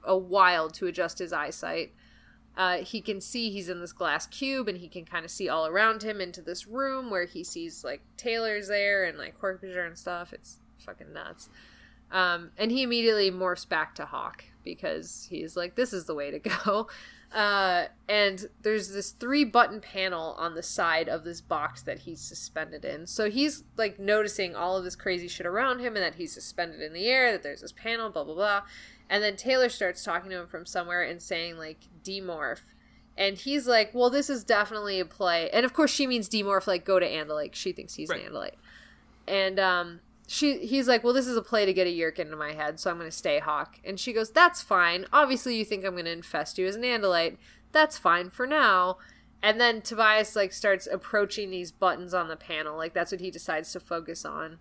a 0.04 0.18
while 0.18 0.70
to 0.72 0.88
adjust 0.88 1.20
his 1.20 1.32
eyesight 1.32 1.94
uh, 2.58 2.78
he 2.78 3.02
can 3.02 3.22
see 3.22 3.52
he's 3.52 3.70
in 3.70 3.80
this 3.80 3.94
glass 3.94 4.26
cube 4.26 4.68
and 4.68 4.80
he 4.80 4.88
can 4.88 5.06
kind 5.06 5.24
of 5.24 5.30
see 5.30 5.48
all 5.48 5.68
around 5.68 6.02
him 6.02 6.20
into 6.20 6.42
this 6.42 6.66
room 6.66 7.12
where 7.12 7.26
he 7.26 7.44
sees 7.44 7.84
like 7.84 8.02
Taylor's 8.18 8.68
there 8.68 9.06
and 9.06 9.16
like 9.16 9.40
Corpusher 9.40 9.86
and 9.86 9.96
stuff. 9.96 10.34
It's 10.34 10.58
fucking 10.80 11.14
nuts. 11.14 11.50
Um, 12.12 12.52
and 12.58 12.72
he 12.72 12.82
immediately 12.82 13.30
morphs 13.30 13.68
back 13.68 13.94
to 13.96 14.06
Hawk 14.06 14.46
because 14.64 15.28
he's 15.30 15.56
like, 15.56 15.76
this 15.76 15.94
is 15.94 16.06
the 16.06 16.16
way 16.16 16.32
to 16.32 16.40
go. 16.66 16.88
Uh, 17.32 17.88
and 18.10 18.48
there's 18.64 18.90
this 18.90 19.12
three 19.12 19.44
button 19.44 19.80
panel 19.80 20.34
on 20.40 20.56
the 20.56 20.64
side 20.64 21.10
of 21.10 21.26
this 21.26 21.42
box 21.42 21.84
that 21.84 22.00
he's 22.00 22.22
suspended 22.22 22.84
in. 22.84 23.06
So 23.06 23.30
he's 23.30 23.66
like 23.76 24.00
noticing 24.00 24.56
all 24.56 24.78
of 24.78 24.84
this 24.84 24.96
crazy 24.96 25.28
shit 25.28 25.46
around 25.46 25.80
him 25.80 25.96
and 25.96 26.04
that 26.04 26.16
he's 26.16 26.34
suspended 26.34 26.82
in 26.82 26.94
the 26.94 27.06
air, 27.06 27.32
that 27.34 27.44
there's 27.44 27.62
this 27.62 27.74
panel, 27.74 28.10
blah, 28.10 28.24
blah, 28.24 28.34
blah. 28.34 28.62
And 29.10 29.24
then 29.24 29.36
Taylor 29.38 29.70
starts 29.70 30.04
talking 30.04 30.30
to 30.32 30.42
him 30.42 30.48
from 30.48 30.66
somewhere 30.66 31.04
and 31.04 31.22
saying, 31.22 31.58
like, 31.58 31.80
demorph. 32.04 32.62
And 33.18 33.38
he's 33.38 33.68
like, 33.68 33.94
well, 33.94 34.10
this 34.10 34.30
is 34.30 34.44
definitely 34.44 35.00
a 35.00 35.06
play. 35.06 35.50
And 35.52 35.66
of 35.66 35.74
course, 35.74 35.92
she 35.92 36.06
means 36.06 36.30
demorph, 36.30 36.68
like, 36.68 36.86
go 36.86 37.00
to 37.00 37.08
Andalite. 37.10 37.56
She 37.56 37.72
thinks 37.72 37.96
he's 37.96 38.10
Right. 38.10 38.26
an 38.26 38.34
Andalite. 38.34 38.56
And 39.28 39.60
um, 39.60 40.00
she, 40.28 40.66
he's 40.66 40.88
like, 40.88 41.04
well, 41.04 41.14
this 41.14 41.26
is 41.28 41.38
a 41.38 41.42
play 41.42 41.66
to 41.66 41.74
get 41.74 41.88
a 41.88 41.90
Yeerk 41.90 42.20
into 42.20 42.36
my 42.36 42.54
head, 42.54 42.80
so 42.80 42.92
I'm 42.92 42.98
going 42.98 43.10
to 43.10 43.16
stay 43.16 43.40
Hawk. 43.40 43.80
And 43.84 44.00
she 44.00 44.14
goes, 44.14 44.30
that's 44.32 44.62
fine. 44.62 45.06
Obviously, 45.12 45.56
you 45.58 45.66
think 45.66 45.86
I'm 45.86 45.94
going 45.94 46.06
to 46.06 46.12
infest 46.12 46.58
you 46.58 46.68
as 46.68 46.76
an 46.76 46.84
Andalite. 46.84 47.38
That's 47.72 47.98
fine 47.98 48.30
for 48.30 48.46
now. 48.46 48.98
And 49.42 49.60
then 49.60 49.82
Tobias, 49.82 50.36
like, 50.36 50.52
starts 50.52 50.88
approaching 50.88 51.50
these 51.50 51.72
buttons 51.72 52.14
on 52.14 52.28
the 52.28 52.36
panel. 52.36 52.76
Like, 52.78 52.94
that's 52.94 53.12
what 53.12 53.22
he 53.22 53.32
decides 53.32 53.72
to 53.72 53.80
focus 53.80 54.26
on 54.26 54.60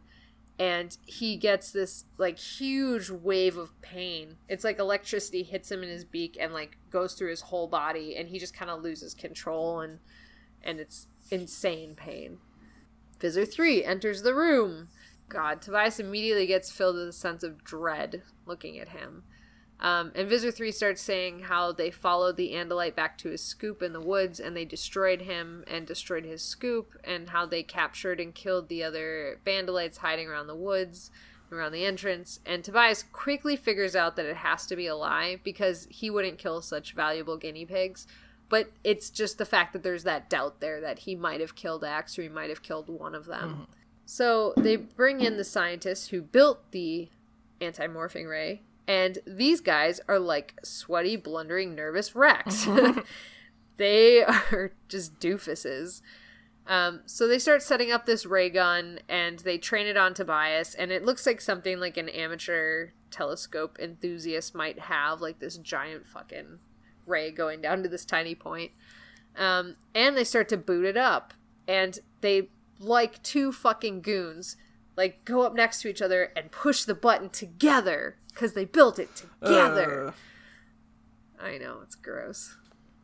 and 0.59 0.97
he 1.05 1.37
gets 1.37 1.71
this 1.71 2.05
like 2.17 2.39
huge 2.39 3.11
wave 3.11 3.57
of 3.57 3.79
pain. 3.83 4.37
It's 4.49 4.65
like 4.65 4.79
electricity 4.79 5.43
hits 5.43 5.71
him 5.71 5.83
in 5.83 5.89
his 5.89 6.05
beak 6.05 6.37
and 6.41 6.53
like 6.53 6.79
goes 6.91 7.15
through 7.15 7.31
his 7.31 7.43
whole 7.43 7.67
body 7.67 8.17
and 8.17 8.29
he 8.29 8.39
just 8.39 8.57
kind 8.57 8.71
of 8.71 8.83
loses 8.83 9.15
control 9.15 9.81
and 9.81 9.99
and 10.63 10.81
it's 10.81 11.09
insane 11.31 11.95
pain. 11.95 12.39
Visser 13.21 13.45
3 13.45 13.85
enters 13.85 14.23
the 14.23 14.35
room. 14.35 14.89
God, 15.29 15.61
Tobias 15.61 16.01
immediately 16.01 16.47
gets 16.47 16.71
filled 16.71 16.97
with 16.97 17.09
a 17.09 17.13
sense 17.13 17.43
of 17.43 17.65
dread 17.65 18.23
looking 18.47 18.79
at 18.79 18.91
him. 18.91 19.25
Um, 19.79 20.13
and 20.15 20.29
Visser 20.29 20.51
3 20.51 20.73
starts 20.73 21.03
saying 21.03 21.41
how 21.41 21.71
they 21.71 21.91
followed 21.91 22.37
the 22.37 22.53
Andalite 22.53 22.95
back 22.95 23.19
to 23.19 23.29
his 23.29 23.43
scoop 23.43 23.83
in 23.83 23.93
the 23.93 24.01
woods 24.01 24.41
and 24.41 24.57
they 24.57 24.65
destroyed 24.65 25.23
him 25.23 25.65
and 25.67 25.87
destroyed 25.87 26.25
his 26.25 26.43
scoop, 26.43 26.97
and 27.05 27.31
how 27.31 27.45
they 27.45 27.63
captured 27.63 28.19
and 28.19 28.35
killed 28.35 28.69
the 28.69 28.83
other 28.83 29.39
Andalites 29.47 29.99
hiding 29.99 30.29
around 30.29 30.47
the 30.47 30.57
woods, 30.57 31.11
around 31.53 31.73
the 31.73 31.85
entrance. 31.85 32.41
And 32.47 32.65
Tobias 32.65 33.05
quickly 33.13 33.55
figures 33.55 33.95
out 33.95 34.17
that 34.17 34.27
it 34.27 34.37
has 34.37 34.67
to 34.67 34.77
be 34.77 34.87
a 34.87 34.97
lie 34.97 35.41
because 35.45 35.87
he 35.91 36.09
wouldn't 36.09 36.39
kill 36.39 36.63
such 36.63 36.95
valuable 36.95 37.37
guinea 37.37 37.67
pigs. 37.67 38.07
But 38.49 38.71
it's 38.85 39.11
just 39.11 39.39
the 39.39 39.45
fact 39.45 39.73
that 39.73 39.83
there's 39.83 40.05
that 40.05 40.31
doubt 40.31 40.61
there 40.61 40.81
that 40.81 41.01
he 41.01 41.17
might 41.17 41.41
have 41.41 41.57
killed 41.57 41.85
Ax 41.85 42.19
or 42.19 42.23
he 42.23 42.29
might 42.29 42.49
have 42.49 42.63
killed 42.63 42.89
one 42.89 43.15
of 43.15 43.27
them. 43.27 43.51
Mm-hmm. 43.51 43.63
So 44.07 44.55
they 44.57 44.77
bring 44.77 45.21
in 45.21 45.37
the 45.37 45.45
scientists 45.45 46.09
who 46.09 46.23
built 46.23 46.71
the 46.71 47.09
anti 47.61 47.87
morphing 47.89 48.29
ray 48.31 48.63
and 48.89 49.19
these 49.27 49.61
guys 49.61 50.01
are 50.09 50.19
like 50.19 50.55
sweaty, 50.63 51.17
blundering, 51.17 51.75
nervous 51.75 52.15
wrecks. 52.15 52.67
they 53.77 54.23
are 54.23 54.73
just 54.89 55.19
doofuses. 55.19 56.03
Um, 56.67 57.03
so 57.07 57.29
they 57.29 57.39
start 57.39 57.63
setting 57.63 57.93
up 57.93 58.07
this 58.07 58.27
ray 58.27 58.51
gun 58.51 58.99
and 59.09 59.39
they 59.41 59.57
train 59.57 59.87
it 59.87 59.97
on 59.97 60.15
Tobias, 60.15 60.75
and 60.75 60.91
it 60.91 61.05
looks 61.05 61.27
like 61.27 61.41
something 61.41 61.79
like 61.79 61.97
an 61.97 62.09
amateur 62.09 62.89
telescope 63.11 63.79
enthusiast 63.81 64.55
might 64.55 64.81
have, 64.81 65.21
like 65.21 65.39
this 65.39 65.59
giant 65.59 66.07
fucking 66.07 66.59
ray 67.07 67.31
going 67.31 67.61
down 67.61 67.83
to 67.83 67.89
this 67.89 68.05
tiny 68.05 68.35
point. 68.35 68.73
Um, 69.37 69.77
and 69.95 70.17
they 70.17 70.25
start 70.25 70.49
to 70.49 70.57
boot 70.57 70.85
it 70.85 70.97
up, 70.97 71.35
and 71.69 71.99
they, 72.21 72.49
like 72.81 73.23
two 73.23 73.53
fucking 73.53 74.01
goons, 74.01 74.57
like 74.97 75.25
go 75.25 75.43
up 75.43 75.55
next 75.55 75.83
to 75.83 75.89
each 75.89 76.03
other 76.03 76.33
and 76.37 76.51
push 76.51 76.85
the 76.85 76.95
button 76.95 77.31
together 77.31 78.17
because 78.29 78.55
they 78.55 78.65
built 78.65 78.99
it 78.99 79.11
together. 79.17 80.09
Uh. 80.09 80.13
I 81.45 81.59
know 81.59 81.81
it's 81.83 81.95
gross. 81.95 82.57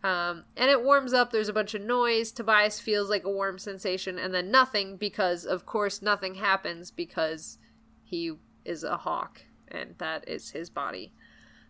Um, 0.02 0.44
and 0.56 0.70
it 0.70 0.82
warms 0.82 1.12
up. 1.12 1.30
There's 1.30 1.48
a 1.48 1.52
bunch 1.52 1.74
of 1.74 1.82
noise. 1.82 2.32
Tobias 2.32 2.80
feels 2.80 3.08
like 3.08 3.24
a 3.24 3.30
warm 3.30 3.58
sensation, 3.58 4.18
and 4.18 4.34
then 4.34 4.50
nothing 4.50 4.96
because, 4.96 5.44
of 5.44 5.64
course, 5.64 6.02
nothing 6.02 6.36
happens 6.36 6.90
because 6.90 7.58
he 8.02 8.32
is 8.64 8.82
a 8.82 8.96
hawk, 8.98 9.42
and 9.68 9.94
that 9.98 10.28
is 10.28 10.50
his 10.50 10.70
body. 10.70 11.12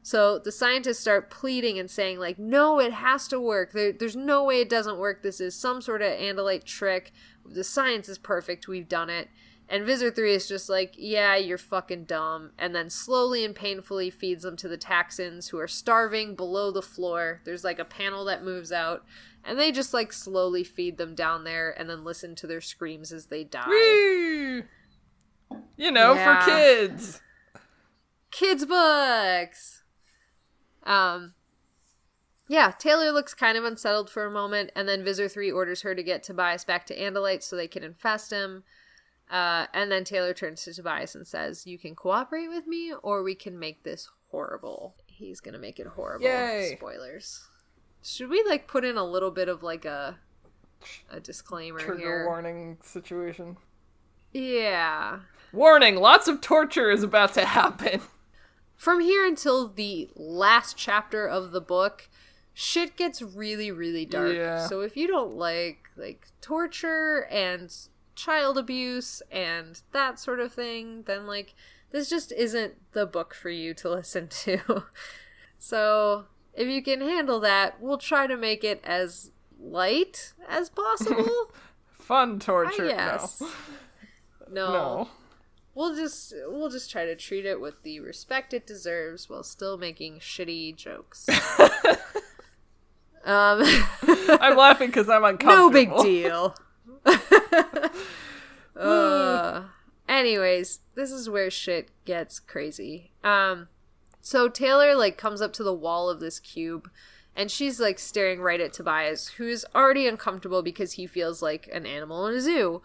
So 0.03 0.39
the 0.39 0.51
scientists 0.51 0.99
start 0.99 1.31
pleading 1.31 1.79
and 1.79 1.91
saying, 1.91 2.19
like, 2.19 2.39
no, 2.39 2.81
it 2.81 2.93
has 2.93 3.29
to 3.29 3.39
work. 3.39 3.73
There, 3.73 3.93
there's 3.93 4.17
no 4.17 4.43
way 4.43 4.61
it 4.61 4.69
doesn't 4.69 4.99
work. 4.99 5.23
This 5.23 5.41
is 5.41 5.55
some 5.55 5.81
sort 5.81 6.03
of 6.03 6.11
Andalite 6.13 6.65
trick. 6.65 7.13
The 7.45 7.63
science 7.63 8.09
is 8.09 8.19
perfect. 8.19 8.67
We've 8.67 8.89
done 8.89 9.11
it. 9.11 9.29
And 9.69 9.87
Visser 9.87 10.11
3 10.11 10.35
is 10.35 10.49
just 10.49 10.69
like, 10.69 10.95
yeah, 10.99 11.37
you're 11.37 11.57
fucking 11.57 12.05
dumb. 12.05 12.51
And 12.59 12.75
then 12.75 12.91
slowly 12.91 13.45
and 13.45 13.55
painfully 13.55 14.11
feeds 14.11 14.43
them 14.43 14.57
to 14.57 14.69
the 14.69 14.77
Taxxons 14.77 15.51
who 15.51 15.59
are 15.59 15.69
starving 15.69 16.35
below 16.35 16.71
the 16.71 16.83
floor. 16.83 17.41
There's 17.45 17.65
like 17.65 17.79
a 17.79 17.85
panel 17.85 18.25
that 18.27 18.45
moves 18.45 18.71
out. 18.71 19.05
And 19.45 19.59
they 19.59 19.73
just 19.73 19.95
like 19.95 20.13
slowly 20.13 20.63
feed 20.63 20.99
them 20.99 21.15
down 21.15 21.45
there 21.45 21.75
and 21.79 21.89
then 21.89 22.05
listen 22.05 22.35
to 22.37 22.47
their 22.47 22.61
screams 22.61 23.13
as 23.13 23.27
they 23.27 23.45
die. 23.45 23.69
Whee! 23.69 24.63
You 25.77 25.91
know, 25.91 26.15
yeah. 26.15 26.45
for 26.45 26.51
kids. 26.51 27.21
Kids' 28.31 28.65
books. 28.65 29.83
Um, 30.85 31.35
yeah, 32.49 32.73
Taylor 32.79 33.11
looks 33.13 33.35
kind 33.35 33.57
of 33.57 33.65
unsettled 33.65 34.11
for 34.11 34.25
a 34.27 34.31
moment, 34.31 34.71
and 34.75 34.89
then 34.89 35.05
Visser 35.05 35.29
3 35.29 35.51
orders 35.51 35.83
her 35.83 35.95
to 35.95 36.03
get 36.03 36.23
Tobias 36.23 36.65
back 36.65 36.87
to 36.87 36.99
Andalite 36.99 37.43
so 37.43 37.57
they 37.57 37.69
can 37.69 37.83
infest 37.83 38.31
him. 38.31 38.65
Uh, 39.33 39.67
and 39.73 39.91
then 39.91 40.05
Taylor 40.05 40.35
turns 40.35 40.63
to 40.65 40.75
Tobias 40.75 41.15
and 41.15 41.27
says, 41.27 41.67
You 41.67 41.79
can 41.79 41.97
cooperate 41.97 42.49
with 42.49 42.67
me, 42.67 42.93
or 43.03 43.23
we 43.23 43.35
can 43.35 43.59
make 43.59 43.83
this 43.83 44.11
horrible. 44.31 44.95
He's 45.07 45.41
gonna 45.41 45.59
make 45.59 45.81
it 45.81 45.87
horrible. 45.87 46.27
Yay. 46.27 46.77
Spoilers. 46.77 47.49
Should 48.03 48.29
we 48.29 48.45
like 48.47 48.69
put 48.69 48.85
in 48.85 48.99
a 48.99 49.05
little 49.05 49.31
bit 49.31 49.49
of 49.49 49.63
like 49.63 49.87
a 49.87 50.19
a 51.11 51.19
disclaimer 51.19 51.79
Trigger 51.79 51.99
here? 51.99 52.27
warning 52.27 52.77
situation. 52.83 53.57
Yeah. 54.33 55.21
Warning, 55.53 55.97
lots 55.97 56.29
of 56.29 56.41
torture 56.41 56.91
is 56.91 57.03
about 57.03 57.33
to 57.35 57.45
happen. 57.45 58.03
From 58.77 59.01
here 59.01 59.25
until 59.25 59.69
the 59.69 60.11
last 60.15 60.77
chapter 60.77 61.27
of 61.27 61.53
the 61.53 61.61
book, 61.61 62.11
shit 62.53 62.97
gets 62.97 63.23
really 63.23 63.71
really 63.71 64.05
dark. 64.05 64.35
Yeah. 64.35 64.67
So 64.67 64.81
if 64.81 64.95
you 64.95 65.07
don't 65.07 65.37
like 65.37 65.89
like 65.97 66.27
torture 66.43 67.27
and 67.31 67.75
child 68.15 68.59
abuse 68.59 69.23
and 69.31 69.81
that 69.93 70.19
sort 70.19 70.41
of 70.41 70.53
thing, 70.53 71.03
then 71.07 71.27
like 71.27 71.55
this 71.91 72.09
just 72.09 72.33
isn't 72.33 72.75
the 72.93 73.07
book 73.07 73.35
for 73.35 73.51
you 73.51 73.75
to 73.75 73.91
listen 73.91 74.29
to. 74.29 74.85
so, 75.59 76.25
if 76.55 76.69
you 76.69 76.83
can 76.83 77.01
handle 77.01 77.41
that, 77.41 77.81
we'll 77.81 77.99
try 77.99 78.27
to 78.27 78.37
make 78.37 78.65
it 78.65 78.81
as 78.85 79.31
light 79.61 80.33
as 80.49 80.69
possible. 80.69 81.29
Fun 81.93 82.41
torture. 82.41 82.87
Yes. 82.87 83.41
No. 83.41 83.49
no. 84.51 84.73
no. 84.73 85.09
We'll 85.75 85.95
just 85.95 86.35
we'll 86.49 86.69
just 86.69 86.91
try 86.91 87.07
to 87.07 87.17
treat 87.17 87.47
it 87.47 87.59
with 87.59 87.83
the 87.83 88.01
respect 88.01 88.53
it 88.53 88.67
deserves 88.67 89.31
while 89.31 89.43
still 89.43 89.79
making 89.79 90.19
shitty 90.19 90.77
jokes. 90.77 91.27
um 93.25 93.63
I'm 94.39 94.55
laughing 94.55 94.93
cuz 94.93 95.09
I'm 95.09 95.25
uncomfortable. 95.25 95.69
No 95.69 95.71
big 95.71 95.97
deal. 96.03 96.55
uh, 98.77 99.63
anyways, 100.09 100.81
this 100.95 101.11
is 101.11 101.29
where 101.29 101.51
shit 101.51 101.91
gets 102.05 102.39
crazy. 102.41 103.13
Um, 103.23 103.69
so 104.21 104.49
Taylor 104.49 104.95
like 104.95 105.17
comes 105.17 105.41
up 105.41 105.53
to 105.55 105.63
the 105.63 105.75
wall 105.75 106.09
of 106.09 106.21
this 106.21 106.39
cube, 106.39 106.91
and 107.35 107.51
she's 107.51 107.81
like 107.81 107.99
staring 107.99 108.41
right 108.41 108.61
at 108.61 108.73
Tobias, 108.73 109.29
who's 109.29 109.65
already 109.75 110.07
uncomfortable 110.07 110.63
because 110.63 110.93
he 110.93 111.07
feels 111.07 111.43
like 111.43 111.69
an 111.73 111.87
animal 111.87 112.27
in 112.27 112.35
a 112.35 112.41
zoo, 112.41 112.83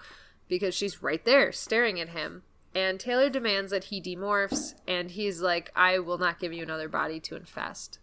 because 0.47 0.73
she's 0.73 1.03
right 1.03 1.23
there 1.25 1.51
staring 1.51 1.99
at 1.99 2.09
him. 2.09 2.43
And 2.75 2.99
Taylor 2.99 3.29
demands 3.29 3.71
that 3.71 3.85
he 3.85 4.01
demorphs, 4.01 4.75
and 4.87 5.11
he's 5.11 5.41
like, 5.41 5.71
"I 5.75 5.99
will 5.99 6.17
not 6.17 6.39
give 6.39 6.53
you 6.53 6.63
another 6.63 6.89
body 6.89 7.19
to 7.21 7.35
infest." 7.35 7.99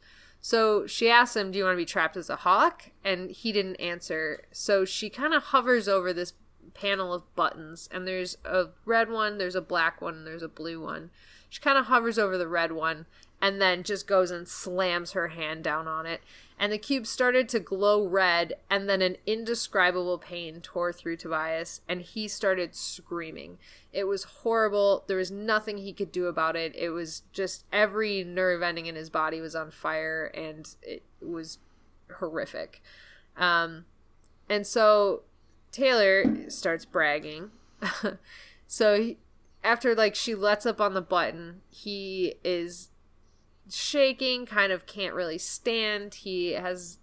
So 0.46 0.86
she 0.86 1.08
asks 1.08 1.36
him, 1.36 1.52
Do 1.52 1.58
you 1.58 1.64
want 1.64 1.72
to 1.72 1.80
be 1.80 1.86
trapped 1.86 2.18
as 2.18 2.28
a 2.28 2.36
hawk? 2.36 2.90
And 3.02 3.30
he 3.30 3.50
didn't 3.50 3.76
answer. 3.76 4.42
So 4.52 4.84
she 4.84 5.08
kind 5.08 5.32
of 5.32 5.44
hovers 5.44 5.88
over 5.88 6.12
this 6.12 6.34
panel 6.74 7.14
of 7.14 7.34
buttons, 7.34 7.88
and 7.92 8.06
there's 8.06 8.36
a 8.44 8.66
red 8.84 9.10
one, 9.10 9.38
there's 9.38 9.54
a 9.54 9.60
black 9.60 10.00
one, 10.00 10.14
and 10.14 10.26
there's 10.26 10.42
a 10.42 10.48
blue 10.48 10.80
one. 10.80 11.10
She 11.48 11.60
kind 11.60 11.78
of 11.78 11.86
hovers 11.86 12.18
over 12.18 12.36
the 12.36 12.48
red 12.48 12.72
one 12.72 13.06
and 13.40 13.60
then 13.60 13.82
just 13.82 14.06
goes 14.06 14.30
and 14.30 14.48
slams 14.48 15.12
her 15.12 15.28
hand 15.28 15.62
down 15.62 15.86
on 15.86 16.06
it 16.06 16.20
and 16.58 16.72
the 16.72 16.78
cube 16.78 17.06
started 17.06 17.48
to 17.48 17.60
glow 17.60 18.06
red, 18.06 18.54
and 18.70 18.88
then 18.88 19.02
an 19.02 19.16
indescribable 19.26 20.18
pain 20.18 20.60
tore 20.60 20.92
through 20.92 21.16
Tobias, 21.16 21.80
and 21.88 22.00
he 22.00 22.28
started 22.28 22.76
screaming. 22.76 23.58
It 23.92 24.04
was 24.04 24.24
horrible. 24.24 25.04
There 25.08 25.16
was 25.16 25.32
nothing 25.32 25.78
he 25.78 25.92
could 25.92 26.12
do 26.12 26.26
about 26.26 26.54
it. 26.54 26.74
It 26.76 26.90
was 26.90 27.22
just 27.32 27.64
every 27.72 28.22
nerve 28.22 28.62
ending 28.62 28.86
in 28.86 28.94
his 28.94 29.10
body 29.10 29.40
was 29.40 29.56
on 29.56 29.72
fire, 29.72 30.26
and 30.26 30.74
it 30.82 31.02
was 31.20 31.58
horrific. 32.18 32.80
Um, 33.36 33.86
and 34.48 34.64
so 34.64 35.22
Taylor 35.74 36.48
starts 36.48 36.84
bragging. 36.84 37.50
so 38.68 38.96
he, 38.96 39.18
after 39.64 39.94
like 39.94 40.14
she 40.14 40.34
lets 40.34 40.66
up 40.66 40.80
on 40.80 40.94
the 40.94 41.02
button, 41.02 41.62
he 41.68 42.36
is 42.44 42.90
shaking, 43.68 44.46
kind 44.46 44.70
of 44.70 44.86
can't 44.86 45.14
really 45.14 45.38
stand. 45.38 46.14
He 46.14 46.52
has 46.52 46.98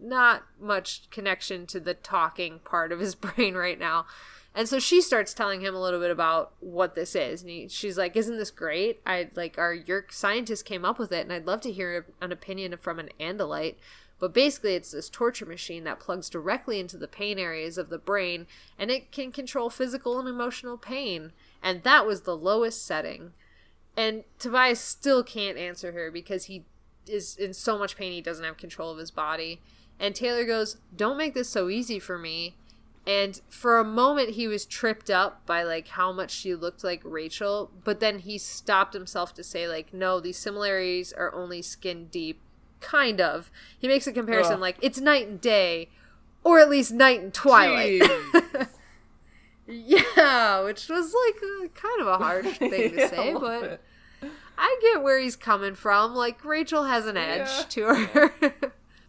not 0.00 0.42
much 0.60 1.08
connection 1.10 1.64
to 1.66 1.78
the 1.78 1.94
talking 1.94 2.58
part 2.64 2.90
of 2.90 2.98
his 2.98 3.14
brain 3.14 3.54
right 3.54 3.78
now. 3.78 4.06
And 4.52 4.68
so 4.68 4.78
she 4.78 5.00
starts 5.00 5.32
telling 5.32 5.60
him 5.60 5.74
a 5.74 5.80
little 5.80 6.00
bit 6.00 6.10
about 6.10 6.54
what 6.60 6.94
this 6.96 7.14
is. 7.14 7.42
And 7.42 7.50
he, 7.50 7.68
she's 7.68 7.96
like, 7.96 8.16
Isn't 8.16 8.38
this 8.38 8.50
great? 8.50 9.00
I 9.06 9.30
like 9.36 9.58
our 9.58 9.72
your 9.72 10.06
scientist 10.10 10.64
came 10.64 10.84
up 10.84 10.98
with 10.98 11.12
it, 11.12 11.20
and 11.20 11.32
I'd 11.32 11.46
love 11.46 11.60
to 11.60 11.72
hear 11.72 12.06
an 12.20 12.32
opinion 12.32 12.76
from 12.78 12.98
an 12.98 13.10
Andalite. 13.20 13.76
But 14.18 14.32
basically, 14.32 14.74
it's 14.74 14.92
this 14.92 15.10
torture 15.10 15.44
machine 15.44 15.84
that 15.84 16.00
plugs 16.00 16.30
directly 16.30 16.80
into 16.80 16.96
the 16.96 17.08
pain 17.08 17.38
areas 17.38 17.76
of 17.76 17.90
the 17.90 17.98
brain, 17.98 18.46
and 18.78 18.90
it 18.90 19.12
can 19.12 19.30
control 19.30 19.68
physical 19.68 20.18
and 20.18 20.28
emotional 20.28 20.78
pain. 20.78 21.32
And 21.62 21.82
that 21.82 22.06
was 22.06 22.22
the 22.22 22.36
lowest 22.36 22.84
setting. 22.84 23.32
And 23.96 24.24
Tobias 24.38 24.80
still 24.80 25.22
can't 25.22 25.58
answer 25.58 25.92
her 25.92 26.10
because 26.10 26.44
he 26.44 26.64
is 27.06 27.36
in 27.36 27.52
so 27.52 27.78
much 27.78 27.96
pain 27.96 28.12
he 28.12 28.20
doesn't 28.20 28.44
have 28.44 28.56
control 28.56 28.90
of 28.90 28.98
his 28.98 29.10
body. 29.10 29.60
And 29.98 30.14
Taylor 30.14 30.44
goes, 30.44 30.78
Don't 30.94 31.18
make 31.18 31.34
this 31.34 31.48
so 31.48 31.68
easy 31.68 31.98
for 31.98 32.18
me. 32.18 32.56
And 33.06 33.40
for 33.48 33.78
a 33.78 33.84
moment, 33.84 34.30
he 34.30 34.48
was 34.48 34.66
tripped 34.66 35.10
up 35.10 35.46
by 35.46 35.62
like 35.62 35.88
how 35.88 36.10
much 36.10 36.32
she 36.32 36.54
looked 36.56 36.82
like 36.82 37.00
Rachel, 37.04 37.70
but 37.84 38.00
then 38.00 38.18
he 38.18 38.36
stopped 38.36 38.94
himself 38.94 39.32
to 39.34 39.44
say 39.44 39.68
like, 39.68 39.94
"No, 39.94 40.18
these 40.18 40.38
similarities 40.38 41.12
are 41.12 41.32
only 41.32 41.62
skin 41.62 42.06
deep." 42.06 42.40
Kind 42.80 43.20
of. 43.20 43.50
He 43.78 43.88
makes 43.88 44.06
a 44.06 44.12
comparison 44.12 44.54
Ugh. 44.54 44.60
like 44.60 44.76
it's 44.80 45.00
night 45.00 45.26
and 45.26 45.40
day, 45.40 45.88
or 46.44 46.58
at 46.60 46.68
least 46.68 46.92
night 46.92 47.20
and 47.20 47.32
twilight. 47.32 48.02
Yeah, 49.68 50.62
which 50.62 50.88
was 50.88 51.12
like 51.26 51.42
a, 51.42 51.68
kind 51.70 52.00
of 52.00 52.06
a 52.06 52.18
harsh 52.18 52.46
thing 52.58 52.92
to 52.92 53.08
say, 53.08 53.34
but. 53.34 53.80
I 54.58 54.78
get 54.80 55.02
where 55.02 55.18
he's 55.18 55.36
coming 55.36 55.74
from. 55.74 56.14
Like 56.14 56.42
Rachel 56.44 56.84
has 56.84 57.06
an 57.06 57.16
edge 57.16 57.48
Yeah. 57.48 57.64
to 57.68 57.84
her. 57.94 58.32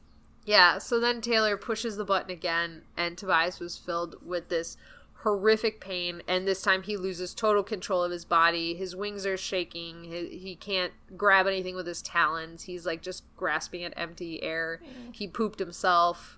yeah, 0.45 0.77
so 0.79 0.99
then 0.99 1.21
Taylor 1.21 1.55
pushes 1.55 1.95
the 1.95 2.03
button 2.03 2.31
again 2.31 2.81
and 2.97 3.17
Tobias 3.17 3.59
was 3.59 3.77
filled 3.77 4.15
with 4.25 4.49
this 4.49 4.75
horrific 5.23 5.81
pain 5.81 6.21
and 6.27 6.47
this 6.47 6.61
time 6.61 6.83
he 6.83 6.95
loses 6.95 7.33
total 7.33 7.63
control 7.63 8.03
of 8.03 8.11
his 8.11 8.25
body. 8.25 8.75
His 8.75 8.95
wings 8.95 9.25
are 9.25 9.37
shaking. 9.37 10.03
He, 10.05 10.37
he 10.37 10.55
can't 10.55 10.93
grab 11.17 11.47
anything 11.47 11.75
with 11.75 11.87
his 11.87 12.01
talons. 12.01 12.63
He's 12.63 12.85
like 12.85 13.01
just 13.01 13.23
grasping 13.35 13.83
at 13.83 13.93
empty 13.97 14.43
air. 14.43 14.79
Mm. 14.83 15.15
He 15.15 15.27
pooped 15.27 15.59
himself 15.59 16.37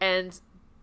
and 0.00 0.40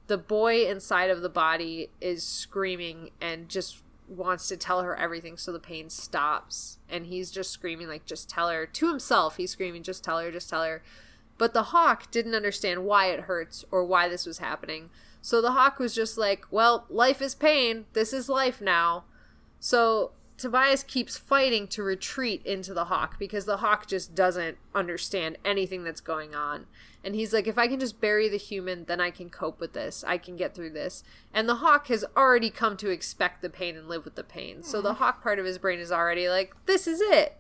the 0.08 0.18
boy 0.18 0.68
inside 0.70 1.10
of 1.10 1.22
the 1.22 1.30
body 1.30 1.90
is 2.02 2.24
screaming 2.24 3.12
and 3.22 3.48
just 3.48 3.82
wants 4.10 4.50
to 4.50 4.58
tell 4.58 4.82
her 4.82 4.96
everything 4.98 5.38
so 5.38 5.54
the 5.54 5.60
pain 5.60 5.90
stops 5.90 6.80
and 6.90 7.06
he's 7.06 7.32
just 7.32 7.50
screaming 7.50 7.88
like 7.88 8.06
just 8.06 8.30
tell 8.30 8.50
her 8.50 8.66
to 8.66 8.90
himself 8.90 9.38
he's 9.38 9.52
screaming 9.52 9.82
just 9.84 10.04
tell 10.04 10.20
her 10.20 10.30
just 10.30 10.50
tell 10.50 10.64
her 10.64 10.84
but 11.38 11.54
the 11.54 11.64
hawk 11.64 12.12
didn't 12.12 12.36
understand 12.36 12.84
why 12.84 13.06
it 13.06 13.22
hurts 13.22 13.64
or 13.72 13.86
why 13.86 14.10
this 14.10 14.26
was 14.26 14.40
happening 14.40 14.90
so 15.22 15.42
the 15.42 15.52
hawk 15.52 15.80
was 15.80 15.94
just 15.94 16.18
like 16.18 16.46
well 16.52 16.86
life 16.90 17.22
is 17.22 17.36
pain 17.36 17.86
this 17.94 18.14
is 18.14 18.28
life 18.28 18.62
now 18.62 19.04
so 19.60 20.12
Tobias 20.42 20.82
keeps 20.82 21.18
fighting 21.18 21.68
to 21.68 21.84
retreat 21.84 22.44
into 22.48 22.74
the 22.74 22.86
hawk 22.86 23.20
because 23.20 23.46
the 23.46 23.58
hawk 23.58 23.86
just 23.86 24.16
doesn't 24.16 24.58
understand 24.74 25.38
anything 25.46 25.84
that's 25.84 26.02
going 26.02 26.34
on. 26.34 26.66
And 27.04 27.14
he's 27.14 27.32
like, 27.32 27.46
if 27.46 27.60
I 27.60 27.68
can 27.68 27.80
just 27.80 28.02
bury 28.02 28.28
the 28.28 28.38
human, 28.38 28.86
then 28.86 29.00
I 29.00 29.12
can 29.12 29.30
cope 29.30 29.60
with 29.60 29.74
this. 29.74 30.04
I 30.04 30.18
can 30.18 30.36
get 30.36 30.56
through 30.56 30.72
this. 30.72 31.04
And 31.32 31.48
the 31.48 31.56
hawk 31.56 31.88
has 31.88 32.04
already 32.18 32.50
come 32.50 32.76
to 32.78 32.90
expect 32.90 33.44
the 33.44 33.52
pain 33.52 33.76
and 33.76 33.88
live 33.88 34.04
with 34.04 34.16
the 34.16 34.24
pain. 34.24 34.64
So 34.64 34.82
the 34.82 34.96
hawk 34.96 35.22
part 35.22 35.38
of 35.38 35.46
his 35.46 35.60
brain 35.60 35.80
is 35.80 35.92
already 35.92 36.28
like, 36.28 36.56
this 36.66 36.88
is 36.88 37.02
it. 37.02 37.38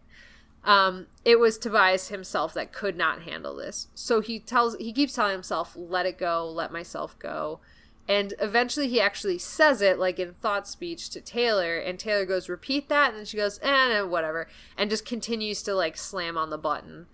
Um, 0.63 1.07
it 1.25 1.39
was 1.39 1.57
Tobias 1.57 2.09
himself 2.09 2.53
that 2.53 2.71
could 2.71 2.95
not 2.95 3.23
handle 3.23 3.55
this. 3.55 3.87
So 3.95 4.21
he 4.21 4.39
tells, 4.39 4.75
he 4.75 4.93
keeps 4.93 5.13
telling 5.13 5.31
himself, 5.31 5.75
let 5.75 6.05
it 6.05 6.19
go, 6.19 6.47
let 6.47 6.71
myself 6.71 7.17
go. 7.17 7.61
And 8.11 8.33
eventually 8.41 8.89
he 8.89 8.99
actually 8.99 9.37
says 9.37 9.81
it 9.81 9.97
like 9.97 10.19
in 10.19 10.33
thought 10.33 10.67
speech 10.67 11.09
to 11.11 11.21
Taylor, 11.21 11.77
and 11.77 11.97
Taylor 11.97 12.25
goes, 12.25 12.49
repeat 12.49 12.89
that, 12.89 13.11
and 13.11 13.17
then 13.17 13.25
she 13.25 13.37
goes, 13.37 13.57
eh, 13.63 14.01
whatever, 14.01 14.49
and 14.77 14.89
just 14.89 15.05
continues 15.05 15.63
to 15.63 15.73
like 15.73 15.95
slam 15.95 16.37
on 16.37 16.49
the 16.49 16.57
button. 16.57 17.05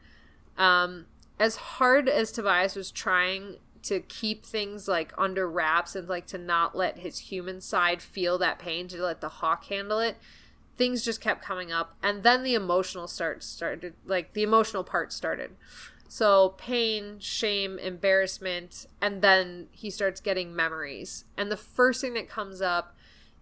Um, 0.58 1.06
as 1.40 1.56
hard 1.58 2.10
as 2.10 2.32
Tobias 2.32 2.76
was 2.76 2.90
trying 2.90 3.58
to 3.84 4.00
keep 4.00 4.44
things 4.44 4.88
like 4.88 5.14
under 5.20 5.48
wraps 5.48 5.96
and 5.96 6.10
like 6.10 6.26
to 6.28 6.40
not 6.40 6.76
let 6.76 6.98
his 6.98 7.20
human 7.20 7.62
side 7.62 8.02
feel 8.02 8.40
that 8.40 8.58
pain, 8.58 8.88
to 8.88 9.00
let 9.00 9.22
the 9.22 9.30
hawk 9.30 9.66
handle 9.66 10.00
it, 10.00 10.18
things 10.78 11.06
just 11.06 11.22
kept 11.22 11.44
coming 11.44 11.72
up, 11.72 11.96
and 12.02 12.24
then 12.24 12.42
the 12.42 12.56
emotional 12.56 13.08
start 13.08 13.44
started, 13.44 13.94
like 14.04 14.34
the 14.34 14.42
emotional 14.42 14.84
part 14.84 15.14
started. 15.14 15.52
So 16.08 16.56
pain, 16.58 17.20
shame, 17.20 17.78
embarrassment, 17.80 18.88
and 19.02 19.22
then 19.22 19.68
he 19.72 19.90
starts 19.90 20.22
getting 20.22 20.56
memories. 20.56 21.26
And 21.36 21.52
the 21.52 21.58
first 21.58 22.02
thing 22.02 22.14
that 22.14 22.30
comes 22.30 22.62
up 22.62 22.96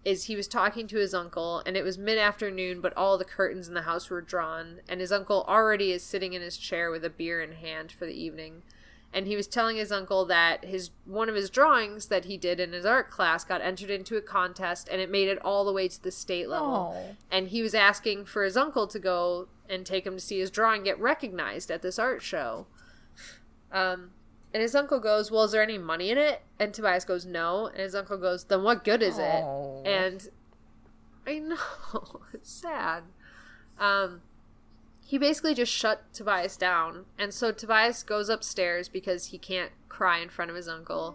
is 0.04 0.24
he 0.24 0.36
was 0.36 0.46
talking 0.46 0.86
to 0.86 0.98
his 0.98 1.14
uncle, 1.14 1.62
and 1.66 1.76
it 1.76 1.82
was 1.82 1.98
mid 1.98 2.16
afternoon, 2.16 2.80
but 2.80 2.96
all 2.96 3.18
the 3.18 3.24
curtains 3.24 3.66
in 3.66 3.74
the 3.74 3.82
house 3.82 4.08
were 4.08 4.20
drawn, 4.20 4.80
and 4.88 5.00
his 5.00 5.10
uncle 5.10 5.44
already 5.48 5.90
is 5.90 6.02
sitting 6.02 6.32
in 6.32 6.42
his 6.42 6.56
chair 6.56 6.90
with 6.90 7.04
a 7.04 7.10
beer 7.10 7.42
in 7.42 7.52
hand 7.52 7.90
for 7.90 8.06
the 8.06 8.14
evening. 8.14 8.62
And 9.12 9.26
he 9.26 9.34
was 9.36 9.46
telling 9.46 9.76
his 9.76 9.90
uncle 9.90 10.26
that 10.26 10.64
his 10.66 10.90
one 11.06 11.28
of 11.30 11.34
his 11.34 11.48
drawings 11.48 12.08
that 12.08 12.26
he 12.26 12.36
did 12.36 12.60
in 12.60 12.72
his 12.72 12.84
art 12.84 13.10
class 13.10 13.44
got 13.44 13.62
entered 13.62 13.88
into 13.88 14.16
a 14.16 14.20
contest 14.20 14.88
and 14.90 15.00
it 15.00 15.10
made 15.10 15.28
it 15.28 15.38
all 15.42 15.64
the 15.64 15.72
way 15.72 15.88
to 15.88 16.02
the 16.02 16.10
state 16.10 16.48
level 16.50 16.94
Oh. 16.94 17.16
and 17.30 17.48
he 17.48 17.62
was 17.62 17.74
asking 17.74 18.26
for 18.26 18.44
his 18.44 18.56
uncle 18.58 18.86
to 18.88 18.98
go 18.98 19.48
and 19.70 19.86
take 19.86 20.06
him 20.06 20.14
to 20.16 20.20
see 20.20 20.38
his 20.40 20.50
drawing 20.50 20.82
get 20.84 21.00
recognized 21.00 21.70
at 21.70 21.80
this 21.80 21.98
art 21.98 22.20
show. 22.22 22.66
Um, 23.72 24.10
and 24.52 24.62
his 24.62 24.74
uncle 24.74 25.00
goes, 25.00 25.30
"Well, 25.30 25.44
is 25.44 25.52
there 25.52 25.62
any 25.62 25.78
money 25.78 26.10
in 26.10 26.18
it?" 26.18 26.42
And 26.58 26.72
Tobias 26.72 27.04
goes, 27.04 27.24
"No." 27.26 27.66
And 27.68 27.78
his 27.78 27.94
uncle 27.94 28.16
goes, 28.16 28.44
"Then 28.44 28.62
what 28.62 28.84
good 28.84 29.02
is 29.02 29.18
Oh. 29.18 29.82
it?" 29.84 29.88
And 29.88 30.28
I 31.26 31.38
know 31.40 31.56
it's 32.32 32.50
sad. 32.50 33.04
Um, 33.78 34.22
he 35.06 35.18
basically 35.18 35.54
just 35.54 35.72
shut 35.72 36.12
Tobias 36.12 36.56
down, 36.56 37.04
and 37.16 37.32
so 37.32 37.52
Tobias 37.52 38.02
goes 38.02 38.28
upstairs 38.28 38.88
because 38.88 39.26
he 39.26 39.38
can't 39.38 39.70
cry 39.88 40.18
in 40.18 40.28
front 40.28 40.50
of 40.50 40.56
his 40.56 40.66
uncle, 40.66 41.14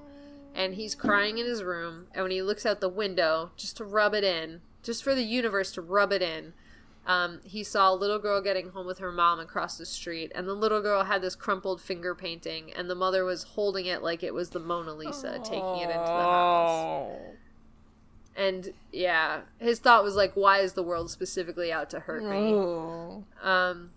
and 0.55 0.76
he's 0.76 0.95
crying 0.95 1.38
in 1.38 1.45
his 1.45 1.61
room. 1.61 2.07
And 2.13 2.23
when 2.23 2.31
he 2.31 2.41
looks 2.41 2.65
out 2.65 2.80
the 2.80 2.88
window, 2.88 3.51
just 3.57 3.76
to 3.77 3.84
rub 3.84 4.13
it 4.13 4.23
in, 4.23 4.61
just 4.81 5.03
for 5.03 5.13
the 5.13 5.23
universe 5.23 5.73
to 5.73 5.81
rub 5.81 6.13
it 6.13 6.22
in, 6.22 6.53
um, 7.05 7.41
he 7.43 7.65
saw 7.65 7.91
a 7.91 7.95
little 7.95 8.19
girl 8.19 8.41
getting 8.41 8.69
home 8.69 8.85
with 8.85 8.99
her 8.99 9.11
mom 9.11 9.41
across 9.41 9.77
the 9.77 9.85
street, 9.85 10.31
and 10.34 10.47
the 10.47 10.53
little 10.53 10.81
girl 10.81 11.03
had 11.03 11.22
this 11.22 11.35
crumpled 11.35 11.81
finger 11.81 12.15
painting, 12.15 12.72
and 12.73 12.89
the 12.89 12.95
mother 12.95 13.26
was 13.26 13.43
holding 13.43 13.88
it 13.88 14.01
like 14.01 14.23
it 14.23 14.34
was 14.34 14.51
the 14.51 14.59
Mona 14.59 14.93
Lisa, 14.93 15.39
taking 15.43 15.80
it 15.80 15.89
into 15.89 15.93
the 15.93 15.97
house. 15.97 17.11
And 18.41 18.73
yeah, 18.91 19.41
his 19.59 19.77
thought 19.77 20.03
was 20.03 20.15
like, 20.15 20.34
why 20.34 20.59
is 20.59 20.73
the 20.73 20.81
world 20.81 21.11
specifically 21.11 21.72
out 21.72 21.91
to 21.91 21.99
hurt 21.99 22.23
me? 22.23 22.53
Oh. 22.53 23.23
Um, 23.39 23.91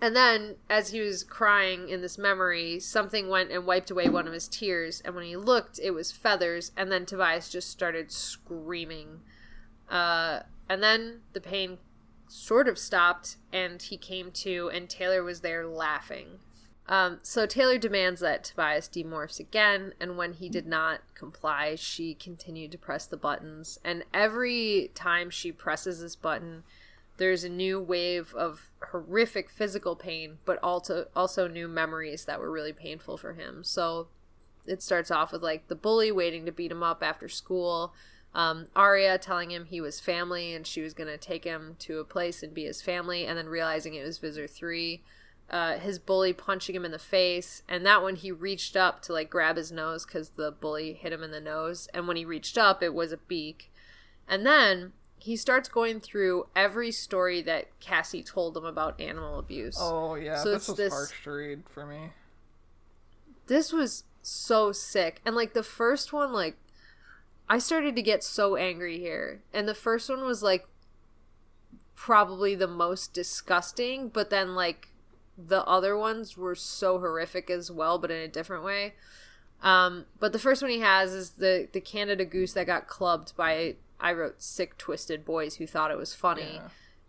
and 0.00 0.16
then, 0.16 0.56
as 0.68 0.90
he 0.90 1.00
was 1.00 1.22
crying 1.22 1.88
in 1.88 2.00
this 2.00 2.18
memory, 2.18 2.80
something 2.80 3.28
went 3.28 3.52
and 3.52 3.64
wiped 3.64 3.92
away 3.92 4.08
one 4.08 4.26
of 4.26 4.32
his 4.32 4.48
tears. 4.48 5.00
And 5.04 5.14
when 5.14 5.24
he 5.24 5.36
looked, 5.36 5.78
it 5.80 5.92
was 5.92 6.10
feathers. 6.10 6.72
And 6.76 6.90
then 6.90 7.06
Tobias 7.06 7.48
just 7.48 7.70
started 7.70 8.10
screaming. 8.10 9.20
Uh, 9.88 10.40
and 10.68 10.82
then 10.82 11.20
the 11.32 11.40
pain 11.40 11.78
sort 12.26 12.66
of 12.66 12.76
stopped, 12.76 13.36
and 13.52 13.80
he 13.80 13.96
came 13.96 14.32
to, 14.32 14.68
and 14.74 14.90
Taylor 14.90 15.22
was 15.22 15.42
there 15.42 15.64
laughing. 15.64 16.40
Um, 16.88 17.20
so 17.22 17.46
Taylor 17.46 17.78
demands 17.78 18.20
that 18.20 18.44
Tobias 18.44 18.88
demorphs 18.88 19.38
again, 19.38 19.94
and 20.00 20.16
when 20.16 20.34
he 20.34 20.48
did 20.48 20.66
not 20.66 21.00
comply, 21.14 21.76
she 21.76 22.14
continued 22.14 22.72
to 22.72 22.78
press 22.78 23.06
the 23.06 23.16
buttons. 23.16 23.78
And 23.84 24.04
every 24.12 24.90
time 24.94 25.30
she 25.30 25.52
presses 25.52 26.00
this 26.00 26.16
button, 26.16 26.64
there's 27.18 27.44
a 27.44 27.48
new 27.48 27.80
wave 27.80 28.34
of 28.34 28.70
horrific 28.90 29.48
physical 29.48 29.94
pain, 29.94 30.38
but 30.44 30.58
also 30.62 31.06
also 31.14 31.46
new 31.46 31.68
memories 31.68 32.24
that 32.24 32.40
were 32.40 32.50
really 32.50 32.72
painful 32.72 33.16
for 33.16 33.34
him. 33.34 33.62
So 33.62 34.08
it 34.66 34.82
starts 34.82 35.10
off 35.10 35.32
with 35.32 35.42
like 35.42 35.68
the 35.68 35.76
bully 35.76 36.10
waiting 36.10 36.46
to 36.46 36.52
beat 36.52 36.72
him 36.72 36.82
up 36.82 37.02
after 37.02 37.28
school, 37.28 37.92
um, 38.34 38.68
Arya 38.74 39.18
telling 39.18 39.50
him 39.50 39.66
he 39.66 39.80
was 39.80 40.00
family 40.00 40.54
and 40.54 40.66
she 40.66 40.80
was 40.80 40.94
gonna 40.94 41.18
take 41.18 41.44
him 41.44 41.76
to 41.80 41.98
a 41.98 42.04
place 42.04 42.42
and 42.42 42.54
be 42.54 42.64
his 42.64 42.82
family, 42.82 43.26
and 43.26 43.36
then 43.36 43.48
realizing 43.48 43.94
it 43.94 44.04
was 44.04 44.18
Visser 44.18 44.46
Three. 44.46 45.02
Uh, 45.50 45.76
his 45.78 45.98
bully 45.98 46.32
punching 46.32 46.74
him 46.74 46.84
in 46.84 46.92
the 46.92 46.98
face, 46.98 47.62
and 47.68 47.84
that 47.84 48.00
one 48.02 48.16
he 48.16 48.32
reached 48.32 48.74
up 48.74 49.02
to 49.02 49.12
like 49.12 49.28
grab 49.28 49.56
his 49.58 49.70
nose 49.70 50.06
because 50.06 50.30
the 50.30 50.50
bully 50.50 50.94
hit 50.94 51.12
him 51.12 51.22
in 51.22 51.30
the 51.30 51.40
nose, 51.42 51.88
and 51.92 52.08
when 52.08 52.16
he 52.16 52.24
reached 52.24 52.56
up, 52.56 52.82
it 52.82 52.94
was 52.94 53.12
a 53.12 53.18
beak. 53.18 53.70
And 54.26 54.46
then 54.46 54.92
he 55.18 55.36
starts 55.36 55.68
going 55.68 56.00
through 56.00 56.46
every 56.56 56.90
story 56.90 57.42
that 57.42 57.78
Cassie 57.80 58.22
told 58.22 58.56
him 58.56 58.64
about 58.64 58.98
animal 58.98 59.38
abuse. 59.38 59.76
Oh 59.78 60.14
yeah, 60.14 60.38
So 60.42 60.52
this 60.52 60.62
it's 60.62 60.68
was 60.68 60.76
this- 60.78 60.92
harsh 60.94 61.24
to 61.24 61.30
read 61.30 61.62
for 61.68 61.84
me. 61.84 62.12
This 63.46 63.72
was 63.72 64.04
so 64.22 64.72
sick. 64.72 65.20
And 65.26 65.36
like 65.36 65.52
the 65.52 65.62
first 65.62 66.12
one, 66.14 66.32
like 66.32 66.56
I 67.48 67.58
started 67.58 67.94
to 67.96 68.02
get 68.02 68.24
so 68.24 68.56
angry 68.56 68.98
here. 68.98 69.42
And 69.52 69.68
the 69.68 69.74
first 69.74 70.08
one 70.08 70.24
was 70.24 70.42
like 70.42 70.66
probably 71.94 72.54
the 72.54 72.66
most 72.68 73.12
disgusting, 73.12 74.08
but 74.08 74.30
then 74.30 74.54
like 74.54 74.88
the 75.48 75.64
other 75.66 75.96
ones 75.96 76.36
were 76.36 76.54
so 76.54 76.98
horrific 76.98 77.50
as 77.50 77.70
well, 77.70 77.98
but 77.98 78.10
in 78.10 78.18
a 78.18 78.28
different 78.28 78.64
way. 78.64 78.94
Um, 79.62 80.06
but 80.18 80.32
the 80.32 80.38
first 80.38 80.60
one 80.60 80.70
he 80.70 80.80
has 80.80 81.12
is 81.12 81.30
the 81.32 81.68
the 81.72 81.80
Canada 81.80 82.24
goose 82.24 82.52
that 82.54 82.66
got 82.66 82.88
clubbed 82.88 83.36
by 83.36 83.76
I 84.00 84.12
wrote 84.12 84.42
sick 84.42 84.76
twisted 84.76 85.24
boys 85.24 85.56
who 85.56 85.66
thought 85.66 85.92
it 85.92 85.98
was 85.98 86.14
funny. 86.14 86.54
Yeah. 86.54 86.68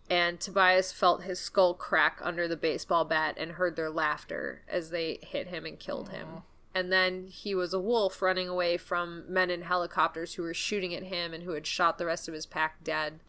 And 0.09 0.39
Tobias 0.39 0.91
felt 0.91 1.23
his 1.23 1.39
skull 1.39 1.73
crack 1.73 2.19
under 2.21 2.47
the 2.47 2.57
baseball 2.57 3.05
bat 3.05 3.35
and 3.37 3.53
heard 3.53 3.75
their 3.75 3.89
laughter 3.89 4.61
as 4.67 4.91
they 4.91 5.17
hit 5.21 5.47
him 5.47 5.65
and 5.65 5.79
killed 5.79 6.09
him. 6.09 6.43
And 6.75 6.91
then 6.91 7.27
he 7.27 7.55
was 7.55 7.73
a 7.73 7.79
wolf 7.79 8.21
running 8.21 8.49
away 8.49 8.77
from 8.77 9.23
men 9.31 9.49
in 9.49 9.61
helicopters 9.61 10.33
who 10.33 10.43
were 10.43 10.53
shooting 10.53 10.93
at 10.93 11.03
him 11.03 11.33
and 11.33 11.43
who 11.43 11.51
had 11.51 11.65
shot 11.65 11.97
the 11.97 12.05
rest 12.05 12.27
of 12.27 12.33
his 12.33 12.45
pack 12.45 12.83
dead. 12.83 13.21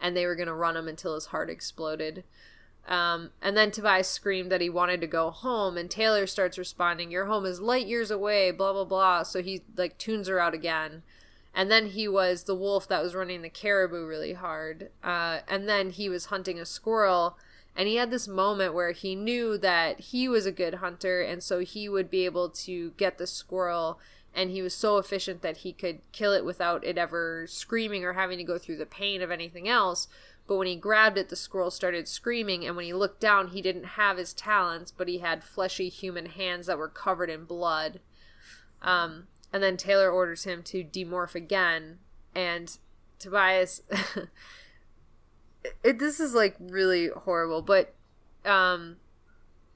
And 0.00 0.16
they 0.16 0.24
were 0.24 0.36
going 0.36 0.48
to 0.48 0.54
run 0.54 0.76
him 0.76 0.88
until 0.88 1.14
his 1.14 1.26
heart 1.26 1.50
exploded. 1.50 2.24
Um, 2.88 3.30
and 3.40 3.56
then 3.56 3.70
Tobias 3.70 4.08
screamed 4.08 4.50
that 4.50 4.60
he 4.60 4.70
wanted 4.70 5.00
to 5.00 5.06
go 5.06 5.30
home, 5.30 5.76
and 5.76 5.90
Taylor 5.90 6.26
starts 6.26 6.58
responding, 6.58 7.10
"Your 7.10 7.26
home 7.26 7.46
is 7.46 7.60
light 7.60 7.86
years 7.86 8.10
away." 8.10 8.50
Blah 8.50 8.72
blah 8.72 8.84
blah. 8.84 9.22
So 9.22 9.42
he 9.42 9.62
like 9.76 9.98
tunes 9.98 10.28
her 10.28 10.40
out 10.40 10.54
again, 10.54 11.02
and 11.54 11.70
then 11.70 11.86
he 11.86 12.08
was 12.08 12.44
the 12.44 12.54
wolf 12.54 12.88
that 12.88 13.02
was 13.02 13.14
running 13.14 13.42
the 13.42 13.48
caribou 13.48 14.06
really 14.06 14.32
hard. 14.32 14.90
Uh, 15.04 15.40
and 15.48 15.68
then 15.68 15.90
he 15.90 16.08
was 16.08 16.26
hunting 16.26 16.58
a 16.58 16.66
squirrel, 16.66 17.36
and 17.76 17.86
he 17.86 17.96
had 17.96 18.10
this 18.10 18.26
moment 18.26 18.74
where 18.74 18.92
he 18.92 19.14
knew 19.14 19.56
that 19.58 20.00
he 20.00 20.28
was 20.28 20.46
a 20.46 20.52
good 20.52 20.74
hunter, 20.74 21.20
and 21.20 21.42
so 21.42 21.60
he 21.60 21.88
would 21.88 22.10
be 22.10 22.24
able 22.24 22.48
to 22.48 22.90
get 22.96 23.18
the 23.18 23.26
squirrel 23.26 24.00
and 24.34 24.50
he 24.50 24.62
was 24.62 24.74
so 24.74 24.98
efficient 24.98 25.42
that 25.42 25.58
he 25.58 25.72
could 25.72 25.98
kill 26.12 26.32
it 26.32 26.44
without 26.44 26.84
it 26.84 26.96
ever 26.96 27.46
screaming 27.48 28.04
or 28.04 28.12
having 28.12 28.38
to 28.38 28.44
go 28.44 28.58
through 28.58 28.76
the 28.76 28.86
pain 28.86 29.22
of 29.22 29.30
anything 29.30 29.68
else. 29.68 30.08
But 30.50 30.56
when 30.56 30.66
he 30.66 30.74
grabbed 30.74 31.16
it, 31.16 31.28
the 31.28 31.36
squirrel 31.36 31.70
started 31.70 32.08
screaming, 32.08 32.66
and 32.66 32.74
when 32.74 32.84
he 32.84 32.92
looked 32.92 33.20
down, 33.20 33.50
he 33.50 33.62
didn't 33.62 33.84
have 33.84 34.16
his 34.16 34.32
talons, 34.32 34.90
but 34.90 35.06
he 35.06 35.18
had 35.18 35.44
fleshy 35.44 35.88
human 35.88 36.26
hands 36.26 36.66
that 36.66 36.76
were 36.76 36.88
covered 36.88 37.30
in 37.30 37.44
blood. 37.44 38.00
Um, 38.82 39.28
and 39.52 39.62
then 39.62 39.76
Taylor 39.76 40.10
orders 40.10 40.42
him 40.42 40.64
to 40.64 40.82
demorph 40.82 41.36
again, 41.36 41.98
and 42.34 42.76
Tobias. 43.20 43.82
it, 45.84 46.00
this 46.00 46.18
is 46.18 46.34
like 46.34 46.56
really 46.58 47.10
horrible, 47.14 47.62
but 47.62 47.94
um, 48.44 48.96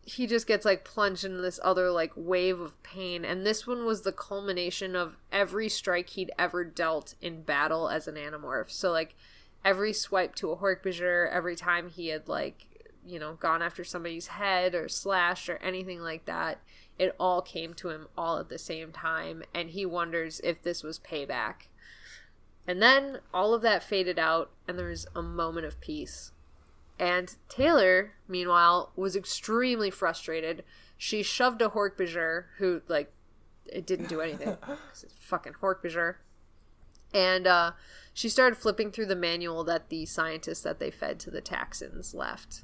he 0.02 0.26
just 0.26 0.48
gets 0.48 0.64
like 0.64 0.84
plunged 0.84 1.24
into 1.24 1.40
this 1.40 1.60
other 1.62 1.88
like 1.92 2.10
wave 2.16 2.58
of 2.58 2.82
pain 2.82 3.24
and 3.24 3.46
this 3.46 3.64
one 3.64 3.86
was 3.86 4.02
the 4.02 4.12
culmination 4.12 4.96
of 4.96 5.16
every 5.30 5.68
strike 5.68 6.10
he'd 6.10 6.32
ever 6.38 6.64
dealt 6.64 7.14
in 7.22 7.42
battle 7.42 7.88
as 7.88 8.06
an 8.06 8.16
animorph 8.16 8.70
so 8.70 8.90
like 8.90 9.14
every 9.64 9.92
swipe 9.92 10.34
to 10.34 10.50
a 10.50 10.56
hork 10.56 11.30
every 11.30 11.56
time 11.56 11.88
he 11.88 12.08
had 12.08 12.28
like 12.28 12.66
you 13.06 13.18
know 13.18 13.34
gone 13.34 13.62
after 13.62 13.84
somebody's 13.84 14.28
head 14.28 14.74
or 14.74 14.88
slashed 14.88 15.48
or 15.48 15.56
anything 15.58 16.00
like 16.00 16.24
that 16.24 16.58
it 16.98 17.14
all 17.18 17.42
came 17.42 17.74
to 17.74 17.90
him 17.90 18.06
all 18.16 18.38
at 18.38 18.48
the 18.48 18.58
same 18.58 18.92
time 18.92 19.42
and 19.54 19.70
he 19.70 19.84
wonders 19.84 20.40
if 20.44 20.62
this 20.62 20.82
was 20.82 20.98
payback 20.98 21.68
and 22.66 22.80
then 22.80 23.18
all 23.32 23.52
of 23.52 23.62
that 23.62 23.82
faded 23.82 24.18
out 24.18 24.50
and 24.66 24.78
there 24.78 24.88
was 24.88 25.06
a 25.14 25.22
moment 25.22 25.66
of 25.66 25.80
peace 25.80 26.32
and 26.98 27.34
Taylor, 27.48 28.12
meanwhile, 28.28 28.92
was 28.94 29.16
extremely 29.16 29.90
frustrated. 29.90 30.64
She 30.96 31.22
shoved 31.22 31.60
a 31.60 31.70
Hork-Bajir, 31.70 32.44
who, 32.58 32.82
like, 32.88 33.12
it 33.66 33.86
didn't 33.86 34.08
do 34.08 34.20
anything. 34.20 34.56
it's 34.90 35.04
fucking 35.18 35.54
Hork-Bajir. 35.60 36.16
And 37.12 37.46
uh, 37.46 37.72
she 38.14 38.28
started 38.28 38.56
flipping 38.56 38.92
through 38.92 39.06
the 39.06 39.16
manual 39.16 39.64
that 39.64 39.90
the 39.90 40.06
scientists 40.06 40.62
that 40.62 40.78
they 40.78 40.90
fed 40.90 41.18
to 41.18 41.30
the 41.30 41.42
Taxxons 41.42 42.14
left. 42.14 42.62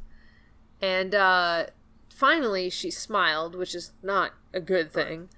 And 0.81 1.15
uh, 1.15 1.67
finally, 2.09 2.71
she 2.71 2.91
smiled, 2.91 3.57
which 3.57 3.75
is 3.75 3.93
not 4.03 4.33
a 4.55 4.61
good 4.61 4.93
thing. 4.93 5.29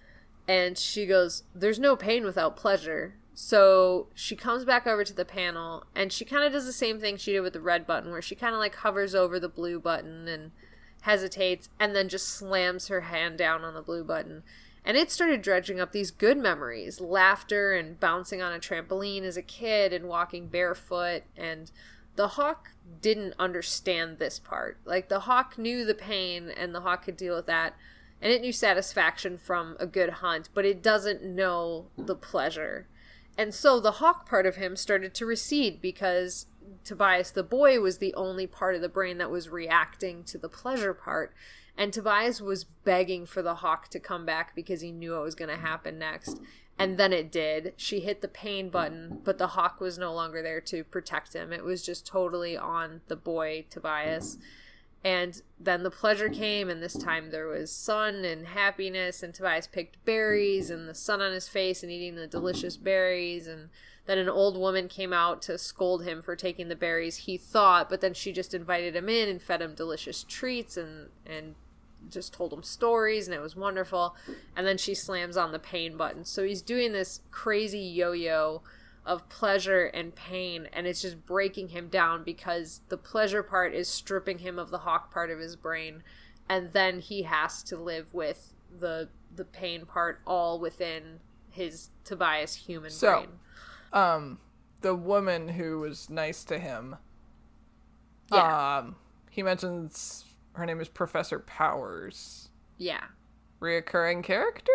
And 0.47 0.77
she 0.77 1.07
goes, 1.07 1.45
There's 1.55 1.79
no 1.79 1.97
pain 1.97 2.25
without 2.25 2.57
pleasure. 2.57 3.15
So 3.35 4.09
she 4.15 4.37
comes 4.37 4.67
back 4.67 4.87
over 4.87 5.03
to 5.03 5.15
the 5.15 5.25
panel 5.25 5.87
and 5.97 6.13
she 6.13 6.27
kind 6.27 6.45
of 6.45 6.53
does 6.53 6.67
the 6.67 6.73
same 6.73 7.01
thing 7.01 7.17
she 7.17 7.33
did 7.33 7.41
with 7.41 7.55
the 7.55 7.61
red 7.63 7.87
button, 7.87 8.11
where 8.11 8.21
she 8.21 8.35
kind 8.35 8.55
of 8.55 8.59
like 8.59 8.77
hovers 8.77 9.15
over 9.15 9.41
the 9.41 9.49
blue 9.49 9.81
button 9.81 10.29
and 10.29 10.53
hesitates 11.03 11.71
and 11.81 11.97
then 11.97 12.11
just 12.11 12.29
slams 12.29 12.89
her 12.89 13.03
hand 13.03 13.39
down 13.39 13.65
on 13.65 13.73
the 13.73 13.81
blue 13.81 14.05
button. 14.05 14.43
And 14.85 14.97
it 14.97 15.11
started 15.11 15.43
dredging 15.43 15.81
up 15.81 15.93
these 15.93 16.11
good 16.11 16.39
memories 16.39 17.01
laughter 17.01 17.73
and 17.73 18.01
bouncing 18.01 18.43
on 18.43 18.53
a 18.53 18.59
trampoline 18.59 19.23
as 19.23 19.37
a 19.37 19.43
kid 19.43 19.93
and 19.93 20.09
walking 20.09 20.49
barefoot. 20.49 21.23
And 21.37 21.71
the 22.17 22.29
hawk 22.29 22.71
didn't 23.01 23.35
understand 23.39 24.19
this 24.19 24.39
part. 24.39 24.79
Like 24.85 25.09
the 25.09 25.21
hawk 25.21 25.57
knew 25.57 25.85
the 25.85 25.95
pain 25.95 26.51
and 26.51 26.75
the 26.75 26.81
hawk 26.81 27.05
could 27.05 27.17
deal 27.17 27.37
with 27.37 27.47
that. 27.47 27.75
And 28.21 28.33
it 28.33 28.41
knew 28.41 28.53
satisfaction 28.53 29.39
from 29.39 29.77
a 29.81 29.87
good 29.87 30.11
hunt, 30.11 30.49
but 30.55 30.65
it 30.65 30.83
doesn't 30.83 31.25
know 31.25 31.87
the 31.97 32.15
pleasure 32.15 32.87
and 33.39 33.55
so 33.55 33.81
the 33.81 33.93
hawk 33.93 34.29
part 34.29 34.47
of 34.47 34.57
him 34.57 34.77
started 34.77 35.15
to 35.15 35.27
recede 35.27 35.81
because 35.81 36.47
Tobias 36.85 37.31
the 37.31 37.43
boy 37.43 37.81
was 37.81 37.99
the 37.99 38.15
only 38.15 38.47
part 38.47 38.75
of 38.75 38.83
the 38.83 38.89
brain 38.89 39.19
that 39.19 39.31
was 39.31 39.49
reacting 39.49 40.25
to 40.25 40.39
the 40.39 40.49
pleasure 40.49 40.95
part. 40.95 41.33
And 41.83 41.93
Tobias 41.93 42.41
was 42.41 42.63
begging 42.63 43.27
for 43.27 43.43
the 43.43 43.57
hawk 43.57 43.89
to 43.89 43.99
come 43.99 44.25
back 44.25 44.55
because 44.55 44.83
he 44.83 44.93
knew 44.93 45.15
what 45.15 45.25
was 45.25 45.35
going 45.35 45.49
to 45.49 45.57
happen 45.57 45.99
next. 45.99 46.41
And 46.79 46.97
then 46.97 47.13
it 47.13 47.33
did. 47.33 47.75
She 47.77 47.99
hit 47.99 48.21
the 48.21 48.29
pain 48.29 48.71
button, 48.71 49.19
but 49.25 49.37
the 49.37 49.49
hawk 49.49 49.81
was 49.81 49.99
no 49.99 50.15
longer 50.15 50.43
there 50.43 50.61
to 50.61 50.85
protect 50.85 51.33
him. 51.33 51.53
It 51.53 51.65
was 51.65 51.83
just 51.83 52.07
totally 52.07 52.57
on 52.57 53.01
the 53.09 53.17
boy, 53.17 53.65
Tobias. 53.69 54.39
And 55.03 55.43
then 55.59 55.83
the 55.83 55.91
pleasure 55.91 56.29
came, 56.29 56.71
and 56.71 56.81
this 56.81 56.95
time 56.95 57.33
there 57.33 57.49
was 57.49 57.73
sun 57.73 58.25
and 58.25 58.47
happiness, 58.47 59.25
and 59.25 59.35
Tobias 59.35 59.67
picked 59.67 60.05
berries 60.05 60.71
and 60.71 60.89
the 60.89 60.95
sun 60.95 61.21
on 61.21 61.33
his 61.33 61.49
face 61.49 61.83
and 61.83 61.91
eating 61.91 62.15
the 62.15 62.29
delicious 62.29 62.77
berries. 62.77 63.49
And 63.49 63.71
then 64.07 64.19
an 64.19 64.29
old 64.29 64.57
woman 64.57 64.87
came 64.87 65.13
out 65.13 65.43
to 65.43 65.59
scold 65.59 66.05
him 66.05 66.23
for 66.23 66.37
taking 66.37 66.69
the 66.69 66.77
berries, 66.77 67.17
he 67.17 67.37
thought, 67.37 67.91
but 67.91 68.01
then 68.01 68.15
she 68.15 68.31
just 68.31 68.55
invited 68.55 68.95
him 68.95 69.09
in 69.09 69.29
and 69.29 69.43
fed 69.43 69.61
him 69.61 69.75
delicious 69.75 70.23
treats 70.23 70.77
and, 70.77 71.09
and 71.27 71.57
just 72.11 72.33
told 72.33 72.53
him 72.53 72.63
stories, 72.63 73.27
and 73.27 73.35
it 73.35 73.41
was 73.41 73.57
wonderful. 73.57 74.17
And 74.57 74.67
then 74.67 74.79
she 74.79 74.95
slams 74.95 75.37
on 75.37 75.53
the 75.53 75.59
pain 75.59 75.97
button. 75.97 76.25
So 76.25 76.45
he's 76.45 76.63
doing 76.63 76.93
this 76.93 77.21
crazy 77.31 77.81
yo 77.81 78.13
yo 78.13 78.63
of 79.05 79.29
pleasure 79.29 79.87
and 79.87 80.15
pain 80.15 80.69
and 80.73 80.87
it's 80.87 81.03
just 81.03 81.27
breaking 81.27 81.69
him 81.69 81.89
down 81.89 82.23
because 82.23 82.83
the 82.89 82.97
pleasure 82.97 83.43
part 83.43 83.75
is 83.75 83.89
stripping 83.89 84.39
him 84.39 84.59
of 84.59 84.71
the 84.71 84.79
hawk 84.79 85.13
part 85.13 85.29
of 85.31 85.41
his 85.41 85.57
brain 85.57 86.03
and 86.49 86.73
then 86.73 87.01
he 87.01 87.23
has 87.23 87.63
to 87.65 87.77
live 87.77 88.15
with 88.15 88.55
the 88.79 89.09
the 89.35 89.45
pain 89.45 89.85
part 89.85 90.21
all 90.27 90.61
within 90.61 91.19
his 91.51 91.89
Tobias 92.05 92.55
human 92.55 92.91
so, 92.91 93.13
brain. 93.13 93.29
Um 93.93 94.39
the 94.83 94.95
woman 94.95 95.49
who 95.49 95.81
was 95.81 96.09
nice 96.09 96.45
to 96.45 96.59
him. 96.59 96.97
Yeah. 98.33 98.79
Um 98.79 98.97
he 99.31 99.43
mentions 99.43 100.25
her 100.55 100.67
name 100.67 100.81
is 100.81 100.89
Professor 100.89 101.39
Powers. 101.39 102.49
Yeah. 102.79 103.05
Reoccurring 103.61 104.23
character? 104.25 104.73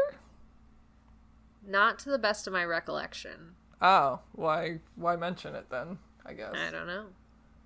Not 1.66 2.00
to 2.00 2.10
the 2.10 2.18
best 2.18 2.48
of 2.48 2.54
my 2.54 2.64
recollection. 2.64 3.56
Oh, 3.82 4.22
why 4.32 4.80
why 4.96 5.16
mention 5.16 5.54
it 5.56 5.70
then? 5.70 6.00
I 6.26 6.34
guess. 6.34 6.54
I 6.56 6.72
don't 6.72 6.88
know. 6.88 7.06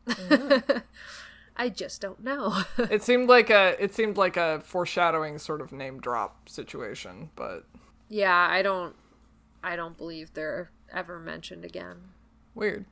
Mm-hmm. 0.07 0.77
I 1.55 1.69
just 1.69 2.01
don't 2.01 2.23
know. 2.23 2.63
it 2.77 3.03
seemed 3.03 3.29
like 3.29 3.49
a 3.49 3.75
it 3.81 3.93
seemed 3.93 4.17
like 4.17 4.37
a 4.37 4.61
foreshadowing 4.61 5.37
sort 5.37 5.61
of 5.61 5.71
name 5.71 5.99
drop 5.99 6.49
situation, 6.49 7.29
but 7.35 7.65
Yeah, 8.09 8.47
I 8.49 8.61
don't 8.61 8.95
I 9.63 9.75
don't 9.75 9.97
believe 9.97 10.33
they're 10.33 10.71
ever 10.91 11.19
mentioned 11.19 11.63
again. 11.63 11.97
Weird. 12.55 12.85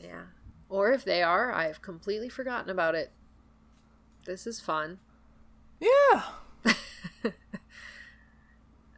Yeah. 0.00 0.22
Or 0.68 0.92
if 0.92 1.04
they 1.04 1.22
are, 1.22 1.52
I've 1.52 1.82
completely 1.82 2.28
forgotten 2.28 2.70
about 2.70 2.94
it. 2.94 3.12
This 4.26 4.46
is 4.46 4.60
fun. 4.60 4.98
Yeah. 5.80 6.22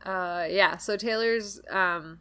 uh 0.04 0.46
yeah, 0.48 0.76
so 0.76 0.96
Taylor's 0.96 1.60
um 1.70 2.18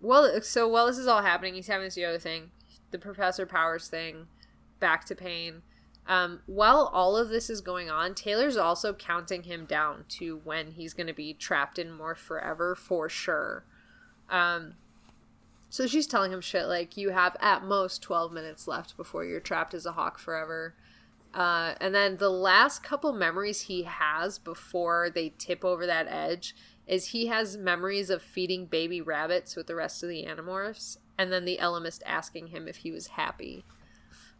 well, 0.00 0.40
so 0.42 0.66
while 0.66 0.86
this 0.86 0.98
is 0.98 1.06
all 1.06 1.22
happening, 1.22 1.54
he's 1.54 1.66
having 1.66 1.84
this 1.86 1.96
yoga 1.96 2.18
thing, 2.18 2.50
the 2.90 2.98
Professor 2.98 3.44
Powers 3.44 3.88
thing, 3.88 4.26
back 4.78 5.04
to 5.06 5.14
pain. 5.14 5.62
Um, 6.06 6.40
while 6.46 6.90
all 6.92 7.16
of 7.16 7.28
this 7.28 7.50
is 7.50 7.60
going 7.60 7.90
on, 7.90 8.14
Taylor's 8.14 8.56
also 8.56 8.94
counting 8.94 9.44
him 9.44 9.66
down 9.66 10.06
to 10.08 10.40
when 10.42 10.72
he's 10.72 10.94
going 10.94 11.06
to 11.06 11.12
be 11.12 11.34
trapped 11.34 11.78
in 11.78 11.96
Morph 11.96 12.16
forever 12.16 12.74
for 12.74 13.08
sure. 13.08 13.64
Um, 14.28 14.74
so 15.68 15.86
she's 15.86 16.06
telling 16.06 16.32
him 16.32 16.40
shit 16.40 16.66
like, 16.66 16.96
you 16.96 17.10
have 17.10 17.36
at 17.40 17.62
most 17.62 18.02
12 18.02 18.32
minutes 18.32 18.66
left 18.66 18.96
before 18.96 19.24
you're 19.24 19.38
trapped 19.38 19.74
as 19.74 19.86
a 19.86 19.92
hawk 19.92 20.18
forever. 20.18 20.74
Uh, 21.32 21.74
and 21.80 21.94
then 21.94 22.16
the 22.16 22.30
last 22.30 22.82
couple 22.82 23.12
memories 23.12 23.62
he 23.62 23.84
has 23.84 24.38
before 24.38 25.10
they 25.10 25.32
tip 25.38 25.64
over 25.64 25.86
that 25.86 26.08
edge 26.08 26.56
is 26.86 27.06
he 27.06 27.28
has 27.28 27.56
memories 27.56 28.10
of 28.10 28.20
feeding 28.20 28.66
baby 28.66 29.00
rabbits 29.00 29.54
with 29.54 29.68
the 29.68 29.76
rest 29.76 30.02
of 30.02 30.08
the 30.08 30.24
animorphs, 30.24 30.96
and 31.16 31.32
then 31.32 31.44
the 31.44 31.58
Ellimist 31.60 32.02
asking 32.04 32.48
him 32.48 32.66
if 32.66 32.78
he 32.78 32.90
was 32.90 33.08
happy. 33.08 33.64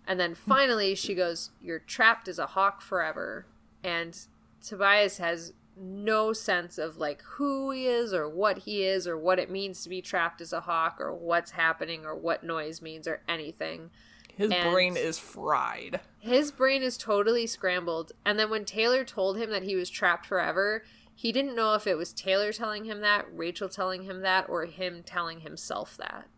And 0.06 0.18
then 0.18 0.34
finally 0.34 0.96
she 0.96 1.14
goes, 1.14 1.50
You're 1.60 1.78
trapped 1.78 2.26
as 2.26 2.40
a 2.40 2.46
hawk 2.46 2.82
forever. 2.82 3.46
And 3.84 4.18
Tobias 4.60 5.18
has 5.18 5.52
no 5.76 6.32
sense 6.32 6.76
of 6.76 6.96
like 6.96 7.22
who 7.22 7.70
he 7.70 7.86
is 7.86 8.12
or 8.12 8.28
what 8.28 8.58
he 8.58 8.82
is 8.82 9.06
or 9.06 9.16
what 9.16 9.38
it 9.38 9.50
means 9.50 9.82
to 9.82 9.88
be 9.88 10.02
trapped 10.02 10.40
as 10.40 10.52
a 10.52 10.62
hawk 10.62 11.00
or 11.00 11.14
what's 11.14 11.52
happening 11.52 12.04
or 12.04 12.14
what 12.14 12.42
noise 12.42 12.82
means 12.82 13.06
or 13.06 13.22
anything. 13.28 13.90
His 14.36 14.50
and 14.50 14.72
brain 14.72 14.96
is 14.96 15.18
fried. 15.18 16.00
His 16.20 16.52
brain 16.52 16.82
is 16.82 16.98
totally 16.98 17.46
scrambled. 17.46 18.12
And 18.24 18.38
then 18.38 18.50
when 18.50 18.66
Taylor 18.66 19.04
told 19.04 19.38
him 19.38 19.50
that 19.50 19.62
he 19.62 19.74
was 19.74 19.88
trapped 19.88 20.26
forever, 20.26 20.84
he 21.14 21.32
didn't 21.32 21.56
know 21.56 21.74
if 21.74 21.86
it 21.86 21.96
was 21.96 22.12
Taylor 22.12 22.52
telling 22.52 22.84
him 22.84 23.00
that, 23.00 23.26
Rachel 23.32 23.68
telling 23.68 24.04
him 24.04 24.20
that, 24.20 24.48
or 24.48 24.66
him 24.66 25.02
telling 25.02 25.40
himself 25.40 25.96
that. 25.96 26.28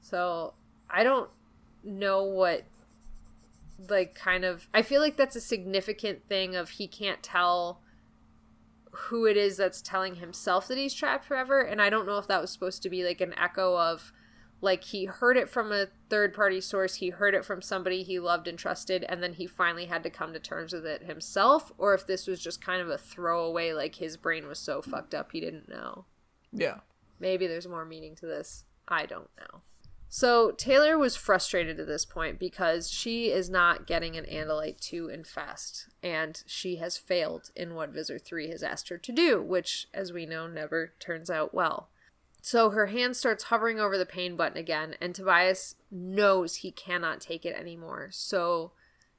So 0.00 0.54
I 0.90 1.04
don't 1.04 1.30
know 1.84 2.24
what, 2.24 2.64
like, 3.88 4.14
kind 4.14 4.44
of. 4.44 4.68
I 4.74 4.82
feel 4.82 5.00
like 5.00 5.16
that's 5.16 5.36
a 5.36 5.40
significant 5.40 6.28
thing 6.28 6.56
of 6.56 6.70
he 6.70 6.88
can't 6.88 7.22
tell 7.22 7.80
who 8.90 9.24
it 9.26 9.36
is 9.36 9.56
that's 9.56 9.82
telling 9.82 10.16
himself 10.16 10.68
that 10.68 10.78
he's 10.78 10.94
trapped 10.94 11.24
forever. 11.24 11.60
And 11.60 11.80
I 11.80 11.90
don't 11.90 12.06
know 12.06 12.18
if 12.18 12.28
that 12.28 12.40
was 12.40 12.50
supposed 12.50 12.82
to 12.82 12.90
be 12.90 13.04
like 13.04 13.20
an 13.20 13.34
echo 13.38 13.76
of 13.76 14.12
like 14.64 14.84
he 14.84 15.04
heard 15.04 15.36
it 15.36 15.48
from 15.48 15.70
a 15.70 15.88
third 16.08 16.34
party 16.34 16.60
source 16.60 16.96
he 16.96 17.10
heard 17.10 17.34
it 17.34 17.44
from 17.44 17.62
somebody 17.62 18.02
he 18.02 18.18
loved 18.18 18.48
and 18.48 18.58
trusted 18.58 19.04
and 19.08 19.22
then 19.22 19.34
he 19.34 19.46
finally 19.46 19.86
had 19.86 20.02
to 20.02 20.10
come 20.10 20.32
to 20.32 20.38
terms 20.38 20.72
with 20.72 20.86
it 20.86 21.04
himself 21.04 21.72
or 21.78 21.94
if 21.94 22.06
this 22.06 22.26
was 22.26 22.40
just 22.40 22.64
kind 22.64 22.80
of 22.80 22.88
a 22.88 22.98
throwaway 22.98 23.72
like 23.72 23.96
his 23.96 24.16
brain 24.16 24.46
was 24.46 24.58
so 24.58 24.82
fucked 24.82 25.14
up 25.14 25.32
he 25.32 25.40
didn't 25.40 25.68
know 25.68 26.04
yeah 26.52 26.78
Maybe 27.24 27.46
there's 27.46 27.68
more 27.68 27.84
meaning 27.84 28.14
to 28.16 28.26
this. 28.26 28.64
I 28.88 29.06
don't 29.06 29.30
know. 29.38 29.62
So 30.08 30.52
Taylor 30.52 30.96
was 30.96 31.16
frustrated 31.16 31.80
at 31.80 31.86
this 31.86 32.04
point 32.04 32.38
because 32.38 32.90
she 32.90 33.30
is 33.30 33.50
not 33.50 33.86
getting 33.86 34.16
an 34.16 34.26
Andalite 34.26 34.78
to 34.90 35.08
infest, 35.08 35.88
and 36.02 36.42
she 36.46 36.76
has 36.76 36.96
failed 36.96 37.50
in 37.56 37.74
what 37.74 37.90
Visser 37.90 38.18
3 38.18 38.50
has 38.50 38.62
asked 38.62 38.90
her 38.90 38.98
to 38.98 39.10
do, 39.10 39.42
which, 39.42 39.88
as 39.92 40.12
we 40.12 40.24
know, 40.24 40.46
never 40.46 40.92
turns 41.00 41.30
out 41.30 41.52
well. 41.52 41.88
So 42.46 42.68
her 42.68 42.88
hand 42.88 43.16
starts 43.16 43.44
hovering 43.44 43.80
over 43.80 43.96
the 43.96 44.04
pain 44.04 44.36
button 44.36 44.58
again, 44.58 44.96
and 45.00 45.14
Tobias 45.14 45.76
knows 45.90 46.56
he 46.56 46.70
cannot 46.70 47.22
take 47.22 47.46
it 47.46 47.56
anymore. 47.56 48.10
So 48.12 48.72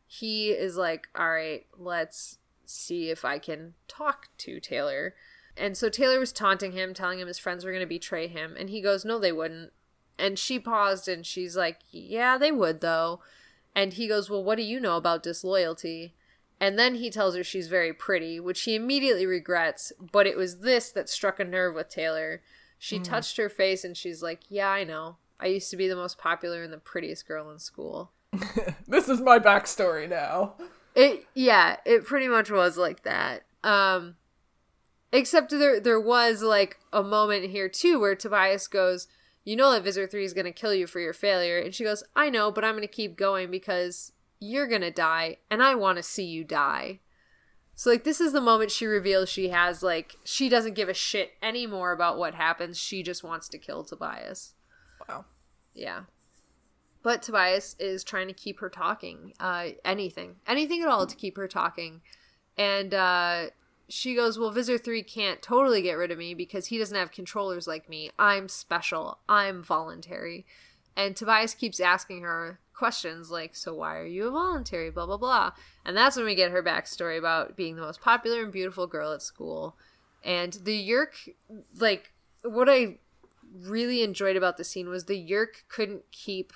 he 0.05 0.51
is 0.51 0.77
like, 0.77 1.07
all 1.15 1.31
right, 1.31 1.65
let's 1.75 2.37
see 2.67 3.09
if 3.09 3.25
I 3.25 3.39
can 3.39 3.73
talk 3.87 4.27
to 4.37 4.59
Taylor. 4.59 5.15
And 5.57 5.75
so 5.75 5.89
Taylor 5.89 6.19
was 6.19 6.31
taunting 6.31 6.73
him, 6.73 6.93
telling 6.93 7.17
him 7.17 7.27
his 7.27 7.39
friends 7.39 7.65
were 7.65 7.71
going 7.71 7.81
to 7.81 7.87
betray 7.87 8.27
him. 8.27 8.55
And 8.59 8.69
he 8.69 8.79
goes, 8.79 9.03
no, 9.03 9.17
they 9.17 9.31
wouldn't. 9.31 9.73
And 10.19 10.37
she 10.37 10.59
paused 10.59 11.07
and 11.07 11.25
she's 11.25 11.57
like, 11.57 11.79
Yeah, 11.89 12.37
they 12.37 12.51
would, 12.51 12.79
though. 12.79 13.21
And 13.73 13.93
he 13.93 14.07
goes, 14.07 14.29
Well, 14.29 14.43
what 14.43 14.57
do 14.57 14.61
you 14.61 14.79
know 14.79 14.97
about 14.97 15.23
disloyalty? 15.23 16.13
And 16.59 16.77
then 16.77 16.93
he 16.93 17.09
tells 17.09 17.35
her 17.35 17.43
she's 17.43 17.69
very 17.69 17.91
pretty, 17.91 18.39
which 18.39 18.61
he 18.61 18.75
immediately 18.75 19.25
regrets, 19.25 19.91
but 19.99 20.27
it 20.27 20.37
was 20.37 20.59
this 20.59 20.91
that 20.91 21.09
struck 21.09 21.39
a 21.39 21.43
nerve 21.43 21.73
with 21.73 21.89
Taylor. 21.89 22.43
She 22.77 22.99
mm. 22.99 23.03
touched 23.03 23.37
her 23.37 23.49
face 23.49 23.83
and 23.83 23.95
she's 23.95 24.21
like, 24.21 24.41
Yeah, 24.49 24.69
I 24.69 24.83
know. 24.83 25.17
I 25.39 25.47
used 25.47 25.69
to 25.71 25.77
be 25.77 25.87
the 25.87 25.95
most 25.95 26.17
popular 26.17 26.63
and 26.63 26.71
the 26.71 26.77
prettiest 26.77 27.27
girl 27.27 27.49
in 27.51 27.59
school. 27.59 28.11
this 28.87 29.09
is 29.09 29.21
my 29.21 29.39
backstory 29.39 30.09
now. 30.09 30.55
It 30.95 31.25
yeah, 31.33 31.77
it 31.85 32.05
pretty 32.05 32.27
much 32.27 32.49
was 32.49 32.77
like 32.77 33.03
that. 33.03 33.43
Um 33.63 34.15
except 35.11 35.51
there 35.51 35.79
there 35.79 35.99
was 35.99 36.41
like 36.41 36.79
a 36.93 37.03
moment 37.03 37.49
here 37.49 37.69
too 37.69 37.99
where 37.99 38.15
Tobias 38.15 38.67
goes, 38.67 39.07
you 39.43 39.55
know 39.55 39.71
that 39.71 39.83
Visser 39.83 40.07
3 40.07 40.25
is 40.25 40.33
going 40.33 40.45
to 40.45 40.51
kill 40.51 40.73
you 40.73 40.87
for 40.87 40.99
your 40.99 41.13
failure. 41.13 41.59
And 41.59 41.73
she 41.73 41.83
goes, 41.83 42.03
I 42.15 42.29
know, 42.29 42.51
but 42.51 42.65
I'm 42.65 42.73
going 42.73 42.81
to 42.81 42.87
keep 42.87 43.15
going 43.15 43.51
because 43.51 44.11
you're 44.39 44.67
going 44.67 44.81
to 44.81 44.91
die 44.91 45.37
and 45.49 45.61
I 45.63 45.75
want 45.75 45.97
to 45.97 46.03
see 46.03 46.25
you 46.25 46.43
die. 46.43 46.99
So, 47.75 47.89
like, 47.89 48.05
this 48.05 48.21
is 48.21 48.31
the 48.31 48.41
moment 48.41 48.71
she 48.71 48.85
reveals 48.85 49.27
she 49.27 49.49
has, 49.49 49.83
like, 49.83 50.15
she 50.23 50.47
doesn't 50.47 50.75
give 50.75 50.87
a 50.87 50.93
shit 50.93 51.33
anymore 51.41 51.91
about 51.91 52.17
what 52.17 52.33
happens. 52.33 52.77
She 52.77 53.03
just 53.03 53.23
wants 53.23 53.49
to 53.49 53.57
kill 53.57 53.83
Tobias. 53.83 54.53
Wow. 55.07 55.25
Yeah. 55.73 56.03
But 57.03 57.21
Tobias 57.21 57.75
is 57.77 58.03
trying 58.03 58.27
to 58.27 58.33
keep 58.33 58.61
her 58.61 58.69
talking. 58.69 59.33
Uh, 59.41 59.69
anything. 59.83 60.37
Anything 60.47 60.81
at 60.81 60.87
all 60.87 61.05
to 61.05 61.15
keep 61.15 61.35
her 61.35 61.49
talking. 61.49 62.01
And, 62.57 62.93
uh, 62.93 63.47
she 63.89 64.15
goes, 64.15 64.39
Well, 64.39 64.51
Visser 64.51 64.77
3 64.77 65.03
can't 65.03 65.41
totally 65.41 65.81
get 65.81 65.93
rid 65.93 66.11
of 66.11 66.17
me 66.17 66.33
because 66.33 66.67
he 66.67 66.77
doesn't 66.77 66.97
have 66.97 67.11
controllers 67.11 67.67
like 67.67 67.89
me. 67.89 68.09
I'm 68.17 68.47
special. 68.49 69.19
I'm 69.27 69.61
voluntary. 69.61 70.45
And 70.95 71.15
Tobias 71.15 71.53
keeps 71.53 71.79
asking 71.79 72.21
her 72.21 72.59
questions 72.73 73.31
like, 73.31 73.55
So 73.55 73.73
why 73.75 73.97
are 73.97 74.05
you 74.05 74.27
a 74.27 74.31
voluntary? 74.31 74.89
Blah, 74.89 75.05
blah, 75.05 75.17
blah. 75.17 75.51
And 75.85 75.95
that's 75.95 76.15
when 76.15 76.25
we 76.25 76.35
get 76.35 76.51
her 76.51 76.63
backstory 76.63 77.17
about 77.17 77.55
being 77.55 77.75
the 77.75 77.81
most 77.81 78.01
popular 78.01 78.43
and 78.43 78.51
beautiful 78.51 78.87
girl 78.87 79.11
at 79.13 79.21
school. 79.21 79.75
And 80.23 80.53
the 80.53 80.77
Yeerk, 80.77 81.29
like, 81.77 82.13
what 82.43 82.69
I 82.69 82.97
really 83.61 84.01
enjoyed 84.01 84.35
about 84.35 84.57
the 84.57 84.63
scene 84.63 84.89
was 84.89 85.05
the 85.05 85.15
Yeerk 85.15 85.63
couldn't 85.69 86.03
keep 86.11 86.51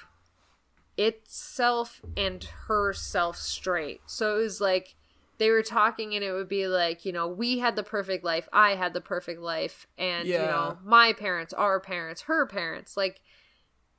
itself 0.97 2.01
and 2.17 2.43
herself 2.67 3.37
straight. 3.37 4.01
So 4.05 4.37
it 4.37 4.39
was 4.39 4.59
like, 4.59 4.95
they 5.39 5.49
were 5.49 5.63
talking 5.63 6.13
and 6.13 6.23
it 6.23 6.33
would 6.33 6.49
be 6.49 6.67
like 6.67 7.05
you 7.05 7.11
know 7.11 7.27
we 7.27 7.59
had 7.59 7.75
the 7.75 7.83
perfect 7.83 8.23
life 8.23 8.47
i 8.53 8.75
had 8.75 8.93
the 8.93 9.01
perfect 9.01 9.41
life 9.41 9.87
and 9.97 10.27
yeah. 10.27 10.41
you 10.41 10.47
know 10.47 10.77
my 10.83 11.13
parents 11.13 11.53
our 11.53 11.79
parents 11.79 12.23
her 12.23 12.45
parents 12.45 12.95
like 12.95 13.21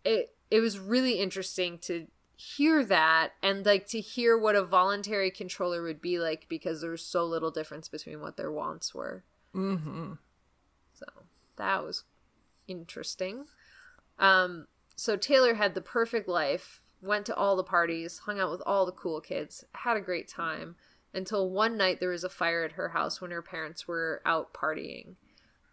it 0.04 0.34
it 0.50 0.60
was 0.60 0.78
really 0.78 1.14
interesting 1.14 1.78
to 1.78 2.06
hear 2.36 2.84
that 2.84 3.32
and 3.42 3.66
like 3.66 3.86
to 3.86 4.00
hear 4.00 4.36
what 4.36 4.56
a 4.56 4.64
voluntary 4.64 5.30
controller 5.30 5.82
would 5.82 6.00
be 6.00 6.18
like 6.18 6.46
because 6.48 6.80
there's 6.80 7.04
so 7.04 7.24
little 7.24 7.50
difference 7.50 7.88
between 7.88 8.20
what 8.20 8.36
their 8.36 8.50
wants 8.50 8.94
were 8.94 9.24
mm-hmm. 9.54 10.12
so 10.94 11.04
that 11.56 11.84
was 11.84 12.04
interesting 12.66 13.44
um 14.18 14.66
so 14.96 15.16
taylor 15.16 15.54
had 15.54 15.74
the 15.74 15.82
perfect 15.82 16.26
life 16.26 16.80
went 17.02 17.26
to 17.26 17.34
all 17.34 17.56
the 17.56 17.62
parties 17.62 18.22
hung 18.24 18.40
out 18.40 18.50
with 18.50 18.62
all 18.64 18.86
the 18.86 18.92
cool 18.92 19.20
kids 19.20 19.64
had 19.72 19.98
a 19.98 20.00
great 20.00 20.26
time 20.26 20.76
until 21.12 21.50
one 21.50 21.76
night 21.76 22.00
there 22.00 22.10
was 22.10 22.24
a 22.24 22.28
fire 22.28 22.64
at 22.64 22.72
her 22.72 22.90
house 22.90 23.20
when 23.20 23.30
her 23.30 23.42
parents 23.42 23.88
were 23.88 24.22
out 24.24 24.52
partying. 24.52 25.16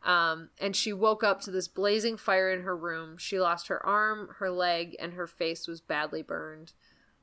Um, 0.07 0.51
and 0.57 0.73
she 0.73 0.93
woke 0.93 1.21
up 1.21 1.41
to 1.41 1.51
this 1.51 1.67
blazing 1.67 2.15
fire 2.15 2.49
in 2.49 2.61
her 2.61 2.77
room. 2.77 3.17
She 3.17 3.41
lost 3.41 3.67
her 3.67 3.85
arm, 3.85 4.29
her 4.39 4.49
leg, 4.49 4.95
and 4.99 5.13
her 5.13 5.27
face 5.27 5.67
was 5.67 5.81
badly 5.81 6.21
burned. 6.21 6.71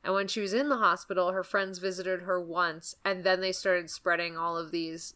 And 0.05 0.12
when 0.12 0.28
she 0.28 0.43
was 0.43 0.52
in 0.52 0.69
the 0.69 0.77
hospital, 0.77 1.32
her 1.32 1.43
friends 1.43 1.78
visited 1.78 2.23
her 2.23 2.39
once, 2.39 2.94
and 3.02 3.24
then 3.24 3.40
they 3.40 3.52
started 3.52 3.89
spreading 3.89 4.36
all 4.36 4.59
of 4.59 4.70
these, 4.70 5.15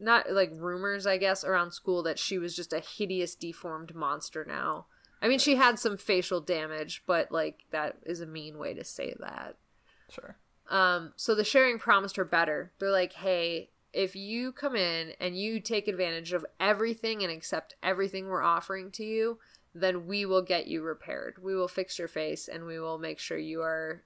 not 0.00 0.32
like 0.32 0.50
rumors, 0.52 1.06
I 1.06 1.16
guess, 1.16 1.44
around 1.44 1.70
school 1.70 2.02
that 2.02 2.18
she 2.18 2.38
was 2.38 2.56
just 2.56 2.72
a 2.72 2.80
hideous, 2.80 3.36
deformed 3.36 3.94
monster 3.94 4.44
now. 4.44 4.86
I 5.22 5.28
mean, 5.28 5.38
she 5.38 5.54
had 5.54 5.78
some 5.78 5.96
facial 5.96 6.40
damage, 6.40 7.04
but 7.06 7.30
like, 7.30 7.66
that 7.70 7.98
is 8.04 8.20
a 8.20 8.26
mean 8.26 8.58
way 8.58 8.74
to 8.74 8.82
say 8.82 9.14
that. 9.20 9.54
Sure. 10.10 10.38
Um, 10.68 11.12
so 11.14 11.36
the 11.36 11.44
sharing 11.44 11.78
promised 11.78 12.16
her 12.16 12.24
better. 12.24 12.72
They're 12.80 12.90
like, 12.90 13.12
hey, 13.12 13.70
if 13.92 14.14
you 14.14 14.52
come 14.52 14.76
in 14.76 15.12
and 15.20 15.36
you 15.36 15.60
take 15.60 15.88
advantage 15.88 16.32
of 16.32 16.46
everything 16.58 17.22
and 17.22 17.32
accept 17.32 17.74
everything 17.82 18.26
we're 18.26 18.42
offering 18.42 18.90
to 18.92 19.04
you, 19.04 19.38
then 19.74 20.06
we 20.06 20.24
will 20.24 20.42
get 20.42 20.66
you 20.66 20.82
repaired. 20.82 21.36
We 21.42 21.54
will 21.54 21.68
fix 21.68 21.98
your 21.98 22.08
face 22.08 22.48
and 22.48 22.64
we 22.64 22.78
will 22.80 22.98
make 22.98 23.18
sure 23.18 23.38
you 23.38 23.62
are 23.62 24.02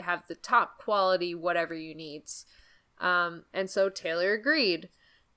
have 0.00 0.24
the 0.28 0.34
top 0.34 0.78
quality 0.78 1.34
whatever 1.34 1.74
you 1.74 1.94
needs. 1.94 2.46
Um, 3.00 3.44
and 3.52 3.70
so 3.70 3.88
Taylor 3.88 4.32
agreed. 4.32 4.88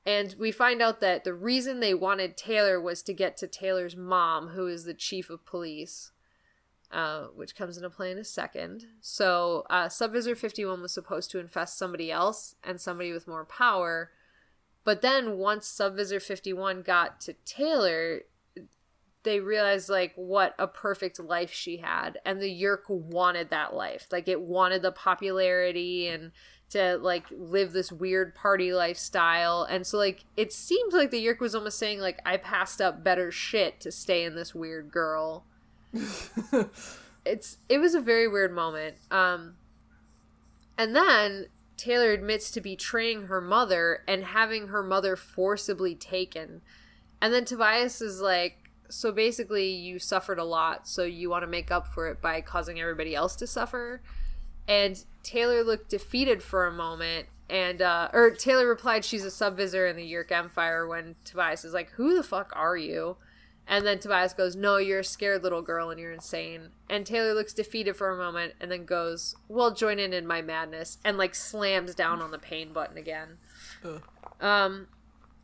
And 0.05 0.35
we 0.39 0.51
find 0.51 0.81
out 0.81 1.01
that 1.01 1.25
the 1.25 1.33
reason 1.33 1.79
they 1.79 1.93
wanted 1.93 2.37
Taylor 2.37 2.79
was 2.79 3.03
to 3.03 3.13
get 3.13 3.35
to 3.37 3.47
Taylor's 3.47 3.95
mom, 3.95 4.49
who 4.49 4.65
is 4.67 4.85
the 4.85 4.93
chief 4.93 5.29
of 5.29 5.45
police 5.45 6.11
uh, 6.91 7.25
which 7.35 7.55
comes 7.55 7.77
into 7.77 7.89
play 7.89 8.11
in 8.11 8.17
a 8.17 8.23
second. 8.23 8.85
So, 9.01 9.65
uh, 9.69 9.89
Sub-Visser 9.89 10.35
51 10.35 10.81
was 10.81 10.93
supposed 10.93 11.31
to 11.31 11.39
infest 11.39 11.77
somebody 11.77 12.11
else 12.11 12.55
and 12.63 12.79
somebody 12.79 13.11
with 13.11 13.27
more 13.27 13.45
power. 13.45 14.11
But 14.83 15.01
then 15.01 15.37
once 15.37 15.67
Sub-Visser 15.67 16.19
51 16.19 16.81
got 16.83 17.19
to 17.21 17.33
Taylor, 17.45 18.21
they 19.23 19.41
realized 19.41 19.89
like 19.89 20.13
what 20.15 20.55
a 20.57 20.67
perfect 20.67 21.19
life 21.19 21.51
she 21.51 21.77
had 21.77 22.17
and 22.25 22.41
the 22.41 22.49
Yeerk 22.49 22.89
wanted 22.89 23.49
that 23.49 23.73
life. 23.73 24.07
Like 24.09 24.29
it 24.29 24.39
wanted 24.39 24.81
the 24.81 24.93
popularity 24.93 26.07
and 26.07 26.31
to 26.69 26.97
like 26.97 27.25
live 27.31 27.73
this 27.73 27.91
weird 27.91 28.33
party 28.35 28.73
lifestyle. 28.73 29.63
And 29.63 29.85
so 29.85 29.97
like 29.97 30.23
it 30.37 30.53
seems 30.53 30.93
like 30.93 31.11
the 31.11 31.25
Yeerk 31.25 31.41
was 31.41 31.55
almost 31.55 31.77
saying 31.77 31.99
like 31.99 32.21
I 32.25 32.37
passed 32.37 32.79
up 32.79 33.03
better 33.03 33.29
shit 33.29 33.81
to 33.81 33.91
stay 33.91 34.23
in 34.23 34.35
this 34.35 34.55
weird 34.55 34.91
girl. 34.91 35.45
it's 37.25 37.57
it 37.69 37.79
was 37.79 37.95
a 37.95 38.01
very 38.01 38.27
weird 38.27 38.53
moment. 38.53 38.95
Um, 39.11 39.55
and 40.77 40.95
then 40.95 41.47
Taylor 41.75 42.11
admits 42.11 42.51
to 42.51 42.61
betraying 42.61 43.27
her 43.27 43.41
mother 43.41 44.03
and 44.07 44.23
having 44.23 44.67
her 44.67 44.83
mother 44.83 45.15
forcibly 45.15 45.95
taken. 45.95 46.61
And 47.21 47.33
then 47.33 47.45
Tobias 47.45 48.01
is 48.01 48.21
like, 48.21 48.69
so 48.89 49.11
basically 49.11 49.69
you 49.69 49.99
suffered 49.99 50.39
a 50.39 50.43
lot, 50.43 50.87
so 50.87 51.03
you 51.03 51.29
want 51.29 51.43
to 51.43 51.47
make 51.47 51.71
up 51.71 51.87
for 51.87 52.07
it 52.07 52.21
by 52.21 52.41
causing 52.41 52.79
everybody 52.79 53.15
else 53.15 53.35
to 53.37 53.47
suffer. 53.47 54.01
And 54.67 55.03
Taylor 55.23 55.63
looked 55.63 55.89
defeated 55.89 56.43
for 56.43 56.65
a 56.65 56.71
moment 56.71 57.27
and 57.49 57.81
uh 57.81 58.09
or 58.11 58.31
Taylor 58.31 58.67
replied 58.67 59.05
she's 59.05 59.23
a 59.23 59.31
Sub-Visser 59.31 59.87
in 59.87 59.95
the 59.95 60.03
Yeerk 60.03 60.31
Empire 60.31 60.85
when 60.85 61.15
Tobias 61.23 61.63
is 61.63 61.73
like, 61.73 61.91
Who 61.91 62.15
the 62.15 62.23
fuck 62.23 62.51
are 62.55 62.77
you? 62.77 63.17
And 63.69 63.85
then 63.85 63.99
Tobias 63.99 64.33
goes, 64.33 64.55
No, 64.55 64.77
you're 64.77 64.99
a 64.99 65.03
scared 65.03 65.43
little 65.43 65.61
girl 65.61 65.89
and 65.89 65.99
you're 65.99 66.13
insane. 66.13 66.69
And 66.89 67.05
Taylor 67.05 67.33
looks 67.33 67.53
defeated 67.53 67.97
for 67.97 68.09
a 68.09 68.17
moment 68.17 68.53
and 68.61 68.71
then 68.71 68.85
goes, 68.85 69.35
Well, 69.49 69.73
join 69.73 69.99
in 69.99 70.13
in 70.13 70.25
my 70.25 70.41
madness. 70.41 70.97
And 71.03 71.17
like 71.17 71.35
slams 71.35 71.93
down 71.93 72.21
on 72.21 72.31
the 72.31 72.39
pain 72.39 72.71
button 72.71 72.97
again. 72.97 73.37
Ugh. 73.83 74.01
Um, 74.39 74.87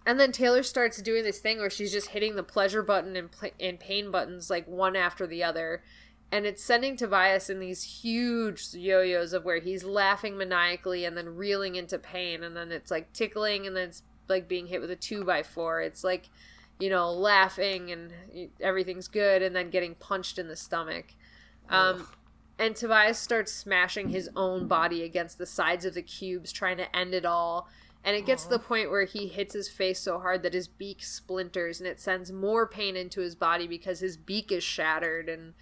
and 0.06 0.20
then 0.20 0.32
Taylor 0.32 0.64
starts 0.64 1.02
doing 1.02 1.24
this 1.24 1.40
thing 1.40 1.60
where 1.60 1.70
she's 1.70 1.92
just 1.92 2.10
hitting 2.10 2.36
the 2.36 2.44
pleasure 2.44 2.82
button 2.82 3.16
and, 3.16 3.32
pl- 3.32 3.52
and 3.60 3.80
pain 3.80 4.10
buttons 4.10 4.50
like 4.50 4.68
one 4.68 4.96
after 4.96 5.28
the 5.28 5.44
other. 5.44 5.84
And 6.32 6.46
it's 6.46 6.64
sending 6.64 6.96
Tobias 6.96 7.50
in 7.50 7.60
these 7.60 7.84
huge 7.84 8.74
yo 8.74 9.02
yos 9.02 9.34
of 9.34 9.44
where 9.44 9.60
he's 9.60 9.84
laughing 9.84 10.38
maniacally 10.38 11.04
and 11.04 11.18
then 11.18 11.36
reeling 11.36 11.76
into 11.76 12.00
pain. 12.00 12.42
And 12.42 12.56
then 12.56 12.72
it's 12.72 12.90
like 12.90 13.12
tickling 13.12 13.68
and 13.68 13.76
then 13.76 13.90
it's 13.90 14.04
like 14.30 14.48
being 14.48 14.68
hit 14.68 14.80
with 14.80 14.92
a 14.92 14.96
two 14.96 15.26
by 15.26 15.44
four. 15.44 15.82
It's 15.82 16.04
like 16.06 16.30
you 16.84 16.90
know, 16.90 17.14
laughing 17.14 17.92
and 17.92 18.12
everything's 18.60 19.08
good, 19.08 19.42
and 19.42 19.56
then 19.56 19.70
getting 19.70 19.96
punched 19.96 20.38
in 20.38 20.50
the 20.50 20.56
stomach. 20.58 21.14
Um, 21.70 22.10
and 22.60 22.76
Tobias 22.76 23.18
starts 23.18 23.54
smashing 23.54 24.10
his 24.10 24.30
own 24.36 24.68
body 24.68 25.02
against 25.02 25.38
the 25.38 25.46
sides 25.46 25.86
of 25.86 25.94
the 25.94 26.02
cubes, 26.02 26.52
trying 26.52 26.76
to 26.76 26.94
end 26.94 27.14
it 27.14 27.24
all. 27.24 27.70
And 28.04 28.18
it 28.18 28.26
gets 28.26 28.44
to 28.44 28.50
the 28.50 28.60
point 28.60 28.92
where 28.92 29.06
he 29.06 29.28
hits 29.28 29.54
his 29.54 29.70
face 29.70 30.02
so 30.02 30.20
hard 30.20 30.44
that 30.44 30.54
his 30.54 30.68
beak 30.68 31.02
splinters 31.02 31.80
and 31.80 31.88
it 31.88 32.02
sends 32.02 32.34
more 32.34 32.68
pain 32.68 32.98
into 32.98 33.22
his 33.22 33.34
body 33.34 33.66
because 33.66 34.02
his 34.02 34.18
beak 34.18 34.52
is 34.52 34.62
shattered 34.62 35.30
and 35.30 35.54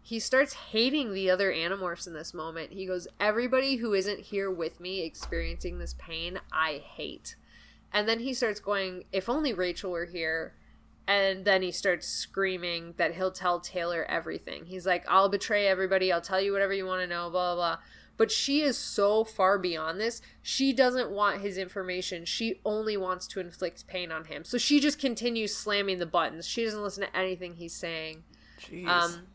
he 0.00 0.20
starts 0.20 0.52
hating 0.70 1.12
the 1.12 1.28
other 1.28 1.52
animorphs 1.52 2.06
in 2.06 2.14
this 2.14 2.32
moment. 2.32 2.70
He 2.70 2.86
goes, 2.86 3.08
Everybody 3.18 3.78
who 3.78 3.94
isn't 3.94 4.20
here 4.20 4.48
with 4.48 4.78
me 4.78 5.02
experiencing 5.02 5.80
this 5.80 5.96
pain, 5.98 6.38
I 6.52 6.84
hate. 6.84 7.34
And 7.92 8.08
then 8.08 8.20
he 8.20 8.32
starts 8.32 8.60
going, 8.60 9.06
If 9.10 9.28
only 9.28 9.52
Rachel 9.52 9.90
were 9.90 10.06
here. 10.06 10.54
And 11.08 11.46
then 11.46 11.62
he 11.62 11.72
starts 11.72 12.06
screaming 12.06 12.92
that 12.98 13.14
he'll 13.14 13.32
tell 13.32 13.60
Taylor 13.60 14.04
everything. 14.10 14.66
He's 14.66 14.84
like, 14.84 15.06
I'll 15.08 15.30
betray 15.30 15.66
everybody. 15.66 16.12
I'll 16.12 16.20
tell 16.20 16.38
you 16.38 16.52
whatever 16.52 16.74
you 16.74 16.84
want 16.84 17.00
to 17.00 17.06
know, 17.06 17.30
blah, 17.30 17.54
blah, 17.54 17.76
blah. 17.76 17.78
But 18.18 18.30
she 18.30 18.60
is 18.60 18.76
so 18.76 19.24
far 19.24 19.58
beyond 19.58 19.98
this. 19.98 20.20
She 20.42 20.74
doesn't 20.74 21.10
want 21.10 21.40
his 21.40 21.56
information. 21.56 22.26
She 22.26 22.60
only 22.62 22.98
wants 22.98 23.26
to 23.28 23.40
inflict 23.40 23.86
pain 23.86 24.12
on 24.12 24.26
him. 24.26 24.44
So 24.44 24.58
she 24.58 24.80
just 24.80 24.98
continues 24.98 25.56
slamming 25.56 25.98
the 25.98 26.04
buttons. 26.04 26.46
She 26.46 26.62
doesn't 26.62 26.82
listen 26.82 27.04
to 27.04 27.16
anything 27.16 27.54
he's 27.54 27.74
saying. 27.74 28.24
Jeez. 28.60 28.86
Um, 28.86 29.28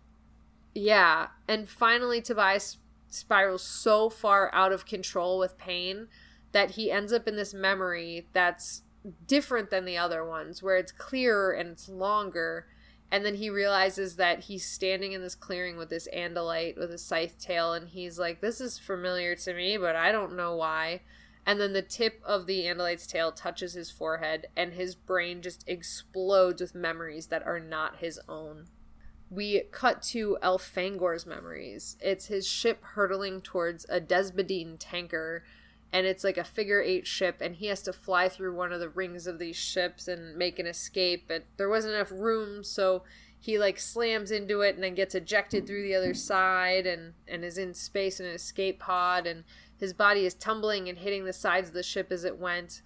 yeah, 0.76 1.28
and 1.48 1.68
finally 1.68 2.22
Tobias 2.22 2.78
spirals 3.10 3.64
so 3.64 4.12
far 4.12 4.54
out 4.54 4.72
of 4.72 4.86
control 4.86 5.40
with 5.40 5.58
pain 5.58 6.08
that 6.52 6.72
he 6.72 6.92
ends 6.92 7.12
up 7.12 7.28
in 7.28 7.36
this 7.36 7.54
memory 7.54 8.28
that's 8.34 8.84
different 9.28 9.70
than 9.70 9.86
the 9.86 9.98
other 9.98 10.26
ones, 10.26 10.62
where 10.62 10.78
it's 10.78 10.92
clearer 10.92 11.52
and 11.52 11.70
it's 11.70 11.90
longer. 11.90 12.68
And 13.12 13.26
then 13.26 13.36
he 13.36 13.50
realizes 13.50 14.16
that 14.16 14.42
he's 14.42 14.66
standing 14.66 15.12
in 15.12 15.22
this 15.22 15.36
clearing 15.36 15.78
with 15.78 15.90
this 15.90 16.08
Andalite 16.16 16.78
with 16.78 16.92
a 16.92 16.98
scythe 16.98 17.38
tail, 17.40 17.74
and 17.74 17.90
he's 17.90 18.18
like, 18.18 18.42
This 18.42 18.60
is 18.60 18.80
familiar 18.80 19.36
to 19.36 19.54
me, 19.54 19.78
but 19.78 19.96
I 19.96 20.12
don't 20.12 20.36
know 20.36 20.56
why. 20.56 21.02
And 21.46 21.60
then 21.60 21.74
the 21.74 21.82
tip 21.82 22.22
of 22.26 22.48
the 22.48 22.64
Andalite's 22.64 23.06
tail 23.06 23.32
touches 23.32 23.74
his 23.74 23.92
forehead, 23.92 24.48
and 24.56 24.74
his 24.74 24.96
brain 24.96 25.42
just 25.42 25.64
explodes 25.68 26.62
with 26.62 26.74
memories 26.74 27.28
that 27.28 27.46
are 27.46 27.60
not 27.60 27.98
his 27.98 28.20
own 28.30 28.68
we 29.34 29.62
cut 29.72 30.02
to 30.02 30.38
Elfangor's 30.44 31.26
memories. 31.26 31.98
It's 32.00 32.28
his 32.28 32.48
ship 32.48 32.84
hurtling 32.84 33.42
towards 33.42 33.86
a 33.90 34.00
Desmodine 34.00 34.78
tanker, 34.80 35.44
and 35.94 36.08
it's 36.08 36.24
like 36.24 36.38
a 36.38 36.44
figure 36.44 36.82
eight 36.82 37.06
ship, 37.06 37.38
and 37.40 37.56
he 37.56 37.68
has 37.68 37.84
to 37.84 37.94
fly 37.94 38.28
through 38.28 38.56
one 38.56 38.74
of 38.74 38.80
the 38.80 38.90
rings 38.90 39.28
of 39.28 39.38
these 39.38 39.56
ships 39.56 40.08
and 40.08 40.36
make 40.36 40.58
an 40.58 40.66
escape. 40.66 41.26
But 41.28 41.46
there 41.58 41.70
wasn't 41.70 41.94
enough 41.94 42.12
room, 42.12 42.64
so 42.64 43.04
he 43.44 43.60
like 43.60 43.78
slams 43.78 44.32
into 44.32 44.62
it 44.62 44.74
and 44.76 44.84
then 44.84 44.96
gets 44.96 45.14
ejected 45.14 45.68
through 45.68 45.84
the 45.84 45.94
other 45.94 46.14
side 46.14 46.88
and 46.88 47.14
and 47.28 47.44
is 47.44 47.58
in 47.58 47.74
space 47.74 48.22
in 48.22 48.26
an 48.26 48.34
escape 48.34 48.80
pod 48.80 49.28
and 49.28 49.44
his 49.78 49.92
body 49.92 50.26
is 50.26 50.34
tumbling 50.34 50.88
and 50.88 51.00
hitting 51.00 51.26
the 51.26 51.34
sides 51.34 51.68
of 51.68 51.74
the 51.74 51.84
ship 51.84 52.10
as 52.10 52.24
it 52.24 52.40
went 52.40 52.82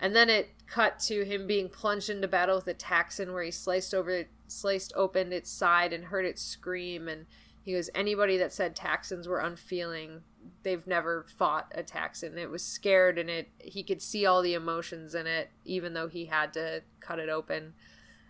and 0.00 0.16
then 0.16 0.30
it 0.30 0.48
cut 0.66 0.98
to 0.98 1.26
him 1.26 1.46
being 1.46 1.68
plunged 1.68 2.08
into 2.08 2.26
battle 2.26 2.56
with 2.56 2.66
a 2.68 2.72
Taxxon 2.72 3.34
where 3.34 3.42
he 3.42 3.50
sliced 3.50 3.92
over 3.92 4.24
sliced 4.46 4.94
open 4.96 5.30
its 5.30 5.50
side 5.50 5.92
and 5.92 6.06
heard 6.06 6.24
it 6.24 6.38
scream 6.38 7.06
and 7.06 7.26
he 7.60 7.74
goes 7.74 7.90
anybody 7.94 8.38
that 8.38 8.50
said 8.50 8.74
Taxxons 8.74 9.28
were 9.28 9.40
unfeeling 9.40 10.22
they've 10.62 10.86
never 10.86 11.26
fought 11.36 11.72
a 11.74 11.82
Taxxon 11.82 12.36
it 12.36 12.50
was 12.50 12.64
scared 12.64 13.18
and 13.18 13.30
it 13.30 13.48
he 13.58 13.82
could 13.82 14.02
see 14.02 14.26
all 14.26 14.42
the 14.42 14.54
emotions 14.54 15.14
in 15.14 15.26
it 15.26 15.50
even 15.64 15.94
though 15.94 16.08
he 16.08 16.26
had 16.26 16.52
to 16.52 16.82
cut 17.00 17.18
it 17.18 17.28
open 17.28 17.74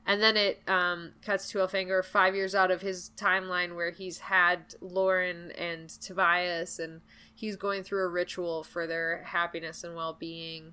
and 0.07 0.23
then 0.23 0.39
it 0.39 0.63
um, 0.67 1.13
cuts 1.21 1.51
to 1.51 1.59
Elfangor 1.59 2.03
five 2.03 2.35
years 2.35 2.55
out 2.55 2.71
of 2.71 2.81
his 2.81 3.11
timeline 3.17 3.75
where 3.75 3.91
he's 3.91 4.21
had 4.21 4.75
Loren 4.81 5.51
and 5.53 5.89
Tobias 5.89 6.79
and 6.79 7.03
he's 7.35 7.57
going 7.57 7.83
through 7.83 8.05
a 8.05 8.09
ritual 8.09 8.65
for 8.65 8.87
their 8.87 9.23
happiness 9.25 9.85
and 9.85 9.95
well-being 9.95 10.73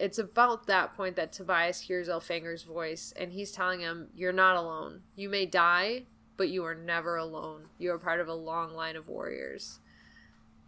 it's 0.00 0.18
about 0.18 0.66
that 0.66 0.96
point 0.96 1.16
that 1.16 1.32
Tobias 1.32 1.82
hears 1.82 2.08
Elfangor's 2.08 2.62
voice 2.62 3.12
and 3.16 3.32
he's 3.32 3.52
telling 3.52 3.80
him, 3.80 4.08
You're 4.14 4.32
not 4.32 4.56
alone. 4.56 5.02
You 5.14 5.28
may 5.28 5.44
die, 5.44 6.04
but 6.38 6.48
you 6.48 6.64
are 6.64 6.74
never 6.74 7.16
alone. 7.16 7.64
You 7.78 7.92
are 7.92 7.98
part 7.98 8.18
of 8.18 8.26
a 8.26 8.34
long 8.34 8.72
line 8.72 8.96
of 8.96 9.08
warriors. 9.08 9.78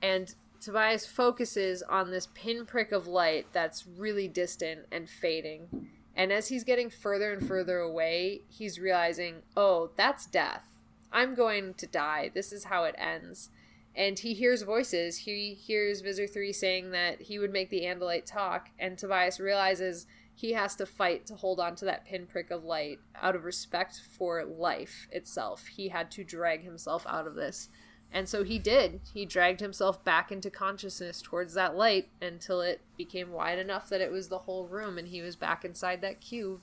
And 0.02 0.34
Tobias 0.60 1.06
focuses 1.06 1.82
on 1.82 2.10
this 2.10 2.28
pinprick 2.34 2.92
of 2.92 3.06
light 3.06 3.46
that's 3.52 3.86
really 3.86 4.28
distant 4.28 4.86
and 4.90 5.08
fading. 5.08 5.88
And 6.14 6.32
as 6.32 6.48
he's 6.48 6.64
getting 6.64 6.90
further 6.90 7.32
and 7.32 7.46
further 7.46 7.78
away, 7.78 8.42
he's 8.48 8.78
realizing, 8.78 9.42
oh, 9.56 9.90
that's 9.96 10.26
death. 10.26 10.66
I'm 11.12 11.34
going 11.34 11.74
to 11.74 11.86
die. 11.86 12.30
This 12.34 12.52
is 12.52 12.64
how 12.64 12.84
it 12.84 12.94
ends 12.98 13.50
and 13.94 14.18
he 14.18 14.34
hears 14.34 14.62
voices. 14.62 15.18
He 15.18 15.54
hears 15.54 16.00
Visser 16.00 16.26
3 16.26 16.52
saying 16.52 16.90
that 16.92 17.22
he 17.22 17.38
would 17.38 17.52
make 17.52 17.70
the 17.70 17.82
Andalite 17.82 18.26
talk, 18.26 18.70
and 18.78 18.96
Tobias 18.96 19.38
realizes 19.38 20.06
he 20.34 20.52
has 20.52 20.74
to 20.76 20.86
fight 20.86 21.26
to 21.26 21.34
hold 21.34 21.60
on 21.60 21.74
to 21.76 21.84
that 21.84 22.06
pinprick 22.06 22.50
of 22.50 22.64
light 22.64 23.00
out 23.20 23.36
of 23.36 23.44
respect 23.44 24.00
for 24.16 24.44
life 24.44 25.06
itself. 25.10 25.66
He 25.66 25.88
had 25.88 26.10
to 26.12 26.24
drag 26.24 26.62
himself 26.62 27.04
out 27.06 27.26
of 27.26 27.34
this. 27.34 27.68
And 28.12 28.28
so 28.28 28.44
he 28.44 28.58
did. 28.58 29.00
He 29.14 29.24
dragged 29.24 29.60
himself 29.60 30.04
back 30.04 30.30
into 30.30 30.50
consciousness 30.50 31.22
towards 31.22 31.54
that 31.54 31.74
light 31.74 32.08
until 32.20 32.60
it 32.60 32.82
became 32.96 33.32
wide 33.32 33.58
enough 33.58 33.88
that 33.88 34.02
it 34.02 34.12
was 34.12 34.28
the 34.28 34.40
whole 34.40 34.66
room 34.66 34.98
and 34.98 35.08
he 35.08 35.22
was 35.22 35.34
back 35.34 35.64
inside 35.64 36.02
that 36.02 36.20
cube. 36.20 36.60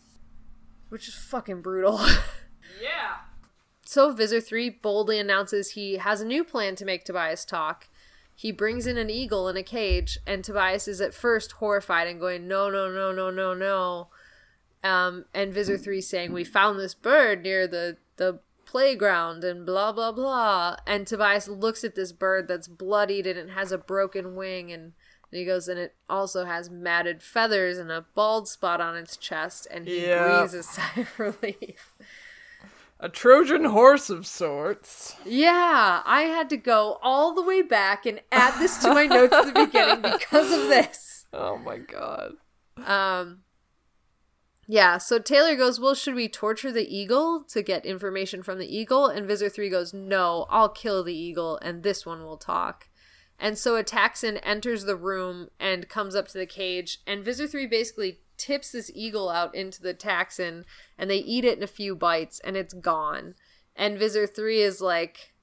Which 0.89 1.07
is 1.07 1.15
fucking 1.15 1.61
brutal. 1.61 1.99
yeah. 2.81 3.17
So 3.83 4.11
Visser 4.11 4.39
3 4.39 4.69
boldly 4.69 5.17
announces 5.17 5.71
he 5.71 5.97
has 5.97 6.21
a 6.21 6.25
new 6.25 6.43
plan 6.43 6.75
to 6.75 6.85
make 6.85 7.03
Tobias 7.03 7.43
talk. 7.43 7.87
He 8.35 8.51
brings 8.51 8.85
in 8.85 8.97
an 8.97 9.09
eagle 9.09 9.49
in 9.49 9.57
a 9.57 9.63
cage, 9.63 10.19
and 10.25 10.43
Tobias 10.43 10.87
is 10.87 11.01
at 11.01 11.13
first 11.13 11.53
horrified 11.53 12.07
and 12.07 12.19
going, 12.19 12.47
No, 12.47 12.69
no, 12.69 12.89
no, 12.89 13.11
no, 13.11 13.31
no, 13.31 13.53
no. 13.53 14.07
Um, 14.83 15.25
and 15.33 15.53
Visser 15.53 15.77
3 15.77 15.99
saying, 16.01 16.31
We 16.31 16.43
found 16.43 16.79
this 16.79 16.93
bird 16.93 17.41
near 17.41 17.67
the, 17.67 17.97
the 18.17 18.39
playground 18.69 19.43
and 19.43 19.65
blah, 19.65 19.91
blah, 19.91 20.11
blah. 20.11 20.75
And 20.85 21.07
Tobias 21.07 21.47
looks 21.47 21.83
at 21.83 21.95
this 21.95 22.11
bird 22.11 22.47
that's 22.47 22.67
bloodied 22.67 23.25
and 23.27 23.37
it 23.39 23.49
has 23.49 23.71
a 23.71 23.77
broken 23.77 24.35
wing 24.35 24.71
and 24.71 24.93
and 25.31 25.37
he 25.37 25.45
goes, 25.45 25.67
and 25.67 25.79
it 25.79 25.93
also 26.09 26.45
has 26.45 26.71
matted 26.71 27.21
feathers 27.21 27.77
and 27.77 27.91
a 27.91 28.03
bald 28.15 28.47
spot 28.47 28.81
on 28.81 28.97
its 28.97 29.15
chest, 29.15 29.67
and 29.69 29.87
he 29.87 30.07
Yeah. 30.07 30.39
breathes 30.39 30.55
a 30.55 30.63
sigh 30.73 30.89
of 31.01 31.19
relief. 31.19 31.93
A 32.99 33.09
Trojan 33.09 33.65
horse 33.65 34.09
of 34.09 34.25
sorts. 34.25 35.15
Yeah, 35.23 36.01
I 36.03 36.23
had 36.23 36.49
to 36.49 36.57
go 36.57 36.97
all 37.03 37.35
the 37.35 37.43
way 37.43 37.61
back 37.61 38.07
and 38.07 38.21
add 38.31 38.59
this 38.59 38.77
to 38.79 38.91
my 38.91 39.05
notes 39.05 39.31
at 39.35 39.53
the 39.53 39.65
beginning 39.67 40.01
because 40.01 40.51
of 40.51 40.61
this. 40.67 41.27
Oh 41.31 41.57
my 41.57 41.77
god. 41.77 42.33
Um 42.83 43.41
Yeah, 44.71 44.99
so 44.99 45.17
Taylor 45.17 45.55
goes, 45.55 45.79
Well, 45.79 45.95
should 45.95 46.13
we 46.13 46.29
torture 46.29 46.71
the 46.71 46.95
eagle 46.95 47.43
to 47.45 47.63
get 47.63 47.87
information 47.87 48.43
from 48.43 48.59
the 48.59 48.77
eagle? 48.77 49.07
And 49.07 49.25
Visser 49.25 49.49
3 49.49 49.67
goes, 49.67 49.95
No, 49.95 50.45
I'll 50.47 50.69
kill 50.69 51.03
the 51.03 51.17
eagle 51.17 51.57
and 51.63 51.81
this 51.81 52.05
one 52.05 52.23
will 52.23 52.37
talk. 52.37 52.87
And 53.39 53.57
so 53.57 53.77
a 53.77 53.83
Taxxon 53.83 54.39
enters 54.43 54.83
the 54.83 54.95
room 54.95 55.47
and 55.59 55.89
comes 55.89 56.13
up 56.13 56.27
to 56.27 56.37
the 56.37 56.45
cage, 56.45 56.99
and 57.07 57.25
Visser 57.25 57.47
3 57.47 57.65
basically 57.65 58.19
tips 58.37 58.71
this 58.71 58.91
eagle 58.93 59.29
out 59.29 59.55
into 59.55 59.81
the 59.81 59.95
Taxxon, 59.95 60.65
and 60.99 61.09
they 61.09 61.17
eat 61.17 61.45
it 61.45 61.57
in 61.57 61.63
a 61.63 61.67
few 61.67 61.95
bites, 61.95 62.39
and 62.43 62.55
it's 62.55 62.75
gone. 62.75 63.33
And 63.75 63.97
Visser 63.97 64.27
3 64.27 64.61
is 64.61 64.81
like, 64.81 65.33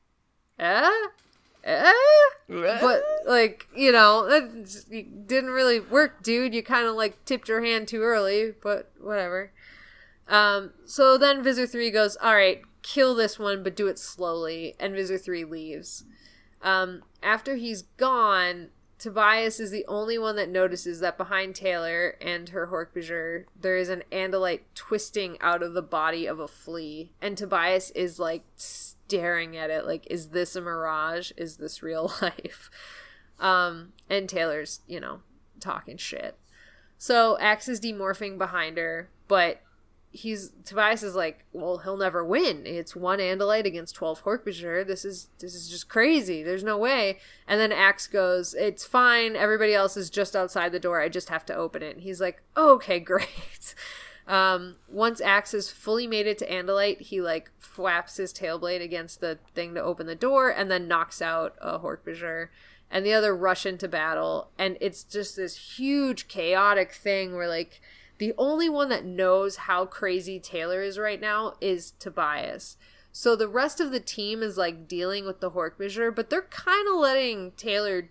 Eh? 0.56 0.90
Eh? 1.66 1.92
but 2.48 3.02
like 3.26 3.66
you 3.74 3.90
know 3.90 4.24
it 4.30 5.26
didn't 5.26 5.50
really 5.50 5.80
work 5.80 6.22
dude. 6.22 6.54
You 6.54 6.62
kind 6.62 6.86
of 6.86 6.94
like 6.94 7.24
tipped 7.24 7.48
your 7.48 7.62
hand 7.64 7.88
too 7.88 8.02
early 8.02 8.52
but 8.62 8.92
whatever. 9.00 9.50
Um 10.28 10.72
so 10.84 11.18
then 11.18 11.42
Visser 11.42 11.66
3 11.66 11.90
goes 11.90 12.16
all 12.22 12.34
right 12.34 12.62
kill 12.82 13.16
this 13.16 13.36
one 13.38 13.64
but 13.64 13.74
do 13.74 13.88
it 13.88 13.98
slowly. 13.98 14.76
And 14.78 14.94
Visser 14.94 15.18
3 15.18 15.44
leaves. 15.44 16.04
Um 16.62 17.02
after 17.20 17.56
he's 17.56 17.82
gone 17.82 18.68
tobias 18.98 19.60
is 19.60 19.70
the 19.70 19.84
only 19.86 20.18
one 20.18 20.36
that 20.36 20.48
notices 20.48 21.00
that 21.00 21.18
behind 21.18 21.54
taylor 21.54 22.16
and 22.20 22.50
her 22.50 22.68
hork 22.68 23.46
there 23.60 23.76
is 23.76 23.88
an 23.88 24.02
andalite 24.10 24.60
twisting 24.74 25.36
out 25.40 25.62
of 25.62 25.74
the 25.74 25.82
body 25.82 26.26
of 26.26 26.38
a 26.40 26.48
flea. 26.48 27.12
And 27.20 27.36
tobias 27.36 27.90
is 27.92 28.18
like 28.18 28.44
staring 28.56 29.56
at 29.56 29.70
it 29.70 29.86
like 29.86 30.06
is 30.10 30.28
this 30.28 30.56
a 30.56 30.60
mirage? 30.60 31.32
Is 31.36 31.56
this 31.56 31.82
real 31.82 32.12
life? 32.22 32.70
Um 33.38 33.92
and 34.08 34.28
taylor's 34.28 34.80
you 34.86 35.00
know 35.00 35.20
talking 35.60 35.96
shit. 35.96 36.38
So 36.98 37.38
Ax 37.38 37.68
is 37.68 37.80
demorphing 37.80 38.38
behind 38.38 38.78
her 38.78 39.10
but 39.28 39.60
he's 40.16 40.52
tobias 40.64 41.02
is 41.02 41.14
like 41.14 41.44
well 41.52 41.78
he'll 41.78 41.96
never 41.96 42.24
win. 42.24 42.62
It's 42.66 42.96
one 42.96 43.18
andalite 43.18 43.66
against 43.66 43.94
12 43.94 44.24
hork 44.24 44.44
this 44.86 45.04
is 45.04 45.28
this 45.38 45.54
is 45.54 45.68
just 45.68 45.88
crazy. 45.88 46.42
There's 46.42 46.64
no 46.64 46.78
way. 46.78 47.18
And 47.46 47.60
then 47.60 47.72
Ax 47.72 48.06
goes 48.06 48.54
it's 48.54 48.84
fine. 48.84 49.36
Everybody 49.36 49.74
else 49.74 49.96
is 49.96 50.10
just 50.10 50.34
outside 50.34 50.72
the 50.72 50.80
door. 50.80 51.00
I 51.00 51.08
just 51.08 51.28
have 51.28 51.46
to 51.46 51.54
open 51.54 51.82
it. 51.82 51.96
And 51.96 52.02
he's 52.02 52.20
like 52.20 52.42
okay 52.56 53.00
great. 53.12 53.74
Um, 54.26 54.76
once 54.88 55.20
Ax 55.20 55.52
has 55.52 55.70
fully 55.70 56.06
made 56.06 56.26
it 56.26 56.38
to 56.38 56.50
Andalite, 56.50 57.00
he 57.00 57.20
like 57.20 57.50
flaps 57.58 58.16
his 58.16 58.32
tail 58.32 58.58
blade 58.58 58.82
against 58.82 59.20
the 59.20 59.38
thing 59.54 59.74
to 59.74 59.82
open 59.82 60.06
the 60.06 60.16
door 60.16 60.50
and 60.50 60.70
then 60.70 60.88
knocks 60.88 61.22
out 61.22 61.54
a 61.60 61.78
Hork-Bajir. 61.78 62.48
and 62.90 63.06
the 63.06 63.12
other 63.12 63.36
rush 63.36 63.64
into 63.66 63.86
battle. 63.86 64.50
And 64.58 64.78
it's 64.80 65.04
just 65.04 65.36
this 65.36 65.78
huge 65.78 66.26
chaotic 66.26 66.92
thing 66.92 67.36
where 67.36 67.48
like 67.48 67.80
the 68.18 68.32
only 68.38 68.68
one 68.68 68.88
that 68.88 69.04
knows 69.04 69.56
how 69.56 69.86
crazy 69.86 70.40
Taylor 70.40 70.82
is 70.82 70.98
right 70.98 71.20
now 71.20 71.54
is 71.60 71.92
Tobias. 71.98 72.76
So 73.12 73.34
the 73.34 73.48
rest 73.48 73.80
of 73.80 73.92
the 73.92 74.00
team 74.00 74.42
is 74.42 74.58
like 74.58 74.86
dealing 74.86 75.24
with 75.24 75.40
the 75.40 75.50
Hork-Bajir, 75.50 76.14
but 76.14 76.28
they're 76.28 76.42
kind 76.42 76.86
of 76.88 76.96
letting 76.96 77.52
Taylor 77.52 78.10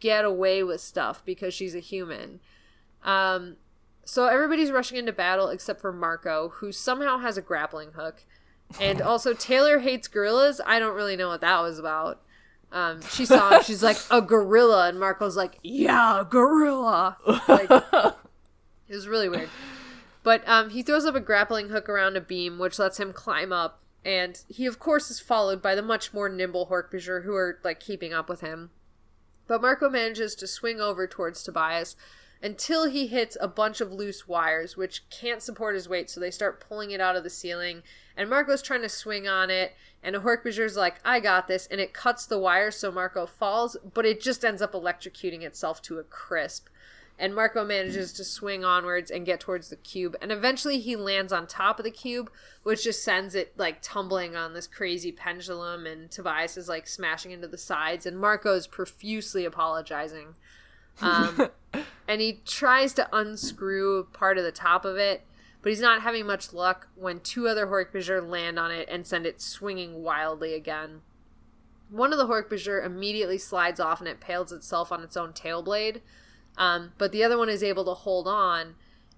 get 0.00 0.24
away 0.24 0.62
with 0.62 0.80
stuff 0.80 1.24
because 1.24 1.54
she's 1.54 1.74
a 1.74 1.80
human. 1.80 2.40
Um, 3.02 3.56
so 4.04 4.26
everybody's 4.26 4.70
rushing 4.70 4.98
into 4.98 5.12
battle 5.12 5.48
except 5.48 5.80
for 5.80 5.92
Marco, 5.92 6.50
who 6.56 6.72
somehow 6.72 7.18
has 7.18 7.38
a 7.38 7.42
grappling 7.42 7.92
hook. 7.92 8.24
And 8.78 9.00
also 9.02 9.32
Taylor 9.32 9.78
hates 9.78 10.08
gorillas. 10.08 10.60
I 10.66 10.78
don't 10.78 10.94
really 10.94 11.16
know 11.16 11.28
what 11.28 11.40
that 11.40 11.60
was 11.60 11.78
about. 11.78 12.20
Um, 12.70 13.00
she 13.02 13.24
saw 13.24 13.50
him. 13.50 13.62
She's 13.62 13.82
like 13.82 13.96
a 14.10 14.20
gorilla, 14.20 14.88
and 14.88 14.98
Marco's 14.98 15.36
like, 15.36 15.60
"Yeah, 15.62 16.24
gorilla." 16.28 17.16
Like, 17.46 17.70
it 18.88 18.94
was 18.94 19.08
really 19.08 19.28
weird. 19.28 19.50
But 20.22 20.46
um, 20.48 20.70
he 20.70 20.82
throws 20.82 21.04
up 21.04 21.14
a 21.14 21.20
grappling 21.20 21.68
hook 21.68 21.88
around 21.88 22.16
a 22.16 22.20
beam, 22.20 22.58
which 22.58 22.78
lets 22.78 22.98
him 22.98 23.12
climb 23.12 23.52
up. 23.52 23.82
And 24.04 24.42
he, 24.48 24.66
of 24.66 24.78
course, 24.78 25.10
is 25.10 25.20
followed 25.20 25.62
by 25.62 25.74
the 25.74 25.82
much 25.82 26.12
more 26.12 26.28
nimble 26.28 26.66
Hork-Bajir, 26.66 27.24
who 27.24 27.34
are 27.34 27.58
like 27.64 27.80
keeping 27.80 28.12
up 28.12 28.28
with 28.28 28.40
him. 28.40 28.70
But 29.46 29.62
Marco 29.62 29.88
manages 29.90 30.34
to 30.36 30.46
swing 30.46 30.80
over 30.80 31.06
towards 31.06 31.42
Tobias 31.42 31.96
until 32.42 32.86
he 32.88 33.06
hits 33.06 33.36
a 33.40 33.48
bunch 33.48 33.80
of 33.80 33.92
loose 33.92 34.28
wires, 34.28 34.76
which 34.76 35.08
can't 35.08 35.42
support 35.42 35.74
his 35.74 35.88
weight, 35.88 36.10
so 36.10 36.20
they 36.20 36.30
start 36.30 36.62
pulling 36.66 36.90
it 36.90 37.00
out 37.00 37.16
of 37.16 37.24
the 37.24 37.30
ceiling. 37.30 37.82
And 38.16 38.28
Marco's 38.28 38.60
trying 38.60 38.82
to 38.82 38.88
swing 38.88 39.26
on 39.26 39.48
it, 39.48 39.72
and 40.02 40.14
a 40.14 40.20
Hork-Bajir's 40.20 40.76
like, 40.76 41.00
I 41.04 41.20
got 41.20 41.48
this, 41.48 41.66
and 41.66 41.80
it 41.80 41.94
cuts 41.94 42.26
the 42.26 42.38
wire 42.38 42.70
so 42.70 42.92
Marco 42.92 43.24
falls, 43.24 43.78
but 43.94 44.04
it 44.04 44.20
just 44.20 44.44
ends 44.44 44.60
up 44.60 44.72
electrocuting 44.72 45.42
itself 45.42 45.80
to 45.82 45.98
a 45.98 46.04
crisp. 46.04 46.68
And 47.16 47.32
Marco 47.34 47.64
manages 47.64 48.12
to 48.14 48.24
swing 48.24 48.64
onwards 48.64 49.08
and 49.10 49.24
get 49.24 49.38
towards 49.38 49.68
the 49.68 49.76
cube, 49.76 50.16
and 50.20 50.32
eventually 50.32 50.80
he 50.80 50.96
lands 50.96 51.32
on 51.32 51.46
top 51.46 51.78
of 51.78 51.84
the 51.84 51.90
cube, 51.90 52.28
which 52.64 52.82
just 52.82 53.04
sends 53.04 53.36
it 53.36 53.52
like 53.56 53.80
tumbling 53.80 54.34
on 54.34 54.52
this 54.52 54.66
crazy 54.66 55.12
pendulum, 55.12 55.86
and 55.86 56.10
Tobias 56.10 56.56
is 56.56 56.68
like 56.68 56.88
smashing 56.88 57.30
into 57.30 57.46
the 57.46 57.56
sides, 57.56 58.04
and 58.04 58.18
Marco 58.18 58.54
is 58.54 58.66
profusely 58.66 59.44
apologizing. 59.44 60.34
Um, 61.00 61.50
and 62.08 62.20
he 62.20 62.40
tries 62.44 62.92
to 62.94 63.08
unscrew 63.12 64.08
part 64.12 64.36
of 64.36 64.44
the 64.44 64.52
top 64.52 64.84
of 64.84 64.96
it, 64.96 65.22
but 65.62 65.70
he's 65.70 65.80
not 65.80 66.02
having 66.02 66.26
much 66.26 66.52
luck 66.52 66.88
when 66.94 67.20
two 67.20 67.48
other 67.48 67.66
Hork-Bajir 67.66 68.28
land 68.28 68.58
on 68.58 68.70
it 68.70 68.88
and 68.90 69.06
send 69.06 69.24
it 69.24 69.40
swinging 69.40 70.02
wildly 70.02 70.52
again. 70.54 71.00
One 71.90 72.12
of 72.12 72.18
the 72.18 72.26
Hork-Bajir 72.26 72.84
immediately 72.84 73.38
slides 73.38 73.80
off 73.80 74.00
and 74.00 74.08
it 74.08 74.20
pales 74.20 74.52
itself 74.52 74.92
on 74.92 75.02
its 75.02 75.16
own 75.16 75.32
tail 75.32 75.62
blade, 75.62 76.02
um, 76.56 76.92
but 76.98 77.12
the 77.12 77.24
other 77.24 77.38
one 77.38 77.48
is 77.48 77.62
able 77.62 77.84
to 77.84 77.94
hold 77.94 78.26
on. 78.28 78.74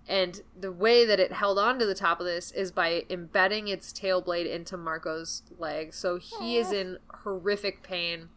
And 0.08 0.42
the 0.58 0.70
way 0.70 1.04
that 1.04 1.18
it 1.18 1.32
held 1.32 1.58
on 1.58 1.80
to 1.80 1.86
the 1.86 1.94
top 1.94 2.20
of 2.20 2.26
this 2.26 2.52
is 2.52 2.70
by 2.70 3.04
embedding 3.10 3.66
its 3.66 3.92
tail 3.92 4.20
blade 4.20 4.46
into 4.46 4.76
Marco's 4.76 5.42
leg. 5.58 5.92
So 5.94 6.16
he 6.18 6.56
is 6.56 6.70
in 6.70 6.98
horrific 7.24 7.82
pain. 7.82 8.28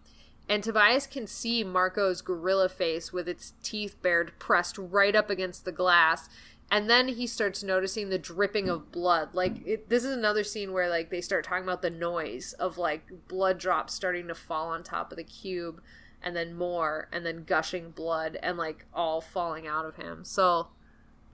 And 0.48 0.64
Tobias 0.64 1.06
can 1.06 1.28
see 1.28 1.64
Marco's 1.64 2.24
gorilla 2.24 2.70
face 2.70 3.14
with 3.14 3.30
its 3.30 3.54
teeth 3.62 4.02
bared 4.02 4.34
pressed 4.40 4.80
right 4.80 5.16
up 5.16 5.30
against 5.30 5.64
the 5.64 5.72
glass 5.72 6.28
and 6.72 6.90
then 6.90 7.08
he 7.10 7.26
starts 7.26 7.64
noticing 7.64 8.10
the 8.10 8.18
dripping 8.18 8.70
of 8.70 8.92
blood 8.92 9.30
like 9.34 9.66
it, 9.66 9.90
this 9.90 10.04
is 10.04 10.16
another 10.16 10.44
scene 10.44 10.72
where 10.72 10.90
like 10.90 11.10
they 11.10 11.22
start 11.22 11.44
talking 11.44 11.64
about 11.64 11.82
the 11.82 11.90
noise 11.90 12.54
of 12.54 12.78
like 12.78 13.28
blood 13.28 13.58
drops 13.58 13.94
starting 13.94 14.28
to 14.28 14.36
fall 14.36 14.70
on 14.70 14.84
top 14.84 15.12
of 15.12 15.18
the 15.18 15.24
cube 15.24 15.82
and 16.22 16.36
then 16.36 16.54
more 16.54 17.08
and 17.12 17.26
then 17.26 17.44
gushing 17.44 17.92
blood 17.92 18.38
and 18.42 18.58
like 18.58 18.86
all 18.94 19.22
falling 19.22 19.68
out 19.68 19.86
of 19.86 19.96
him. 19.96 20.24
So 20.24 20.68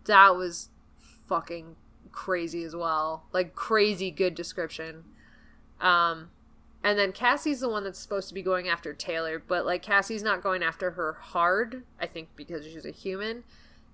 that 0.05 0.35
was 0.35 0.69
fucking 1.27 1.75
crazy 2.11 2.63
as 2.63 2.75
well. 2.75 3.25
Like 3.33 3.55
crazy 3.55 4.11
good 4.11 4.35
description. 4.35 5.05
Um 5.81 6.29
and 6.85 6.99
then 6.99 7.13
Cassie's 7.13 7.61
the 7.61 7.69
one 7.69 7.83
that's 7.83 7.97
supposed 7.97 8.27
to 8.27 8.35
be 8.35 8.43
going 8.43 8.69
after 8.69 8.93
Taylor, 8.93 9.41
but 9.45 9.65
like 9.65 9.81
Cassie's 9.81 10.21
not 10.21 10.43
going 10.43 10.61
after 10.61 10.91
her 10.91 11.13
hard, 11.13 11.83
I 11.99 12.05
think 12.05 12.29
because 12.35 12.63
she's 12.63 12.85
a 12.85 12.91
human. 12.91 13.43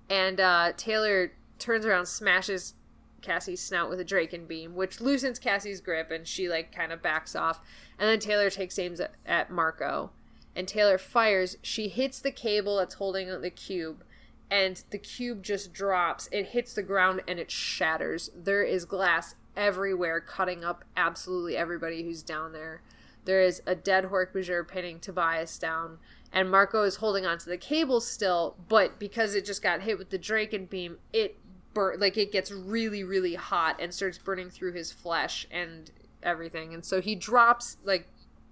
And 0.10 0.42
uh, 0.42 0.74
Taylor 0.76 1.32
turns 1.58 1.86
around, 1.86 2.08
smashes 2.08 2.74
Cassie's 3.22 3.62
snout 3.62 3.90
with 3.90 4.02
a 4.02 4.04
Dracon 4.06 4.46
beam, 4.46 4.76
which 4.76 5.00
loosens 5.00 5.40
Cassie's 5.40 5.80
grip, 5.80 6.12
and 6.12 6.28
she 6.28 6.50
like 6.50 6.76
kind 6.76 6.92
of 6.92 7.02
backs 7.02 7.34
off. 7.34 7.62
And 7.98 8.10
then 8.10 8.20
Taylor 8.20 8.50
takes 8.50 8.78
aims 8.78 9.00
at, 9.00 9.14
at 9.26 9.50
Marco, 9.50 10.12
and 10.56 10.68
Taylor 10.68 10.98
fires. 10.98 11.58
She 11.62 11.88
hits 11.88 12.20
the 12.20 12.32
cable 12.32 12.78
that's 12.78 12.96
holding 12.96 13.42
the 13.42 13.50
cube, 13.50 14.04
and 14.50 14.84
the 14.90 14.98
cube 14.98 15.44
just 15.44 15.74
drops. 15.74 16.28
It 16.32 16.48
hits 16.48 16.74
the 16.74 16.84
ground 16.84 17.22
and 17.28 17.40
it 17.40 17.52
shatters. 17.52 18.30
There 18.36 18.64
is 18.64 18.86
glass 18.86 19.36
everywhere, 19.56 20.20
cutting 20.20 20.64
up 20.64 20.84
absolutely 20.98 21.58
everybody 21.58 22.04
who's 22.04 22.24
down 22.24 22.54
there. 22.54 22.82
There 23.26 23.42
is 23.42 23.62
a 23.66 23.76
dead 23.76 24.06
Hork-Bajir 24.06 24.68
pinning 24.68 25.00
Tobias 25.00 25.58
down 25.60 26.00
and 26.34 26.50
Marco 26.50 26.84
is 26.84 26.98
holding 26.98 27.26
onto 27.26 27.50
the 27.50 27.58
cable 27.58 28.00
still, 28.00 28.56
but 28.70 29.00
because 29.00 29.36
it 29.36 29.46
just 29.46 29.62
got 29.62 29.82
hit 29.82 29.98
with 29.98 30.10
the 30.10 30.20
Dracon 30.20 30.70
beam, 30.70 30.98
it 31.12 31.38
burn 31.74 32.00
like 32.00 32.18
it 32.18 32.32
gets 32.32 32.52
really 32.52 33.04
really 33.04 33.36
hot 33.36 33.80
and 33.80 33.94
starts 33.94 34.18
burning 34.18 34.50
through 34.50 34.74
his 34.74 34.92
flesh 34.92 35.46
and 35.52 35.92
everything. 36.24 36.74
And 36.74 36.86
so 36.86 37.02
he 37.02 37.16
drops 37.16 37.78
like 37.84 38.08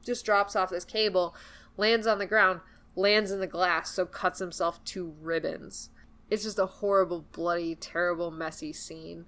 just 0.05 0.25
drops 0.25 0.55
off 0.55 0.69
this 0.69 0.85
cable, 0.85 1.35
lands 1.79 2.05
on 2.05 2.19
the 2.19 2.25
ground, 2.25 2.59
lands 2.95 3.31
in 3.31 3.39
the 3.39 3.47
glass, 3.47 3.91
so 3.91 4.05
cuts 4.05 4.39
himself 4.39 4.83
to 4.85 5.15
ribbons. 5.21 5.89
It's 6.29 6.43
just 6.43 6.59
a 6.59 6.65
horrible, 6.65 7.25
bloody, 7.31 7.75
terrible, 7.75 8.29
messy 8.29 8.73
scene. 8.73 9.25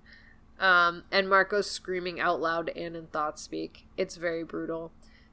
Um, 0.59 1.03
and 1.11 1.27
Marco's 1.27 1.69
screaming 1.69 2.19
out 2.19 2.39
loud 2.39 2.69
and 2.69 2.95
in 2.95 3.07
thought 3.07 3.39
speak. 3.39 3.87
It's 3.97 4.17
very 4.17 4.43
brutal. 4.43 4.91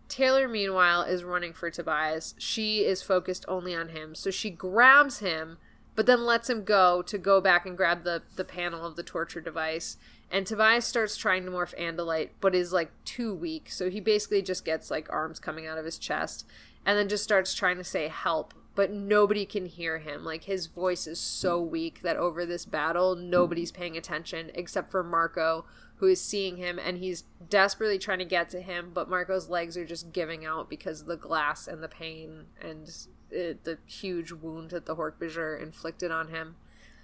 Taylor, 0.08 0.48
meanwhile, 0.48 1.02
is 1.02 1.22
running 1.22 1.52
for 1.52 1.70
Tobias. 1.70 2.34
She 2.38 2.78
is 2.78 3.02
focused 3.02 3.44
only 3.46 3.74
on 3.74 3.90
him. 3.90 4.14
So 4.14 4.30
she 4.30 4.48
grabs 4.48 5.18
him, 5.18 5.58
but 5.94 6.06
then 6.06 6.24
lets 6.24 6.48
him 6.48 6.64
go 6.64 7.02
to 7.02 7.18
go 7.18 7.42
back 7.42 7.66
and 7.66 7.76
grab 7.76 8.04
the, 8.04 8.22
the 8.36 8.44
panel 8.44 8.86
of 8.86 8.96
the 8.96 9.02
torture 9.02 9.42
device. 9.42 9.98
And 10.30 10.46
Tobias 10.46 10.86
starts 10.86 11.16
trying 11.18 11.44
to 11.44 11.50
morph 11.50 11.78
Andalite, 11.78 12.30
but 12.40 12.54
is 12.54 12.72
like 12.72 12.90
too 13.04 13.34
weak. 13.34 13.70
So 13.70 13.90
he 13.90 14.00
basically 14.00 14.40
just 14.40 14.64
gets 14.64 14.90
like 14.90 15.12
arms 15.12 15.38
coming 15.38 15.66
out 15.66 15.76
of 15.76 15.84
his 15.84 15.98
chest 15.98 16.46
and 16.88 16.96
then 16.96 17.06
just 17.06 17.22
starts 17.22 17.52
trying 17.52 17.76
to 17.76 17.84
say 17.84 18.08
help. 18.08 18.54
But 18.74 18.90
nobody 18.90 19.44
can 19.44 19.66
hear 19.66 19.98
him. 19.98 20.24
Like 20.24 20.44
his 20.44 20.68
voice 20.68 21.06
is 21.06 21.20
so 21.20 21.60
weak 21.60 22.00
that 22.00 22.16
over 22.16 22.46
this 22.46 22.64
battle, 22.64 23.14
nobody's 23.14 23.70
paying 23.70 23.94
attention 23.94 24.50
except 24.54 24.90
for 24.90 25.04
Marco, 25.04 25.66
who 25.96 26.06
is 26.06 26.22
seeing 26.22 26.56
him 26.56 26.78
and 26.78 26.96
he's 26.96 27.24
desperately 27.50 27.98
trying 27.98 28.20
to 28.20 28.24
get 28.24 28.48
to 28.50 28.62
him, 28.62 28.92
but 28.94 29.10
Marco's 29.10 29.50
legs 29.50 29.76
are 29.76 29.84
just 29.84 30.14
giving 30.14 30.46
out 30.46 30.70
because 30.70 31.02
of 31.02 31.08
the 31.08 31.16
glass 31.16 31.68
and 31.68 31.82
the 31.82 31.88
pain 31.88 32.46
and 32.58 32.90
it, 33.30 33.64
the 33.64 33.76
huge 33.84 34.32
wound 34.32 34.70
that 34.70 34.86
the 34.86 34.96
Hork-Bajir 34.96 35.62
inflicted 35.62 36.10
on 36.10 36.28
him. 36.28 36.56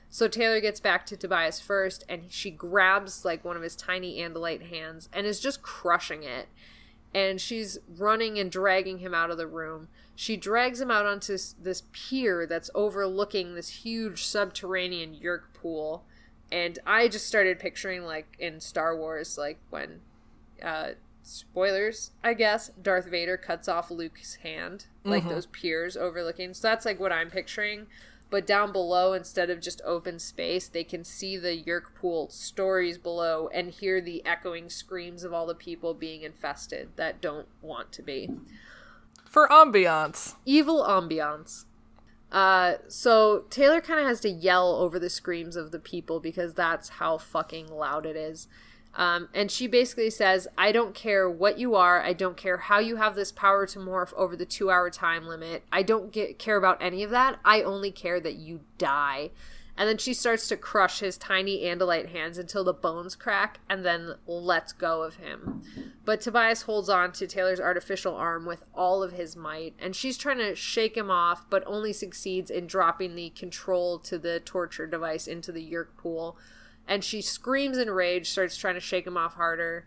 So 0.08 0.28
Taylor 0.28 0.60
gets 0.62 0.80
back 0.80 1.04
to 1.06 1.16
Tobias 1.16 1.60
first 1.60 2.04
and 2.08 2.32
she 2.32 2.50
grabs 2.50 3.22
like 3.22 3.44
one 3.44 3.56
of 3.56 3.62
his 3.62 3.76
tiny 3.76 4.18
Andalite 4.18 4.70
hands 4.70 5.10
and 5.12 5.26
is 5.26 5.40
just 5.40 5.60
crushing 5.60 6.22
it. 6.22 6.48
And 7.14 7.40
she's 7.40 7.78
running 7.88 8.38
and 8.38 8.50
dragging 8.50 8.98
him 8.98 9.14
out 9.14 9.30
of 9.30 9.38
the 9.38 9.46
room. 9.46 9.88
She 10.16 10.36
drags 10.36 10.80
him 10.80 10.90
out 10.90 11.06
onto 11.06 11.38
this 11.60 11.84
pier 11.92 12.46
that's 12.46 12.70
overlooking 12.74 13.54
this 13.54 13.68
huge 13.84 14.24
subterranean 14.24 15.14
Yeerk 15.14 15.54
pool 15.54 16.04
and 16.54 16.78
I 16.86 17.08
just 17.08 17.26
started 17.26 17.58
picturing 17.58 18.04
like 18.04 18.36
in 18.38 18.60
Star 18.60 18.96
Wars, 18.96 19.36
like 19.36 19.58
when, 19.70 20.00
uh, 20.62 20.90
spoilers, 21.24 22.12
I 22.22 22.34
guess, 22.34 22.70
Darth 22.80 23.06
Vader 23.06 23.36
cuts 23.36 23.66
off 23.66 23.90
Luke's 23.90 24.36
hand, 24.36 24.86
like 25.02 25.24
mm-hmm. 25.24 25.32
those 25.32 25.46
piers 25.46 25.96
overlooking. 25.96 26.54
So 26.54 26.68
that's 26.68 26.84
like 26.84 27.00
what 27.00 27.10
I'm 27.12 27.28
picturing. 27.28 27.88
But 28.30 28.46
down 28.46 28.72
below, 28.72 29.12
instead 29.12 29.50
of 29.50 29.60
just 29.60 29.80
open 29.84 30.18
space, 30.18 30.66
they 30.66 30.82
can 30.82 31.04
see 31.04 31.36
the 31.36 31.56
Yeerk 31.56 31.94
pool 31.94 32.28
stories 32.30 32.98
below 32.98 33.48
and 33.52 33.70
hear 33.70 34.00
the 34.00 34.24
echoing 34.26 34.68
screams 34.68 35.22
of 35.22 35.32
all 35.32 35.46
the 35.46 35.54
people 35.54 35.94
being 35.94 36.22
infested 36.22 36.88
that 36.96 37.20
don't 37.20 37.46
want 37.62 37.92
to 37.92 38.02
be. 38.02 38.30
For 39.28 39.46
ambiance. 39.48 40.34
Evil 40.44 40.82
ambiance. 40.82 41.64
Uh, 42.32 42.78
so 42.88 43.44
Taylor 43.50 43.80
kind 43.80 44.00
of 44.00 44.06
has 44.06 44.20
to 44.20 44.28
yell 44.28 44.74
over 44.74 44.98
the 44.98 45.10
screams 45.10 45.54
of 45.54 45.70
the 45.70 45.78
people 45.78 46.18
because 46.18 46.54
that's 46.54 46.88
how 46.88 47.16
fucking 47.16 47.68
loud 47.68 48.06
it 48.06 48.16
is. 48.16 48.48
Um, 48.96 49.28
and 49.34 49.50
she 49.50 49.66
basically 49.66 50.10
says, 50.10 50.46
I 50.56 50.70
don't 50.70 50.94
care 50.94 51.28
what 51.28 51.58
you 51.58 51.74
are. 51.74 52.00
I 52.00 52.12
don't 52.12 52.36
care 52.36 52.58
how 52.58 52.78
you 52.78 52.96
have 52.96 53.16
this 53.16 53.32
power 53.32 53.66
to 53.66 53.78
morph 53.78 54.12
over 54.14 54.36
the 54.36 54.46
two 54.46 54.70
hour 54.70 54.88
time 54.90 55.26
limit. 55.26 55.64
I 55.72 55.82
don't 55.82 56.12
get, 56.12 56.38
care 56.38 56.56
about 56.56 56.82
any 56.82 57.02
of 57.02 57.10
that. 57.10 57.38
I 57.44 57.62
only 57.62 57.90
care 57.90 58.20
that 58.20 58.36
you 58.36 58.60
die. 58.78 59.30
And 59.76 59.88
then 59.88 59.98
she 59.98 60.14
starts 60.14 60.46
to 60.48 60.56
crush 60.56 61.00
his 61.00 61.18
tiny 61.18 61.62
Andalite 61.64 62.10
hands 62.12 62.38
until 62.38 62.62
the 62.62 62.72
bones 62.72 63.16
crack 63.16 63.58
and 63.68 63.84
then 63.84 64.14
lets 64.24 64.72
go 64.72 65.02
of 65.02 65.16
him. 65.16 65.62
But 66.04 66.20
Tobias 66.20 66.62
holds 66.62 66.88
on 66.88 67.10
to 67.12 67.26
Taylor's 67.26 67.58
artificial 67.58 68.14
arm 68.14 68.46
with 68.46 68.62
all 68.72 69.02
of 69.02 69.12
his 69.12 69.34
might, 69.34 69.74
and 69.80 69.96
she's 69.96 70.16
trying 70.16 70.38
to 70.38 70.54
shake 70.54 70.96
him 70.96 71.10
off, 71.10 71.50
but 71.50 71.64
only 71.66 71.92
succeeds 71.92 72.52
in 72.52 72.68
dropping 72.68 73.16
the 73.16 73.30
control 73.30 73.98
to 74.00 74.16
the 74.16 74.38
torture 74.38 74.86
device 74.86 75.26
into 75.26 75.50
the 75.50 75.68
Yeerk 75.68 75.96
pool. 75.96 76.38
And 76.86 77.02
she 77.02 77.22
screams 77.22 77.78
in 77.78 77.90
rage, 77.90 78.30
starts 78.30 78.56
trying 78.56 78.74
to 78.74 78.80
shake 78.80 79.06
him 79.06 79.16
off 79.16 79.34
harder, 79.34 79.86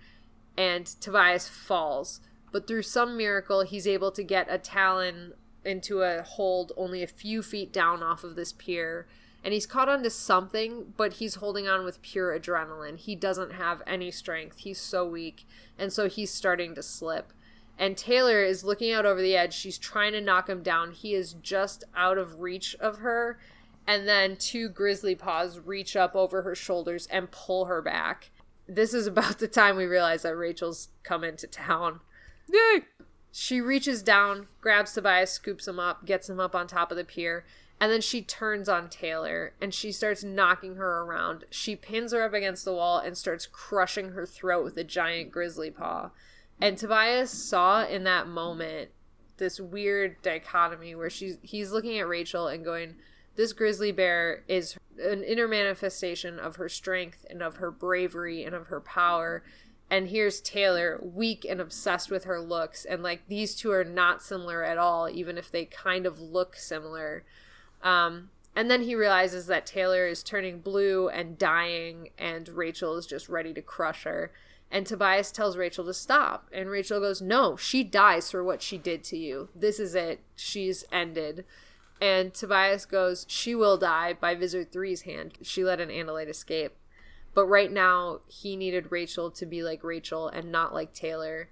and 0.58 0.86
Tobias 0.86 1.48
falls. 1.48 2.22
But 2.52 2.68
through 2.68 2.84
some 2.84 3.18
miracle, 3.18 3.62
he's 3.62 3.88
able 3.88 4.12
to 4.12 4.24
get 4.24 4.48
a 4.50 4.58
talon 4.58 5.34
into 5.64 6.02
a 6.02 6.24
hold 6.24 6.72
only 6.78 7.04
a 7.04 7.08
few 7.08 7.44
feet 7.44 7.72
down 7.72 8.02
off 8.02 8.24
of 8.24 8.36
this 8.36 8.54
pier 8.54 9.06
and 9.44 9.54
he's 9.54 9.66
caught 9.66 9.88
onto 9.88 10.10
something, 10.10 10.94
but 10.98 11.14
he's 11.14 11.36
holding 11.36 11.70
on 11.70 11.86
with 11.86 12.02
pure 12.02 12.38
adrenaline. 12.38 12.98
He 12.98 13.16
doesn't 13.16 13.54
have 13.54 13.82
any 13.88 14.12
strength. 14.12 14.58
He's 14.58 14.78
so 14.78 15.08
weak, 15.08 15.46
and 15.80 15.94
so 15.94 16.10
he's 16.10 16.34
starting 16.34 16.76
to 16.76 16.84
slip. 16.84 17.32
And 17.80 17.96
Taylor 17.96 18.44
is 18.44 18.66
looking 18.66 18.92
out 18.92 19.06
over 19.06 19.22
the 19.22 19.38
edge. 19.38 19.54
She's 19.54 19.78
trying 19.78 20.14
to 20.14 20.20
knock 20.20 20.50
him 20.50 20.64
down. 20.64 20.92
He 20.92 21.14
is 21.14 21.32
just 21.32 21.86
out 21.96 22.18
of 22.18 22.42
reach 22.42 22.76
of 22.82 22.98
her. 22.98 23.40
And 23.88 24.08
then 24.08 24.36
two 24.36 24.68
grizzly 24.68 25.16
paws 25.16 25.60
reach 25.60 25.96
up 25.96 26.16
over 26.16 26.42
her 26.42 26.54
shoulders 26.54 27.08
and 27.08 27.32
pull 27.32 27.66
her 27.66 27.82
back. 27.82 28.30
This 28.68 28.94
is 28.94 29.08
about 29.08 29.40
the 29.40 29.48
time 29.48 29.78
we 29.78 29.86
realize 29.86 30.24
that 30.24 30.36
Rachel's 30.36 30.90
come 31.04 31.24
into 31.24 31.48
town. 31.48 32.02
Yay! 32.52 32.82
She 33.32 33.62
reaches 33.62 34.04
down, 34.04 34.48
grabs 34.62 34.94
Tobias, 34.94 35.32
scoops 35.32 35.68
him 35.68 35.80
up, 35.80 36.06
gets 36.06 36.30
him 36.30 36.40
up 36.40 36.56
on 36.56 36.68
top 36.68 36.92
of 36.92 36.98
the 36.98 37.04
pier, 37.04 37.46
and 37.80 37.92
then 37.92 38.02
she 38.02 38.22
turns 38.22 38.68
on 38.68 38.90
Taylor 38.90 39.54
and 39.62 39.74
she 39.74 39.92
starts 39.92 40.24
knocking 40.24 40.76
her 40.76 41.02
around. 41.04 41.46
She 41.52 41.76
pins 41.76 42.12
her 42.12 42.24
up 42.24 42.34
against 42.34 42.66
the 42.66 42.74
wall 42.74 42.98
and 42.98 43.16
starts 43.16 43.46
crushing 43.46 44.10
her 44.10 44.26
throat 44.26 44.64
with 44.64 44.78
a 44.78 44.84
giant 44.84 45.32
grizzly 45.32 45.70
paw. 45.70 46.10
And 46.60 46.78
Tobias 46.78 47.32
saw 47.32 47.86
in 47.86 48.04
that 48.06 48.28
moment 48.28 48.90
this 49.38 49.60
weird 49.60 50.20
dichotomy 50.24 50.96
where 50.96 51.12
she's 51.12 51.38
he's 51.44 51.72
looking 51.72 52.00
at 52.00 52.08
Rachel 52.08 52.48
and 52.48 52.66
going, 52.66 52.96
This 53.38 53.54
grizzly 53.54 53.92
bear 53.92 54.44
is 54.48 54.78
an 55.00 55.24
inner 55.24 55.48
manifestation 55.48 56.40
of 56.40 56.56
her 56.56 56.68
strength 56.68 57.24
and 57.30 57.44
of 57.44 57.58
her 57.58 57.70
bravery 57.70 58.44
and 58.44 58.56
of 58.56 58.68
her 58.68 58.82
power. 58.82 59.44
And 59.92 60.10
here's 60.10 60.42
Taylor, 60.42 61.00
weak 61.02 61.46
and 61.48 61.62
obsessed 61.62 62.10
with 62.10 62.24
her 62.24 62.42
looks. 62.42 62.84
And 62.84 63.04
like 63.04 63.28
these 63.28 63.56
two 63.56 63.72
are 63.72 63.84
not 63.84 64.24
similar 64.24 64.64
at 64.64 64.80
all, 64.80 65.08
even 65.08 65.38
if 65.38 65.52
they 65.52 65.66
kind 65.66 66.08
of 66.08 66.20
look 66.20 66.56
similar. 66.56 67.24
Um, 67.84 68.32
and 68.56 68.72
then 68.72 68.82
he 68.82 68.96
realizes 68.96 69.46
that 69.46 69.68
Taylor 69.68 70.08
is 70.08 70.24
turning 70.24 70.60
blue 70.60 71.08
and 71.08 71.38
dying, 71.38 72.10
and 72.18 72.50
Rachel 72.50 72.98
is 72.98 73.06
just 73.06 73.30
ready 73.30 73.54
to 73.54 73.62
crush 73.62 74.04
her. 74.04 74.32
And 74.72 74.88
Tobias 74.88 75.32
tells 75.32 75.58
Rachel 75.58 75.86
to 75.86 75.94
stop. 75.94 76.50
And 76.52 76.70
Rachel 76.70 77.00
goes, 77.00 77.22
No, 77.22 77.56
she 77.56 77.84
dies 77.84 78.32
for 78.32 78.44
what 78.44 78.64
she 78.64 78.80
did 78.80 79.04
to 79.06 79.18
you. 79.18 79.50
This 79.56 79.80
is 79.80 79.94
it. 79.94 80.22
She's 80.36 80.84
ended. 80.92 81.46
And 82.00 82.34
Tobias 82.34 82.86
goes, 82.86 83.26
She 83.28 83.56
will 83.56 83.78
die 83.78 84.14
by 84.14 84.36
Visser 84.36 84.64
3's 84.64 85.02
hand. 85.02 85.34
She 85.42 85.64
let 85.64 85.80
an 85.80 85.90
Andalite 85.90 86.30
escape. 86.30 86.76
But 87.34 87.46
right 87.46 87.72
now, 87.72 88.22
he 88.28 88.56
needed 88.56 88.92
Rachel 88.92 89.30
to 89.32 89.46
be 89.46 89.64
like 89.64 89.84
Rachel 89.84 90.28
and 90.28 90.52
not 90.52 90.74
like 90.74 90.94
Taylor. 90.94 91.50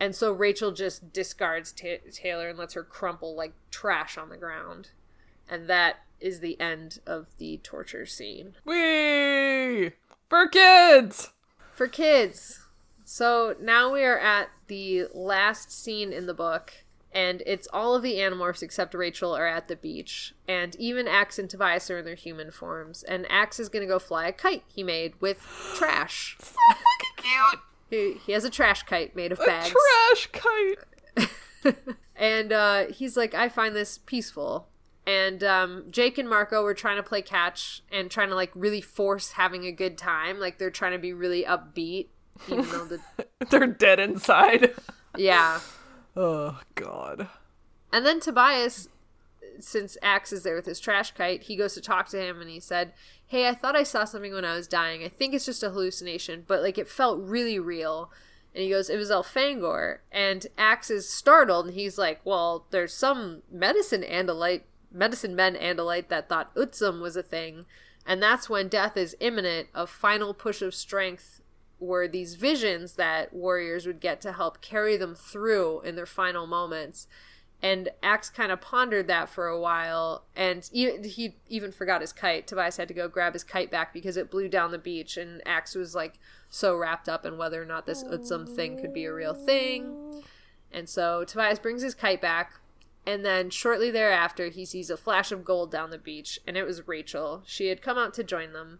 And 0.00 0.14
so 0.14 0.32
Rachel 0.32 0.72
just 0.72 1.12
discards 1.12 1.72
Taylor 1.72 2.48
and 2.48 2.58
lets 2.58 2.74
her 2.74 2.84
crumple 2.84 3.34
like 3.34 3.52
trash 3.70 4.16
on 4.16 4.28
the 4.28 4.36
ground. 4.36 4.90
And 5.48 5.68
that 5.68 5.96
is 6.20 6.40
the 6.40 6.60
end 6.60 7.00
of 7.06 7.26
the 7.38 7.58
torture 7.58 8.06
scene. 8.06 8.56
Whee! 8.64 9.92
For 10.28 10.48
kids! 10.48 11.30
For 11.74 11.86
kids. 11.86 12.60
So 13.04 13.54
now 13.60 13.92
we 13.92 14.02
are 14.04 14.18
at 14.18 14.50
the 14.66 15.06
last 15.14 15.72
scene 15.72 16.12
in 16.12 16.26
the 16.26 16.34
book, 16.34 16.84
and 17.12 17.42
it's 17.46 17.68
all 17.72 17.94
of 17.94 18.02
the 18.02 18.14
Animorphs 18.14 18.62
except 18.62 18.94
Rachel 18.94 19.34
are 19.34 19.46
at 19.46 19.68
the 19.68 19.76
beach. 19.76 20.34
And 20.46 20.76
even 20.76 21.08
Ax 21.08 21.38
and 21.38 21.48
Tobias 21.48 21.90
are 21.90 21.98
in 21.98 22.04
their 22.04 22.14
human 22.14 22.50
forms. 22.50 23.02
And 23.02 23.26
Ax 23.30 23.58
is 23.58 23.68
gonna 23.68 23.86
go 23.86 23.98
fly 23.98 24.26
a 24.26 24.32
kite 24.32 24.64
he 24.66 24.82
made 24.82 25.14
with 25.20 25.38
trash. 25.74 26.36
so 26.40 26.54
fucking 26.68 27.16
cute! 27.16 27.60
He, 27.90 28.20
he 28.26 28.32
has 28.32 28.44
a 28.44 28.50
trash 28.50 28.82
kite 28.82 29.16
made 29.16 29.32
of 29.32 29.38
bags. 29.38 29.70
A 29.70 29.74
trash 30.12 30.28
kite! 30.32 31.74
and 32.16 32.52
uh, 32.52 32.86
he's 32.86 33.16
like, 33.16 33.34
I 33.34 33.48
find 33.48 33.74
this 33.74 33.98
peaceful 33.98 34.68
and 35.08 35.42
um, 35.42 35.84
Jake 35.90 36.18
and 36.18 36.28
Marco 36.28 36.62
were 36.62 36.74
trying 36.74 36.96
to 36.96 37.02
play 37.02 37.22
catch 37.22 37.82
and 37.90 38.10
trying 38.10 38.28
to 38.28 38.34
like 38.34 38.50
really 38.54 38.82
force 38.82 39.32
having 39.32 39.64
a 39.64 39.72
good 39.72 39.96
time. 39.96 40.38
Like 40.38 40.58
they're 40.58 40.70
trying 40.70 40.92
to 40.92 40.98
be 40.98 41.14
really 41.14 41.44
upbeat, 41.44 42.08
even 42.46 42.68
though 42.68 42.84
the... 42.84 43.00
they're 43.50 43.66
dead 43.66 44.00
inside. 44.00 44.74
Yeah. 45.16 45.60
Oh 46.20 46.58
God. 46.74 47.28
And 47.92 48.04
then 48.04 48.18
Tobias, 48.18 48.88
since 49.60 49.96
Ax 50.02 50.32
is 50.32 50.42
there 50.42 50.56
with 50.56 50.66
his 50.66 50.80
trash 50.80 51.12
kite, 51.12 51.44
he 51.44 51.54
goes 51.54 51.74
to 51.74 51.80
talk 51.80 52.08
to 52.08 52.20
him 52.20 52.40
and 52.40 52.50
he 52.50 52.58
said, 52.58 52.92
"Hey, 53.28 53.48
I 53.48 53.54
thought 53.54 53.76
I 53.76 53.84
saw 53.84 54.04
something 54.04 54.32
when 54.32 54.44
I 54.44 54.56
was 54.56 54.66
dying. 54.66 55.04
I 55.04 55.08
think 55.08 55.32
it's 55.32 55.46
just 55.46 55.62
a 55.62 55.70
hallucination, 55.70 56.44
but 56.48 56.60
like 56.60 56.76
it 56.76 56.88
felt 56.88 57.20
really 57.20 57.60
real." 57.60 58.10
And 58.52 58.64
he 58.64 58.70
goes, 58.70 58.90
It 58.90 58.96
was 58.96 59.10
Elfangor. 59.10 59.98
And 60.10 60.46
Ax 60.56 60.90
is 60.90 61.08
startled 61.08 61.66
and 61.66 61.74
he's 61.74 61.98
like, 61.98 62.20
Well, 62.24 62.66
there's 62.70 62.92
some 62.92 63.42
medicine 63.50 64.02
andalite 64.02 64.62
medicine 64.90 65.36
men 65.36 65.54
Andalite 65.54 66.08
that 66.08 66.28
thought 66.28 66.54
Utsum 66.56 67.00
was 67.00 67.16
a 67.16 67.22
thing. 67.22 67.66
And 68.06 68.22
that's 68.22 68.48
when 68.48 68.68
death 68.68 68.96
is 68.96 69.16
imminent. 69.20 69.68
A 69.74 69.86
final 69.86 70.32
push 70.34 70.62
of 70.62 70.74
strength 70.74 71.37
were 71.80 72.08
these 72.08 72.34
visions 72.34 72.94
that 72.94 73.32
warriors 73.32 73.86
would 73.86 74.00
get 74.00 74.20
to 74.22 74.32
help 74.32 74.60
carry 74.60 74.96
them 74.96 75.14
through 75.14 75.80
in 75.82 75.96
their 75.96 76.06
final 76.06 76.46
moments. 76.46 77.06
And 77.60 77.88
Ax 78.04 78.30
kind 78.30 78.52
of 78.52 78.60
pondered 78.60 79.08
that 79.08 79.28
for 79.28 79.48
a 79.48 79.58
while, 79.58 80.24
and 80.36 80.68
he, 80.72 80.96
he 80.98 81.36
even 81.48 81.72
forgot 81.72 82.00
his 82.00 82.12
kite. 82.12 82.46
Tobias 82.46 82.76
had 82.76 82.86
to 82.86 82.94
go 82.94 83.08
grab 83.08 83.32
his 83.32 83.42
kite 83.42 83.68
back 83.68 83.92
because 83.92 84.16
it 84.16 84.30
blew 84.30 84.48
down 84.48 84.70
the 84.70 84.78
beach, 84.78 85.16
and 85.16 85.42
Ax 85.44 85.74
was 85.74 85.92
like 85.92 86.20
so 86.48 86.76
wrapped 86.76 87.08
up 87.08 87.26
in 87.26 87.36
whether 87.36 87.60
or 87.60 87.66
not 87.66 87.84
this 87.84 88.04
Utsum 88.04 88.48
thing 88.48 88.78
could 88.78 88.92
be 88.92 89.04
a 89.06 89.12
real 89.12 89.34
thing. 89.34 90.22
And 90.70 90.88
so 90.88 91.24
Tobias 91.24 91.58
brings 91.58 91.82
his 91.82 91.96
kite 91.96 92.20
back, 92.20 92.60
and 93.04 93.24
then 93.24 93.50
shortly 93.50 93.90
thereafter, 93.90 94.50
he 94.50 94.64
sees 94.64 94.88
a 94.88 94.96
flash 94.96 95.32
of 95.32 95.44
gold 95.44 95.72
down 95.72 95.90
the 95.90 95.98
beach, 95.98 96.38
and 96.46 96.56
it 96.56 96.64
was 96.64 96.86
Rachel. 96.86 97.42
She 97.44 97.68
had 97.68 97.82
come 97.82 97.98
out 97.98 98.14
to 98.14 98.22
join 98.22 98.52
them. 98.52 98.78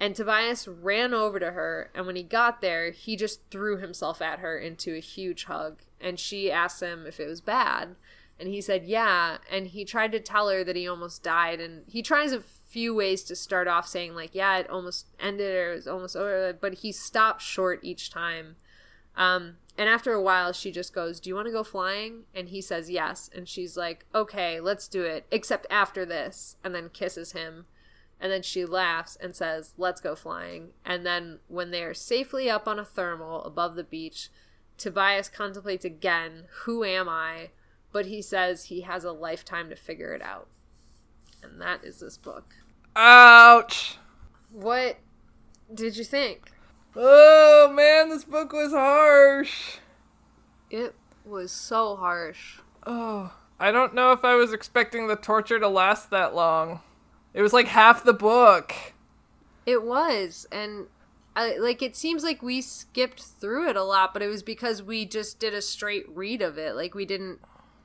And 0.00 0.16
Tobias 0.16 0.66
ran 0.66 1.12
over 1.12 1.38
to 1.38 1.50
her, 1.50 1.90
and 1.94 2.06
when 2.06 2.16
he 2.16 2.22
got 2.22 2.62
there, 2.62 2.90
he 2.90 3.16
just 3.16 3.42
threw 3.50 3.76
himself 3.76 4.22
at 4.22 4.38
her 4.38 4.58
into 4.58 4.94
a 4.94 5.00
huge 5.00 5.44
hug. 5.44 5.82
And 6.00 6.18
she 6.18 6.50
asked 6.50 6.82
him 6.82 7.04
if 7.06 7.20
it 7.20 7.26
was 7.26 7.42
bad. 7.42 7.96
And 8.38 8.48
he 8.48 8.62
said, 8.62 8.84
yeah. 8.86 9.36
And 9.52 9.66
he 9.66 9.84
tried 9.84 10.12
to 10.12 10.20
tell 10.20 10.48
her 10.48 10.64
that 10.64 10.74
he 10.74 10.88
almost 10.88 11.22
died. 11.22 11.60
And 11.60 11.82
he 11.86 12.00
tries 12.00 12.32
a 12.32 12.40
few 12.40 12.94
ways 12.94 13.22
to 13.24 13.36
start 13.36 13.68
off 13.68 13.86
saying, 13.86 14.14
like, 14.14 14.34
yeah, 14.34 14.56
it 14.56 14.70
almost 14.70 15.08
ended 15.20 15.54
or 15.54 15.72
it 15.72 15.76
was 15.76 15.86
almost 15.86 16.16
over. 16.16 16.56
But 16.58 16.76
he 16.76 16.90
stopped 16.92 17.42
short 17.42 17.80
each 17.82 18.10
time. 18.10 18.56
Um, 19.14 19.56
and 19.76 19.90
after 19.90 20.14
a 20.14 20.22
while, 20.22 20.54
she 20.54 20.72
just 20.72 20.94
goes, 20.94 21.20
Do 21.20 21.28
you 21.28 21.34
want 21.34 21.48
to 21.48 21.52
go 21.52 21.62
flying? 21.62 22.22
And 22.34 22.48
he 22.48 22.62
says 22.62 22.90
yes. 22.90 23.28
And 23.34 23.46
she's 23.46 23.76
like, 23.76 24.06
Okay, 24.14 24.60
let's 24.60 24.88
do 24.88 25.02
it, 25.02 25.26
except 25.30 25.66
after 25.68 26.06
this. 26.06 26.56
And 26.64 26.74
then 26.74 26.88
kisses 26.88 27.32
him. 27.32 27.66
And 28.20 28.30
then 28.30 28.42
she 28.42 28.64
laughs 28.64 29.16
and 29.16 29.34
says, 29.34 29.72
Let's 29.78 30.00
go 30.00 30.14
flying. 30.14 30.70
And 30.84 31.06
then 31.06 31.38
when 31.48 31.70
they 31.70 31.82
are 31.82 31.94
safely 31.94 32.50
up 32.50 32.68
on 32.68 32.78
a 32.78 32.84
thermal 32.84 33.42
above 33.44 33.76
the 33.76 33.84
beach, 33.84 34.28
Tobias 34.76 35.28
contemplates 35.28 35.84
again, 35.84 36.44
Who 36.64 36.84
am 36.84 37.08
I? 37.08 37.50
But 37.92 38.06
he 38.06 38.22
says 38.22 38.64
he 38.64 38.82
has 38.82 39.04
a 39.04 39.12
lifetime 39.12 39.68
to 39.70 39.76
figure 39.76 40.12
it 40.14 40.22
out. 40.22 40.48
And 41.42 41.60
that 41.60 41.84
is 41.84 42.00
this 42.00 42.18
book. 42.18 42.54
Ouch! 42.94 43.96
What 44.52 44.98
did 45.72 45.96
you 45.96 46.04
think? 46.04 46.52
Oh 46.96 47.72
man, 47.72 48.08
this 48.10 48.24
book 48.24 48.52
was 48.52 48.72
harsh. 48.72 49.78
It 50.70 50.94
was 51.24 51.52
so 51.52 51.96
harsh. 51.96 52.58
Oh, 52.86 53.32
I 53.58 53.70
don't 53.70 53.94
know 53.94 54.12
if 54.12 54.24
I 54.24 54.34
was 54.34 54.52
expecting 54.52 55.06
the 55.06 55.16
torture 55.16 55.58
to 55.58 55.68
last 55.68 56.10
that 56.10 56.34
long. 56.34 56.80
It 57.32 57.42
was 57.42 57.52
like 57.52 57.68
half 57.68 58.04
the 58.04 58.12
book. 58.12 58.74
It 59.66 59.82
was, 59.82 60.46
and 60.50 60.86
I, 61.36 61.56
like 61.58 61.82
it 61.82 61.94
seems 61.94 62.24
like 62.24 62.42
we 62.42 62.60
skipped 62.60 63.22
through 63.22 63.68
it 63.68 63.76
a 63.76 63.84
lot, 63.84 64.12
but 64.12 64.22
it 64.22 64.28
was 64.28 64.42
because 64.42 64.82
we 64.82 65.04
just 65.04 65.38
did 65.38 65.54
a 65.54 65.62
straight 65.62 66.06
read 66.08 66.42
of 66.42 66.58
it. 66.58 66.74
Like 66.74 66.94
we 66.94 67.04
didn't 67.04 67.40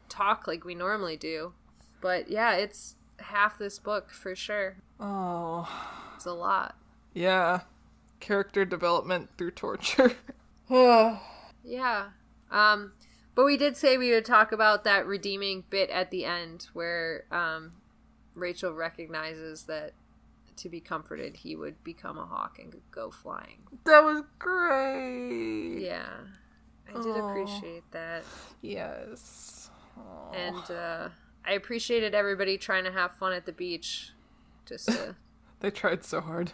talk 0.09 0.47
like 0.47 0.65
we 0.65 0.73
normally 0.73 1.17
do. 1.17 1.53
But 2.01 2.29
yeah, 2.29 2.53
it's 2.53 2.95
half 3.19 3.57
this 3.57 3.77
book 3.77 4.11
for 4.11 4.35
sure. 4.35 4.77
Oh, 4.99 5.69
it's 6.15 6.25
a 6.25 6.33
lot. 6.33 6.75
Yeah 7.13 7.61
character 8.25 8.65
development 8.65 9.29
through 9.37 9.51
torture. 9.51 10.13
yeah. 10.69 12.07
Um, 12.51 12.93
but 13.35 13.45
we 13.45 13.55
did 13.55 13.77
say 13.77 13.97
we 13.97 14.11
would 14.11 14.25
talk 14.25 14.51
about 14.51 14.83
that 14.83 15.05
redeeming 15.05 15.63
bit 15.69 15.89
at 15.89 16.09
the 16.09 16.25
end 16.25 16.67
where 16.73 17.25
um, 17.31 17.73
Rachel 18.35 18.73
recognizes 18.73 19.63
that 19.63 19.93
to 20.57 20.69
be 20.69 20.79
comforted, 20.79 21.35
he 21.37 21.55
would 21.55 21.83
become 21.83 22.17
a 22.17 22.25
hawk 22.25 22.59
and 22.59 22.73
go 22.91 23.11
flying. 23.11 23.59
That 23.85 24.03
was 24.03 24.23
great. 24.39 25.79
Yeah, 25.81 26.05
I 26.89 26.93
did 27.01 27.07
Aw. 27.17 27.29
appreciate 27.29 27.83
that, 27.91 28.23
Yes. 28.61 29.69
Aw. 29.97 30.31
and 30.33 30.71
uh, 30.71 31.09
I 31.45 31.53
appreciated 31.53 32.15
everybody 32.15 32.57
trying 32.57 32.85
to 32.85 32.91
have 32.91 33.15
fun 33.15 33.33
at 33.33 33.45
the 33.45 33.51
beach. 33.51 34.11
Just 34.65 34.87
to, 34.87 35.15
they 35.59 35.71
tried 35.71 36.03
so 36.03 36.21
hard. 36.21 36.53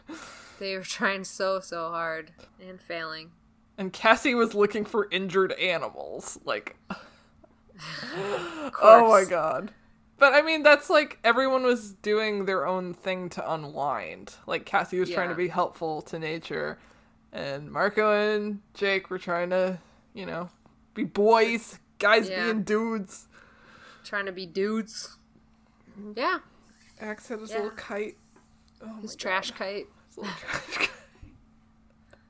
they 0.60 0.76
were 0.76 0.84
trying 0.84 1.24
so 1.24 1.60
so 1.60 1.90
hard 1.90 2.32
and 2.60 2.82
failing. 2.82 3.32
And 3.78 3.94
Cassie 3.94 4.36
was 4.36 4.53
looking 4.53 4.84
for 4.86 5.08
injured 5.12 5.53
animals. 5.53 6.40
Like, 6.44 6.76
oh 8.82 9.08
my 9.10 9.26
god. 9.30 9.72
But 10.22 10.34
I 10.34 10.43
mean, 10.43 10.61
that's 10.61 10.88
like 10.88 11.18
everyone 11.23 11.64
was 11.64 11.93
doing 11.93 12.45
their 12.45 12.68
own 12.68 12.93
thing 12.93 13.27
to 13.31 13.52
unwind. 13.53 14.35
Like, 14.45 14.65
Cassie 14.68 14.99
was 14.99 15.10
trying 15.10 15.30
to 15.30 15.35
be 15.35 15.48
helpful 15.48 16.03
to 16.03 16.19
nature, 16.19 16.77
and 17.34 17.72
Marco 17.72 18.11
and 18.14 18.61
Jake 18.76 19.10
were 19.10 19.18
trying 19.18 19.49
to, 19.49 19.80
you 20.14 20.27
know, 20.27 20.49
be 20.93 21.06
boys, 21.06 21.80
guys 21.98 22.30
Yeah. 22.30 22.43
being 22.45 22.61
dudes. 22.61 23.27
trying 24.03 24.27
to 24.27 24.31
be 24.31 24.45
dudes. 24.45 25.18
Yeah, 26.15 26.38
Ax 26.99 27.27
had 27.30 27.39
his 27.39 27.49
Yeah. 27.49 27.56
little 27.57 27.72
kite. 27.72 28.18
Oh 28.80 28.98
his 29.02 29.15
trash 29.15 29.49
kite. 29.49 29.88
His 30.07 30.18
little 30.19 30.34
trash 30.38 30.89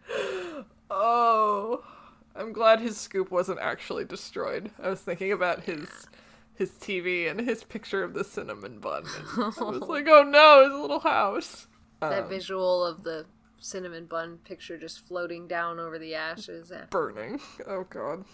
kite. 0.07 0.65
oh, 0.89 1.83
I'm 2.37 2.53
glad 2.53 2.79
his 2.79 2.97
scoop 2.97 3.31
wasn't 3.31 3.59
actually 3.59 4.05
destroyed. 4.05 4.71
I 4.81 4.89
was 4.89 5.01
thinking 5.01 5.33
about 5.33 5.63
his 5.63 5.89
his 6.61 6.71
TV 6.71 7.29
and 7.29 7.39
his 7.39 7.63
picture 7.63 8.03
of 8.03 8.13
the 8.13 8.23
cinnamon 8.23 8.79
bun. 8.79 9.03
And 9.35 9.43
I 9.59 9.63
was 9.63 9.81
like, 9.89 10.07
oh 10.07 10.23
no, 10.23 10.63
his 10.69 10.79
little 10.79 10.99
house. 10.99 11.67
that 11.99 12.23
Um, 12.23 12.29
visual 12.29 12.85
of 12.85 13.03
the 13.03 13.25
cinnamon 13.59 14.05
bun 14.05 14.37
picture 14.43 14.77
just 14.77 14.99
floating 15.07 15.47
down 15.47 15.79
over 15.79 15.97
the 15.99 16.13
ashes. 16.15 16.71
after- 16.71 16.87
burning. 16.89 17.39
Oh 17.67 17.85
god. 17.89 18.25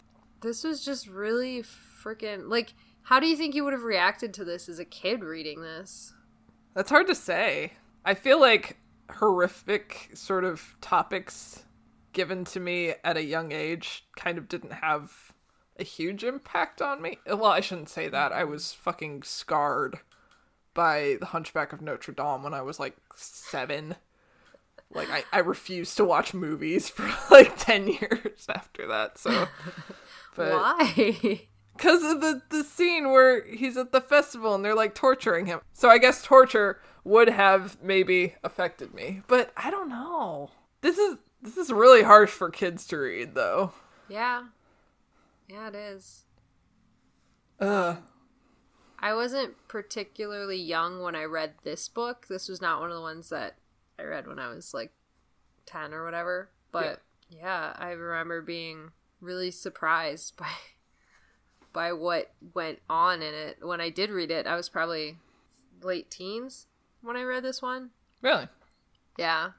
This 0.41 0.63
was 0.63 0.83
just 0.85 1.07
really 1.07 1.63
freaking 1.63 2.49
like. 2.49 2.73
How 3.03 3.21
do 3.21 3.27
you 3.27 3.37
think 3.37 3.55
you 3.55 3.63
would 3.63 3.71
have 3.73 3.83
reacted 3.83 4.33
to 4.33 4.43
this 4.43 4.67
as 4.67 4.79
a 4.79 4.85
kid 4.85 5.23
reading 5.23 5.61
this? 5.61 6.13
That's 6.73 6.89
hard 6.89 7.07
to 7.07 7.15
say. 7.15 7.73
I 8.03 8.13
feel 8.13 8.39
like 8.39 8.77
horrific 9.09 10.09
sort 10.13 10.43
of 10.43 10.75
topics 10.81 11.63
given 12.13 12.43
to 12.45 12.59
me 12.59 12.93
at 13.03 13.15
a 13.15 13.23
young 13.23 13.51
age 13.53 14.05
kind 14.17 14.37
of 14.37 14.47
didn't 14.49 14.73
have 14.73 15.26
a 15.79 15.83
huge 15.83 16.23
impact 16.23 16.81
on 16.81 17.01
me. 17.01 17.19
Well, 17.25 17.45
I 17.45 17.59
shouldn't 17.61 17.89
say 17.89 18.07
that. 18.07 18.31
I 18.31 18.43
was 18.43 18.73
fucking 18.73 19.23
scarred 19.23 19.99
by 20.73 21.17
The 21.19 21.27
Hunchback 21.27 21.73
of 21.73 21.81
Notre 21.81 22.11
Dame 22.11 22.43
when 22.43 22.53
I 22.53 22.61
was 22.61 22.79
like 22.79 22.95
seven. 23.15 23.95
Like, 24.93 25.09
I, 25.11 25.23
I 25.33 25.39
refused 25.39 25.97
to 25.97 26.05
watch 26.05 26.33
movies 26.33 26.89
for 26.89 27.09
like 27.31 27.57
10 27.57 27.87
years 27.87 28.45
after 28.49 28.87
that, 28.87 29.17
so. 29.17 29.47
But, 30.35 30.53
Why? 30.53 31.47
because 31.75 32.03
of 32.03 32.21
the 32.21 32.43
the 32.49 32.63
scene 32.63 33.11
where 33.11 33.43
he's 33.47 33.75
at 33.75 33.91
the 33.91 34.01
festival 34.01 34.53
and 34.53 34.63
they're 34.63 34.75
like 34.75 34.93
torturing 34.93 35.47
him. 35.47 35.61
So 35.73 35.89
I 35.89 35.97
guess 35.97 36.21
torture 36.21 36.79
would 37.03 37.27
have 37.29 37.81
maybe 37.81 38.35
affected 38.43 38.93
me, 38.93 39.21
but 39.27 39.51
I 39.57 39.71
don't 39.71 39.89
know. 39.89 40.51
This 40.81 40.99
is 40.99 41.17
this 41.41 41.57
is 41.57 41.71
really 41.71 42.03
harsh 42.03 42.29
for 42.29 42.51
kids 42.51 42.85
to 42.87 42.97
read, 42.97 43.33
though. 43.33 43.73
yeah, 44.09 44.43
yeah, 45.47 45.67
it 45.69 45.75
is. 45.75 46.23
Ugh. 47.59 47.97
I 48.99 49.13
wasn't 49.13 49.55
particularly 49.67 50.57
young 50.57 51.01
when 51.01 51.15
I 51.15 51.23
read 51.23 51.53
this 51.63 51.87
book. 51.87 52.27
This 52.27 52.47
was 52.49 52.61
not 52.61 52.79
one 52.79 52.89
of 52.89 52.95
the 52.95 53.01
ones 53.01 53.29
that 53.29 53.55
I 53.99 54.03
read 54.03 54.27
when 54.27 54.39
I 54.39 54.49
was 54.49 54.73
like 54.73 54.91
10 55.65 55.93
or 55.93 56.03
whatever. 56.03 56.49
But 56.71 57.01
yeah, 57.29 57.73
I 57.77 57.91
remember 57.91 58.41
being 58.41 58.91
really 59.21 59.51
surprised 59.51 60.35
by 60.37 60.49
by 61.73 61.93
what 61.93 62.31
went 62.55 62.79
on 62.89 63.21
in 63.21 63.33
it. 63.33 63.57
When 63.61 63.79
I 63.79 63.89
did 63.89 64.09
read 64.09 64.31
it, 64.31 64.47
I 64.47 64.55
was 64.55 64.69
probably 64.69 65.17
late 65.81 66.09
teens 66.09 66.65
when 67.01 67.15
I 67.15 67.21
read 67.21 67.43
this 67.43 67.61
one. 67.61 67.91
Really? 68.21 68.47
Yeah. 69.17 69.51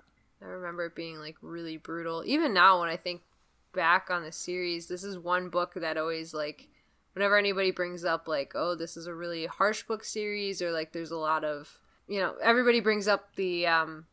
I 0.42 0.44
remember 0.44 0.86
it 0.86 0.96
being 0.96 1.18
like 1.18 1.36
really 1.42 1.76
brutal. 1.76 2.24
Even 2.26 2.52
now 2.52 2.80
when 2.80 2.88
I 2.88 2.96
think 2.96 3.22
back 3.72 4.08
on 4.10 4.22
the 4.22 4.32
series, 4.32 4.88
this 4.88 5.04
is 5.04 5.18
one 5.18 5.48
book 5.48 5.74
that 5.74 5.96
always 5.96 6.34
like 6.34 6.68
whenever 7.12 7.36
anybody 7.36 7.70
brings 7.70 8.04
up 8.04 8.28
like, 8.28 8.52
oh, 8.54 8.74
this 8.74 8.96
is 8.96 9.06
a 9.06 9.14
really 9.14 9.46
harsh 9.46 9.82
book 9.82 10.04
series 10.04 10.62
or 10.62 10.70
like 10.70 10.92
there's 10.92 11.10
a 11.10 11.16
lot 11.16 11.44
of, 11.44 11.80
you 12.06 12.20
know, 12.20 12.34
everybody 12.42 12.80
brings 12.80 13.08
up 13.08 13.34
the 13.36 13.66
um 13.66 14.06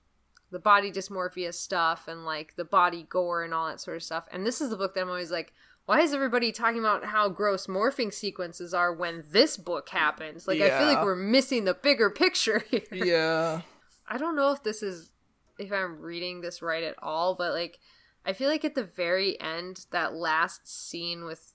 the 0.52 0.60
body 0.60 0.92
dysmorphia 0.92 1.54
stuff 1.54 2.08
and 2.08 2.26
like 2.26 2.56
the 2.56 2.66
body 2.66 3.06
gore 3.10 3.44
and 3.44 3.54
all 3.54 3.68
that 3.68 3.82
sort 3.82 3.98
of 3.98 4.04
stuff. 4.04 4.28
And 4.32 4.46
this 4.46 4.62
is 4.62 4.70
the 4.70 4.78
book 4.78 4.94
that 4.94 5.02
I'm 5.02 5.10
always 5.10 5.32
like, 5.32 5.54
why 5.86 6.02
is 6.02 6.14
everybody 6.14 6.52
talking 6.52 6.80
about 6.80 7.06
how 7.06 7.30
gross 7.30 7.68
morphing 7.68 8.14
sequences 8.14 8.74
are 8.74 8.94
when 8.94 9.24
this 9.32 9.58
book 9.58 9.90
happens? 9.90 10.48
Like 10.48 10.62
I 10.62 10.78
feel 10.78 10.88
like 10.88 11.04
we're 11.04 11.16
missing 11.16 11.66
the 11.66 11.74
bigger 11.74 12.10
picture 12.10 12.64
here. 12.72 12.82
Yeah. 12.92 13.62
I 14.08 14.18
don't 14.18 14.36
know 14.36 14.52
if 14.52 14.64
this 14.64 14.82
is 14.82 15.12
if 15.58 15.72
I'm 15.72 16.02
reading 16.02 16.42
this 16.42 16.62
right 16.62 16.84
at 16.84 16.96
all, 17.02 17.36
but 17.36 17.54
like 17.54 17.80
I 18.26 18.34
feel 18.34 18.50
like 18.50 18.66
at 18.66 18.76
the 18.76 18.84
very 18.84 19.40
end, 19.40 19.86
that 19.92 20.14
last 20.14 20.68
scene 20.68 21.26
with 21.26 21.54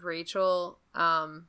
Rachel, 0.00 0.78
um 0.94 1.46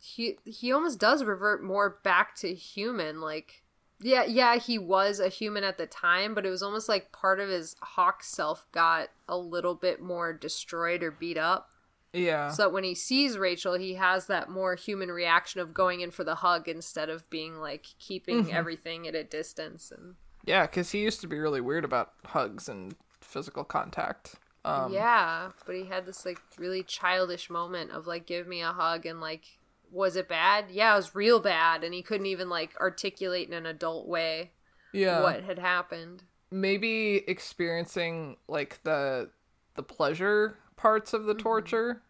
he 0.00 0.38
he 0.44 0.70
almost 0.70 0.98
does 0.98 1.24
revert 1.24 1.62
more 1.62 1.98
back 2.04 2.34
to 2.36 2.54
human, 2.54 3.20
like 3.20 3.62
yeah, 4.00 4.24
yeah, 4.24 4.56
he 4.56 4.78
was 4.78 5.18
a 5.18 5.28
human 5.28 5.64
at 5.64 5.78
the 5.78 5.86
time, 5.86 6.34
but 6.34 6.44
it 6.44 6.50
was 6.50 6.62
almost 6.62 6.88
like 6.88 7.10
part 7.12 7.40
of 7.40 7.48
his 7.48 7.74
hawk 7.80 8.22
self 8.22 8.66
got 8.70 9.08
a 9.28 9.38
little 9.38 9.74
bit 9.74 10.02
more 10.02 10.32
destroyed 10.32 11.02
or 11.02 11.10
beat 11.10 11.38
up. 11.38 11.70
Yeah. 12.12 12.50
So 12.50 12.64
that 12.64 12.72
when 12.72 12.84
he 12.84 12.94
sees 12.94 13.38
Rachel, 13.38 13.74
he 13.74 13.94
has 13.94 14.26
that 14.26 14.50
more 14.50 14.74
human 14.74 15.10
reaction 15.10 15.60
of 15.60 15.72
going 15.72 16.00
in 16.00 16.10
for 16.10 16.22
the 16.22 16.36
hug 16.36 16.68
instead 16.68 17.08
of 17.08 17.28
being 17.30 17.56
like 17.60 17.86
keeping 17.98 18.52
everything 18.52 19.08
at 19.08 19.14
a 19.14 19.24
distance 19.24 19.90
and 19.90 20.16
yeah, 20.44 20.66
because 20.66 20.90
he 20.90 21.00
used 21.00 21.22
to 21.22 21.26
be 21.26 21.38
really 21.38 21.62
weird 21.62 21.86
about 21.86 22.12
hugs 22.26 22.68
and 22.68 22.94
physical 23.24 23.64
contact. 23.64 24.36
Um, 24.64 24.92
yeah, 24.92 25.50
but 25.66 25.74
he 25.74 25.84
had 25.86 26.06
this 26.06 26.24
like 26.24 26.40
really 26.58 26.82
childish 26.82 27.50
moment 27.50 27.90
of 27.90 28.06
like 28.06 28.26
give 28.26 28.46
me 28.46 28.62
a 28.62 28.72
hug 28.72 29.04
and 29.06 29.20
like 29.20 29.44
was 29.90 30.16
it 30.16 30.28
bad? 30.28 30.66
Yeah, 30.70 30.92
it 30.94 30.96
was 30.96 31.14
real 31.14 31.40
bad 31.40 31.84
and 31.84 31.92
he 31.92 32.02
couldn't 32.02 32.26
even 32.26 32.48
like 32.48 32.74
articulate 32.80 33.46
in 33.48 33.54
an 33.54 33.66
adult 33.66 34.08
way 34.08 34.52
yeah. 34.92 35.22
what 35.22 35.44
had 35.44 35.58
happened. 35.58 36.22
maybe 36.50 37.24
experiencing 37.26 38.36
like 38.48 38.80
the 38.84 39.30
the 39.74 39.82
pleasure 39.82 40.56
parts 40.76 41.12
of 41.12 41.24
the 41.24 41.34
torture 41.34 42.02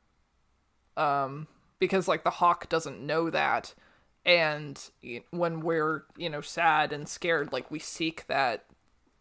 um 0.96 1.46
because 1.78 2.06
like 2.06 2.24
the 2.24 2.30
hawk 2.30 2.68
doesn't 2.68 3.00
know 3.00 3.30
that 3.30 3.74
and 4.26 4.90
when 5.30 5.60
we're 5.60 6.02
you 6.16 6.28
know 6.28 6.42
sad 6.42 6.92
and 6.92 7.08
scared 7.08 7.52
like 7.52 7.70
we 7.70 7.78
seek 7.78 8.26
that 8.26 8.66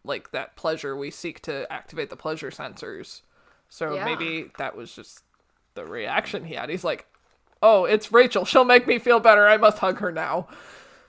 like 0.03 0.31
that 0.31 0.55
pleasure 0.55 0.95
we 0.95 1.09
seek 1.11 1.41
to 1.41 1.71
activate 1.71 2.09
the 2.09 2.15
pleasure 2.15 2.49
sensors 2.51 3.21
so 3.69 3.95
Yeah. 3.95 4.05
maybe 4.05 4.51
that 4.57 4.75
was 4.75 4.93
just 4.95 5.23
the 5.75 5.85
reaction 5.85 6.45
he 6.45 6.53
had 6.55 6.69
he's 6.69 6.83
like 6.83 7.07
oh 7.61 7.85
it's 7.85 8.11
rachel 8.11 8.45
she'll 8.45 8.65
make 8.65 8.85
me 8.87 8.99
feel 8.99 9.19
better 9.19 9.47
i 9.47 9.57
must 9.57 9.79
hug 9.79 9.99
her 9.99 10.11
now 10.11 10.47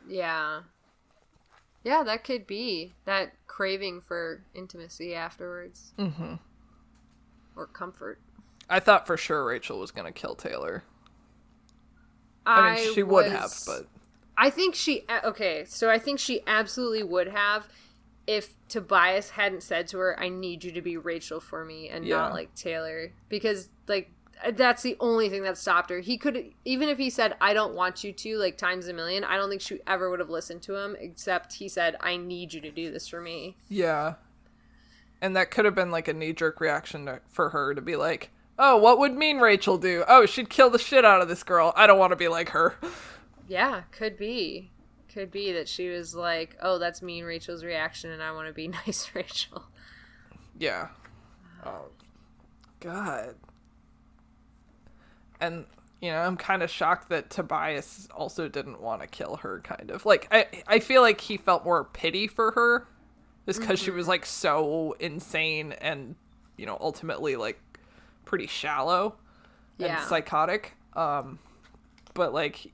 Yeah. 0.08 0.60
Yeah, 1.82 2.02
that 2.04 2.24
could 2.24 2.46
be 2.46 2.94
that 3.04 3.34
craving 3.46 4.00
for 4.00 4.42
intimacy 4.54 5.14
afterwards. 5.14 5.92
Mm-hmm. 5.98 6.36
Or 7.56 7.66
comfort. 7.66 8.18
i 8.70 8.80
thought 8.80 9.06
for 9.06 9.16
sure 9.18 9.44
rachel 9.44 9.78
was 9.80 9.90
gonna 9.90 10.12
kill 10.12 10.34
taylor 10.34 10.84
i 12.46 12.76
mean 12.76 12.94
she 12.94 13.02
would 13.02 13.26
have 13.26 13.52
but 13.66 13.86
I 14.36 14.50
think 14.50 14.74
she 14.74 15.04
okay, 15.22 15.64
so 15.64 15.88
I 15.88 15.98
think 16.00 16.18
she 16.18 16.40
absolutely 16.48 17.04
would 17.04 17.28
have 17.28 17.68
if 18.26 18.54
Tobias 18.68 19.30
hadn't 19.30 19.62
said 19.62 19.88
to 19.88 19.98
her, 19.98 20.18
"I 20.18 20.28
need 20.28 20.64
you 20.64 20.72
to 20.72 20.82
be 20.82 20.96
Rachel 20.96 21.40
for 21.40 21.64
me 21.64 21.88
and 21.88 22.04
Yeah. 22.04 22.16
not 22.16 22.32
like 22.32 22.54
Taylor," 22.54 23.12
because 23.28 23.68
like 23.86 24.10
uh, 24.44 24.50
that's 24.50 24.82
the 24.82 24.96
only 24.98 25.28
thing 25.28 25.42
that 25.44 25.56
stopped 25.56 25.90
her. 25.90 26.00
He 26.00 26.16
could 26.18 26.52
even 26.64 26.88
if 26.88 26.98
he 26.98 27.10
said, 27.10 27.36
"I 27.40 27.52
don't 27.54 27.74
want 27.74 28.02
you 28.04 28.12
to," 28.12 28.36
like 28.38 28.56
times 28.56 28.88
a 28.88 28.92
million, 28.92 29.24
I 29.24 29.36
don't 29.36 29.48
think 29.48 29.60
she 29.62 29.80
ever 29.86 30.10
would 30.10 30.20
have 30.20 30.30
listened 30.30 30.62
to 30.62 30.76
him. 30.76 30.96
Except 30.98 31.54
he 31.54 31.68
said, 31.68 31.96
"I 32.00 32.16
need 32.16 32.52
you 32.54 32.60
to 32.62 32.70
do 32.70 32.90
this 32.90 33.08
for 33.08 33.20
me." 33.20 33.56
Yeah. 33.68 34.14
And 35.20 35.34
that 35.36 35.50
could 35.50 35.64
have 35.64 35.74
been 35.74 35.90
like 35.90 36.08
a 36.08 36.12
knee 36.12 36.32
jerk 36.34 36.60
reaction 36.60 37.06
to, 37.06 37.20
for 37.30 37.50
her 37.50 37.74
to 37.74 37.80
be 37.80 37.96
like, 37.96 38.30
oh, 38.58 38.76
what 38.76 38.98
would 38.98 39.14
mean 39.14 39.38
Rachel 39.38 39.78
do? 39.78 40.04
Oh, 40.06 40.26
she'd 40.26 40.50
kill 40.50 40.68
the 40.68 40.78
shit 40.78 41.04
out 41.04 41.22
of 41.22 41.28
this 41.28 41.42
girl. 41.42 41.72
I 41.76 41.86
don't 41.86 41.98
want 41.98 42.10
to 42.12 42.16
be 42.16 42.28
like 42.28 42.50
her. 42.50 42.76
Yeah, 43.48 43.82
could 43.90 44.18
be. 44.18 44.70
Could 45.14 45.30
be 45.30 45.52
that 45.52 45.68
she 45.68 45.88
was 45.88 46.14
like, 46.14 46.56
"Oh, 46.60 46.78
that's 46.78 47.00
mean 47.00 47.24
Rachel's 47.24 47.62
reaction, 47.64 48.10
and 48.10 48.20
I 48.22 48.32
want 48.32 48.48
to 48.48 48.52
be 48.52 48.66
nice, 48.86 49.10
Rachel." 49.14 49.64
Yeah. 50.58 50.88
Oh, 51.64 51.86
God. 52.80 53.36
And, 55.40 55.66
you 56.00 56.10
know, 56.10 56.18
I'm 56.20 56.36
kind 56.36 56.62
of 56.62 56.70
shocked 56.70 57.08
that 57.10 57.30
Tobias 57.30 58.08
also 58.14 58.48
didn't 58.48 58.80
want 58.80 59.02
to 59.02 59.06
kill 59.06 59.36
her, 59.36 59.60
kind 59.60 59.90
of. 59.90 60.04
Like, 60.06 60.28
I, 60.30 60.46
I 60.66 60.78
feel 60.80 61.00
like 61.02 61.20
he 61.20 61.36
felt 61.36 61.64
more 61.64 61.84
pity 61.84 62.26
for 62.26 62.52
her 62.52 62.86
is 63.46 63.58
because 63.58 63.78
she 63.78 63.90
was 63.90 64.08
like 64.08 64.24
so 64.24 64.96
insane 64.98 65.72
and 65.72 66.14
you 66.56 66.64
know 66.64 66.78
ultimately 66.80 67.36
like 67.36 67.60
pretty 68.24 68.46
shallow 68.46 69.16
Yeah. 69.76 69.98
and 69.98 70.08
psychotic. 70.08 70.72
Um, 70.94 71.38
but 72.14 72.32
like 72.32 72.72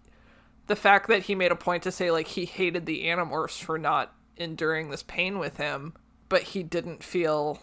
the 0.66 0.76
fact 0.76 1.08
that 1.08 1.24
he 1.24 1.34
made 1.34 1.52
a 1.52 1.56
point 1.56 1.82
to 1.84 1.92
say 1.92 2.10
like 2.10 2.28
he 2.28 2.44
hated 2.44 2.86
the 2.86 3.04
Animorphs 3.04 3.62
for 3.62 3.78
not 3.78 4.14
enduring 4.36 4.90
this 4.90 5.02
pain 5.02 5.38
with 5.38 5.56
him, 5.56 5.94
but 6.28 6.42
he 6.42 6.62
didn't 6.62 7.02
feel 7.04 7.60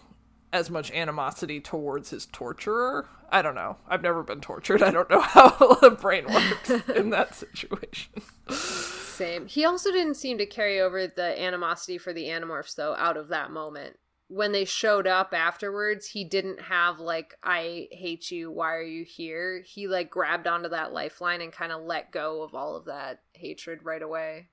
as 0.53 0.69
much 0.69 0.91
animosity 0.91 1.59
towards 1.59 2.09
his 2.09 2.25
torturer. 2.27 3.07
I 3.29 3.41
don't 3.41 3.55
know. 3.55 3.77
I've 3.87 4.01
never 4.01 4.23
been 4.23 4.41
tortured. 4.41 4.81
I 4.81 4.91
don't 4.91 5.09
know 5.09 5.21
how 5.21 5.49
the 5.81 5.91
brain 5.91 6.25
works 6.25 6.69
in 6.89 7.09
that 7.11 7.35
situation. 7.35 8.21
Same. 8.49 9.47
He 9.47 9.65
also 9.65 9.91
didn't 9.91 10.15
seem 10.15 10.37
to 10.37 10.45
carry 10.45 10.79
over 10.79 11.07
the 11.07 11.41
animosity 11.41 11.97
for 11.97 12.13
the 12.13 12.25
Animorphs 12.25 12.75
though 12.75 12.95
out 12.95 13.17
of 13.17 13.27
that 13.29 13.51
moment. 13.51 13.97
When 14.29 14.51
they 14.51 14.65
showed 14.65 15.07
up 15.07 15.33
afterwards, 15.33 16.07
he 16.07 16.25
didn't 16.25 16.61
have 16.61 16.99
like 16.99 17.37
I 17.43 17.87
hate 17.91 18.29
you, 18.29 18.51
why 18.51 18.75
are 18.75 18.83
you 18.83 19.05
here? 19.05 19.63
He 19.65 19.87
like 19.87 20.09
grabbed 20.09 20.47
onto 20.47 20.69
that 20.69 20.91
lifeline 20.91 21.41
and 21.41 21.51
kind 21.51 21.71
of 21.71 21.83
let 21.83 22.11
go 22.11 22.43
of 22.43 22.53
all 22.53 22.75
of 22.75 22.85
that 22.85 23.21
hatred 23.33 23.83
right 23.83 24.01
away. 24.01 24.49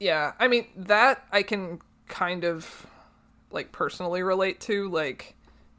Yeah, 0.00 0.32
I 0.38 0.48
mean 0.48 0.66
that 0.76 1.26
I 1.30 1.42
can 1.42 1.80
kind 2.08 2.44
of 2.44 2.86
like 3.50 3.72
personally 3.72 4.22
relate 4.22 4.60
to 4.60 4.88
like 4.88 5.34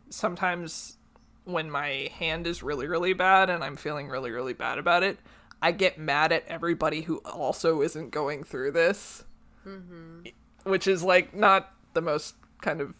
sometimes 0.09 0.97
when 1.43 1.71
my 1.71 2.09
hand 2.13 2.45
is 2.45 2.61
really 2.61 2.87
really 2.87 3.13
bad 3.13 3.49
and 3.49 3.63
I'm 3.63 3.75
feeling 3.75 4.09
really 4.09 4.29
really 4.31 4.53
bad 4.53 4.77
about 4.77 5.01
it, 5.01 5.17
I 5.61 5.71
get 5.71 5.97
mad 5.97 6.31
at 6.31 6.45
everybody 6.47 7.01
who 7.01 7.17
also 7.25 7.81
isn't 7.81 8.11
going 8.11 8.43
through 8.43 8.71
this. 8.71 9.23
Mm-hmm. 9.65 10.27
Which 10.63 10.87
is 10.87 11.03
like 11.03 11.35
not 11.35 11.71
the 11.93 12.01
most 12.01 12.35
kind 12.61 12.81
of 12.81 12.95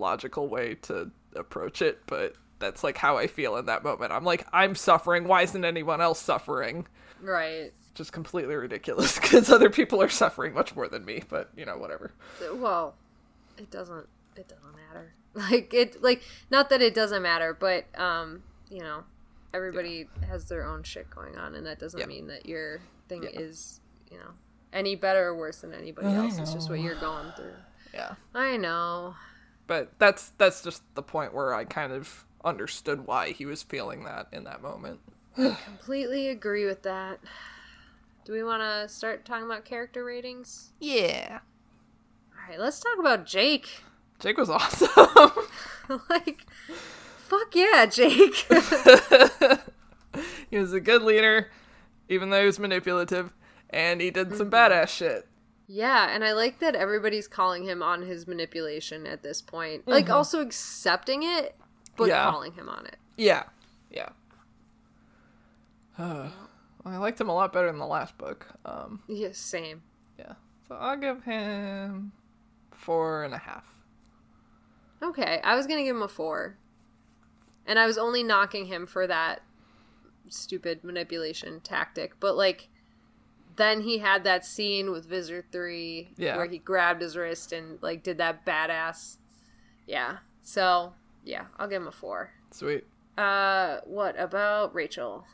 logical 0.00 0.48
way 0.48 0.74
to 0.82 1.10
approach 1.36 1.82
it, 1.82 2.00
but 2.06 2.34
that's 2.58 2.82
like 2.84 2.96
how 2.98 3.16
I 3.16 3.26
feel 3.26 3.56
in 3.56 3.66
that 3.66 3.84
moment. 3.84 4.12
I'm 4.12 4.24
like 4.24 4.46
I'm 4.52 4.74
suffering, 4.74 5.24
why 5.28 5.42
isn't 5.42 5.64
anyone 5.64 6.00
else 6.00 6.20
suffering? 6.20 6.86
Right. 7.22 7.72
Just 7.94 8.12
completely 8.12 8.54
ridiculous 8.54 9.18
because 9.20 9.50
other 9.50 9.70
people 9.70 10.02
are 10.02 10.08
suffering 10.08 10.54
much 10.54 10.74
more 10.74 10.88
than 10.88 11.04
me, 11.04 11.22
but 11.28 11.50
you 11.56 11.64
know, 11.64 11.76
whatever. 11.76 12.12
Well, 12.54 12.94
it 13.58 13.70
doesn't 13.70 14.06
it 14.36 14.48
doesn't 14.48 14.74
matter. 14.88 15.14
Like 15.32 15.72
it 15.72 16.02
like 16.02 16.22
not 16.50 16.70
that 16.70 16.82
it 16.82 16.92
doesn't 16.92 17.22
matter, 17.22 17.54
but 17.58 17.84
um, 17.98 18.42
you 18.68 18.80
know, 18.80 19.04
everybody 19.54 20.08
has 20.28 20.46
their 20.46 20.64
own 20.66 20.82
shit 20.82 21.08
going 21.08 21.36
on 21.38 21.54
and 21.54 21.64
that 21.66 21.78
doesn't 21.78 22.00
Yeah. 22.00 22.06
mean 22.06 22.26
that 22.26 22.46
your 22.46 22.80
thing 23.08 23.22
Yeah. 23.22 23.30
is, 23.40 23.80
you 24.10 24.18
know, 24.18 24.30
any 24.72 24.96
better 24.96 25.28
or 25.28 25.36
worse 25.36 25.60
than 25.60 25.72
anybody 25.72 26.08
else. 26.08 26.36
It's 26.38 26.52
just 26.52 26.68
what 26.68 26.80
you're 26.80 26.98
going 26.98 27.30
through. 27.36 27.54
Yeah. 27.94 28.14
I 28.34 28.56
know. 28.56 29.14
But 29.70 29.92
that's 30.00 30.32
that's 30.36 30.64
just 30.64 30.82
the 30.96 31.02
point 31.02 31.32
where 31.32 31.54
I 31.54 31.62
kind 31.64 31.92
of 31.92 32.26
understood 32.44 33.06
why 33.06 33.30
he 33.30 33.46
was 33.46 33.62
feeling 33.62 34.02
that 34.02 34.26
in 34.32 34.42
that 34.42 34.62
moment. 34.62 34.98
I 35.38 35.56
completely 35.64 36.26
agree 36.26 36.66
with 36.66 36.82
that. 36.82 37.20
Do 38.24 38.32
we 38.32 38.42
want 38.42 38.62
to 38.62 38.92
start 38.92 39.24
talking 39.24 39.46
about 39.46 39.64
character 39.64 40.04
ratings? 40.04 40.72
Yeah. 40.80 41.38
All 42.32 42.50
right, 42.50 42.58
let's 42.58 42.80
talk 42.80 42.98
about 42.98 43.26
Jake. 43.26 43.84
Jake 44.18 44.38
was 44.38 44.50
awesome. 44.50 44.88
like, 46.10 46.44
fuck 47.18 47.54
yeah, 47.54 47.86
Jake. 47.86 48.34
he 50.50 50.58
was 50.58 50.72
a 50.72 50.80
good 50.80 51.02
leader, 51.02 51.52
even 52.08 52.30
though 52.30 52.40
he 52.40 52.46
was 52.46 52.58
manipulative, 52.58 53.32
and 53.72 54.00
he 54.00 54.10
did 54.10 54.36
some 54.36 54.50
mm-hmm. 54.50 54.72
badass 54.72 54.88
shit. 54.88 55.28
Yeah, 55.72 56.08
and 56.12 56.24
I 56.24 56.32
like 56.32 56.58
that 56.58 56.74
everybody's 56.74 57.28
calling 57.28 57.62
him 57.62 57.80
on 57.82 58.02
his 58.02 58.26
manipulation 58.26 59.06
at 59.06 59.22
this 59.22 59.40
point. 59.40 59.86
Like, 59.86 60.10
also 60.10 60.40
accepting 60.40 61.22
it, 61.22 61.54
but 61.96 62.08
Yeah. 62.08 62.28
calling 62.28 62.52
him 62.54 62.68
on 62.68 62.86
it. 62.86 62.96
Yeah. 63.16 63.44
Yeah. 63.90 64.08
Uh, 65.98 66.30
I 66.84 66.96
liked 66.96 67.20
him 67.20 67.28
a 67.28 67.34
lot 67.34 67.52
better 67.52 67.68
in 67.68 67.78
the 67.78 67.86
last 67.86 68.16
book. 68.16 68.46
Um, 68.64 69.02
Yeah, 69.06 69.32
same. 69.32 69.82
yeah. 70.18 70.32
So 70.66 70.74
I'll 70.74 70.96
give 70.96 71.24
him 71.24 72.12
four 72.70 73.22
and 73.22 73.34
a 73.34 73.38
half. 73.38 73.66
Okay, 75.02 75.40
I 75.44 75.54
was 75.56 75.66
gonna 75.66 75.82
give 75.82 75.94
him 75.94 76.00
a 76.02 76.08
four, 76.08 76.56
and 77.66 77.78
I 77.78 77.86
was 77.86 77.98
only 77.98 78.22
knocking 78.22 78.64
him 78.66 78.86
for 78.86 79.06
that 79.06 79.42
stupid 80.28 80.82
manipulation 80.82 81.60
tactic. 81.60 82.18
But 82.18 82.34
like, 82.34 82.69
then 83.56 83.80
he 83.82 83.98
had 83.98 84.24
that 84.24 84.44
scene 84.44 84.90
with 84.90 85.06
Visser 85.06 85.44
Three 85.52 86.10
Yeah. 86.16 86.36
where 86.36 86.46
he 86.46 86.58
grabbed 86.58 87.02
his 87.02 87.16
wrist 87.16 87.52
and 87.52 87.78
like 87.82 88.02
did 88.02 88.18
that 88.18 88.44
badass. 88.46 89.16
Yeah. 89.86 90.18
So 90.42 90.92
yeah, 91.24 91.44
I'll 91.58 91.68
give 91.68 91.82
him 91.82 91.88
a 91.88 91.92
four. 91.92 92.30
Sweet. 92.50 92.84
Uh, 93.18 93.78
what 93.84 94.18
about 94.18 94.74
Rachel? 94.74 95.24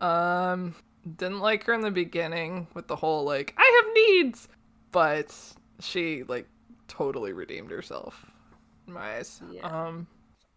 Um, 0.00 0.74
didn't 1.16 1.40
like 1.40 1.64
her 1.64 1.72
in 1.74 1.80
the 1.80 1.90
beginning 1.90 2.66
with 2.74 2.86
the 2.88 2.96
whole 2.96 3.24
like 3.24 3.54
I 3.56 3.82
have 3.84 3.94
needs, 3.94 4.48
but 4.90 5.34
she 5.80 6.24
like 6.24 6.48
totally 6.88 7.32
redeemed 7.32 7.70
herself 7.70 8.26
in 8.86 8.92
my 8.94 9.16
eyes. 9.16 9.40
Yeah. 9.50 9.66
Um, 9.66 10.06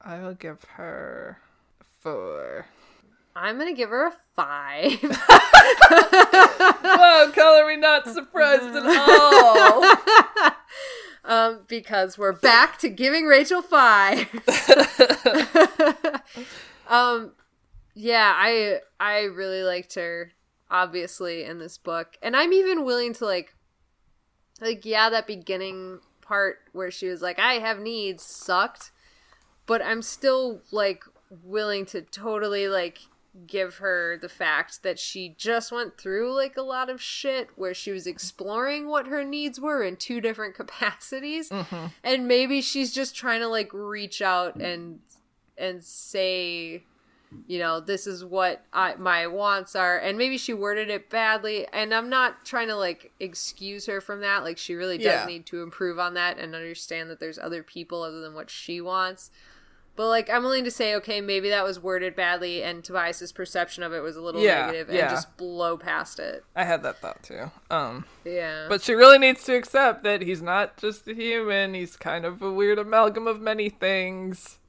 I 0.02 0.20
will 0.22 0.34
give 0.34 0.64
her 0.66 1.40
four. 2.02 2.66
I'm 3.36 3.58
gonna 3.58 3.74
give 3.74 3.90
her 3.90 4.08
a 4.08 4.14
five. 4.36 5.02
Whoa, 6.84 7.32
color 7.34 7.68
me 7.68 7.76
not 7.76 8.08
surprised 8.08 8.76
at 8.76 8.86
all. 8.86 10.54
um, 11.26 11.62
because 11.68 12.18
we're 12.18 12.32
back 12.32 12.78
to 12.80 12.90
giving 12.90 13.26
Rachel 13.26 13.62
five. 13.62 14.30
um, 16.88 17.34
yeah, 17.94 18.34
I 18.36 18.80
I 19.00 19.24
really 19.24 19.64
liked 19.64 19.96
her, 19.96 20.32
obviously, 20.72 21.44
in 21.44 21.60
this 21.60 21.78
book, 21.78 22.18
and 22.22 22.38
I'm 22.38 22.54
even 22.54 22.86
willing 22.86 23.14
to 23.16 23.26
like, 23.26 23.54
like 24.62 24.86
yeah, 24.86 25.10
that 25.10 25.28
beginning 25.28 26.00
part 26.22 26.60
where 26.72 26.92
she 26.92 27.08
was 27.08 27.22
like, 27.22 27.38
"I 27.38 27.56
have 27.56 27.80
needs," 27.80 28.24
sucked, 28.24 28.92
but 29.66 29.82
I'm 29.82 30.02
still 30.02 30.62
like 30.72 31.04
willing 31.30 31.86
to 31.88 32.02
totally 32.02 32.68
like 32.70 33.00
give 33.48 33.76
her 33.78 34.18
the 34.18 34.30
fact 34.30 34.82
that 34.84 34.98
she 34.98 35.36
just 35.38 35.72
went 35.72 35.98
through 35.98 36.34
like 36.34 36.56
a 36.58 36.62
lot 36.62 36.90
of 36.90 37.02
shit 37.02 37.50
where 37.56 37.74
she 37.74 37.92
was 37.92 38.08
exploring 38.08 38.88
what 38.88 39.08
her 39.08 39.24
needs 39.24 39.60
were 39.60 39.84
in 39.84 39.98
two 39.98 40.22
different 40.22 40.56
capacities. 40.62 41.50
Mm-hmm. 41.50 41.88
And 42.04 42.28
maybe 42.28 42.62
she's 42.62 42.94
just 42.94 43.16
trying 43.16 43.42
to 43.42 43.48
like 43.48 43.72
reach 43.74 44.22
out 44.22 44.56
and 44.56 45.00
and 45.58 45.84
say 45.84 46.84
you 47.48 47.60
know 47.60 47.82
this 47.82 48.08
is 48.08 48.24
what 48.24 48.64
I, 48.72 48.96
my 48.96 49.28
wants 49.28 49.76
are. 49.76 49.98
And 49.98 50.18
maybe 50.18 50.38
she 50.38 50.54
worded 50.54 50.90
it 50.90 51.10
badly. 51.10 51.68
And 51.74 51.94
i'm 51.94 52.10
not 52.10 52.46
trying 52.46 52.68
to 52.70 52.76
like 52.78 53.12
excuse 53.20 53.88
her 53.88 54.00
from 54.00 54.22
that. 54.22 54.44
Like 54.44 54.58
she 54.58 54.76
really 54.76 54.98
does 54.98 55.06
Yeah. 55.06 55.26
need 55.26 55.46
to 55.48 55.62
improve 55.62 56.00
on 56.00 56.14
that 56.14 56.38
and 56.38 56.56
understand 56.56 57.10
that 57.10 57.20
there's 57.20 57.40
other 57.40 57.64
people 57.64 58.02
other 58.04 58.22
than 58.22 58.34
what 58.34 58.50
she 58.50 58.80
wants 58.80 59.32
but 59.96 60.08
like 60.08 60.30
i'm 60.30 60.44
willing 60.44 60.64
to 60.64 60.72
say 60.72 60.94
okay 60.96 61.22
maybe 61.22 61.50
that 61.50 61.64
was 61.64 61.80
worded 61.80 62.16
badly 62.16 62.62
and 62.64 62.84
tobias's 62.84 63.32
perception 63.32 63.84
of 63.84 63.94
it 63.94 64.00
was 64.02 64.16
a 64.16 64.22
little 64.22 64.42
Yeah, 64.42 64.66
negative 64.68 64.94
yeah. 64.94 65.02
and 65.02 65.10
just 65.10 65.36
blow 65.38 65.78
past 65.78 66.20
it 66.20 66.44
I 66.56 66.64
had 66.66 66.84
that 66.84 66.98
thought 67.00 67.24
too. 67.24 67.52
Um, 67.70 68.06
yeah 68.24 68.68
but 68.70 68.82
she 68.82 68.94
really 68.94 69.18
needs 69.18 69.44
to 69.46 69.56
accept 69.56 70.04
that 70.04 70.22
he's 70.22 70.42
not 70.42 70.78
just 70.78 71.08
a 71.08 71.14
human. 71.14 71.74
He's 71.74 71.96
kind 71.98 72.26
of 72.26 72.42
a 72.42 72.52
weird 72.52 72.80
amalgam 72.80 73.28
of 73.28 73.40
many 73.42 73.70
things. 73.70 74.60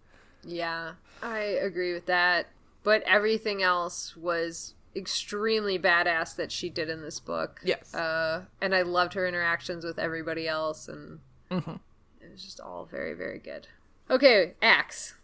Yeah, 0.44 0.92
I 1.22 1.38
agree 1.40 1.92
with 1.92 2.06
that. 2.06 2.46
But 2.84 3.02
everything 3.04 3.62
else 3.64 4.16
was 4.16 4.74
extremely 4.94 5.76
badass 5.78 6.36
that 6.36 6.52
she 6.52 6.70
did 6.70 6.88
in 6.88 7.02
this 7.02 7.18
book. 7.18 7.60
Yes. 7.64 7.92
Uh, 7.94 8.44
and 8.60 8.74
I 8.74 8.82
loved 8.82 9.14
her 9.14 9.26
interactions 9.26 9.84
with 9.84 9.98
everybody 9.98 10.46
else, 10.48 10.86
and 10.88 11.18
Mm-hmm. 11.50 11.72
it 12.20 12.30
was 12.32 12.42
just 12.44 12.60
all 12.60 12.84
very, 12.88 13.12
very 13.14 13.38
good. 13.40 13.66
Okay, 14.08 14.54
Ax. 14.62 15.14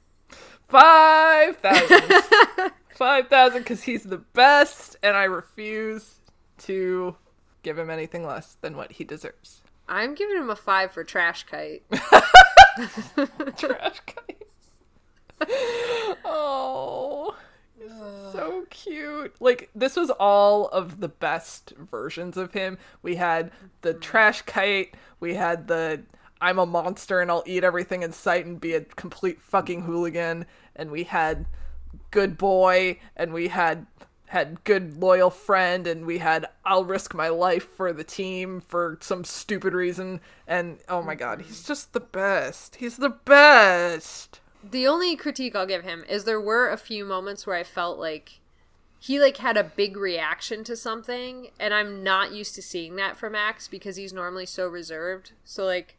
Five 0.72 1.58
thousand. 1.58 2.02
Five 2.94 3.28
thousand 3.28 3.62
because 3.62 3.82
he's 3.82 4.04
the 4.04 4.18
best, 4.18 4.96
and 5.02 5.16
I 5.16 5.24
refuse 5.24 6.20
to 6.58 7.16
give 7.62 7.78
him 7.78 7.90
anything 7.90 8.26
less 8.26 8.56
than 8.60 8.76
what 8.76 8.92
he 8.92 9.04
deserves. 9.04 9.60
I'm 9.88 10.14
giving 10.14 10.36
him 10.36 10.48
a 10.48 10.56
five 10.56 10.92
for 10.92 11.04
Trash 11.04 11.44
Kite. 11.44 11.82
Trash 13.56 14.00
kite. 14.06 14.46
oh, 16.24 17.36
he's 17.78 17.90
so 18.32 18.64
cute. 18.70 19.34
Like 19.40 19.68
this 19.74 19.96
was 19.96 20.10
all 20.10 20.68
of 20.68 21.00
the 21.00 21.08
best 21.08 21.74
versions 21.76 22.38
of 22.38 22.52
him. 22.54 22.78
We 23.02 23.16
had 23.16 23.50
the 23.82 23.90
mm-hmm. 23.90 24.00
trash 24.00 24.42
kite. 24.42 24.94
We 25.20 25.34
had 25.34 25.68
the 25.68 26.02
I'm 26.42 26.58
a 26.58 26.66
monster 26.66 27.20
and 27.20 27.30
I'll 27.30 27.44
eat 27.46 27.62
everything 27.62 28.02
in 28.02 28.12
sight 28.12 28.46
and 28.46 28.60
be 28.60 28.74
a 28.74 28.80
complete 28.80 29.40
fucking 29.40 29.82
hooligan. 29.82 30.46
And 30.74 30.90
we 30.90 31.04
had 31.04 31.46
good 32.10 32.38
boy, 32.38 32.98
and 33.16 33.32
we 33.32 33.48
had 33.48 33.86
had 34.32 34.64
good 34.64 34.96
loyal 34.96 35.28
friend 35.28 35.86
and 35.86 36.06
we 36.06 36.16
had 36.16 36.46
I'll 36.64 36.86
risk 36.86 37.12
my 37.12 37.28
life 37.28 37.68
for 37.76 37.92
the 37.92 38.02
team 38.02 38.62
for 38.62 38.96
some 39.02 39.24
stupid 39.24 39.74
reason 39.74 40.22
and 40.48 40.78
oh 40.88 41.02
my 41.02 41.14
god, 41.14 41.42
he's 41.42 41.58
mm-hmm. 41.58 41.66
just 41.66 41.92
the 41.92 42.00
best. 42.00 42.76
He's 42.76 42.96
the 42.96 43.10
best. 43.10 44.40
The 44.64 44.86
only 44.86 45.16
critique 45.16 45.54
I'll 45.54 45.66
give 45.66 45.84
him 45.84 46.02
is 46.08 46.24
there 46.24 46.40
were 46.40 46.70
a 46.70 46.78
few 46.78 47.04
moments 47.04 47.46
where 47.46 47.56
I 47.56 47.62
felt 47.62 47.98
like 47.98 48.40
he 48.98 49.20
like 49.20 49.36
had 49.36 49.58
a 49.58 49.64
big 49.64 49.98
reaction 49.98 50.64
to 50.64 50.76
something 50.76 51.48
and 51.60 51.74
I'm 51.74 52.02
not 52.02 52.32
used 52.32 52.54
to 52.54 52.62
seeing 52.62 52.96
that 52.96 53.18
from 53.18 53.34
Ax 53.34 53.68
because 53.68 53.96
he's 53.96 54.14
normally 54.14 54.46
so 54.46 54.66
reserved. 54.66 55.32
So 55.44 55.66
like 55.66 55.98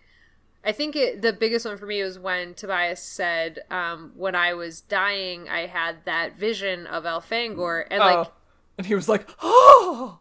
I 0.66 0.72
think 0.72 0.96
it, 0.96 1.22
the 1.22 1.34
biggest 1.34 1.66
one 1.66 1.78
for 1.78 1.86
me 1.86 2.02
was 2.04 2.18
when 2.18 2.54
Tobias 2.54 3.02
said, 3.02 3.60
um, 3.70 4.14
"When 4.16 4.34
I 4.36 4.54
was 4.54 4.82
dying, 4.82 5.50
I 5.50 5.68
had 5.68 6.06
that 6.06 6.38
vision 6.38 6.88
of 6.88 7.04
Elfangor," 7.04 7.86
and 7.92 8.00
like, 8.00 8.28
oh. 8.28 8.32
and 8.78 8.88
he 8.88 8.96
was 8.96 9.10
like, 9.10 9.30
"Oh, 9.42 10.20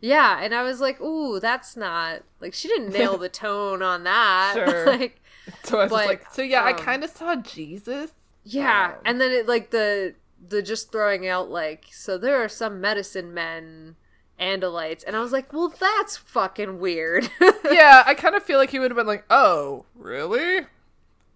yeah," 0.00 0.40
and 0.42 0.52
I 0.54 0.62
was 0.62 0.80
like, 0.80 1.00
"Ooh, 1.00 1.38
that's 1.38 1.76
not 1.76 2.22
like 2.40 2.54
she 2.54 2.66
didn't 2.66 2.92
nail 2.92 3.16
the 3.16 3.28
tone 3.28 3.82
on 3.82 4.04
that." 4.04 4.54
Sure. 4.54 4.86
like, 4.86 5.20
so 5.62 5.78
I 5.78 5.84
was 5.84 5.90
but, 5.90 6.06
like, 6.06 6.32
so 6.32 6.42
yeah, 6.42 6.62
I 6.62 6.72
um, 6.72 6.78
kind 6.78 7.04
of 7.04 7.10
saw 7.10 7.36
Jesus. 7.36 8.12
yeah, 8.44 8.94
Um, 8.94 9.00
and 9.04 9.20
then 9.20 9.30
it 9.30 9.46
like 9.46 9.70
the 9.70 10.14
the 10.46 10.60
just 10.60 10.90
throwing 10.90 11.26
out 11.28 11.50
like, 11.50 11.86
so 11.92 12.18
there 12.18 12.42
are 12.42 12.48
some 12.48 12.80
medicine 12.80 13.32
men. 13.32 13.96
Andalites, 14.40 15.04
and 15.06 15.14
I 15.16 15.20
was 15.20 15.32
like, 15.32 15.52
"Well, 15.52 15.68
that's 15.68 16.16
fucking 16.16 16.80
weird." 16.80 17.30
yeah, 17.70 18.02
I 18.06 18.14
kind 18.14 18.34
of 18.34 18.42
feel 18.42 18.58
like 18.58 18.70
he 18.70 18.78
would 18.78 18.90
have 18.90 18.96
been 18.96 19.06
like, 19.06 19.24
"Oh, 19.30 19.84
really? 19.94 20.66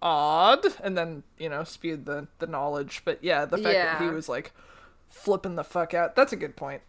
Odd," 0.01 0.65
and 0.81 0.97
then 0.97 1.23
you 1.37 1.49
know 1.49 1.63
spewed 1.63 2.05
the 2.05 2.27
the 2.39 2.47
knowledge. 2.47 3.01
But 3.05 3.23
yeah, 3.23 3.45
the 3.45 3.57
fact 3.57 3.75
that 3.75 4.01
he 4.01 4.09
was 4.09 4.29
like 4.29 4.53
flipping 5.07 5.55
the 5.55 5.63
fuck 5.63 5.93
out. 5.93 6.15
That's 6.15 6.33
a 6.33 6.37
good 6.37 6.55
point. 6.55 6.81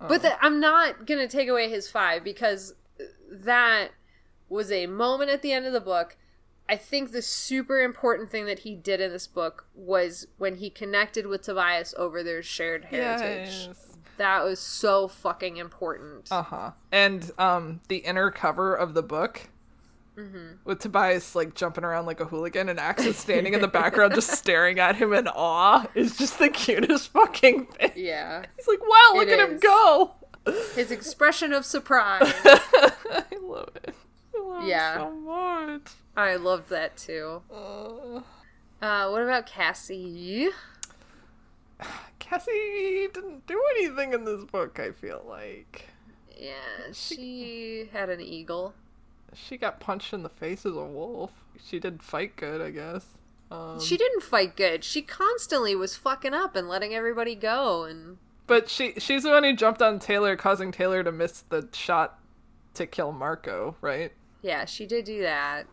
But 0.00 0.16
um, 0.16 0.22
the, 0.22 0.44
I'm 0.44 0.60
not 0.60 1.06
gonna 1.06 1.28
take 1.28 1.48
away 1.48 1.68
his 1.68 1.90
five 1.90 2.22
because 2.22 2.74
that 3.30 3.88
was 4.48 4.70
a 4.70 4.86
moment 4.86 5.30
at 5.30 5.42
the 5.42 5.52
end 5.52 5.66
of 5.66 5.72
the 5.72 5.80
book. 5.80 6.16
I 6.68 6.76
think 6.76 7.12
the 7.12 7.22
super 7.22 7.80
important 7.80 8.30
thing 8.30 8.44
that 8.44 8.60
he 8.60 8.74
did 8.74 9.00
in 9.00 9.10
this 9.10 9.26
book 9.26 9.66
was 9.74 10.26
when 10.36 10.56
he 10.56 10.68
connected 10.68 11.26
with 11.26 11.42
Tobias 11.42 11.94
over 11.96 12.22
their 12.22 12.42
shared 12.42 12.86
heritage. 12.86 13.70
That 14.18 14.44
was 14.44 14.60
so 14.60 15.08
fucking 15.08 15.56
important. 15.56 16.28
Uh 16.30 16.42
huh. 16.42 16.70
And 16.92 17.30
um, 17.38 17.80
the 17.88 17.96
inner 17.98 18.30
cover 18.30 18.74
of 18.74 18.94
the 18.94 19.02
book. 19.02 19.48
Mm-hmm. 20.16 20.54
With 20.64 20.80
Tobias 20.80 21.36
like 21.36 21.54
jumping 21.54 21.84
around 21.84 22.06
like 22.06 22.18
a 22.18 22.24
hooligan 22.24 22.68
and 22.68 22.80
Ax 22.80 23.04
is 23.04 23.16
standing 23.16 23.54
in 23.54 23.60
the 23.60 23.68
background 23.68 24.14
just 24.16 24.30
staring 24.36 24.80
at 24.80 24.96
him 24.96 25.12
in 25.12 25.28
awe 25.28 25.86
is 25.94 26.16
just 26.16 26.40
the 26.40 26.48
cutest 26.48 27.12
fucking 27.12 27.66
thing. 27.66 27.92
yeah. 27.94 28.44
He's 28.56 28.66
like, 28.66 28.80
wow, 28.80 29.12
look 29.14 29.28
It 29.28 29.38
at 29.38 29.48
him 29.48 29.58
go. 29.60 30.14
His 30.74 30.90
expression 30.90 31.52
of 31.52 31.64
surprise. 31.64 32.32
I 32.44 33.24
love 33.40 33.70
it. 33.84 33.94
I 34.34 34.40
love 34.40 34.64
Yeah. 34.66 34.94
it 34.94 34.98
so 34.98 35.10
much. 35.12 35.92
I 36.16 36.34
loved 36.34 36.68
that 36.70 36.96
too. 36.96 37.42
Uh, 37.54 38.22
Uh, 38.84 39.08
what 39.10 39.22
about 39.22 39.46
Cassie? 39.46 40.48
Cassie 42.18 43.08
didn't 43.12 43.46
do 43.46 43.60
anything 43.76 44.12
in 44.12 44.24
this 44.24 44.44
book, 44.44 44.78
I 44.78 44.92
feel 44.92 45.24
like. 45.28 45.88
Yeah, 46.36 46.92
she 46.92 47.88
had 47.92 48.08
an 48.10 48.20
eagle. 48.20 48.74
She 49.34 49.56
got 49.56 49.80
punched 49.80 50.12
in 50.12 50.22
the 50.22 50.28
face 50.28 50.64
as 50.64 50.74
a 50.76 50.84
wolf. 50.84 51.32
She 51.62 51.78
did 51.78 52.02
fight 52.02 52.36
good, 52.36 52.60
I 52.60 52.70
guess. 52.70 53.06
Um, 53.50 53.80
She 53.80 53.96
didn't 53.96 54.22
fight 54.22 54.56
good. 54.56 54.84
She 54.84 55.02
constantly 55.02 55.74
was 55.74 55.96
fucking 55.96 56.34
up 56.34 56.54
and 56.54 56.68
letting 56.68 56.94
everybody 56.94 57.34
go 57.34 57.84
and 57.84 58.18
but 58.46 58.68
she 58.70 58.94
she's 58.98 59.24
the 59.24 59.30
one 59.30 59.44
who 59.44 59.54
jumped 59.54 59.82
on 59.82 59.98
Taylor, 59.98 60.34
causing 60.34 60.72
Taylor 60.72 61.04
to 61.04 61.12
miss 61.12 61.42
the 61.42 61.68
shot 61.72 62.18
to 62.74 62.86
kill 62.86 63.12
Marco, 63.12 63.76
right? 63.82 64.12
Yeah, 64.40 64.64
she 64.64 64.86
did 64.86 65.04
do 65.04 65.20
that. 65.22 65.66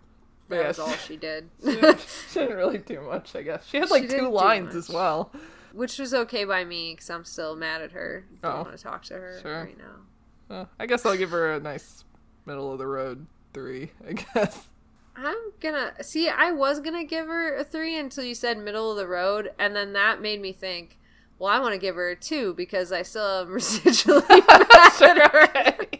That 0.49 0.55
Yeah, 0.61 0.67
was 0.67 0.79
all 0.79 0.91
she 0.91 1.15
did. 1.15 1.49
she, 1.63 1.71
didn't, 1.75 2.05
she 2.31 2.39
didn't 2.39 2.57
really 2.57 2.77
do 2.79 2.99
much, 3.01 3.33
I 3.35 3.43
guess. 3.43 3.65
She 3.65 3.77
had 3.77 3.89
like 3.91 4.03
She 4.09 4.17
two 4.17 4.29
lines 4.29 4.75
as 4.75 4.89
well. 4.89 5.31
Which 5.75 5.99
was 5.99 6.13
okay 6.13 6.45
by 6.45 6.63
me 6.63 6.93
because 6.93 7.09
I'm 7.09 7.25
still 7.25 7.55
mad 7.55 7.81
at 7.81 7.91
her. 7.91 8.25
Don't 8.41 8.51
Oh. 8.53 8.61
want 8.63 8.77
to 8.77 8.81
talk 8.83 9.03
to 9.05 9.13
her 9.15 9.39
Sure. 9.41 9.63
right 9.63 9.77
now. 9.77 10.55
Uh, 10.55 10.65
I 10.79 10.85
guess 10.85 11.05
I'll 11.05 11.17
give 11.17 11.31
her 11.31 11.51
a 11.53 11.59
nice 11.59 12.03
middle 12.45 12.71
of 12.71 12.77
the 12.79 12.87
road 12.87 13.25
three, 13.53 13.91
I 14.07 14.13
guess. 14.35 14.67
I'm 15.17 15.37
gonna 15.59 16.01
see. 16.03 16.29
I 16.29 16.51
was 16.51 16.79
gonna 16.79 17.03
give 17.05 17.27
her 17.27 17.55
a 17.55 17.63
three 17.63 17.97
until 17.97 18.23
you 18.23 18.35
said 18.35 18.57
middle 18.57 18.91
of 18.91 18.97
the 18.97 19.07
road, 19.07 19.53
and 19.57 19.75
then 19.75 19.93
that 19.93 20.21
made 20.21 20.41
me 20.41 20.51
think. 20.53 20.97
Well, 21.39 21.51
I 21.51 21.59
want 21.59 21.73
to 21.73 21.77
give 21.79 21.95
her 21.95 22.09
a 22.09 22.15
two 22.15 22.53
because 22.53 22.91
I 22.93 23.01
still 23.01 23.41
am 23.41 23.47
residually 23.49 24.27
mad 24.47 25.01
at 25.01 25.99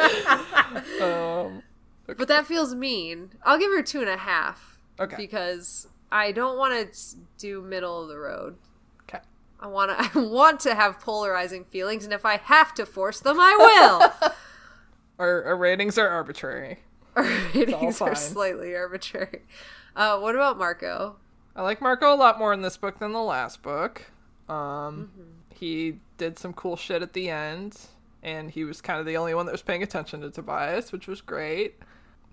her. 0.00 1.02
um, 1.02 1.62
But 2.06 2.28
that 2.28 2.46
feels 2.46 2.74
mean. 2.74 3.30
I'll 3.42 3.58
give 3.58 3.70
her 3.70 3.82
two 3.82 4.00
and 4.00 4.08
a 4.10 4.16
half 4.18 4.78
okay. 5.00 5.16
because 5.16 5.88
I 6.12 6.32
don't 6.32 6.58
want 6.58 6.92
to 6.92 7.16
do 7.38 7.62
middle 7.62 8.02
of 8.02 8.08
the 8.08 8.18
road. 8.18 8.56
I 9.60 9.66
want 9.68 9.90
to. 9.90 10.10
I 10.18 10.22
want 10.22 10.60
to 10.60 10.74
have 10.74 11.00
polarizing 11.00 11.64
feelings, 11.64 12.04
and 12.04 12.12
if 12.12 12.24
I 12.26 12.36
have 12.38 12.74
to 12.74 12.84
force 12.86 13.20
them, 13.20 13.38
I 13.40 14.10
will. 14.22 14.32
Our, 15.18 15.44
our 15.44 15.56
ratings 15.56 15.96
are 15.96 16.08
arbitrary. 16.08 16.80
Our 17.14 17.22
ratings 17.54 18.00
are 18.00 18.16
slightly 18.16 18.74
arbitrary. 18.74 19.42
Uh, 19.94 20.18
what 20.18 20.34
about 20.34 20.58
Marco? 20.58 21.14
I 21.54 21.62
like 21.62 21.80
Marco 21.80 22.12
a 22.12 22.16
lot 22.16 22.36
more 22.36 22.52
in 22.52 22.62
this 22.62 22.76
book 22.76 22.98
than 22.98 23.12
the 23.12 23.22
last 23.22 23.62
book. 23.62 24.06
Um, 24.48 24.54
Mm-hmm. 24.56 25.22
he 25.54 26.00
did 26.18 26.36
some 26.36 26.52
cool 26.52 26.74
shit 26.76 27.00
at 27.00 27.12
the 27.12 27.30
end, 27.30 27.78
and 28.24 28.50
he 28.50 28.64
was 28.64 28.80
kind 28.80 28.98
of 28.98 29.06
the 29.06 29.16
only 29.16 29.34
one 29.34 29.46
that 29.46 29.52
was 29.52 29.62
paying 29.62 29.84
attention 29.84 30.20
to 30.22 30.30
Tobias, 30.32 30.90
which 30.90 31.06
was 31.06 31.20
great. 31.20 31.76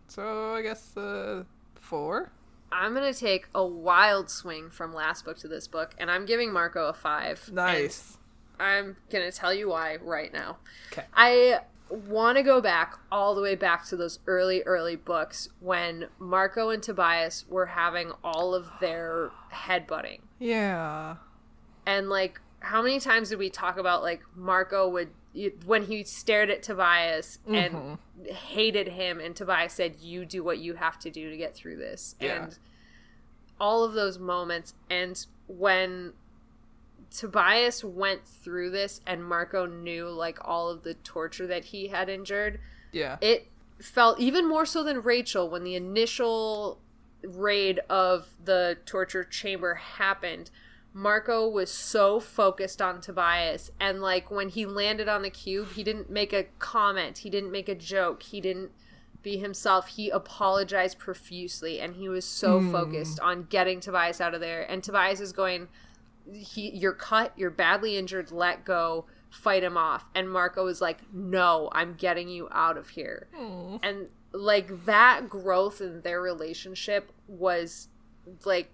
So 0.07 0.56
I 0.56 0.64
guess 0.64 0.98
uh, 0.98 1.43
four. 1.76 2.31
I'm 2.72 2.93
gonna 2.93 3.14
take 3.14 3.48
a 3.53 3.65
wild 3.65 4.30
swing 4.30 4.69
from 4.69 4.93
last 4.93 5.26
book 5.26 5.38
to 5.39 5.48
this 5.48 5.68
book, 5.68 5.93
and 5.98 6.10
I'm 6.10 6.26
giving 6.26 6.53
Marco 6.53 6.88
a 6.88 6.93
five. 6.93 7.49
Nice. 7.52 8.18
I'm 8.60 8.95
gonna 9.10 9.31
tell 9.31 9.53
you 9.53 9.69
why 9.69 9.98
right 9.98 10.31
now. 10.31 10.57
'Kay. 10.91 11.06
I 11.14 11.61
want 11.89 12.38
to 12.38 12.43
go 12.43 12.61
back 12.61 12.98
all 13.11 13.35
the 13.35 13.41
way 13.41 13.56
back 13.56 13.85
to 13.85 13.98
those 13.98 14.19
early, 14.26 14.64
early 14.64 14.95
books 14.95 15.49
when 15.60 16.07
Marco 16.19 16.69
and 16.69 16.81
Tobias 16.81 17.45
were 17.49 17.65
having 17.68 18.14
all 18.23 18.56
of 18.56 18.69
their 18.80 19.31
headbutting. 19.53 20.22
Yeah. 20.39 21.18
And 21.85 22.10
like, 22.10 22.39
how 22.61 22.81
many 22.81 22.99
times 22.99 23.30
did 23.30 23.39
we 23.39 23.49
talk 23.49 23.77
about 23.77 24.03
like 24.03 24.22
Marco 24.35 24.88
would 24.88 25.10
when 25.65 25.85
he 25.85 26.03
stared 26.03 26.49
at 26.49 26.61
Tobias 26.61 27.39
and 27.47 27.73
mm-hmm. 27.73 28.33
hated 28.33 28.89
him, 28.89 29.19
and 29.19 29.35
Tobias 29.35 29.73
said, 29.73 29.95
"You 30.01 30.25
do 30.25 30.43
what 30.43 30.59
you 30.59 30.75
have 30.75 30.99
to 30.99 31.09
do 31.09 31.29
to 31.29 31.37
get 31.37 31.55
through 31.55 31.77
this," 31.77 32.15
Yeah. 32.19 32.43
and 32.43 32.59
all 33.59 33.83
of 33.83 33.93
those 33.93 34.19
moments, 34.19 34.73
and 34.89 35.25
when 35.47 36.13
Tobias 37.11 37.83
went 37.83 38.25
through 38.25 38.71
this, 38.71 39.01
and 39.05 39.23
Marco 39.23 39.65
knew 39.65 40.09
like 40.09 40.37
all 40.41 40.69
of 40.69 40.83
the 40.83 40.95
torture 40.95 41.47
that 41.47 41.65
he 41.65 41.87
had 41.87 42.09
endured, 42.09 42.59
Yeah. 42.91 43.17
it 43.21 43.47
felt 43.79 44.19
even 44.19 44.47
more 44.47 44.65
so 44.65 44.83
than 44.83 45.01
Rachel 45.01 45.49
when 45.49 45.63
the 45.63 45.75
initial 45.75 46.79
raid 47.23 47.79
of 47.89 48.33
the 48.43 48.77
torture 48.85 49.23
chamber 49.23 49.75
happened. 49.75 50.49
Marco 50.93 51.47
was 51.47 51.72
so 51.72 52.19
focused 52.19 52.81
on 52.81 52.99
Tobias, 52.99 53.72
and 53.80 54.01
like 54.01 54.30
when 54.30 54.49
he 54.49 54.65
landed 54.65 55.07
on 55.07 55.22
the 55.22 55.30
cube, 55.30 55.73
he 55.73 55.84
didn't 55.84 56.09
make 56.09 56.34
a 56.34 56.45
comment, 56.59 57.19
he 57.19 57.30
didn't 57.30 57.51
make 57.51 57.69
a 57.69 57.76
joke, 57.76 58.23
he 58.23 58.41
didn't 58.41 58.72
be 59.23 59.38
himself. 59.38 59.88
He 59.88 60.09
apologized 60.09 60.99
profusely, 60.99 61.80
and 61.80 61.95
he 61.95 62.09
was 62.09 62.26
so 62.26 62.59
hmm. 62.59 62.72
focused 62.72 63.19
on 63.19 63.43
getting 63.43 63.80
Tobias 63.80 64.19
out 64.19 64.34
of 64.34 64.41
there. 64.41 64.69
And 64.69 64.84
Tobias 64.84 65.22
is 65.22 65.31
going, 65.31 65.68
he 66.34 66.69
you're 66.72 66.93
cut, 66.93 67.34
you're 67.38 67.51
badly 67.51 67.97
injured, 67.97 68.31
let 68.31 68.65
go, 68.65 69.05
fight 69.30 69.63
him 69.63 69.77
off. 69.77 70.09
And 70.13 70.30
Marco 70.30 70.68
is 70.68 70.81
like, 70.81 71.13
"No, 71.13 71.69
I'm 71.72 71.93
getting 71.93 72.27
you 72.30 72.47
out 72.51 72.77
of 72.77 72.89
here." 72.89 73.27
Hmm. 73.35 73.77
And 73.81 74.07
like 74.34 74.85
that 74.85 75.30
growth 75.30 75.81
in 75.81 76.01
their 76.01 76.22
relationship 76.22 77.11
was 77.27 77.88
like 78.45 78.72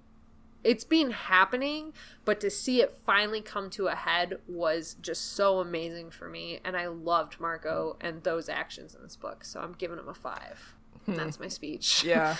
it's 0.67 0.83
been 0.83 1.11
happening, 1.11 1.93
but 2.25 2.41
to 2.41 2.49
see 2.49 2.81
it 2.81 2.91
finally 2.91 3.39
come 3.39 3.69
to 3.69 3.87
a 3.87 3.95
head 3.95 4.37
was 4.49 4.97
just 5.01 5.33
so 5.33 5.59
amazing 5.59 6.11
for 6.11 6.27
me. 6.27 6.59
And 6.65 6.75
I 6.75 6.87
loved 6.87 7.39
Marco 7.39 7.95
and 8.01 8.21
those 8.23 8.49
actions 8.49 8.93
in 8.93 9.01
this 9.01 9.15
book. 9.15 9.45
So 9.45 9.61
I'm 9.61 9.71
giving 9.71 9.97
him 9.97 10.09
a 10.09 10.13
five. 10.13 10.75
And 11.05 11.15
that's 11.15 11.39
my 11.39 11.47
speech. 11.47 12.03
Yeah. 12.03 12.35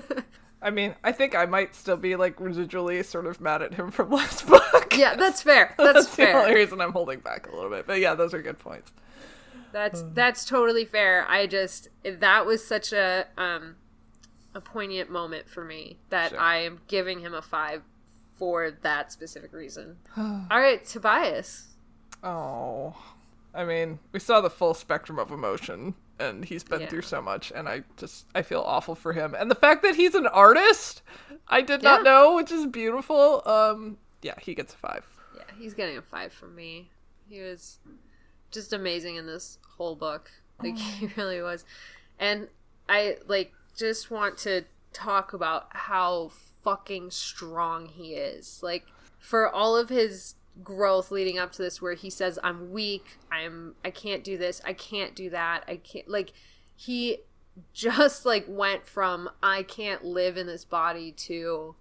I 0.62 0.70
mean, 0.70 0.94
I 1.04 1.12
think 1.12 1.34
I 1.34 1.44
might 1.44 1.74
still 1.74 1.98
be 1.98 2.16
like 2.16 2.36
residually 2.36 3.04
sort 3.04 3.26
of 3.26 3.38
mad 3.38 3.60
at 3.60 3.74
him 3.74 3.90
from 3.90 4.08
last 4.12 4.46
book. 4.46 4.96
yeah, 4.96 5.14
that's 5.14 5.42
fair. 5.42 5.74
That's, 5.78 6.06
That's 6.06 6.16
the 6.16 6.32
only 6.32 6.54
reason 6.54 6.80
I'm 6.80 6.92
holding 6.92 7.20
back 7.20 7.48
a 7.52 7.54
little 7.54 7.70
bit. 7.70 7.86
But 7.86 8.00
yeah, 8.00 8.14
those 8.14 8.32
are 8.32 8.40
good 8.40 8.58
points. 8.58 8.92
That's 9.72 10.02
that's 10.14 10.46
totally 10.46 10.86
fair. 10.86 11.26
I 11.28 11.46
just 11.46 11.88
that 12.02 12.46
was 12.46 12.66
such 12.66 12.94
a 12.94 13.26
um 13.36 13.76
a 14.54 14.60
poignant 14.60 15.10
moment 15.10 15.48
for 15.48 15.64
me 15.64 15.98
that 16.10 16.30
Sure. 16.30 16.40
I 16.40 16.58
am 16.58 16.80
giving 16.88 17.20
him 17.20 17.34
a 17.34 17.42
five 17.42 17.82
for 18.36 18.70
that 18.70 19.10
specific 19.12 19.52
reason. 19.52 19.96
All 20.16 20.46
right, 20.50 20.84
Tobias. 20.84 21.74
Oh. 22.22 22.94
I 23.54 23.64
mean, 23.64 23.98
we 24.12 24.20
saw 24.20 24.40
the 24.40 24.50
full 24.50 24.74
spectrum 24.74 25.18
of 25.18 25.30
emotion 25.30 25.94
and 26.18 26.44
he's 26.44 26.64
been 26.64 26.80
Yeah. 26.82 26.88
through 26.88 27.02
so 27.02 27.22
much 27.22 27.52
and 27.54 27.68
I 27.68 27.84
just 27.96 28.26
I 28.34 28.42
feel 28.42 28.60
awful 28.60 28.94
for 28.94 29.12
him. 29.12 29.34
And 29.34 29.50
the 29.50 29.54
fact 29.54 29.82
that 29.82 29.94
he's 29.96 30.14
an 30.14 30.26
artist, 30.26 31.02
I 31.48 31.62
did 31.62 31.82
not 31.82 32.02
know, 32.02 32.34
which 32.36 32.50
is 32.52 32.66
beautiful. 32.66 33.42
Um 33.46 33.98
yeah, 34.22 34.34
he 34.40 34.54
gets 34.54 34.74
a 34.74 34.76
5. 34.76 35.06
Yeah, 35.36 35.42
he's 35.58 35.74
getting 35.74 35.96
a 35.96 36.02
five 36.02 36.32
from 36.32 36.54
me. 36.56 36.90
He 37.28 37.40
was 37.40 37.78
just 38.50 38.72
amazing 38.72 39.14
in 39.16 39.26
this 39.26 39.58
whole 39.76 39.94
book. 39.96 40.30
Like 40.62 40.76
he 40.78 41.06
really 41.16 41.40
was. 41.42 41.64
And 42.18 42.48
I 42.88 43.18
like 43.26 43.52
just 43.78 44.10
want 44.10 44.36
to 44.38 44.64
talk 44.92 45.32
about 45.32 45.68
how 45.70 46.30
fucking 46.62 47.10
strong 47.10 47.86
he 47.86 48.14
is. 48.14 48.60
Like 48.62 48.86
for 49.18 49.48
all 49.48 49.76
of 49.76 49.88
his 49.88 50.34
growth 50.62 51.10
leading 51.10 51.38
up 51.38 51.52
to 51.52 51.62
this 51.62 51.80
where 51.80 51.94
he 51.94 52.10
says 52.10 52.38
I'm 52.42 52.72
weak, 52.72 53.18
I'm 53.30 53.74
I 53.84 53.90
can't 53.90 54.24
do 54.24 54.36
this, 54.36 54.60
I 54.64 54.72
can't 54.72 55.14
do 55.14 55.30
that, 55.30 55.64
I 55.68 55.76
can't 55.76 56.08
like 56.08 56.32
he 56.74 57.18
just 57.72 58.26
like 58.26 58.44
went 58.48 58.86
from 58.86 59.30
I 59.42 59.62
can't 59.62 60.04
live 60.04 60.36
in 60.36 60.46
this 60.46 60.64
body 60.64 61.12
to 61.12 61.74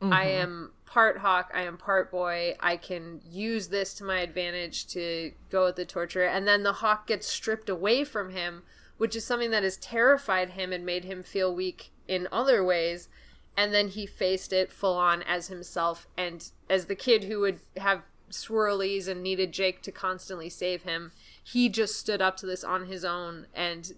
I 0.00 0.04
mm-hmm. 0.04 0.42
am 0.42 0.72
part 0.86 1.18
hawk, 1.18 1.50
I 1.52 1.62
am 1.62 1.76
part 1.76 2.10
boy. 2.10 2.54
I 2.60 2.76
can 2.76 3.20
use 3.28 3.68
this 3.68 3.94
to 3.94 4.04
my 4.04 4.20
advantage 4.20 4.86
to 4.88 5.32
go 5.50 5.64
with 5.66 5.76
the 5.76 5.84
torture. 5.84 6.22
And 6.22 6.46
then 6.46 6.62
the 6.62 6.74
hawk 6.74 7.06
gets 7.06 7.26
stripped 7.26 7.68
away 7.68 8.04
from 8.04 8.30
him, 8.30 8.62
which 8.98 9.16
is 9.16 9.24
something 9.24 9.50
that 9.50 9.62
has 9.62 9.76
terrified 9.76 10.50
him 10.50 10.72
and 10.72 10.84
made 10.84 11.04
him 11.04 11.22
feel 11.22 11.54
weak 11.54 11.90
in 12.06 12.28
other 12.30 12.62
ways. 12.62 13.08
And 13.56 13.74
then 13.74 13.88
he 13.88 14.06
faced 14.06 14.52
it 14.52 14.72
full 14.72 14.96
on 14.96 15.22
as 15.22 15.48
himself 15.48 16.06
and 16.16 16.50
as 16.70 16.86
the 16.86 16.94
kid 16.94 17.24
who 17.24 17.40
would 17.40 17.60
have 17.76 18.04
swirlies 18.30 19.08
and 19.08 19.22
needed 19.22 19.52
Jake 19.52 19.82
to 19.82 19.92
constantly 19.92 20.48
save 20.48 20.82
him. 20.82 21.12
He 21.42 21.68
just 21.68 21.96
stood 21.96 22.20
up 22.20 22.36
to 22.38 22.46
this 22.46 22.62
on 22.62 22.86
his 22.86 23.04
own 23.04 23.46
and 23.54 23.92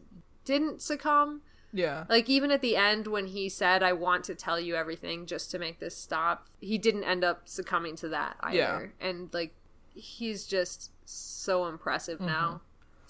didn't 0.45 0.81
succumb. 0.81 1.43
Yeah. 1.73 2.05
Like 2.09 2.29
even 2.29 2.51
at 2.51 2.63
the 2.63 2.77
end 2.77 3.07
when 3.07 3.27
he 3.27 3.49
said 3.49 3.83
I 3.83 3.93
want 3.93 4.25
to 4.25 4.35
tell 4.35 4.59
you 4.59 4.77
everything 4.77 5.27
just 5.27 5.51
to 5.53 5.59
make 5.59 5.79
this 5.79 5.97
stop, 5.97 6.49
he 6.61 6.79
didn't 6.79 7.05
end 7.05 7.25
up 7.25 7.49
succumbing 7.49 7.97
to 7.97 8.09
that 8.09 8.37
either. 8.41 8.93
Yeah. 9.01 9.09
And 9.09 9.33
like 9.33 9.55
he's 9.95 10.47
just 10.47 10.91
so 11.05 11.67
impressive 11.67 12.19
mm-hmm. 12.19 12.29
now. 12.29 12.61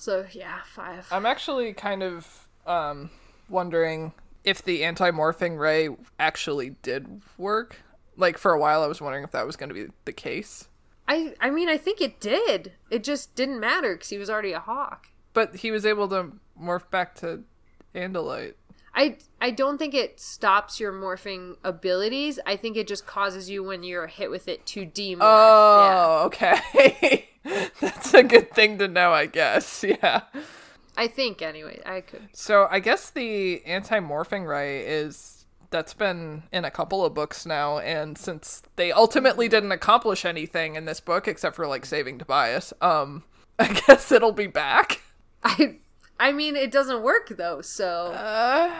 So 0.00 0.24
yeah, 0.32 0.60
5. 0.64 1.08
I'm 1.12 1.26
actually 1.26 1.74
kind 1.74 2.02
of 2.02 2.48
um 2.66 3.10
wondering 3.50 4.14
if 4.44 4.64
the 4.64 4.82
anti-morphing 4.82 5.58
ray 5.58 5.90
actually 6.18 6.76
did 6.80 7.20
work. 7.36 7.82
Like 8.16 8.38
for 8.38 8.52
a 8.52 8.58
while 8.58 8.82
I 8.82 8.86
was 8.86 9.02
wondering 9.02 9.24
if 9.24 9.30
that 9.32 9.44
was 9.44 9.56
going 9.56 9.68
to 9.68 9.74
be 9.74 9.88
the 10.06 10.14
case. 10.14 10.68
I 11.06 11.34
I 11.38 11.50
mean 11.50 11.68
I 11.68 11.76
think 11.76 12.00
it 12.00 12.18
did. 12.18 12.72
It 12.90 13.04
just 13.04 13.34
didn't 13.34 13.60
matter 13.60 13.94
cuz 13.94 14.08
he 14.08 14.16
was 14.16 14.30
already 14.30 14.52
a 14.52 14.60
hawk. 14.60 15.08
But 15.34 15.56
he 15.56 15.70
was 15.70 15.84
able 15.84 16.08
to 16.08 16.32
morph 16.58 16.88
back 16.90 17.14
to 17.16 17.44
Andalite. 17.94 18.54
I 18.94 19.16
I 19.40 19.50
don't 19.50 19.78
think 19.78 19.94
it 19.94 20.20
stops 20.20 20.80
your 20.80 20.92
morphing 20.92 21.56
abilities. 21.64 22.38
I 22.46 22.56
think 22.56 22.76
it 22.76 22.86
just 22.86 23.06
causes 23.06 23.48
you 23.48 23.62
when 23.62 23.82
you're 23.82 24.06
hit 24.06 24.30
with 24.30 24.48
it 24.48 24.66
to 24.66 24.84
demorph. 24.86 25.20
Yeah. 25.20 26.06
Oh, 26.06 26.22
okay. 26.26 27.28
That's 27.80 28.14
a 28.14 28.22
good 28.22 28.50
thing 28.52 28.78
to 28.78 28.88
know, 28.88 29.12
I 29.12 29.26
guess. 29.26 29.84
Yeah. 30.02 30.22
I 30.96 31.06
think 31.06 31.40
anyway. 31.40 31.80
I 31.86 32.02
could. 32.02 32.28
So 32.32 32.68
I 32.70 32.80
guess 32.80 33.10
the 33.10 33.64
anti-morphing 33.64 34.46
ray 34.46 34.84
is 34.84 35.46
that's 35.70 35.94
been 35.94 36.42
in 36.52 36.64
a 36.64 36.70
couple 36.70 37.04
of 37.04 37.14
books 37.14 37.46
now, 37.46 37.78
and 37.78 38.18
since 38.18 38.62
they 38.76 38.92
ultimately 38.92 39.48
didn't 39.48 39.72
accomplish 39.72 40.24
anything 40.24 40.74
in 40.74 40.84
this 40.84 41.00
book 41.00 41.26
except 41.26 41.56
for 41.56 41.66
like 41.66 41.86
saving 41.86 42.18
Tobias, 42.18 42.72
um, 42.82 43.22
I 43.58 43.80
guess 43.86 44.12
it'll 44.12 44.32
be 44.32 44.46
back. 44.48 45.00
I 45.42 45.78
I 46.20 46.30
mean 46.32 46.54
it 46.54 46.70
doesn't 46.70 47.02
work 47.02 47.28
though. 47.30 47.60
So 47.62 48.12
Uh, 48.12 48.72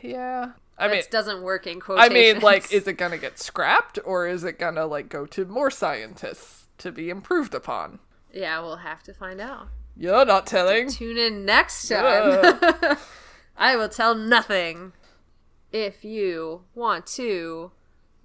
yeah. 0.00 0.52
I 0.78 0.88
mean, 0.88 0.98
it 0.98 1.10
doesn't 1.10 1.42
work 1.42 1.66
in 1.68 1.78
quotes. 1.78 2.00
I 2.02 2.08
mean, 2.08 2.40
like, 2.40 2.72
is 2.72 2.88
it 2.88 2.94
gonna 2.94 3.18
get 3.18 3.38
scrapped 3.38 3.98
or 4.04 4.26
is 4.26 4.42
it 4.42 4.58
gonna 4.58 4.86
like 4.86 5.08
go 5.08 5.24
to 5.26 5.44
more 5.44 5.70
scientists 5.70 6.66
to 6.78 6.90
be 6.90 7.10
improved 7.10 7.54
upon? 7.54 7.98
yeah, 8.32 8.58
we'll 8.60 8.76
have 8.76 9.02
to 9.04 9.14
find 9.14 9.40
out. 9.40 9.68
You're 9.96 10.24
not 10.24 10.46
telling. 10.48 10.88
Tune 10.88 11.16
in 11.18 11.44
next 11.44 11.86
time. 11.86 12.96
I 13.56 13.76
will 13.76 13.88
tell 13.88 14.16
nothing. 14.16 14.92
If 15.70 16.04
you 16.04 16.62
want 16.74 17.06
to 17.18 17.70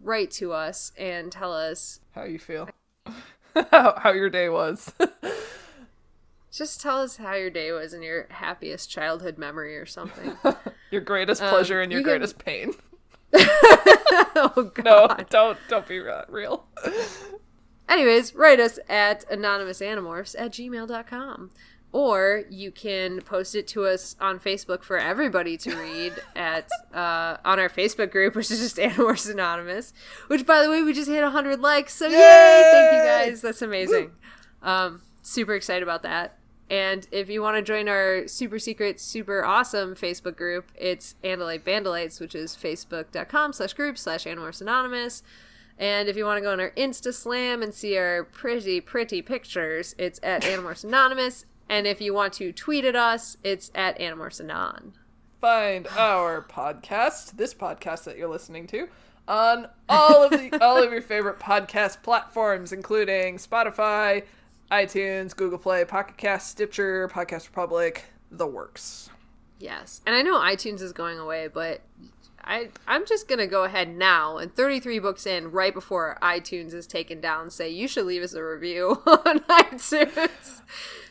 write 0.01 0.31
to 0.31 0.51
us 0.53 0.91
and 0.97 1.31
tell 1.31 1.53
us, 1.53 1.99
How 2.15 2.23
you 2.23 2.39
feel? 2.39 2.69
how, 3.71 3.93
how 3.99 4.11
your 4.11 4.31
day 4.31 4.49
was? 4.49 4.91
just 6.51 6.81
tell 6.81 7.01
us 7.01 7.17
how 7.17 7.34
your 7.35 7.49
day 7.49 7.71
was 7.71 7.93
and 7.93 8.03
your 8.03 8.27
happiest 8.30 8.89
childhood 8.89 9.38
memory 9.38 9.77
or 9.77 9.85
something. 9.85 10.38
your 10.91 11.01
greatest 11.01 11.41
pleasure 11.41 11.81
and 11.81 11.91
your 11.91 11.99
Um, 11.99 12.05
you 12.05 12.11
can- 12.11 12.19
greatest 12.19 12.38
pain. 12.39 12.73
oh 13.34 14.71
god. 14.73 14.85
No, 14.85 15.26
don't 15.30 15.57
don't 15.67 15.88
be 15.88 15.99
real. 15.99 16.65
Anyways, 17.88 18.35
write 18.35 18.59
us 18.59 18.80
at 18.88 19.27
anonymousanimorphs 19.30 20.35
at 20.38 20.51
gmail.com. 20.51 21.51
Or 21.91 22.43
you 22.51 22.71
can 22.71 23.21
post 23.21 23.55
it 23.55 23.67
to 23.69 23.85
us 23.85 24.15
on 24.21 24.39
Facebook 24.39 24.84
for 24.84 24.99
everybody 24.99 25.57
to 25.57 25.76
read 25.76 26.13
at 26.35 26.67
uh, 26.93 27.38
on 27.43 27.59
our 27.59 27.67
Facebook 27.69 28.11
group, 28.11 28.35
which 28.35 28.51
is 28.51 28.59
just 28.59 28.77
Animorphs 28.77 29.27
Anonymous. 29.30 29.91
Which, 30.27 30.45
by 30.45 30.61
the 30.61 30.69
way, 30.69 30.84
we 30.84 30.93
just 30.93 31.09
hit 31.09 31.23
100 31.23 31.59
likes, 31.59 31.95
so 31.95 32.05
yay! 32.07 32.69
Thank 32.71 32.91
you 32.93 33.07
guys. 33.31 33.41
That's 33.41 33.63
amazing. 33.63 34.11
Um, 34.61 35.01
super 35.23 35.55
excited 35.55 35.81
about 35.81 36.03
that. 36.03 36.38
And 36.69 37.07
if 37.11 37.29
you 37.29 37.41
want 37.41 37.57
to 37.57 37.63
join 37.63 37.89
our 37.89 38.27
super 38.27 38.59
secret, 38.59 38.99
super 38.99 39.43
awesome 39.43 39.95
Facebook 39.95 40.35
group, 40.35 40.71
it's 40.75 41.15
Andalite 41.23 41.63
Bandalites, 41.63 42.19
which 42.19 42.35
is 42.35 42.55
facebook.com 42.55 43.53
slash 43.53 43.73
group 43.73 43.97
slash 43.97 44.25
Animorphs 44.25 44.61
Anonymous. 44.61 45.23
And 45.79 46.09
if 46.09 46.15
you 46.15 46.25
want 46.25 46.37
to 46.37 46.41
go 46.41 46.51
on 46.51 46.59
our 46.59 46.71
Insta 46.71 47.13
Slam 47.13 47.63
and 47.63 47.73
see 47.73 47.97
our 47.97 48.23
pretty, 48.23 48.81
pretty 48.81 49.21
pictures, 49.21 49.95
it's 49.97 50.19
at 50.21 50.43
Animorphs 50.43 50.83
Anonymous. 50.83 51.45
And 51.69 51.87
if 51.87 52.01
you 52.01 52.13
want 52.13 52.33
to 52.33 52.51
tweet 52.51 52.83
at 52.83 52.95
us, 52.95 53.37
it's 53.43 53.71
at 53.73 53.97
Animorphs 53.99 54.41
Anon. 54.41 54.93
Find 55.39 55.87
our 55.95 56.41
podcast, 56.41 57.37
this 57.37 57.53
podcast 57.53 58.03
that 58.03 58.17
you're 58.17 58.27
listening 58.27 58.67
to, 58.67 58.89
on 59.27 59.67
all 59.87 60.23
of 60.23 60.31
the 60.31 60.57
all 60.61 60.83
of 60.83 60.91
your 60.91 61.01
favorite 61.01 61.39
podcast 61.39 62.01
platforms, 62.03 62.73
including 62.73 63.37
Spotify, 63.37 64.23
iTunes, 64.71 65.35
Google 65.35 65.57
Play, 65.57 65.83
Pocket 65.85 66.17
Cast, 66.17 66.49
Stitcher, 66.49 67.09
Podcast 67.09 67.47
Republic, 67.47 68.05
the 68.31 68.47
works. 68.47 69.09
Yes. 69.59 70.01
And 70.05 70.15
I 70.15 70.21
know 70.21 70.39
iTunes 70.39 70.81
is 70.81 70.93
going 70.93 71.19
away, 71.19 71.47
but 71.47 71.81
I 72.43 72.69
I'm 72.87 73.05
just 73.05 73.27
gonna 73.27 73.47
go 73.47 73.63
ahead 73.63 73.89
now 73.89 74.37
and 74.37 74.53
33 74.53 74.99
books 74.99 75.25
in, 75.25 75.51
right 75.51 75.73
before 75.73 76.17
iTunes 76.21 76.73
is 76.73 76.87
taken 76.87 77.19
down, 77.19 77.51
say 77.51 77.69
you 77.69 77.87
should 77.87 78.05
leave 78.05 78.23
us 78.23 78.33
a 78.33 78.43
review 78.43 79.01
on 79.05 79.39
iTunes 79.39 80.61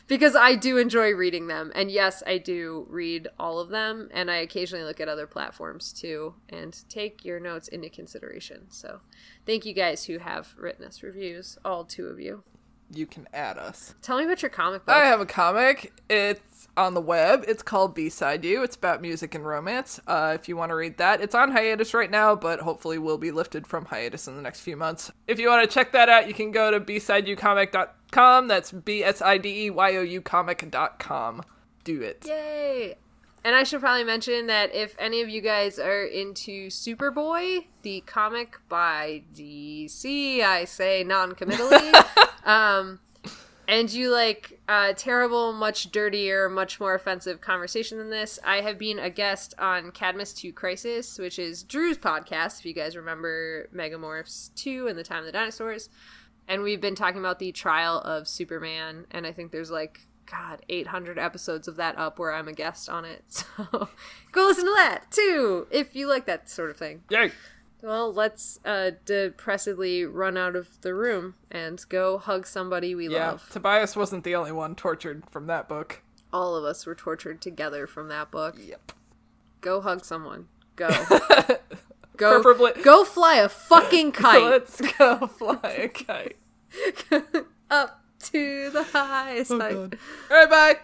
because 0.09 0.35
I 0.35 0.55
do 0.55 0.77
enjoy 0.77 1.11
reading 1.11 1.47
them, 1.47 1.71
and 1.75 1.91
yes, 1.91 2.23
I 2.25 2.39
do 2.39 2.87
read 2.89 3.27
all 3.39 3.59
of 3.59 3.69
them, 3.69 4.09
and 4.11 4.29
I 4.31 4.37
occasionally 4.37 4.83
look 4.83 4.99
at 4.99 5.07
other 5.07 5.27
platforms 5.27 5.93
too, 5.93 6.33
and 6.49 6.77
take 6.89 7.23
your 7.23 7.39
notes 7.39 7.67
into 7.67 7.89
consideration. 7.89 8.71
So, 8.71 9.01
thank 9.45 9.65
you 9.65 9.73
guys 9.73 10.05
who 10.05 10.17
have 10.17 10.55
written 10.57 10.83
us 10.83 11.03
reviews, 11.03 11.59
all 11.63 11.85
two 11.85 12.07
of 12.07 12.19
you. 12.19 12.43
You 12.91 13.05
can 13.05 13.27
add 13.33 13.57
us. 13.57 13.93
Tell 14.01 14.17
me 14.17 14.25
about 14.25 14.41
your 14.41 14.49
comic 14.49 14.85
book. 14.85 14.95
I 14.95 15.05
have 15.05 15.19
a 15.21 15.25
comic. 15.25 15.93
It's 16.09 16.67
on 16.75 16.93
the 16.93 17.01
web. 17.01 17.43
It's 17.47 17.61
called 17.61 17.93
B-Side 17.93 18.43
You. 18.43 18.63
It's 18.63 18.75
about 18.75 19.01
music 19.01 19.35
and 19.35 19.45
romance. 19.45 19.99
Uh, 20.07 20.35
if 20.39 20.49
you 20.49 20.57
want 20.57 20.69
to 20.71 20.75
read 20.75 20.97
that, 20.97 21.21
it's 21.21 21.35
on 21.35 21.51
hiatus 21.51 21.93
right 21.93 22.09
now, 22.09 22.35
but 22.35 22.61
hopefully 22.61 22.97
will 22.97 23.17
be 23.17 23.31
lifted 23.31 23.67
from 23.67 23.85
hiatus 23.85 24.27
in 24.27 24.35
the 24.35 24.41
next 24.41 24.61
few 24.61 24.75
months. 24.75 25.11
If 25.27 25.39
you 25.39 25.49
want 25.49 25.69
to 25.69 25.73
check 25.73 25.91
that 25.91 26.09
out, 26.09 26.27
you 26.27 26.33
can 26.33 26.51
go 26.51 26.71
to 26.71 26.79
bsideyoucomic.com. 26.79 28.47
That's 28.47 28.71
B-S-I-D-E-Y-O-U 28.71 30.21
comic.com. 30.21 31.43
Do 31.83 32.01
it. 32.01 32.25
Yay! 32.27 32.97
And 33.43 33.55
I 33.55 33.63
should 33.63 33.79
probably 33.79 34.03
mention 34.03 34.47
that 34.47 34.73
if 34.75 34.95
any 34.99 35.21
of 35.21 35.29
you 35.29 35.41
guys 35.41 35.79
are 35.79 36.03
into 36.03 36.67
Superboy, 36.67 37.65
the 37.83 38.01
comic 38.01 38.59
by 38.67 39.23
DC, 39.33 40.41
I 40.41 40.65
say 40.65 41.03
non-committally, 41.05 41.93
um, 42.43 42.99
and 43.69 43.93
you 43.93 44.11
like 44.11 44.59
uh, 44.67 44.93
terrible, 44.97 45.53
much 45.53 45.91
dirtier, 45.91 46.49
much 46.49 46.79
more 46.79 46.95
offensive 46.95 47.39
conversation 47.39 47.97
than 47.97 48.09
this, 48.09 48.39
I 48.43 48.61
have 48.61 48.77
been 48.77 48.99
a 48.99 49.09
guest 49.09 49.53
on 49.57 49.91
Cadmus 49.91 50.33
2 50.33 50.51
Crisis, 50.51 51.17
which 51.17 51.39
is 51.39 51.63
Drew's 51.63 51.97
podcast, 51.97 52.59
if 52.59 52.65
you 52.65 52.73
guys 52.73 52.97
remember 52.97 53.69
Megamorphs 53.73 54.49
2 54.55 54.87
and 54.87 54.97
the 54.97 55.03
Time 55.03 55.19
of 55.19 55.25
the 55.25 55.31
Dinosaurs. 55.31 55.89
And 56.47 56.63
we've 56.63 56.81
been 56.81 56.95
talking 56.95 57.19
about 57.19 57.37
the 57.37 57.51
trial 57.51 57.99
of 57.99 58.27
Superman, 58.27 59.05
and 59.11 59.27
I 59.27 59.31
think 59.31 59.51
there's 59.51 59.69
like 59.69 60.07
God, 60.29 60.61
800 60.69 61.17
episodes 61.17 61.67
of 61.67 61.75
that 61.77 61.97
up 61.97 62.19
where 62.19 62.31
I'm 62.33 62.47
a 62.47 62.53
guest 62.53 62.89
on 62.89 63.05
it. 63.05 63.23
So 63.57 63.89
go 64.31 64.45
listen 64.45 64.65
to 64.65 64.73
that 64.75 65.09
too, 65.11 65.67
if 65.71 65.95
you 65.95 66.07
like 66.07 66.25
that 66.27 66.49
sort 66.49 66.69
of 66.69 66.77
thing. 66.77 67.03
Yay. 67.09 67.31
Well, 67.81 68.13
let's 68.13 68.59
uh, 68.65 68.91
depressedly 69.05 70.05
run 70.05 70.37
out 70.37 70.55
of 70.55 70.81
the 70.81 70.93
room 70.93 71.35
and 71.49 71.83
go 71.89 72.17
hug 72.17 72.45
somebody 72.45 72.93
we 72.93 73.09
Yeah, 73.09 73.31
love. 73.31 73.49
Tobias 73.49 73.95
wasn't 73.95 74.23
the 74.23 74.35
only 74.35 74.51
one 74.51 74.75
tortured 74.75 75.23
from 75.31 75.47
that 75.47 75.67
book. 75.69 76.01
All 76.31 76.55
of 76.55 76.63
us 76.65 76.85
were 76.85 76.93
tortured 76.95 77.41
together 77.41 77.87
from 77.87 78.07
that 78.09 78.29
book. 78.31 78.57
Yep. 78.59 78.91
Go 79.61 79.81
hug 79.81 80.03
someone. 80.05 80.47
Go. 80.75 80.89
go. 82.17 82.41
Preferably- 82.41 82.81
Go 82.83 83.03
fly 83.05 83.35
a 83.37 83.49
fucking 83.49 84.11
kite 84.13 84.43
Let's 84.43 84.81
go 84.97 85.27
fly 85.27 85.59
a 85.63 85.87
kite. 85.87 86.37
up 87.71 87.98
to 88.19 88.69
the 88.71 88.83
highest 88.83 89.51
oh, 89.51 89.59
height. 89.59 89.75
All 89.75 89.89
right, 90.29 90.49
bye. 90.49 90.79